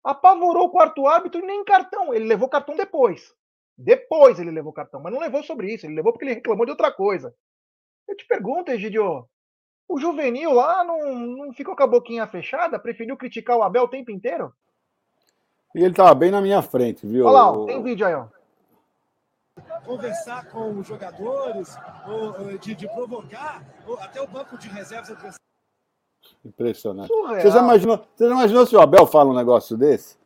Apavorou 0.04 0.64
o 0.64 0.70
quarto 0.70 1.06
árbitro 1.06 1.40
e 1.40 1.46
nem 1.46 1.64
cartão. 1.64 2.12
Ele 2.12 2.26
levou 2.26 2.50
cartão 2.50 2.76
depois. 2.76 3.34
Depois 3.78 4.38
ele 4.38 4.50
levou 4.50 4.74
cartão, 4.74 5.00
mas 5.00 5.10
não 5.10 5.18
levou 5.18 5.42
sobre 5.42 5.72
isso. 5.72 5.86
Ele 5.86 5.94
levou 5.94 6.12
porque 6.12 6.26
ele 6.26 6.34
reclamou 6.34 6.66
de 6.66 6.72
outra 6.72 6.92
coisa. 6.92 7.34
Eu 8.06 8.14
te 8.14 8.26
pergunto, 8.26 8.70
Egidio, 8.70 9.26
o 9.88 9.98
juvenil 9.98 10.52
lá 10.52 10.84
não, 10.84 11.14
não 11.14 11.52
ficou 11.54 11.74
com 11.74 11.82
a 11.82 11.86
boquinha 11.86 12.26
fechada? 12.26 12.78
Preferiu 12.78 13.16
criticar 13.16 13.56
o 13.56 13.62
Abel 13.62 13.84
o 13.84 13.88
tempo 13.88 14.10
inteiro? 14.10 14.52
E 15.74 15.78
ele 15.78 15.90
estava 15.90 16.14
bem 16.14 16.30
na 16.30 16.42
minha 16.42 16.60
frente, 16.60 17.06
viu? 17.06 17.24
Olha 17.24 17.58
lá, 17.58 17.66
tem 17.66 17.82
vídeo 17.82 18.06
aí, 18.06 18.14
ó 18.14 18.28
conversar 19.84 20.50
com 20.50 20.78
os 20.78 20.86
jogadores, 20.86 21.76
ou, 22.06 22.58
de, 22.58 22.74
de 22.74 22.88
provocar 22.88 23.64
ou, 23.86 23.98
até 24.00 24.20
o 24.20 24.26
banco 24.26 24.58
de 24.58 24.68
reservas 24.68 25.10
Impressionante. 26.44 27.08
Você 27.08 27.50
já, 27.50 27.62
imaginou, 27.62 28.00
você 28.14 28.28
já 28.28 28.34
imaginou 28.34 28.66
se 28.66 28.76
o 28.76 28.80
Abel 28.80 29.06
fala 29.06 29.30
um 29.30 29.36
negócio 29.36 29.76
desse? 29.76 30.16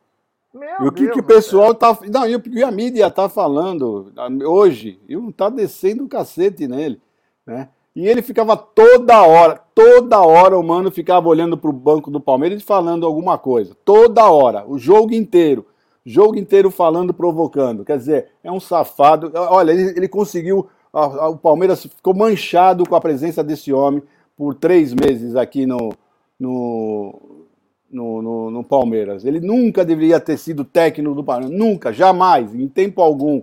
Meu 0.53 0.69
e 0.81 0.87
o 0.87 0.91
que, 0.91 1.03
Deus 1.03 1.13
que 1.13 1.19
o 1.19 1.23
pessoal 1.23 1.73
tá. 1.73 1.97
Não, 2.09 2.27
e 2.27 2.35
o 2.35 2.41
que 2.41 2.63
a 2.63 2.71
mídia 2.71 3.09
tá 3.09 3.29
falando 3.29 4.11
hoje, 4.45 4.99
e 5.07 5.15
não 5.15 5.31
tá 5.31 5.49
descendo 5.49 6.03
o 6.03 6.09
cacete 6.09 6.67
nele, 6.67 7.01
né? 7.45 7.69
E 7.95 8.07
ele 8.07 8.21
ficava 8.21 8.55
toda 8.55 9.21
hora, 9.21 9.59
toda 9.75 10.21
hora 10.21 10.57
o 10.57 10.63
mano 10.63 10.89
ficava 10.89 11.27
olhando 11.27 11.57
pro 11.57 11.73
banco 11.73 12.09
do 12.09 12.21
Palmeiras 12.21 12.61
e 12.61 12.65
falando 12.65 13.05
alguma 13.05 13.37
coisa. 13.37 13.75
Toda 13.83 14.29
hora, 14.29 14.65
o 14.65 14.77
jogo 14.77 15.13
inteiro 15.13 15.65
jogo 16.05 16.37
inteiro 16.37 16.71
falando, 16.71 17.13
provocando. 17.13 17.85
Quer 17.85 17.97
dizer, 17.97 18.27
é 18.43 18.51
um 18.51 18.59
safado. 18.59 19.31
Olha, 19.33 19.71
ele, 19.71 19.93
ele 19.95 20.07
conseguiu. 20.07 20.67
A, 20.93 21.03
a, 21.03 21.29
o 21.29 21.37
Palmeiras 21.37 21.83
ficou 21.83 22.13
manchado 22.13 22.87
com 22.87 22.95
a 22.95 23.01
presença 23.01 23.43
desse 23.43 23.71
homem 23.71 24.03
por 24.35 24.55
três 24.55 24.93
meses 24.93 25.35
aqui 25.35 25.65
no, 25.65 25.93
no, 26.39 27.47
no, 27.89 28.21
no, 28.21 28.51
no, 28.51 28.63
Palmeiras. 28.63 29.25
Ele 29.25 29.39
nunca 29.39 29.85
deveria 29.85 30.19
ter 30.19 30.37
sido 30.37 30.63
técnico 30.63 31.15
do 31.15 31.23
Palmeiras, 31.23 31.57
nunca, 31.57 31.93
jamais, 31.93 32.53
em 32.55 32.67
tempo 32.67 33.01
algum, 33.01 33.41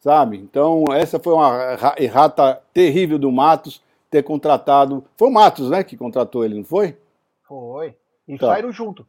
sabe? 0.00 0.38
Então, 0.38 0.84
essa 0.92 1.18
foi 1.18 1.32
uma 1.32 1.76
errata 1.98 2.60
terrível 2.72 3.18
do 3.18 3.32
Matos 3.32 3.82
ter 4.10 4.22
contratado. 4.22 5.04
Foi 5.16 5.28
o 5.28 5.32
Matos, 5.32 5.70
né, 5.70 5.82
que 5.82 5.96
contratou 5.96 6.44
ele, 6.44 6.54
não 6.54 6.64
foi? 6.64 6.96
Foi. 7.42 7.94
E 8.28 8.38
tá. 8.38 8.48
saíram 8.48 8.72
junto. 8.72 9.06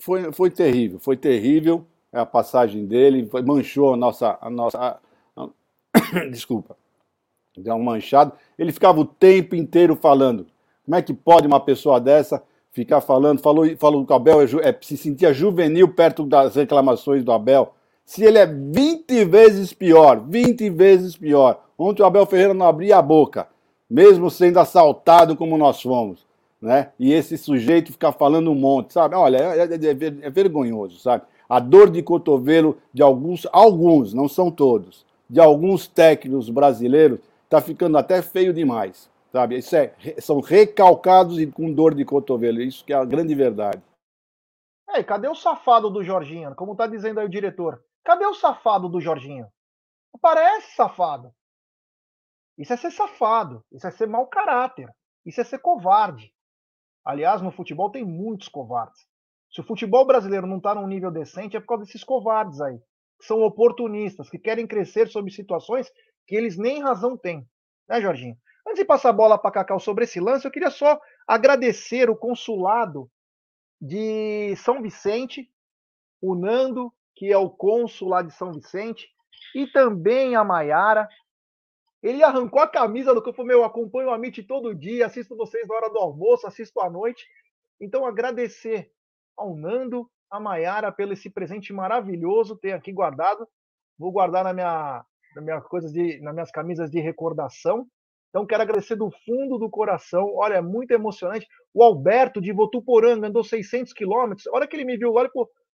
Foi, 0.00 0.32
foi 0.32 0.50
terrível, 0.50 0.98
foi 0.98 1.16
terrível 1.16 1.86
a 2.12 2.26
passagem 2.26 2.84
dele, 2.84 3.26
foi, 3.26 3.42
manchou 3.42 3.94
a 3.94 3.96
nossa. 3.96 4.38
A 4.40 4.50
nossa 4.50 4.78
a, 4.78 5.42
a, 5.42 5.48
desculpa. 6.30 6.76
Deu 7.56 7.74
um 7.74 7.82
manchado. 7.82 8.32
Ele 8.62 8.70
ficava 8.70 9.00
o 9.00 9.04
tempo 9.04 9.56
inteiro 9.56 9.96
falando. 9.96 10.46
Como 10.84 10.94
é 10.94 11.02
que 11.02 11.12
pode 11.12 11.48
uma 11.48 11.58
pessoa 11.58 12.00
dessa 12.00 12.40
ficar 12.70 13.00
falando? 13.00 13.40
Falou, 13.40 13.66
falou 13.76 14.06
que 14.06 14.12
o 14.12 14.14
Abel 14.14 14.40
é, 14.40 14.44
é, 14.68 14.78
se 14.80 14.96
sentia 14.96 15.34
juvenil 15.34 15.88
perto 15.88 16.24
das 16.24 16.54
reclamações 16.54 17.24
do 17.24 17.32
Abel. 17.32 17.74
Se 18.04 18.22
ele 18.22 18.38
é 18.38 18.46
20 18.46 19.24
vezes 19.24 19.72
pior, 19.72 20.22
20 20.28 20.70
vezes 20.70 21.16
pior. 21.16 21.60
Ontem 21.76 22.02
o 22.02 22.06
Abel 22.06 22.24
Ferreira 22.24 22.54
não 22.54 22.64
abria 22.64 22.98
a 22.98 23.02
boca, 23.02 23.48
mesmo 23.90 24.30
sendo 24.30 24.60
assaltado 24.60 25.34
como 25.34 25.58
nós 25.58 25.82
fomos. 25.82 26.24
Né? 26.60 26.90
E 27.00 27.12
esse 27.12 27.36
sujeito 27.36 27.90
ficar 27.90 28.12
falando 28.12 28.48
um 28.48 28.54
monte, 28.54 28.92
sabe? 28.92 29.16
Olha, 29.16 29.38
é, 29.38 29.58
é, 29.58 29.64
é, 29.64 30.26
é 30.26 30.30
vergonhoso, 30.30 31.00
sabe? 31.00 31.24
A 31.48 31.58
dor 31.58 31.90
de 31.90 32.00
cotovelo 32.00 32.78
de 32.94 33.02
alguns, 33.02 33.44
alguns, 33.52 34.14
não 34.14 34.28
são 34.28 34.52
todos, 34.52 35.04
de 35.28 35.40
alguns 35.40 35.88
técnicos 35.88 36.48
brasileiros 36.48 37.18
está 37.52 37.60
ficando 37.60 37.98
até 37.98 38.22
feio 38.22 38.54
demais. 38.54 39.10
Sabe? 39.30 39.58
Isso 39.58 39.76
é, 39.76 39.94
são 40.20 40.40
recalcados 40.40 41.38
e 41.38 41.46
com 41.46 41.72
dor 41.72 41.94
de 41.94 42.04
cotovelo. 42.04 42.62
Isso 42.62 42.84
que 42.84 42.92
é 42.92 42.96
a 42.96 43.04
grande 43.04 43.34
verdade. 43.34 43.82
É, 44.88 45.02
cadê 45.02 45.28
o 45.28 45.34
safado 45.34 45.90
do 45.90 46.02
Jorginho? 46.02 46.54
Como 46.54 46.72
está 46.72 46.86
dizendo 46.86 47.20
aí 47.20 47.26
o 47.26 47.30
diretor. 47.30 47.82
Cadê 48.04 48.26
o 48.26 48.34
safado 48.34 48.88
do 48.88 49.00
Jorginho? 49.00 49.46
Parece 50.20 50.74
safado. 50.74 51.32
Isso 52.58 52.72
é 52.72 52.76
ser 52.76 52.90
safado. 52.90 53.64
Isso 53.70 53.86
é 53.86 53.90
ser 53.90 54.06
mau 54.06 54.26
caráter. 54.26 54.88
Isso 55.24 55.40
é 55.40 55.44
ser 55.44 55.58
covarde. 55.58 56.32
Aliás, 57.04 57.40
no 57.42 57.50
futebol 57.50 57.90
tem 57.90 58.04
muitos 58.04 58.48
covardes. 58.48 59.00
Se 59.50 59.60
o 59.60 59.64
futebol 59.64 60.06
brasileiro 60.06 60.46
não 60.46 60.58
está 60.58 60.74
num 60.74 60.86
nível 60.86 61.10
decente, 61.10 61.56
é 61.56 61.60
por 61.60 61.66
causa 61.66 61.84
desses 61.84 62.04
covardes 62.04 62.60
aí. 62.60 62.78
Que 63.18 63.26
são 63.26 63.42
oportunistas, 63.42 64.28
que 64.28 64.38
querem 64.38 64.66
crescer 64.66 65.08
sob 65.08 65.30
situações 65.30 65.90
que 66.32 66.36
eles 66.36 66.56
nem 66.56 66.80
razão 66.80 67.14
têm. 67.14 67.46
Né, 67.86 68.00
Jorginho? 68.00 68.38
Antes 68.66 68.78
de 68.78 68.86
passar 68.86 69.10
a 69.10 69.12
bola 69.12 69.36
para 69.36 69.50
Cacau 69.50 69.78
sobre 69.78 70.04
esse 70.04 70.18
lance, 70.18 70.46
eu 70.46 70.50
queria 70.50 70.70
só 70.70 70.98
agradecer 71.28 72.08
o 72.08 72.16
consulado 72.16 73.10
de 73.78 74.56
São 74.56 74.80
Vicente, 74.80 75.52
o 76.22 76.34
Nando, 76.34 76.90
que 77.14 77.30
é 77.30 77.36
o 77.36 77.50
cônsul 77.50 78.08
lá 78.08 78.22
de 78.22 78.32
São 78.32 78.50
Vicente, 78.50 79.10
e 79.54 79.66
também 79.66 80.34
a 80.34 80.42
Maiara. 80.42 81.06
Ele 82.02 82.22
arrancou 82.22 82.62
a 82.62 82.66
camisa 82.66 83.12
do 83.12 83.20
campo, 83.20 83.44
meu, 83.44 83.58
eu 83.58 83.64
acompanho 83.64 84.08
o 84.08 84.12
Amit 84.12 84.42
todo 84.44 84.74
dia, 84.74 85.04
assisto 85.04 85.36
vocês 85.36 85.68
na 85.68 85.74
hora 85.74 85.90
do 85.90 85.98
almoço, 85.98 86.46
assisto 86.46 86.80
à 86.80 86.88
noite. 86.88 87.28
Então, 87.78 88.06
agradecer 88.06 88.90
ao 89.36 89.54
Nando, 89.54 90.10
a 90.30 90.40
Maiara, 90.40 90.90
pelo 90.90 91.12
esse 91.12 91.28
presente 91.28 91.74
maravilhoso, 91.74 92.56
ter 92.56 92.72
aqui 92.72 92.90
guardado. 92.90 93.46
Vou 93.98 94.10
guardar 94.10 94.44
na 94.44 94.54
minha, 94.54 95.04
na 95.34 95.42
minha 95.42 95.60
coisas 95.60 95.92
de, 95.92 96.20
nas 96.20 96.34
minhas 96.34 96.50
camisas 96.50 96.90
de 96.90 97.00
recordação. 97.00 97.86
Então, 98.30 98.46
quero 98.46 98.62
agradecer 98.62 98.96
do 98.96 99.10
fundo 99.24 99.58
do 99.58 99.68
coração. 99.68 100.32
Olha, 100.34 100.54
é 100.54 100.62
muito 100.62 100.90
emocionante. 100.92 101.46
O 101.74 101.82
Alberto 101.82 102.40
de 102.40 102.52
Votuporanga 102.52 103.26
andou 103.26 103.44
600 103.44 103.92
quilômetros. 103.92 104.46
A 104.46 104.52
hora 104.56 104.66
que 104.66 104.74
ele 104.74 104.86
me 104.86 104.96
viu 104.96 105.12
lá, 105.12 105.22
ele 105.22 105.30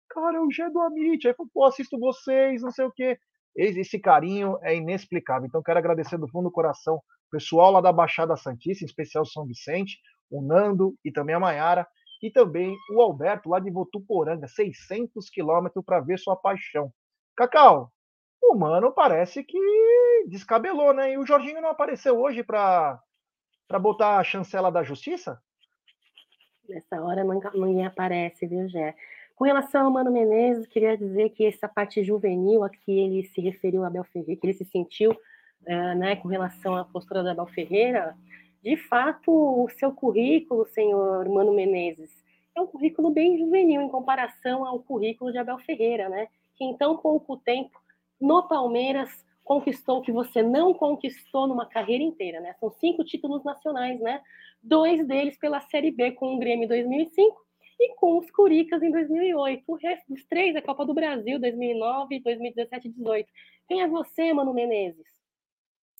Cara, 0.08 0.42
o 0.42 0.50
Gé 0.50 0.70
do 0.70 0.80
Amit. 0.80 1.26
Aí 1.26 1.34
falou: 1.34 1.50
Pô, 1.52 1.64
assisto 1.64 1.98
vocês, 1.98 2.62
não 2.62 2.70
sei 2.70 2.84
o 2.84 2.92
quê. 2.92 3.18
Esse 3.54 3.98
carinho 3.98 4.58
é 4.62 4.74
inexplicável. 4.76 5.46
Então, 5.46 5.62
quero 5.62 5.78
agradecer 5.78 6.18
do 6.18 6.28
fundo 6.28 6.44
do 6.44 6.52
coração 6.52 6.96
o 6.96 7.30
pessoal 7.30 7.72
lá 7.72 7.80
da 7.80 7.92
Baixada 7.92 8.36
Santista, 8.36 8.84
em 8.84 8.86
especial 8.86 9.24
São 9.26 9.46
Vicente, 9.46 9.98
o 10.30 10.40
Nando 10.40 10.94
e 11.04 11.10
também 11.10 11.34
a 11.34 11.40
Maiara, 11.40 11.86
e 12.22 12.30
também 12.30 12.76
o 12.92 13.00
Alberto 13.00 13.48
lá 13.48 13.58
de 13.58 13.70
Votuporanga, 13.70 14.46
600 14.46 15.28
quilômetros 15.28 15.84
para 15.84 16.00
ver 16.00 16.18
sua 16.18 16.36
paixão. 16.36 16.92
Cacau, 17.36 17.90
o 18.42 18.54
Mano 18.54 18.92
parece 18.92 19.42
que 19.42 19.58
descabelou, 20.26 20.92
né? 20.92 21.12
E 21.12 21.18
o 21.18 21.26
Jorginho 21.26 21.60
não 21.60 21.70
apareceu 21.70 22.18
hoje 22.18 22.42
para 22.42 23.00
botar 23.80 24.18
a 24.18 24.24
chancela 24.24 24.70
da 24.70 24.82
justiça? 24.82 25.40
Nessa 26.68 27.00
hora 27.02 27.22
nunca, 27.24 27.50
ninguém 27.52 27.86
aparece, 27.86 28.46
viu, 28.46 28.68
Gé? 28.68 28.94
Com 29.34 29.44
relação 29.44 29.84
ao 29.84 29.92
Mano 29.92 30.10
Menezes, 30.10 30.66
queria 30.66 30.96
dizer 30.96 31.30
que 31.30 31.44
essa 31.44 31.68
parte 31.68 32.02
juvenil 32.02 32.64
a 32.64 32.70
que 32.70 32.90
ele 32.90 33.24
se 33.24 33.40
referiu 33.40 33.84
a 33.84 33.88
Abel 33.88 34.04
Ferreira, 34.04 34.40
que 34.40 34.46
ele 34.46 34.54
se 34.54 34.64
sentiu 34.64 35.10
uh, 35.12 35.94
né, 35.96 36.16
com 36.16 36.28
relação 36.28 36.74
à 36.74 36.84
postura 36.84 37.22
da 37.22 37.32
Abel 37.32 37.46
Ferreira, 37.46 38.16
de 38.62 38.76
fato, 38.76 39.30
o 39.30 39.68
seu 39.68 39.92
currículo, 39.92 40.66
senhor 40.66 41.28
Mano 41.28 41.52
Menezes, 41.52 42.10
é 42.54 42.60
um 42.60 42.66
currículo 42.66 43.10
bem 43.10 43.38
juvenil 43.38 43.82
em 43.82 43.88
comparação 43.88 44.64
ao 44.64 44.80
currículo 44.80 45.30
de 45.30 45.38
Abel 45.38 45.58
Ferreira, 45.58 46.08
né? 46.08 46.26
Que 46.56 46.64
em 46.64 46.76
tão 46.76 46.96
pouco 46.96 47.36
tempo 47.36 47.78
no 48.20 48.46
Palmeiras 48.48 49.24
conquistou 49.44 49.98
o 49.98 50.02
que 50.02 50.10
você 50.10 50.42
não 50.42 50.74
conquistou 50.74 51.46
numa 51.46 51.66
carreira 51.66 52.02
inteira, 52.02 52.40
né? 52.40 52.54
São 52.58 52.70
cinco 52.80 53.04
títulos 53.04 53.44
nacionais, 53.44 54.00
né? 54.00 54.20
Dois 54.62 55.06
deles 55.06 55.38
pela 55.38 55.60
Série 55.60 55.92
B 55.92 56.12
com 56.12 56.34
o 56.34 56.38
Grêmio 56.38 56.64
em 56.64 56.68
2005 56.68 57.46
e 57.78 57.94
com 57.94 58.18
os 58.18 58.30
Curicas 58.30 58.82
em 58.82 58.90
2008. 58.90 59.62
O 59.68 59.76
resto 59.76 60.04
dos 60.08 60.24
três 60.24 60.56
é 60.56 60.60
Copa 60.60 60.84
do 60.84 60.94
Brasil 60.94 61.38
2009, 61.38 62.20
2017 62.20 62.88
e 62.88 62.90
2018. 62.90 63.28
Quem 63.68 63.82
é 63.82 63.88
você, 63.88 64.32
Mano 64.32 64.52
Menezes? 64.52 65.06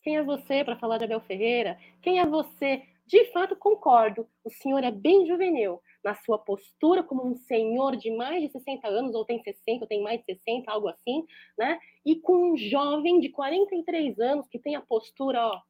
Quem 0.03 0.17
é 0.17 0.23
você 0.23 0.65
para 0.65 0.77
falar 0.77 0.99
de 0.99 1.05
Abel 1.05 1.21
Ferreira? 1.21 1.79
Quem 2.03 2.19
é 2.19 2.27
você? 2.27 2.83
De 3.07 3.25
fato, 3.33 3.55
concordo. 3.55 4.27
O 4.45 4.51
senhor 4.51 4.83
é 4.83 4.91
bem 4.91 5.27
juvenil 5.27 5.81
na 6.07 6.15
sua 6.15 6.39
postura 6.39 7.03
como 7.03 7.27
um 7.27 7.35
senhor 7.35 7.97
de 7.97 8.13
mais 8.13 8.41
de 8.41 8.49
60 8.49 8.87
anos, 8.87 9.13
ou 9.13 9.25
tem 9.25 9.43
60, 9.43 9.81
ou 9.81 9.89
tem 9.89 10.01
mais 10.01 10.21
de 10.21 10.27
60, 10.37 10.71
algo 10.71 10.87
assim, 10.87 11.27
né? 11.59 11.81
E 12.05 12.15
com 12.15 12.53
um 12.53 12.57
jovem 12.57 13.19
de 13.19 13.29
43 13.29 14.21
anos 14.21 14.47
que 14.47 14.57
tem 14.57 14.77
a 14.77 14.81
postura, 14.81 15.45
ó, 15.45 15.61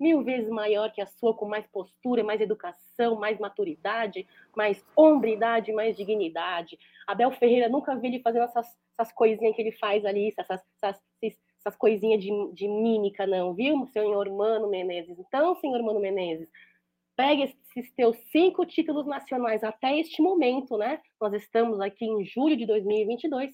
mil 0.00 0.24
vezes 0.24 0.48
maior 0.48 0.90
que 0.90 1.02
a 1.02 1.06
sua, 1.06 1.34
com 1.34 1.46
mais 1.46 1.66
postura, 1.66 2.24
mais 2.24 2.40
educação, 2.40 3.16
mais 3.16 3.38
maturidade, 3.38 4.26
mais 4.56 4.82
hombridade, 4.96 5.70
mais 5.70 5.94
dignidade. 5.94 6.78
Abel 7.06 7.30
Ferreira 7.32 7.68
nunca 7.68 7.94
vi 7.94 8.08
ele 8.08 8.20
fazendo 8.20 8.44
essas, 8.44 8.74
essas 8.98 9.12
coisinhas 9.12 9.54
que 9.54 9.60
ele 9.60 9.72
faz 9.72 10.02
ali, 10.06 10.32
essas, 10.38 10.62
essas, 10.80 10.98
essas 11.60 11.76
coisinhas 11.76 12.22
de, 12.22 12.30
de 12.54 12.66
mímica, 12.68 13.26
não, 13.26 13.52
viu, 13.52 13.86
senhor 13.88 14.30
Mano 14.30 14.66
Menezes? 14.66 15.18
Então, 15.18 15.54
senhor 15.56 15.82
Mano 15.82 16.00
Menezes, 16.00 16.48
Pegue 17.18 17.42
esses 17.42 17.92
teus 17.96 18.16
cinco 18.30 18.64
títulos 18.64 19.04
nacionais 19.04 19.64
até 19.64 19.98
este 19.98 20.22
momento, 20.22 20.78
né? 20.78 21.00
Nós 21.20 21.32
estamos 21.32 21.80
aqui 21.80 22.04
em 22.04 22.24
julho 22.24 22.56
de 22.56 22.64
2022. 22.64 23.50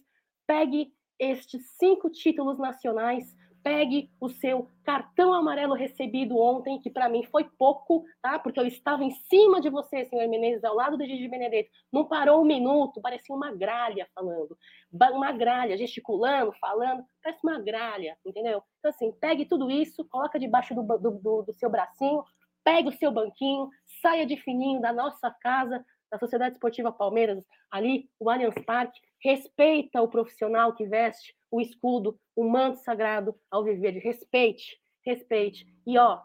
Pegue 0.47 0.93
estes 1.19 1.63
cinco 1.79 2.11
títulos 2.11 2.59
nacionais, 2.59 3.25
pegue 3.63 4.11
o 4.21 4.29
seu 4.29 4.69
cartão 4.85 5.33
amarelo 5.33 5.73
recebido 5.73 6.37
ontem, 6.37 6.79
que 6.79 6.91
para 6.91 7.09
mim 7.09 7.25
foi 7.25 7.45
pouco, 7.59 8.05
tá? 8.21 8.39
Porque 8.39 8.61
eu 8.61 8.67
estava 8.67 9.03
em 9.03 9.13
cima 9.31 9.63
de 9.63 9.71
você, 9.71 10.05
senhor 10.05 10.29
Menezes, 10.29 10.63
ao 10.63 10.75
lado 10.75 10.99
do 10.99 11.07
Gigi 11.07 11.27
Benedetto. 11.27 11.71
Não 11.91 12.07
parou 12.07 12.43
um 12.43 12.45
minuto, 12.45 13.01
parecia 13.01 13.35
uma 13.35 13.51
gralha 13.51 14.07
falando. 14.15 14.59
Uma 14.93 15.33
gralha, 15.33 15.79
gesticulando, 15.79 16.53
falando, 16.61 17.03
parece 17.23 17.41
uma 17.43 17.59
gralha, 17.59 18.15
entendeu? 18.27 18.63
Então, 18.79 18.91
assim, 18.91 19.11
pegue 19.19 19.47
tudo 19.47 19.71
isso, 19.71 20.07
coloca 20.11 20.39
debaixo 20.39 20.75
do, 20.75 20.83
do, 20.83 21.11
do, 21.13 21.43
do 21.45 21.53
seu 21.55 21.71
bracinho, 21.71 22.23
pegue 22.65 22.89
o 22.89 22.97
seu 22.99 23.13
banquinho, 23.13 23.69
saia 24.01 24.27
de 24.27 24.37
fininho 24.37 24.81
da 24.81 24.93
nossa 24.93 25.31
casa, 25.31 25.85
da 26.11 26.19
Sociedade 26.19 26.55
Esportiva 26.55 26.91
Palmeiras, 26.91 27.45
ali, 27.71 28.09
o 28.19 28.31
Allianz 28.31 28.55
Parque, 28.65 29.01
respeita 29.23 30.01
o 30.01 30.09
profissional 30.09 30.75
que 30.75 30.87
veste 30.87 31.35
o 31.51 31.61
escudo, 31.61 32.19
o 32.35 32.45
manto 32.45 32.79
sagrado 32.79 33.35
ao 33.51 33.63
viver, 33.63 33.93
respeite, 33.99 34.79
respeite. 35.05 35.67
E 35.87 35.99
ó, 35.99 36.21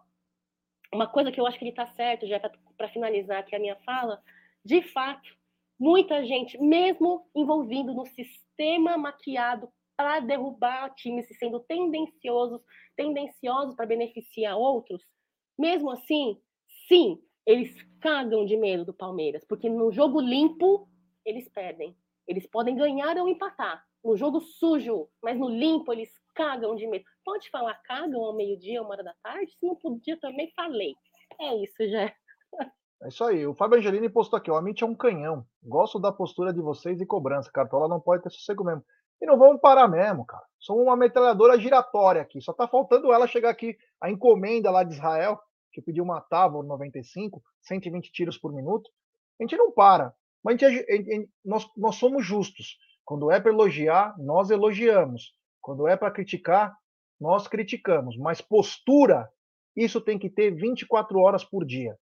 uma 0.94 1.08
coisa 1.08 1.32
que 1.32 1.40
eu 1.40 1.46
acho 1.46 1.58
que 1.58 1.64
ele 1.64 1.72
está 1.72 1.88
certo, 1.88 2.28
já 2.28 2.40
para 2.40 2.90
finalizar 2.90 3.40
aqui 3.40 3.56
a 3.56 3.60
minha 3.60 3.76
fala, 3.86 4.22
de 4.64 4.82
fato, 4.82 5.30
muita 5.80 6.26
gente, 6.26 6.58
mesmo 6.58 7.30
envolvido 7.36 7.94
no 7.94 8.06
sistema 8.06 8.98
maquiado 8.98 9.70
para 9.96 10.20
derrubar 10.20 10.94
times 10.96 11.28
sendo 11.38 11.60
tendenciosos, 11.60 12.62
tendenciosos 12.96 13.76
para 13.76 13.86
beneficiar 13.86 14.58
outros, 14.58 15.04
mesmo 15.60 15.92
assim, 15.92 16.40
sim, 16.88 17.22
eles 17.46 17.76
cagam 18.00 18.46
de 18.46 18.56
medo 18.56 18.86
do 18.86 18.94
Palmeiras, 18.94 19.44
porque 19.46 19.70
no 19.70 19.92
jogo 19.92 20.22
limpo 20.22 20.88
eles 21.26 21.50
perdem. 21.50 21.96
Eles 22.26 22.48
podem 22.48 22.76
ganhar 22.76 23.18
ou 23.18 23.28
empatar. 23.28 23.84
No 24.04 24.16
jogo 24.16 24.40
sujo, 24.40 25.10
mas 25.22 25.38
no 25.38 25.50
limpo 25.50 25.92
eles 25.92 26.10
cagam 26.34 26.76
de 26.76 26.88
medo. 26.88 27.04
Pode 27.26 27.50
falar 27.50 27.74
cagam 27.84 28.24
ao 28.24 28.36
meio-dia, 28.36 28.82
uma 28.82 28.92
hora 28.92 29.04
da 29.04 29.14
tarde? 29.22 29.52
Se 29.52 29.66
não 29.66 29.76
podia, 29.76 30.18
também 30.20 30.52
falei. 30.56 30.96
É 31.40 31.56
isso, 31.56 31.90
já. 31.90 32.04
É 33.02 33.08
isso 33.08 33.24
aí. 33.24 33.46
O 33.46 33.54
Fábio 33.54 33.78
Angelini 33.78 34.10
postou 34.10 34.38
aqui: 34.38 34.50
o 34.50 34.56
Amit 34.56 34.84
é 34.84 34.88
um 34.88 34.96
canhão. 34.96 35.46
Gosto 35.64 36.00
da 36.00 36.12
postura 36.12 36.54
de 36.54 36.62
vocês 36.62 37.00
e 37.02 37.06
cobrança. 37.06 37.52
Cartola 37.52 37.88
não 37.88 38.00
pode 38.00 38.24
ter 38.24 38.30
sossego 38.30 38.64
mesmo. 38.64 38.84
E 39.22 39.26
não 39.26 39.38
vamos 39.38 39.60
parar 39.60 39.88
mesmo, 39.88 40.26
cara. 40.26 40.44
Somos 40.60 40.84
uma 40.84 40.96
metralhadora 40.96 41.60
giratória 41.60 42.22
aqui. 42.22 42.42
Só 42.42 42.54
tá 42.54 42.68
faltando 42.68 43.12
ela 43.12 43.28
chegar 43.28 43.50
aqui. 43.50 43.78
A 44.02 44.10
encomenda 44.10 44.72
lá 44.72 44.84
de 44.84 44.94
Israel, 44.94 45.40
que 45.72 45.82
pediu 45.82 46.04
uma 46.04 46.22
Tavor 46.22 46.64
95, 46.66 47.42
120 47.62 48.12
tiros 48.12 48.38
por 48.38 48.54
minuto. 48.54 48.90
A 49.40 49.44
gente 49.44 49.58
não 49.58 49.72
para. 49.72 50.14
Mas 50.44 50.62
a 50.64 50.70
gente, 50.70 50.92
a 50.92 50.96
gente, 50.96 51.30
nós, 51.44 51.70
nós 51.76 51.96
somos 51.96 52.26
justos. 52.26 52.78
Quando 53.06 53.32
é 53.32 53.40
para 53.40 53.52
elogiar, 53.52 54.16
nós 54.18 54.50
elogiamos. 54.50 55.34
Quando 55.62 55.88
é 55.88 55.96
para 55.98 56.12
criticar, 56.12 56.78
nós 57.20 57.48
criticamos. 57.48 58.18
Mas 58.18 58.42
postura, 58.42 59.30
isso 59.76 60.00
tem 60.00 60.18
que 60.18 60.30
ter 60.30 60.52
24 60.52 61.20
horas 61.20 61.44
por 61.44 61.66
dia. 61.66 61.98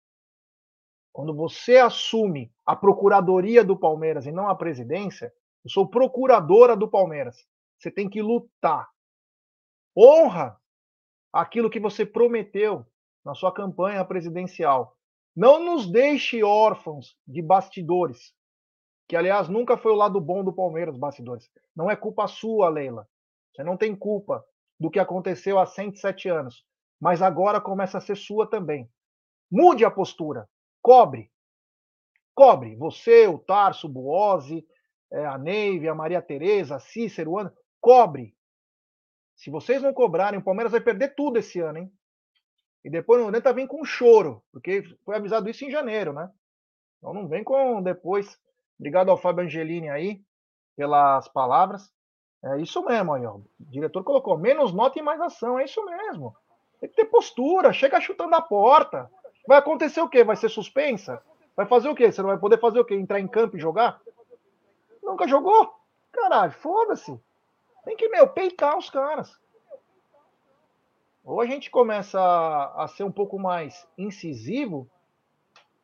Quando 1.11 1.33
você 1.33 1.77
assume 1.77 2.51
a 2.65 2.75
procuradoria 2.75 3.63
do 3.63 3.77
Palmeiras 3.77 4.25
e 4.27 4.31
não 4.31 4.49
a 4.49 4.55
presidência, 4.55 5.33
eu 5.65 5.71
sou 5.71 5.89
procuradora 5.89 6.75
do 6.77 6.87
Palmeiras. 6.87 7.43
Você 7.79 7.89
tem 7.89 8.09
que 8.09 8.21
lutar. 8.21 8.87
Honra 9.97 10.59
aquilo 11.33 11.69
que 11.69 11.79
você 11.79 12.05
prometeu 12.05 12.85
na 13.23 13.33
sua 13.33 13.51
campanha 13.51 14.03
presidencial. 14.05 14.95
Não 15.35 15.63
nos 15.63 15.89
deixe 15.89 16.43
órfãos 16.43 17.15
de 17.27 17.41
bastidores, 17.41 18.33
que 19.07 19.15
aliás 19.15 19.47
nunca 19.47 19.77
foi 19.77 19.91
o 19.91 19.95
lado 19.95 20.19
bom 20.19 20.43
do 20.43 20.53
Palmeiras, 20.53 20.97
bastidores. 20.97 21.49
Não 21.75 21.89
é 21.89 21.95
culpa 21.95 22.27
sua, 22.27 22.69
Leila. 22.69 23.07
Você 23.53 23.63
não 23.63 23.77
tem 23.77 23.95
culpa 23.95 24.43
do 24.79 24.89
que 24.89 24.99
aconteceu 24.99 25.59
há 25.59 25.65
107 25.65 26.29
anos, 26.29 26.65
mas 26.99 27.21
agora 27.21 27.61
começa 27.61 27.97
a 27.97 28.01
ser 28.01 28.15
sua 28.15 28.49
também. 28.49 28.89
Mude 29.49 29.85
a 29.85 29.91
postura. 29.91 30.49
Cobre. 30.81 31.31
Cobre. 32.35 32.75
Você, 32.75 33.27
o 33.27 33.39
Tarso, 33.39 33.87
o 33.87 33.89
Buozzi, 33.89 34.65
é, 35.11 35.25
a 35.25 35.37
Neive, 35.37 35.87
a 35.87 35.95
Maria 35.95 36.21
Tereza, 36.21 36.75
a 36.75 36.79
Cícero, 36.79 37.31
o 37.31 37.39
Ana, 37.39 37.53
cobre. 37.79 38.35
Se 39.35 39.49
vocês 39.49 39.81
não 39.81 39.93
cobrarem, 39.93 40.39
o 40.39 40.43
Palmeiras 40.43 40.71
vai 40.71 40.81
perder 40.81 41.15
tudo 41.15 41.37
esse 41.37 41.59
ano, 41.59 41.79
hein? 41.79 41.91
E 42.83 42.89
depois 42.89 43.19
não 43.19 43.29
adianta 43.29 43.53
vir 43.53 43.67
com 43.67 43.83
choro, 43.83 44.41
porque 44.51 44.83
foi 45.03 45.15
avisado 45.15 45.49
isso 45.49 45.65
em 45.65 45.71
janeiro, 45.71 46.13
né? 46.13 46.29
Então 46.97 47.13
não 47.13 47.27
vem 47.27 47.43
com 47.43 47.81
depois. 47.81 48.39
Obrigado 48.79 49.09
ao 49.09 49.17
Fábio 49.17 49.43
Angelini 49.43 49.89
aí 49.89 50.21
pelas 50.75 51.27
palavras. 51.27 51.91
É 52.43 52.61
isso 52.61 52.83
mesmo 52.85 53.13
aí, 53.13 53.25
ó. 53.25 53.35
O 53.35 53.45
diretor 53.59 54.03
colocou 54.03 54.37
menos 54.37 54.73
nota 54.73 54.99
e 54.99 55.01
mais 55.01 55.19
ação. 55.19 55.59
É 55.59 55.65
isso 55.65 55.83
mesmo. 55.83 56.35
Tem 56.79 56.89
que 56.89 56.95
ter 56.95 57.05
postura, 57.05 57.73
chega 57.73 57.99
chutando 57.99 58.35
a 58.35 58.41
porta. 58.41 59.09
Vai 59.47 59.57
acontecer 59.57 60.01
o 60.01 60.09
quê? 60.09 60.23
Vai 60.23 60.35
ser 60.35 60.49
suspensa? 60.49 61.21
Vai 61.55 61.65
fazer 61.65 61.89
o 61.89 61.95
quê? 61.95 62.11
Você 62.11 62.21
não 62.21 62.29
vai 62.29 62.37
poder 62.37 62.59
fazer 62.59 62.79
o 62.79 62.85
quê? 62.85 62.93
Entrar 62.93 63.19
em 63.19 63.27
campo 63.27 63.57
e 63.57 63.59
jogar? 63.59 63.99
Nunca 65.01 65.27
jogou? 65.27 65.73
Caralho, 66.11 66.51
foda-se. 66.51 67.19
Tem 67.83 67.95
que, 67.95 68.09
meu, 68.09 68.27
peitar 68.27 68.77
os 68.77 68.89
caras. 68.89 69.35
Ou 71.27 71.41
a 71.41 71.45
gente 71.45 71.69
começa 71.69 72.17
a, 72.21 72.85
a 72.85 72.87
ser 72.87 73.03
um 73.03 73.11
pouco 73.11 73.37
mais 73.37 73.85
incisivo 73.97 74.89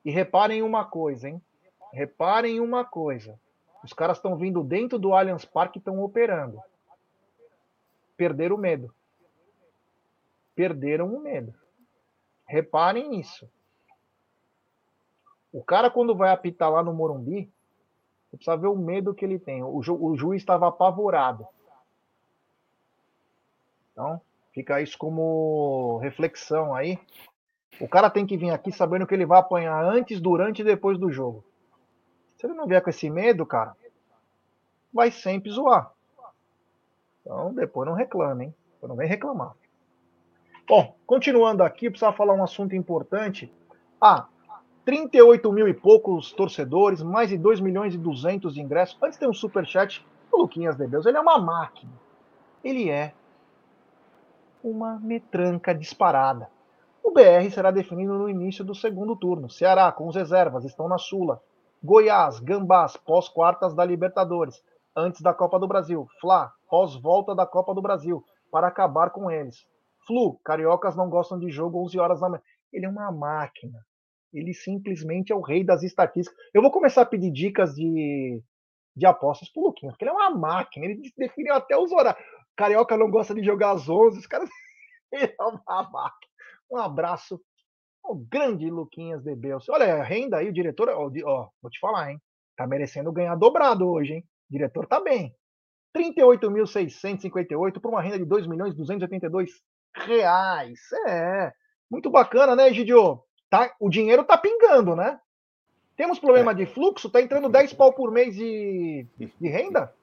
e 0.05 0.09
reparem 0.09 0.63
uma 0.63 0.85
coisa, 0.85 1.27
hein? 1.27 1.41
Reparem 1.91 2.61
uma 2.61 2.85
coisa. 2.85 3.37
Os 3.83 3.91
caras 3.91 4.15
estão 4.15 4.37
vindo 4.37 4.63
dentro 4.63 4.97
do 4.97 5.13
Allianz 5.13 5.43
Parque 5.43 5.77
e 5.77 5.81
estão 5.81 6.01
operando. 6.01 6.61
Perderam 8.15 8.55
o 8.55 8.57
medo. 8.57 8.95
Perderam 10.55 11.13
o 11.13 11.19
medo. 11.19 11.53
Reparem 12.45 13.09
nisso. 13.09 13.51
O 15.51 15.61
cara, 15.61 15.91
quando 15.91 16.15
vai 16.15 16.31
apitar 16.31 16.71
lá 16.71 16.81
no 16.81 16.93
Morumbi, 16.93 17.51
você 18.29 18.37
precisa 18.37 18.55
ver 18.55 18.67
o 18.67 18.77
medo 18.77 19.13
que 19.13 19.25
ele 19.25 19.37
tem. 19.37 19.61
O, 19.61 19.83
ju, 19.83 19.93
o 19.93 20.15
juiz 20.15 20.41
estava 20.41 20.69
apavorado. 20.69 21.45
Então, 23.91 24.21
fica 24.53 24.81
isso 24.81 24.97
como 24.97 25.97
reflexão 25.97 26.73
aí. 26.73 26.97
O 27.81 27.87
cara 27.87 28.09
tem 28.09 28.25
que 28.25 28.37
vir 28.37 28.51
aqui 28.51 28.71
sabendo 28.71 29.07
que 29.07 29.13
ele 29.13 29.25
vai 29.25 29.39
apanhar 29.39 29.83
antes, 29.83 30.21
durante 30.21 30.61
e 30.61 30.65
depois 30.65 30.97
do 30.97 31.11
jogo. 31.11 31.43
Se 32.37 32.45
ele 32.45 32.53
não 32.53 32.67
vier 32.67 32.81
com 32.81 32.89
esse 32.89 33.09
medo, 33.09 33.45
cara, 33.45 33.75
vai 34.93 35.11
sempre 35.11 35.49
zoar. 35.49 35.91
Então, 37.21 37.53
depois 37.53 37.87
não 37.87 37.95
reclame, 37.95 38.45
hein? 38.45 38.55
Depois 38.73 38.89
não 38.89 38.95
vem 38.95 39.07
reclamar. 39.07 39.53
Bom, 40.67 40.95
continuando 41.05 41.63
aqui, 41.63 41.89
precisava 41.89 42.15
falar 42.15 42.33
um 42.33 42.43
assunto 42.43 42.75
importante. 42.75 43.51
Ah, 43.99 44.27
38 44.85 45.51
mil 45.51 45.67
e 45.67 45.73
poucos 45.73 46.31
torcedores, 46.33 47.01
mais 47.01 47.29
de 47.29 47.37
2 47.37 47.59
milhões 47.59 47.95
e 47.95 47.97
200 47.97 48.53
de 48.53 48.61
ingressos. 48.61 48.97
Antes 49.01 49.17
tem 49.17 49.27
um 49.27 49.33
superchat 49.33 50.05
o 50.31 50.41
Luquinhas 50.41 50.75
de 50.75 50.87
Deus. 50.87 51.05
Ele 51.05 51.17
é 51.17 51.21
uma 51.21 51.39
máquina. 51.39 51.91
Ele 52.63 52.89
é 52.89 53.13
uma 54.63 54.99
metranca 54.99 55.75
disparada. 55.75 56.49
O 57.03 57.11
BR 57.11 57.51
será 57.51 57.69
definido 57.69 58.13
no 58.13 58.29
início 58.29 58.63
do 58.63 58.73
segundo 58.73 59.15
turno. 59.15 59.49
Ceará, 59.49 59.91
com 59.91 60.07
os 60.07 60.15
reservas, 60.15 60.63
estão 60.63 60.87
na 60.87 60.97
Sula. 60.97 61.41
Goiás, 61.83 62.39
Gambás, 62.39 62.95
pós-quartas 62.95 63.73
da 63.75 63.83
Libertadores. 63.83 64.63
Antes 64.95 65.21
da 65.21 65.33
Copa 65.33 65.59
do 65.59 65.67
Brasil. 65.67 66.07
Fla, 66.21 66.53
pós-volta 66.69 67.35
da 67.35 67.45
Copa 67.45 67.73
do 67.73 67.81
Brasil. 67.81 68.23
Para 68.49 68.67
acabar 68.67 69.09
com 69.09 69.29
eles. 69.29 69.67
Flu, 70.07 70.39
cariocas 70.45 70.95
não 70.95 71.09
gostam 71.09 71.37
de 71.37 71.49
jogo 71.49 71.83
11 71.83 71.99
horas 71.99 72.21
da 72.21 72.29
manhã. 72.29 72.41
Ele 72.71 72.85
é 72.85 72.89
uma 72.89 73.11
máquina. 73.11 73.79
Ele 74.33 74.53
simplesmente 74.53 75.31
é 75.31 75.35
o 75.35 75.41
rei 75.41 75.63
das 75.63 75.83
estatísticas. 75.83 76.37
Eu 76.53 76.61
vou 76.61 76.71
começar 76.71 77.01
a 77.01 77.05
pedir 77.05 77.31
dicas 77.31 77.75
de, 77.75 78.41
de 78.95 79.05
apostas 79.05 79.49
pro 79.49 79.63
Luquinhas, 79.63 79.93
porque 79.93 80.05
ele 80.05 80.11
é 80.11 80.13
uma 80.13 80.29
máquina. 80.29 80.85
Ele 80.85 81.11
define 81.17 81.49
até 81.51 81.77
os 81.77 81.91
horários. 81.91 82.23
Carioca 82.55 82.97
não 82.97 83.09
gosta 83.09 83.33
de 83.33 83.43
jogar 83.43 83.71
às 83.71 83.87
11. 83.87 84.19
Os 84.19 84.27
caras. 84.27 84.49
é. 85.13 85.35
Um 86.71 86.77
abraço 86.77 87.39
ao 88.03 88.15
grande 88.15 88.69
Luquinhas 88.69 89.23
de 89.23 89.35
Belso. 89.35 89.71
Olha, 89.71 89.95
a 89.95 90.03
renda 90.03 90.37
aí, 90.37 90.49
o 90.49 90.53
diretor. 90.53 90.89
Ó, 90.89 91.11
ó, 91.25 91.49
vou 91.61 91.71
te 91.71 91.79
falar, 91.79 92.11
hein? 92.11 92.21
Tá 92.55 92.67
merecendo 92.67 93.11
ganhar 93.11 93.35
dobrado 93.35 93.89
hoje, 93.89 94.13
hein? 94.13 94.23
O 94.49 94.53
diretor 94.53 94.85
tá 94.87 94.99
bem. 94.99 95.35
38.658 95.95 97.79
por 97.79 97.89
uma 97.89 98.01
renda 98.01 98.17
de 98.17 98.25
2 98.25 98.47
milhões 98.47 98.73
282 98.75 99.51
reais. 99.95 100.79
É, 101.07 101.53
muito 101.89 102.09
bacana, 102.09 102.55
né, 102.55 102.73
Gidio? 102.73 103.23
Tá, 103.49 103.73
o 103.79 103.89
dinheiro 103.89 104.23
tá 104.23 104.35
pingando, 104.35 104.95
né? 104.95 105.19
Temos 105.95 106.17
problema 106.17 106.51
é. 106.51 106.55
de 106.55 106.65
fluxo? 106.65 107.09
Tá 107.09 107.21
entrando 107.21 107.49
10 107.49 107.73
pau 107.73 107.93
por 107.93 108.11
mês 108.11 108.35
de, 108.35 109.05
de 109.17 109.47
renda? 109.47 109.93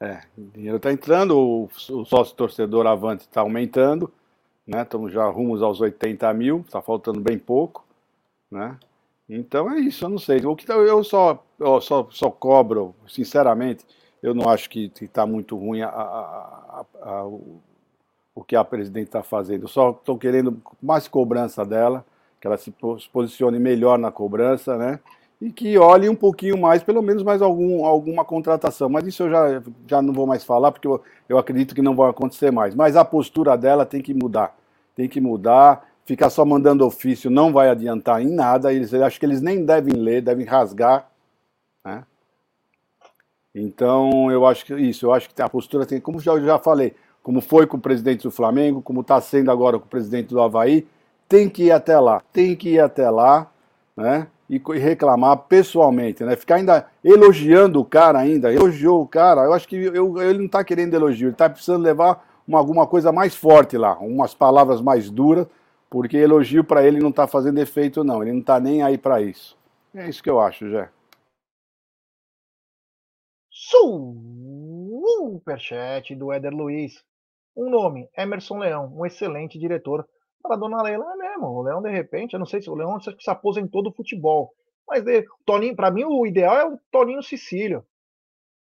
É, 0.00 0.20
o 0.36 0.42
dinheiro 0.52 0.78
tá 0.78 0.92
entrando, 0.92 1.38
o, 1.38 1.64
o 1.64 2.04
sócio 2.04 2.36
torcedor 2.36 2.86
Avante 2.86 3.22
está 3.22 3.40
aumentando, 3.40 4.12
né? 4.66 4.82
Estamos 4.82 5.12
já 5.12 5.26
rumos 5.26 5.62
aos 5.62 5.80
80 5.80 6.32
mil, 6.34 6.60
está 6.66 6.82
faltando 6.82 7.20
bem 7.20 7.38
pouco, 7.38 7.84
né? 8.50 8.78
Então 9.28 9.72
é 9.72 9.80
isso, 9.80 10.04
eu 10.04 10.08
não 10.10 10.18
sei. 10.18 10.44
O 10.44 10.54
que 10.54 10.66
tá, 10.66 10.74
eu 10.74 11.02
só, 11.02 11.42
eu 11.58 11.80
só, 11.80 12.06
só 12.10 12.30
cobro, 12.30 12.94
sinceramente, 13.08 13.84
eu 14.22 14.34
não 14.34 14.48
acho 14.48 14.68
que 14.68 14.92
está 15.00 15.26
muito 15.26 15.56
ruim 15.56 15.82
a, 15.82 15.88
a, 15.88 16.84
a, 17.00 17.24
o 18.34 18.44
que 18.44 18.54
a 18.54 18.62
presidente 18.62 19.06
está 19.06 19.22
fazendo. 19.22 19.62
Eu 19.62 19.68
só 19.68 19.90
estou 19.90 20.18
querendo 20.18 20.62
mais 20.82 21.08
cobrança 21.08 21.64
dela, 21.64 22.04
que 22.38 22.46
ela 22.46 22.58
se 22.58 22.70
posicione 23.10 23.58
melhor 23.58 23.98
na 23.98 24.12
cobrança, 24.12 24.76
né? 24.76 25.00
E 25.40 25.50
que 25.52 25.76
olhe 25.76 26.08
um 26.08 26.14
pouquinho 26.14 26.56
mais, 26.56 26.82
pelo 26.82 27.02
menos 27.02 27.22
mais 27.22 27.42
algum, 27.42 27.84
alguma 27.84 28.24
contratação. 28.24 28.88
Mas 28.88 29.06
isso 29.06 29.24
eu 29.24 29.30
já, 29.30 29.62
já 29.86 30.02
não 30.02 30.12
vou 30.12 30.26
mais 30.26 30.44
falar, 30.44 30.72
porque 30.72 30.88
eu, 30.88 31.02
eu 31.28 31.36
acredito 31.36 31.74
que 31.74 31.82
não 31.82 31.94
vai 31.94 32.08
acontecer 32.08 32.50
mais. 32.50 32.74
Mas 32.74 32.96
a 32.96 33.04
postura 33.04 33.56
dela 33.56 33.84
tem 33.84 34.00
que 34.00 34.14
mudar. 34.14 34.56
Tem 34.94 35.08
que 35.08 35.20
mudar. 35.20 35.86
Ficar 36.06 36.30
só 36.30 36.44
mandando 36.44 36.86
ofício 36.86 37.30
não 37.30 37.52
vai 37.52 37.68
adiantar 37.68 38.22
em 38.22 38.32
nada. 38.32 38.72
Eles, 38.72 38.94
acho 38.94 39.20
que 39.20 39.26
eles 39.26 39.42
nem 39.42 39.64
devem 39.64 39.94
ler, 39.94 40.22
devem 40.22 40.46
rasgar. 40.46 41.10
Né? 41.84 42.02
Então, 43.54 44.30
eu 44.30 44.46
acho 44.46 44.64
que 44.64 44.74
isso, 44.74 45.06
eu 45.06 45.14
acho 45.14 45.30
que 45.30 45.40
a 45.40 45.48
postura 45.48 45.86
tem, 45.86 46.00
como 46.00 46.20
já, 46.20 46.38
já 46.40 46.58
falei, 46.58 46.94
como 47.22 47.40
foi 47.40 47.66
com 47.66 47.76
o 47.78 47.80
presidente 47.80 48.22
do 48.22 48.30
Flamengo, 48.30 48.82
como 48.82 49.00
está 49.00 49.20
sendo 49.20 49.50
agora 49.50 49.78
com 49.78 49.86
o 49.86 49.88
presidente 49.88 50.28
do 50.28 50.40
Havaí, 50.40 50.86
tem 51.28 51.48
que 51.48 51.64
ir 51.64 51.72
até 51.72 51.98
lá, 51.98 52.22
tem 52.32 52.54
que 52.54 52.74
ir 52.74 52.80
até 52.80 53.08
lá, 53.10 53.50
né? 53.96 54.28
E 54.48 54.58
reclamar 54.78 55.36
pessoalmente, 55.38 56.22
né? 56.22 56.36
Ficar 56.36 56.56
ainda 56.56 56.86
elogiando 57.02 57.80
o 57.80 57.84
cara 57.84 58.20
ainda, 58.20 58.52
elogiou 58.52 59.02
o 59.02 59.08
cara, 59.08 59.42
eu 59.42 59.52
acho 59.52 59.66
que 59.66 59.76
eu, 59.76 60.20
ele 60.22 60.38
não 60.38 60.46
está 60.46 60.62
querendo 60.62 60.94
elogio, 60.94 61.26
ele 61.26 61.32
está 61.32 61.50
precisando 61.50 61.82
levar 61.82 62.24
uma, 62.46 62.58
alguma 62.58 62.86
coisa 62.86 63.10
mais 63.10 63.34
forte 63.34 63.76
lá, 63.76 63.98
umas 63.98 64.34
palavras 64.34 64.80
mais 64.80 65.10
duras, 65.10 65.48
porque 65.90 66.16
elogio 66.16 66.62
para 66.62 66.86
ele 66.86 67.00
não 67.00 67.10
está 67.10 67.26
fazendo 67.26 67.58
efeito 67.58 68.04
não, 68.04 68.22
ele 68.22 68.32
não 68.32 68.40
está 68.40 68.60
nem 68.60 68.82
aí 68.82 68.96
para 68.96 69.20
isso. 69.20 69.58
É 69.94 70.08
isso 70.08 70.22
que 70.22 70.30
eu 70.30 70.38
acho, 70.40 70.70
Jé. 70.70 70.88
Superchat 75.46 76.14
do 76.14 76.30
Éder 76.32 76.52
Luiz. 76.52 77.02
Um 77.56 77.70
nome, 77.70 78.08
Emerson 78.16 78.58
Leão, 78.58 78.92
um 78.94 79.06
excelente 79.06 79.58
diretor, 79.58 80.06
Fala, 80.42 80.56
dona 80.56 80.82
Leila, 80.82 81.12
é 81.12 81.16
mesmo. 81.16 81.46
O 81.46 81.62
Leão, 81.62 81.82
de 81.82 81.90
repente, 81.90 82.34
eu 82.34 82.38
não 82.38 82.46
sei 82.46 82.60
se 82.60 82.70
o 82.70 82.74
Leão 82.74 82.98
se 83.00 83.30
aposentou 83.30 83.82
do 83.82 83.92
futebol. 83.92 84.52
Mas 84.88 85.02
de, 85.02 85.26
Toninho, 85.44 85.74
para 85.74 85.90
mim, 85.90 86.04
o 86.04 86.26
ideal 86.26 86.56
é 86.56 86.64
o 86.64 86.78
Toninho 86.90 87.22
Cecílio. 87.22 87.84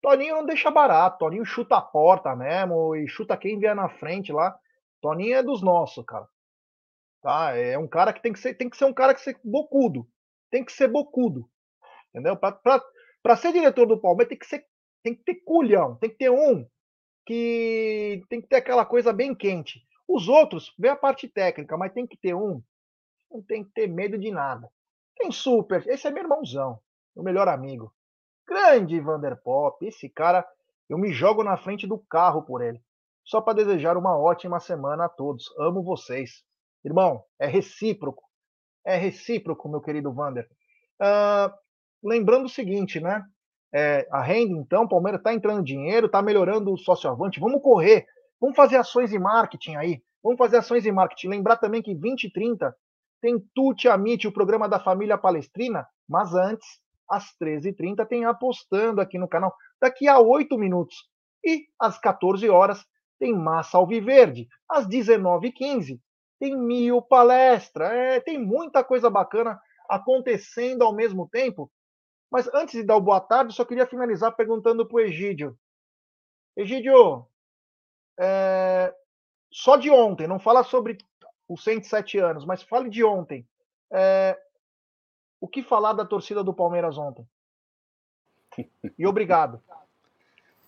Toninho 0.01 0.37
não 0.37 0.47
deixa 0.47 0.71
barato. 0.71 1.19
Toninho 1.19 1.45
chuta 1.45 1.77
a 1.77 1.83
porta 1.83 2.35
mesmo 2.35 2.95
e 2.97 3.09
chuta 3.09 3.37
quem 3.37 3.59
vier 3.59 3.75
na 3.75 3.89
frente 3.89 4.33
lá. 4.33 4.57
Toninho 5.01 5.37
é 5.37 5.43
dos 5.43 5.63
nossos, 5.63 6.05
cara. 6.05 6.27
Tá? 7.23 7.57
É 7.57 7.77
um 7.77 7.89
cara 7.89 8.13
que 8.13 8.23
tem 8.23 8.33
que 8.33 8.39
ser, 8.39 8.55
tem 8.55 8.71
que 8.71 8.77
ser 8.77 8.85
um 8.85 8.95
cara 8.95 9.15
que 9.15 9.21
ser 9.21 9.39
bocudo. 9.45 10.07
Tem 10.51 10.65
que 10.65 10.73
ser 10.73 10.89
bocudo. 10.89 11.49
Entendeu? 12.11 12.37
Para 12.37 13.37
ser 13.37 13.53
diretor 13.53 13.87
do 13.87 14.01
Palmeiras 14.01 14.29
tem 14.29 14.39
que 14.39 14.47
ser 14.47 14.65
tem 15.07 15.15
que 15.15 15.23
ter 15.23 15.37
culhão, 15.45 15.95
tem 15.97 16.11
que 16.11 16.17
ter 16.17 16.31
um 16.31 16.67
que 17.25 18.25
tem 18.29 18.41
que 18.41 18.49
ter 18.49 18.57
aquela 18.57 18.85
coisa 18.85 19.13
bem 19.13 19.33
quente. 19.37 19.81
Os 20.09 20.29
outros, 20.29 20.73
vê 20.79 20.89
a 20.89 20.97
parte 20.97 21.29
técnica, 21.29 21.77
mas 21.77 21.93
tem 21.93 22.07
que 22.07 22.17
ter 22.17 22.35
um, 22.35 22.63
não 23.31 23.43
tem 23.43 23.65
que 23.65 23.71
ter 23.73 23.87
medo 23.87 24.17
de 24.19 24.31
nada. 24.31 24.71
Tem 25.17 25.33
super, 25.33 25.87
esse 25.89 26.07
é 26.07 26.11
meu 26.11 26.23
irmãozão, 26.23 26.79
meu 27.15 27.25
melhor 27.25 27.49
amigo. 27.49 27.93
Grande 28.47 29.01
Vanderpop, 29.01 29.85
esse 29.85 30.09
cara, 30.09 30.47
eu 30.89 30.97
me 30.97 31.13
jogo 31.13 31.43
na 31.43 31.57
frente 31.57 31.87
do 31.87 31.99
carro 31.99 32.43
por 32.43 32.63
ele. 32.63 32.81
Só 33.25 33.41
para 33.41 33.55
desejar 33.55 33.97
uma 33.97 34.17
ótima 34.17 34.61
semana 34.61 35.07
a 35.07 35.09
todos. 35.09 35.53
Amo 35.59 35.83
vocês. 35.83 36.45
Irmão, 36.85 37.25
é 37.41 37.47
recíproco. 37.47 38.23
É 38.85 38.97
recíproco, 38.97 39.69
meu 39.69 39.81
querido 39.81 40.13
Vander. 40.13 40.49
Uh, 41.03 41.53
lembrando 42.05 42.47
o 42.47 42.49
seguinte, 42.49 43.01
né? 43.01 43.25
É, 43.75 44.07
a 44.13 44.23
renda, 44.23 44.53
então, 44.53 44.85
o 44.85 44.89
Palmeiras 44.89 45.19
está 45.19 45.35
entrando 45.35 45.65
dinheiro, 45.65 46.07
está 46.07 46.23
melhorando 46.23 46.73
o 46.73 46.79
sócio 46.79 47.11
avante. 47.11 47.41
Vamos 47.41 47.61
correr, 47.61 48.07
vamos 48.47 48.57
fazer 48.57 48.77
ações 48.77 49.11
de 49.11 49.19
marketing 49.19 49.75
aí. 49.75 50.01
Vamos 50.23 50.39
fazer 50.39 50.59
ações 50.59 50.85
de 50.85 50.93
marketing. 50.93 51.29
Lembrar 51.29 51.57
também 51.57 51.83
que 51.83 51.95
20 51.95 52.25
e 52.25 52.33
30 52.33 52.77
tem 53.21 53.41
Tuti 53.53 53.89
Amit, 53.89 54.27
o 54.29 54.33
programa 54.33 54.69
da 54.69 54.79
família 54.79 55.19
palestrina, 55.19 55.85
mas 56.09 56.33
antes, 56.33 56.65
às 57.11 57.37
13h30, 57.43 58.07
tem 58.07 58.25
Apostando 58.25 59.01
aqui 59.01 59.19
no 59.19 59.27
canal, 59.27 59.53
daqui 59.81 60.07
a 60.07 60.21
8 60.21 60.57
minutos. 60.57 60.97
E 61.45 61.67
às 61.81 61.99
14 61.99 62.49
horas 62.49 62.85
tem 63.19 63.35
Massa 63.35 63.79
Alviverde. 63.79 64.47
Às 64.69 64.87
19h15 64.87 65.99
tem 66.39 66.57
Mil 66.57 67.03
Palestra. 67.03 67.87
É, 67.87 68.21
tem 68.21 68.39
muita 68.39 68.85
coisa 68.85 69.11
bacana 69.11 69.61
acontecendo 69.89 70.83
ao 70.83 70.95
mesmo 70.95 71.29
tempo. 71.29 71.71
Mas 72.31 72.49
antes 72.55 72.75
de 72.75 72.85
dar 72.85 72.97
o 72.97 73.01
boa 73.01 73.21
tarde, 73.21 73.55
só 73.55 73.65
queria 73.65 73.87
finalizar 73.87 74.37
perguntando 74.37 74.87
para 74.87 74.97
o 74.97 75.01
Egídio. 75.01 75.57
Egídio, 76.57 77.27
é, 78.19 78.95
só 79.51 79.77
de 79.77 79.91
ontem, 79.91 80.27
não 80.27 80.39
fala 80.39 80.63
sobre 80.63 80.99
os 81.49 81.63
107 81.63 82.19
anos, 82.19 82.45
mas 82.45 82.63
fale 82.63 82.91
de 82.91 83.05
ontem. 83.05 83.47
É, 83.91 84.39
o 85.41 85.47
que 85.47 85.63
falar 85.63 85.93
da 85.93 86.05
torcida 86.05 86.43
do 86.43 86.53
Palmeiras 86.53 86.99
ontem? 86.99 87.27
E 88.99 89.07
obrigado. 89.07 89.61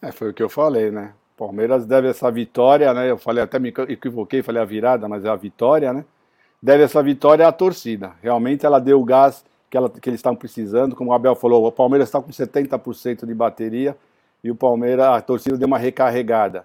É, 0.01 0.13
foi 0.13 0.31
o 0.31 0.33
que 0.33 0.41
eu 0.41 0.49
falei, 0.49 0.93
né? 0.93 1.13
Palmeiras 1.37 1.85
deve 1.85 2.07
essa 2.07 2.31
vitória, 2.31 2.95
né? 2.95 3.11
Eu 3.11 3.19
falei, 3.19 3.43
até 3.43 3.59
me 3.59 3.71
equivoquei, 3.71 4.45
falei 4.45 4.63
a 4.63 4.65
virada, 4.65 5.09
mas 5.09 5.25
é 5.25 5.29
a 5.29 5.35
vitória, 5.35 5.93
né? 5.93 6.05
Deve 6.63 6.85
essa 6.85 7.03
vitória 7.03 7.49
à 7.49 7.51
torcida. 7.51 8.15
Realmente 8.23 8.65
ela 8.65 8.79
deu 8.79 9.01
o 9.01 9.05
gás 9.05 9.45
que, 9.69 9.77
ela, 9.77 9.91
que 9.91 10.09
eles 10.09 10.21
estavam 10.21 10.37
precisando. 10.37 10.95
Como 10.95 11.11
o 11.11 11.13
Abel 11.13 11.35
falou, 11.35 11.67
o 11.67 11.73
Palmeiras 11.73 12.07
está 12.09 12.23
com 12.23 12.31
70% 12.31 13.27
de 13.27 13.35
bateria 13.35 13.97
e 14.45 14.53
o 14.53 14.55
Palmeiras, 14.55 15.07
a 15.07 15.21
torcida 15.21 15.59
deu 15.59 15.67
uma 15.67 15.79
recarregada 15.79 16.65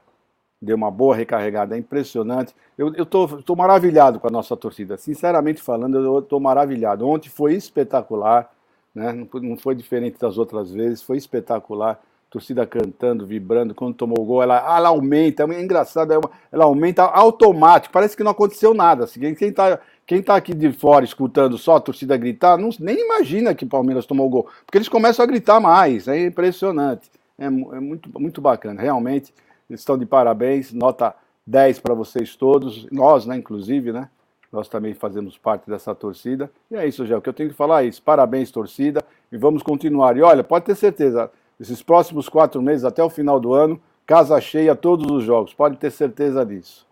deu 0.64 0.76
uma 0.76 0.90
boa 0.90 1.16
recarregada, 1.16 1.76
é 1.76 1.80
impressionante. 1.80 2.56
Eu 2.78 2.92
estou 3.04 3.56
maravilhado 3.56 4.20
com 4.20 4.28
a 4.28 4.32
nossa 4.32 4.56
torcida, 4.56 4.98
sinceramente 4.98 5.62
falando, 5.62 5.98
eu 5.98 6.20
estou 6.20 6.40
maravilhado. 6.40 7.08
Ontem 7.08 7.30
foi 7.30 7.54
espetacular, 7.54 8.50
né? 8.96 9.14
não, 9.34 9.58
foi 9.58 9.76
diferente 9.76 10.18
das 10.18 10.38
outras 10.38 10.72
vezes, 10.72 11.04
foi 11.04 11.18
espetacular. 11.18 12.00
Torcida 12.30 12.66
cantando, 12.66 13.28
vibrando, 13.28 13.76
quando 13.76 13.94
tomou 13.94 14.20
o 14.20 14.26
gol, 14.26 14.42
ela, 14.42 14.58
ela 14.76 14.90
aumenta, 14.90 15.44
é 15.44 15.62
engraçado, 15.62 16.12
é 16.14 16.20
ela 16.52 16.64
aumenta 16.64 17.04
automático, 17.04 17.94
parece 17.94 18.18
que 18.18 18.24
não 18.24 18.32
aconteceu 18.32 18.74
nada. 18.74 19.04
Assim, 19.04 19.20
quem 19.36 19.50
está 19.50 19.80
quem 20.06 20.22
tá 20.22 20.36
aqui 20.36 20.52
de 20.54 20.72
fora 20.72 21.06
escutando 21.06 21.60
só 21.60 21.76
a 21.76 21.80
torcida 21.80 22.18
gritar, 22.18 22.58
não, 22.58 22.70
nem 22.80 23.00
imagina 23.00 23.54
que 23.54 23.66
o 23.66 23.70
Palmeiras 23.70 24.08
tomou 24.08 24.26
o 24.26 24.30
gol, 24.30 24.48
porque 24.66 24.80
eles 24.80 24.90
começam 24.90 25.24
a 25.24 25.28
gritar 25.28 25.60
mais, 25.60 26.08
é 26.08 26.26
impressionante. 26.26 27.12
É, 27.38 27.46
é 27.46 27.50
muito, 27.50 28.10
muito 28.20 28.42
bacana, 28.42 28.82
realmente 28.82 29.32
estão 29.80 29.98
de 29.98 30.06
parabéns, 30.06 30.72
nota 30.74 31.16
10 31.46 31.80
para 31.80 31.94
vocês 31.94 32.36
todos, 32.36 32.90
nós, 32.92 33.26
né, 33.26 33.38
inclusive, 33.38 33.92
né? 33.92 34.10
Nós 34.52 34.68
também 34.68 34.94
fazemos 34.94 35.38
parte 35.38 35.68
dessa 35.68 35.96
torcida. 35.96 36.52
E 36.70 36.76
é 36.76 36.88
isso, 36.88 37.06
já. 37.08 37.18
O 37.18 37.22
que 37.22 37.30
eu 37.30 37.34
tenho 37.34 37.50
que 37.50 37.56
falar 37.56 37.84
é 37.84 37.88
isso. 37.88 38.04
Parabéns, 38.04 38.52
torcida, 38.52 39.04
e 39.32 39.38
vamos 39.38 39.64
continuar. 39.64 40.16
E 40.16 40.22
olha, 40.22 40.44
pode 40.44 40.66
ter 40.66 40.76
certeza, 40.76 41.32
esses 41.60 41.82
próximos 41.82 42.30
quatro 42.30 42.62
meses, 42.62 42.86
até 42.86 43.04
o 43.04 43.10
final 43.10 43.40
do 43.40 43.52
ano, 43.52 43.82
casa 44.06 44.40
cheia 44.40 44.76
todos 44.76 45.10
os 45.12 45.24
jogos. 45.24 45.54
Pode 45.56 45.78
ter 45.78 45.90
certeza 45.90 46.46
disso. 46.46 46.86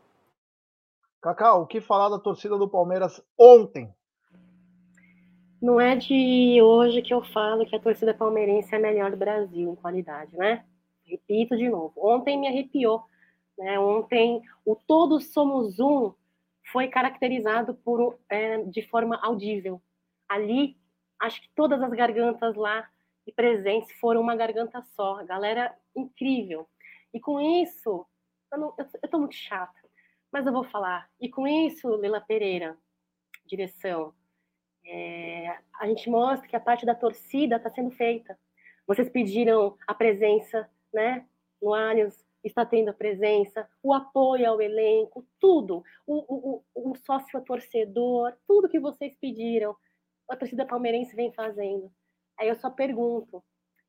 Cacau, 1.22 1.62
o 1.62 1.68
que 1.68 1.80
falar 1.80 2.10
da 2.10 2.18
torcida 2.18 2.58
do 2.58 2.68
Palmeiras 2.68 3.22
ontem? 3.38 3.94
Não 5.62 5.80
é 5.80 5.96
de 5.96 6.60
hoje 6.64 7.04
que 7.04 7.14
eu 7.14 7.22
falo 7.22 7.64
que 7.68 7.76
a 7.76 7.80
torcida 7.80 8.12
palmeirense 8.12 8.74
é 8.74 8.80
a 8.80 8.82
melhor 8.82 9.12
do 9.12 9.18
Brasil 9.18 9.70
em 9.70 9.76
qualidade, 9.76 10.36
né? 10.36 10.66
Repito 11.12 11.58
de 11.58 11.68
novo. 11.68 11.94
Ontem 11.98 12.40
me 12.40 12.48
arrepiou. 12.48 13.04
Né? 13.58 13.78
Ontem 13.78 14.42
o 14.66 14.76
Todos 14.76 15.34
Somos 15.34 15.78
Um 15.78 16.14
foi 16.72 16.88
caracterizado 16.88 17.74
por, 17.74 18.18
é, 18.30 18.64
de 18.64 18.82
forma 18.84 19.20
audível. 19.22 19.82
Ali, 20.30 20.78
acho 21.20 21.42
que 21.42 21.50
todas 21.54 21.82
as 21.82 21.92
gargantas 21.92 22.56
lá 22.56 22.90
e 23.28 23.32
presentes 23.32 23.92
foram 24.00 24.22
uma 24.22 24.38
garganta 24.38 24.82
só. 24.96 25.22
Galera 25.26 25.78
incrível. 25.94 26.66
E 27.14 27.20
com 27.20 27.42
isso, 27.42 28.08
eu, 28.54 29.10
tô 29.10 29.20
muito 29.20 29.36
chata, 29.36 29.82
mas 30.32 30.46
eu 30.46 30.54
vou 30.54 30.64
falar. 30.64 31.10
E 31.20 31.28
com 31.28 31.46
isso, 31.46 31.94
Lila 31.98 32.22
Pereira, 32.22 32.78
direção, 33.46 34.14
é, 34.86 35.58
a 35.78 35.88
gente 35.88 36.10
mostra 36.10 36.48
que 36.48 36.56
a 36.56 36.60
parte 36.60 36.86
da 36.86 36.96
torcida 36.96 37.58
está 37.58 37.70
sendo 37.70 37.92
feita. 37.92 38.40
Vocês 38.88 39.10
pediram 39.10 39.78
a 39.86 39.94
presença 39.94 40.70
né? 40.94 41.26
No 41.62 41.74
Allianz 41.74 42.26
está 42.44 42.66
tendo 42.66 42.90
a 42.90 42.94
presença, 42.94 43.68
o 43.84 43.94
apoio 43.94 44.50
ao 44.50 44.62
elenco, 44.62 45.26
tudo, 45.40 45.84
o, 46.08 46.64
o, 46.76 46.92
o 46.92 46.96
sócio 46.96 47.40
torcedor, 47.42 48.34
tudo 48.48 48.70
que 48.70 48.80
vocês 48.80 49.16
pediram, 49.16 49.76
a 50.28 50.36
torcida 50.36 50.66
palmeirense 50.66 51.16
vem 51.16 51.32
fazendo. 51.32 51.92
Aí 52.40 52.48
eu 52.48 52.56
só 52.56 52.70
pergunto, 52.70 53.44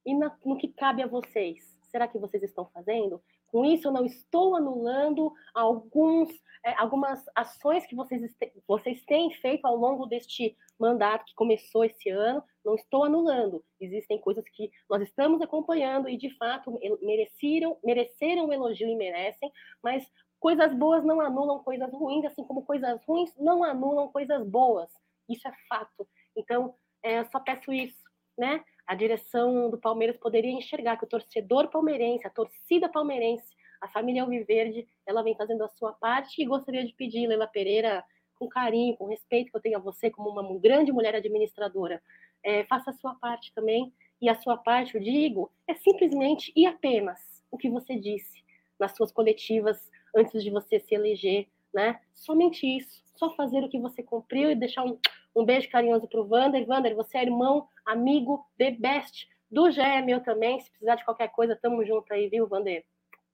e 0.04 0.14
na, 0.14 0.36
no 0.44 0.58
que 0.58 0.68
cabe 0.68 1.02
a 1.02 1.06
vocês? 1.06 1.76
Será 1.90 2.06
que 2.06 2.18
vocês 2.18 2.42
estão 2.42 2.66
fazendo? 2.66 3.22
Com 3.52 3.66
isso, 3.66 3.86
eu 3.86 3.92
não 3.92 4.06
estou 4.06 4.56
anulando 4.56 5.30
alguns, 5.54 6.30
é, 6.64 6.72
algumas 6.78 7.22
ações 7.36 7.84
que 7.84 7.94
vocês, 7.94 8.34
vocês 8.66 9.04
têm 9.04 9.30
feito 9.34 9.66
ao 9.66 9.76
longo 9.76 10.06
deste 10.06 10.56
mandato 10.80 11.26
que 11.26 11.34
começou 11.34 11.84
esse 11.84 12.08
ano, 12.08 12.42
não 12.64 12.74
estou 12.74 13.04
anulando. 13.04 13.62
Existem 13.78 14.18
coisas 14.18 14.42
que 14.54 14.70
nós 14.88 15.02
estamos 15.02 15.42
acompanhando 15.42 16.08
e, 16.08 16.16
de 16.16 16.34
fato, 16.38 16.78
mereceram, 17.02 17.78
mereceram 17.84 18.46
um 18.46 18.52
elogio 18.54 18.88
e 18.88 18.96
merecem, 18.96 19.52
mas 19.82 20.02
coisas 20.40 20.72
boas 20.74 21.04
não 21.04 21.20
anulam 21.20 21.62
coisas 21.62 21.92
ruins, 21.92 22.24
assim 22.24 22.44
como 22.44 22.64
coisas 22.64 23.04
ruins 23.06 23.30
não 23.36 23.62
anulam 23.62 24.08
coisas 24.08 24.48
boas. 24.48 24.90
Isso 25.28 25.46
é 25.46 25.52
fato. 25.68 26.08
Então, 26.34 26.74
é, 27.02 27.22
só 27.26 27.38
peço 27.38 27.70
isso, 27.70 28.00
né? 28.38 28.64
A 28.92 28.94
direção 28.94 29.70
do 29.70 29.78
Palmeiras 29.78 30.18
poderia 30.18 30.52
enxergar 30.52 30.98
que 30.98 31.04
o 31.04 31.08
torcedor 31.08 31.68
palmeirense, 31.68 32.26
a 32.26 32.30
torcida 32.30 32.90
palmeirense, 32.90 33.56
a 33.80 33.88
família 33.88 34.22
Alviverde, 34.22 34.86
ela 35.06 35.22
vem 35.22 35.34
fazendo 35.34 35.64
a 35.64 35.68
sua 35.68 35.94
parte 35.94 36.42
e 36.42 36.44
gostaria 36.44 36.84
de 36.84 36.92
pedir, 36.92 37.26
Leila 37.26 37.46
Pereira, 37.46 38.04
com 38.34 38.46
carinho, 38.46 38.94
com 38.98 39.06
respeito 39.06 39.50
que 39.50 39.56
eu 39.56 39.62
tenho 39.62 39.78
a 39.78 39.80
você 39.80 40.10
como 40.10 40.28
uma 40.28 40.58
grande 40.58 40.92
mulher 40.92 41.14
administradora, 41.14 42.02
é, 42.44 42.64
faça 42.64 42.90
a 42.90 42.92
sua 42.92 43.14
parte 43.14 43.50
também. 43.54 43.90
E 44.20 44.28
a 44.28 44.34
sua 44.34 44.58
parte, 44.58 44.94
eu 44.94 45.00
digo, 45.00 45.50
é 45.66 45.72
simplesmente 45.72 46.52
e 46.54 46.66
apenas 46.66 47.42
o 47.50 47.56
que 47.56 47.70
você 47.70 47.98
disse 47.98 48.44
nas 48.78 48.94
suas 48.94 49.10
coletivas 49.10 49.90
antes 50.14 50.44
de 50.44 50.50
você 50.50 50.78
se 50.78 50.94
eleger, 50.94 51.48
né? 51.72 51.98
Somente 52.12 52.66
isso. 52.66 53.02
Só 53.16 53.30
fazer 53.30 53.64
o 53.64 53.70
que 53.70 53.78
você 53.78 54.02
cumpriu 54.02 54.50
e 54.50 54.54
deixar 54.54 54.84
um, 54.84 54.98
um 55.34 55.44
beijo 55.44 55.70
carinhoso 55.70 56.08
para 56.08 56.20
o 56.20 56.28
Wander. 56.28 56.66
Wander, 56.68 56.94
você 56.94 57.18
é 57.18 57.22
irmão, 57.22 57.68
amigo, 57.86 58.44
the 58.58 58.70
best 58.72 59.26
do 59.50 59.70
Gé, 59.70 60.00
meu 60.02 60.22
também. 60.22 60.60
Se 60.60 60.70
precisar 60.70 60.96
de 60.96 61.04
qualquer 61.04 61.28
coisa, 61.28 61.58
tamo 61.60 61.84
junto 61.84 62.12
aí, 62.12 62.28
viu, 62.28 62.48
Wander? 62.50 62.84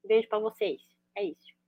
Beijo 0.04 0.28
para 0.28 0.38
vocês. 0.38 0.80
É 1.16 1.22
isso. 1.22 1.58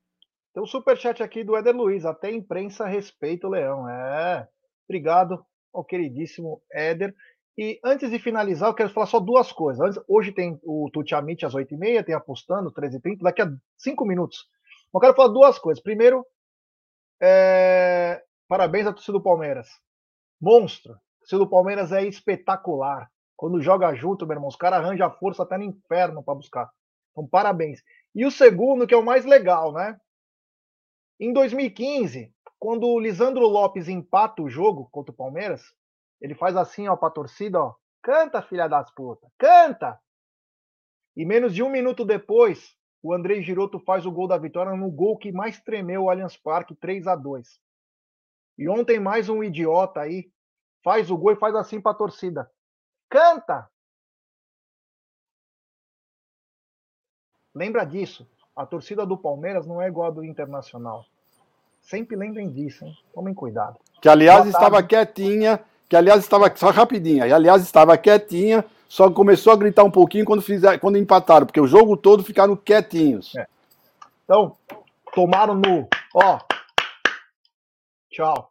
Tem 0.52 0.62
um 0.62 0.66
superchat 0.66 1.22
aqui 1.22 1.44
do 1.44 1.56
Éder 1.56 1.76
Luiz. 1.76 2.04
Até 2.04 2.30
imprensa 2.30 2.86
respeita 2.86 3.46
o 3.46 3.50
Leão. 3.50 3.88
É. 3.88 4.48
Obrigado 4.88 5.44
ao 5.72 5.84
queridíssimo 5.84 6.60
Éder. 6.72 7.14
E 7.56 7.78
antes 7.84 8.10
de 8.10 8.18
finalizar, 8.18 8.68
eu 8.68 8.74
quero 8.74 8.90
falar 8.90 9.06
só 9.06 9.20
duas 9.20 9.52
coisas. 9.52 9.80
Antes, 9.80 10.02
hoje 10.08 10.32
tem 10.32 10.58
o 10.64 10.88
Tuti 10.92 11.14
Amit 11.14 11.44
às 11.44 11.54
8h30, 11.54 12.04
tem 12.04 12.14
apostando, 12.14 12.72
13h30, 12.72 13.18
daqui 13.20 13.42
a 13.42 13.52
5 13.76 14.04
minutos. 14.04 14.48
Eu 14.92 15.00
quero 15.00 15.14
falar 15.14 15.28
duas 15.28 15.58
coisas. 15.58 15.82
Primeiro, 15.82 16.24
é... 17.20 18.22
Parabéns 18.48 18.86
à 18.86 18.92
torcida 18.92 19.12
do 19.12 19.22
Palmeiras. 19.22 19.68
Monstro. 20.40 20.98
Torcida 21.18 21.38
do 21.38 21.50
Palmeiras 21.50 21.92
é 21.92 22.04
espetacular. 22.04 23.10
Quando 23.36 23.60
joga 23.60 23.94
junto, 23.94 24.26
meu 24.26 24.36
irmão, 24.36 24.48
os 24.48 24.56
caras 24.56 24.80
arranjam 24.80 25.10
força 25.18 25.42
até 25.42 25.58
no 25.58 25.64
inferno 25.64 26.22
para 26.22 26.34
buscar. 26.34 26.70
Então, 27.10 27.26
parabéns. 27.26 27.82
E 28.14 28.24
o 28.24 28.30
segundo, 28.30 28.86
que 28.86 28.94
é 28.94 28.96
o 28.96 29.04
mais 29.04 29.24
legal, 29.24 29.72
né? 29.72 30.00
Em 31.18 31.32
2015, 31.32 32.32
quando 32.58 32.86
o 32.86 32.98
Lisandro 32.98 33.46
Lopes 33.46 33.88
empata 33.88 34.42
o 34.42 34.48
jogo 34.48 34.88
contra 34.90 35.12
o 35.12 35.16
Palmeiras, 35.16 35.62
ele 36.20 36.34
faz 36.34 36.56
assim, 36.56 36.88
ó, 36.88 36.96
pra 36.96 37.10
torcida, 37.10 37.62
ó. 37.62 37.74
Canta, 38.02 38.40
filha 38.40 38.66
das 38.66 38.90
putas, 38.94 39.30
canta! 39.36 40.00
E 41.14 41.26
menos 41.26 41.54
de 41.54 41.62
um 41.62 41.68
minuto 41.68 42.02
depois, 42.02 42.74
o 43.02 43.12
Andrei 43.12 43.42
Giroto 43.42 43.78
faz 43.80 44.06
o 44.06 44.12
gol 44.12 44.26
da 44.26 44.38
vitória 44.38 44.74
no 44.74 44.90
gol 44.90 45.18
que 45.18 45.30
mais 45.30 45.60
tremeu 45.60 46.04
o 46.04 46.10
Allianz 46.10 46.36
Parque, 46.36 46.74
3 46.74 47.06
a 47.06 47.14
2 47.14 47.60
E 48.60 48.68
ontem 48.68 49.00
mais 49.00 49.30
um 49.30 49.42
idiota 49.42 50.00
aí 50.00 50.30
faz 50.84 51.10
o 51.10 51.16
gol 51.16 51.32
e 51.32 51.36
faz 51.36 51.54
assim 51.54 51.80
pra 51.80 51.94
torcida. 51.94 52.50
Canta! 53.08 53.66
Lembra 57.54 57.86
disso. 57.86 58.28
A 58.54 58.66
torcida 58.66 59.06
do 59.06 59.16
Palmeiras 59.16 59.66
não 59.66 59.80
é 59.80 59.88
igual 59.88 60.08
a 60.08 60.10
do 60.10 60.22
Internacional. 60.22 61.06
Sempre 61.80 62.14
lembrem 62.16 62.50
disso, 62.50 62.84
hein? 62.84 62.94
Tomem 63.14 63.32
cuidado. 63.32 63.78
Que 64.02 64.10
aliás 64.10 64.44
estava 64.44 64.82
quietinha, 64.82 65.64
que 65.88 65.96
aliás 65.96 66.20
estava 66.20 66.54
só 66.54 66.68
rapidinha, 66.68 67.26
e 67.26 67.32
aliás 67.32 67.62
estava 67.62 67.96
quietinha, 67.96 68.62
só 68.86 69.10
começou 69.10 69.54
a 69.54 69.56
gritar 69.56 69.84
um 69.84 69.90
pouquinho 69.90 70.26
quando 70.26 70.42
fizer, 70.42 70.78
quando 70.78 70.98
empataram, 70.98 71.46
porque 71.46 71.62
o 71.62 71.66
jogo 71.66 71.96
todo 71.96 72.22
ficaram 72.22 72.54
quietinhos. 72.54 73.34
É. 73.34 73.48
Então, 74.24 74.54
tomaram 75.14 75.54
no, 75.54 75.88
ó. 76.14 76.38
Tchau. 78.10 78.49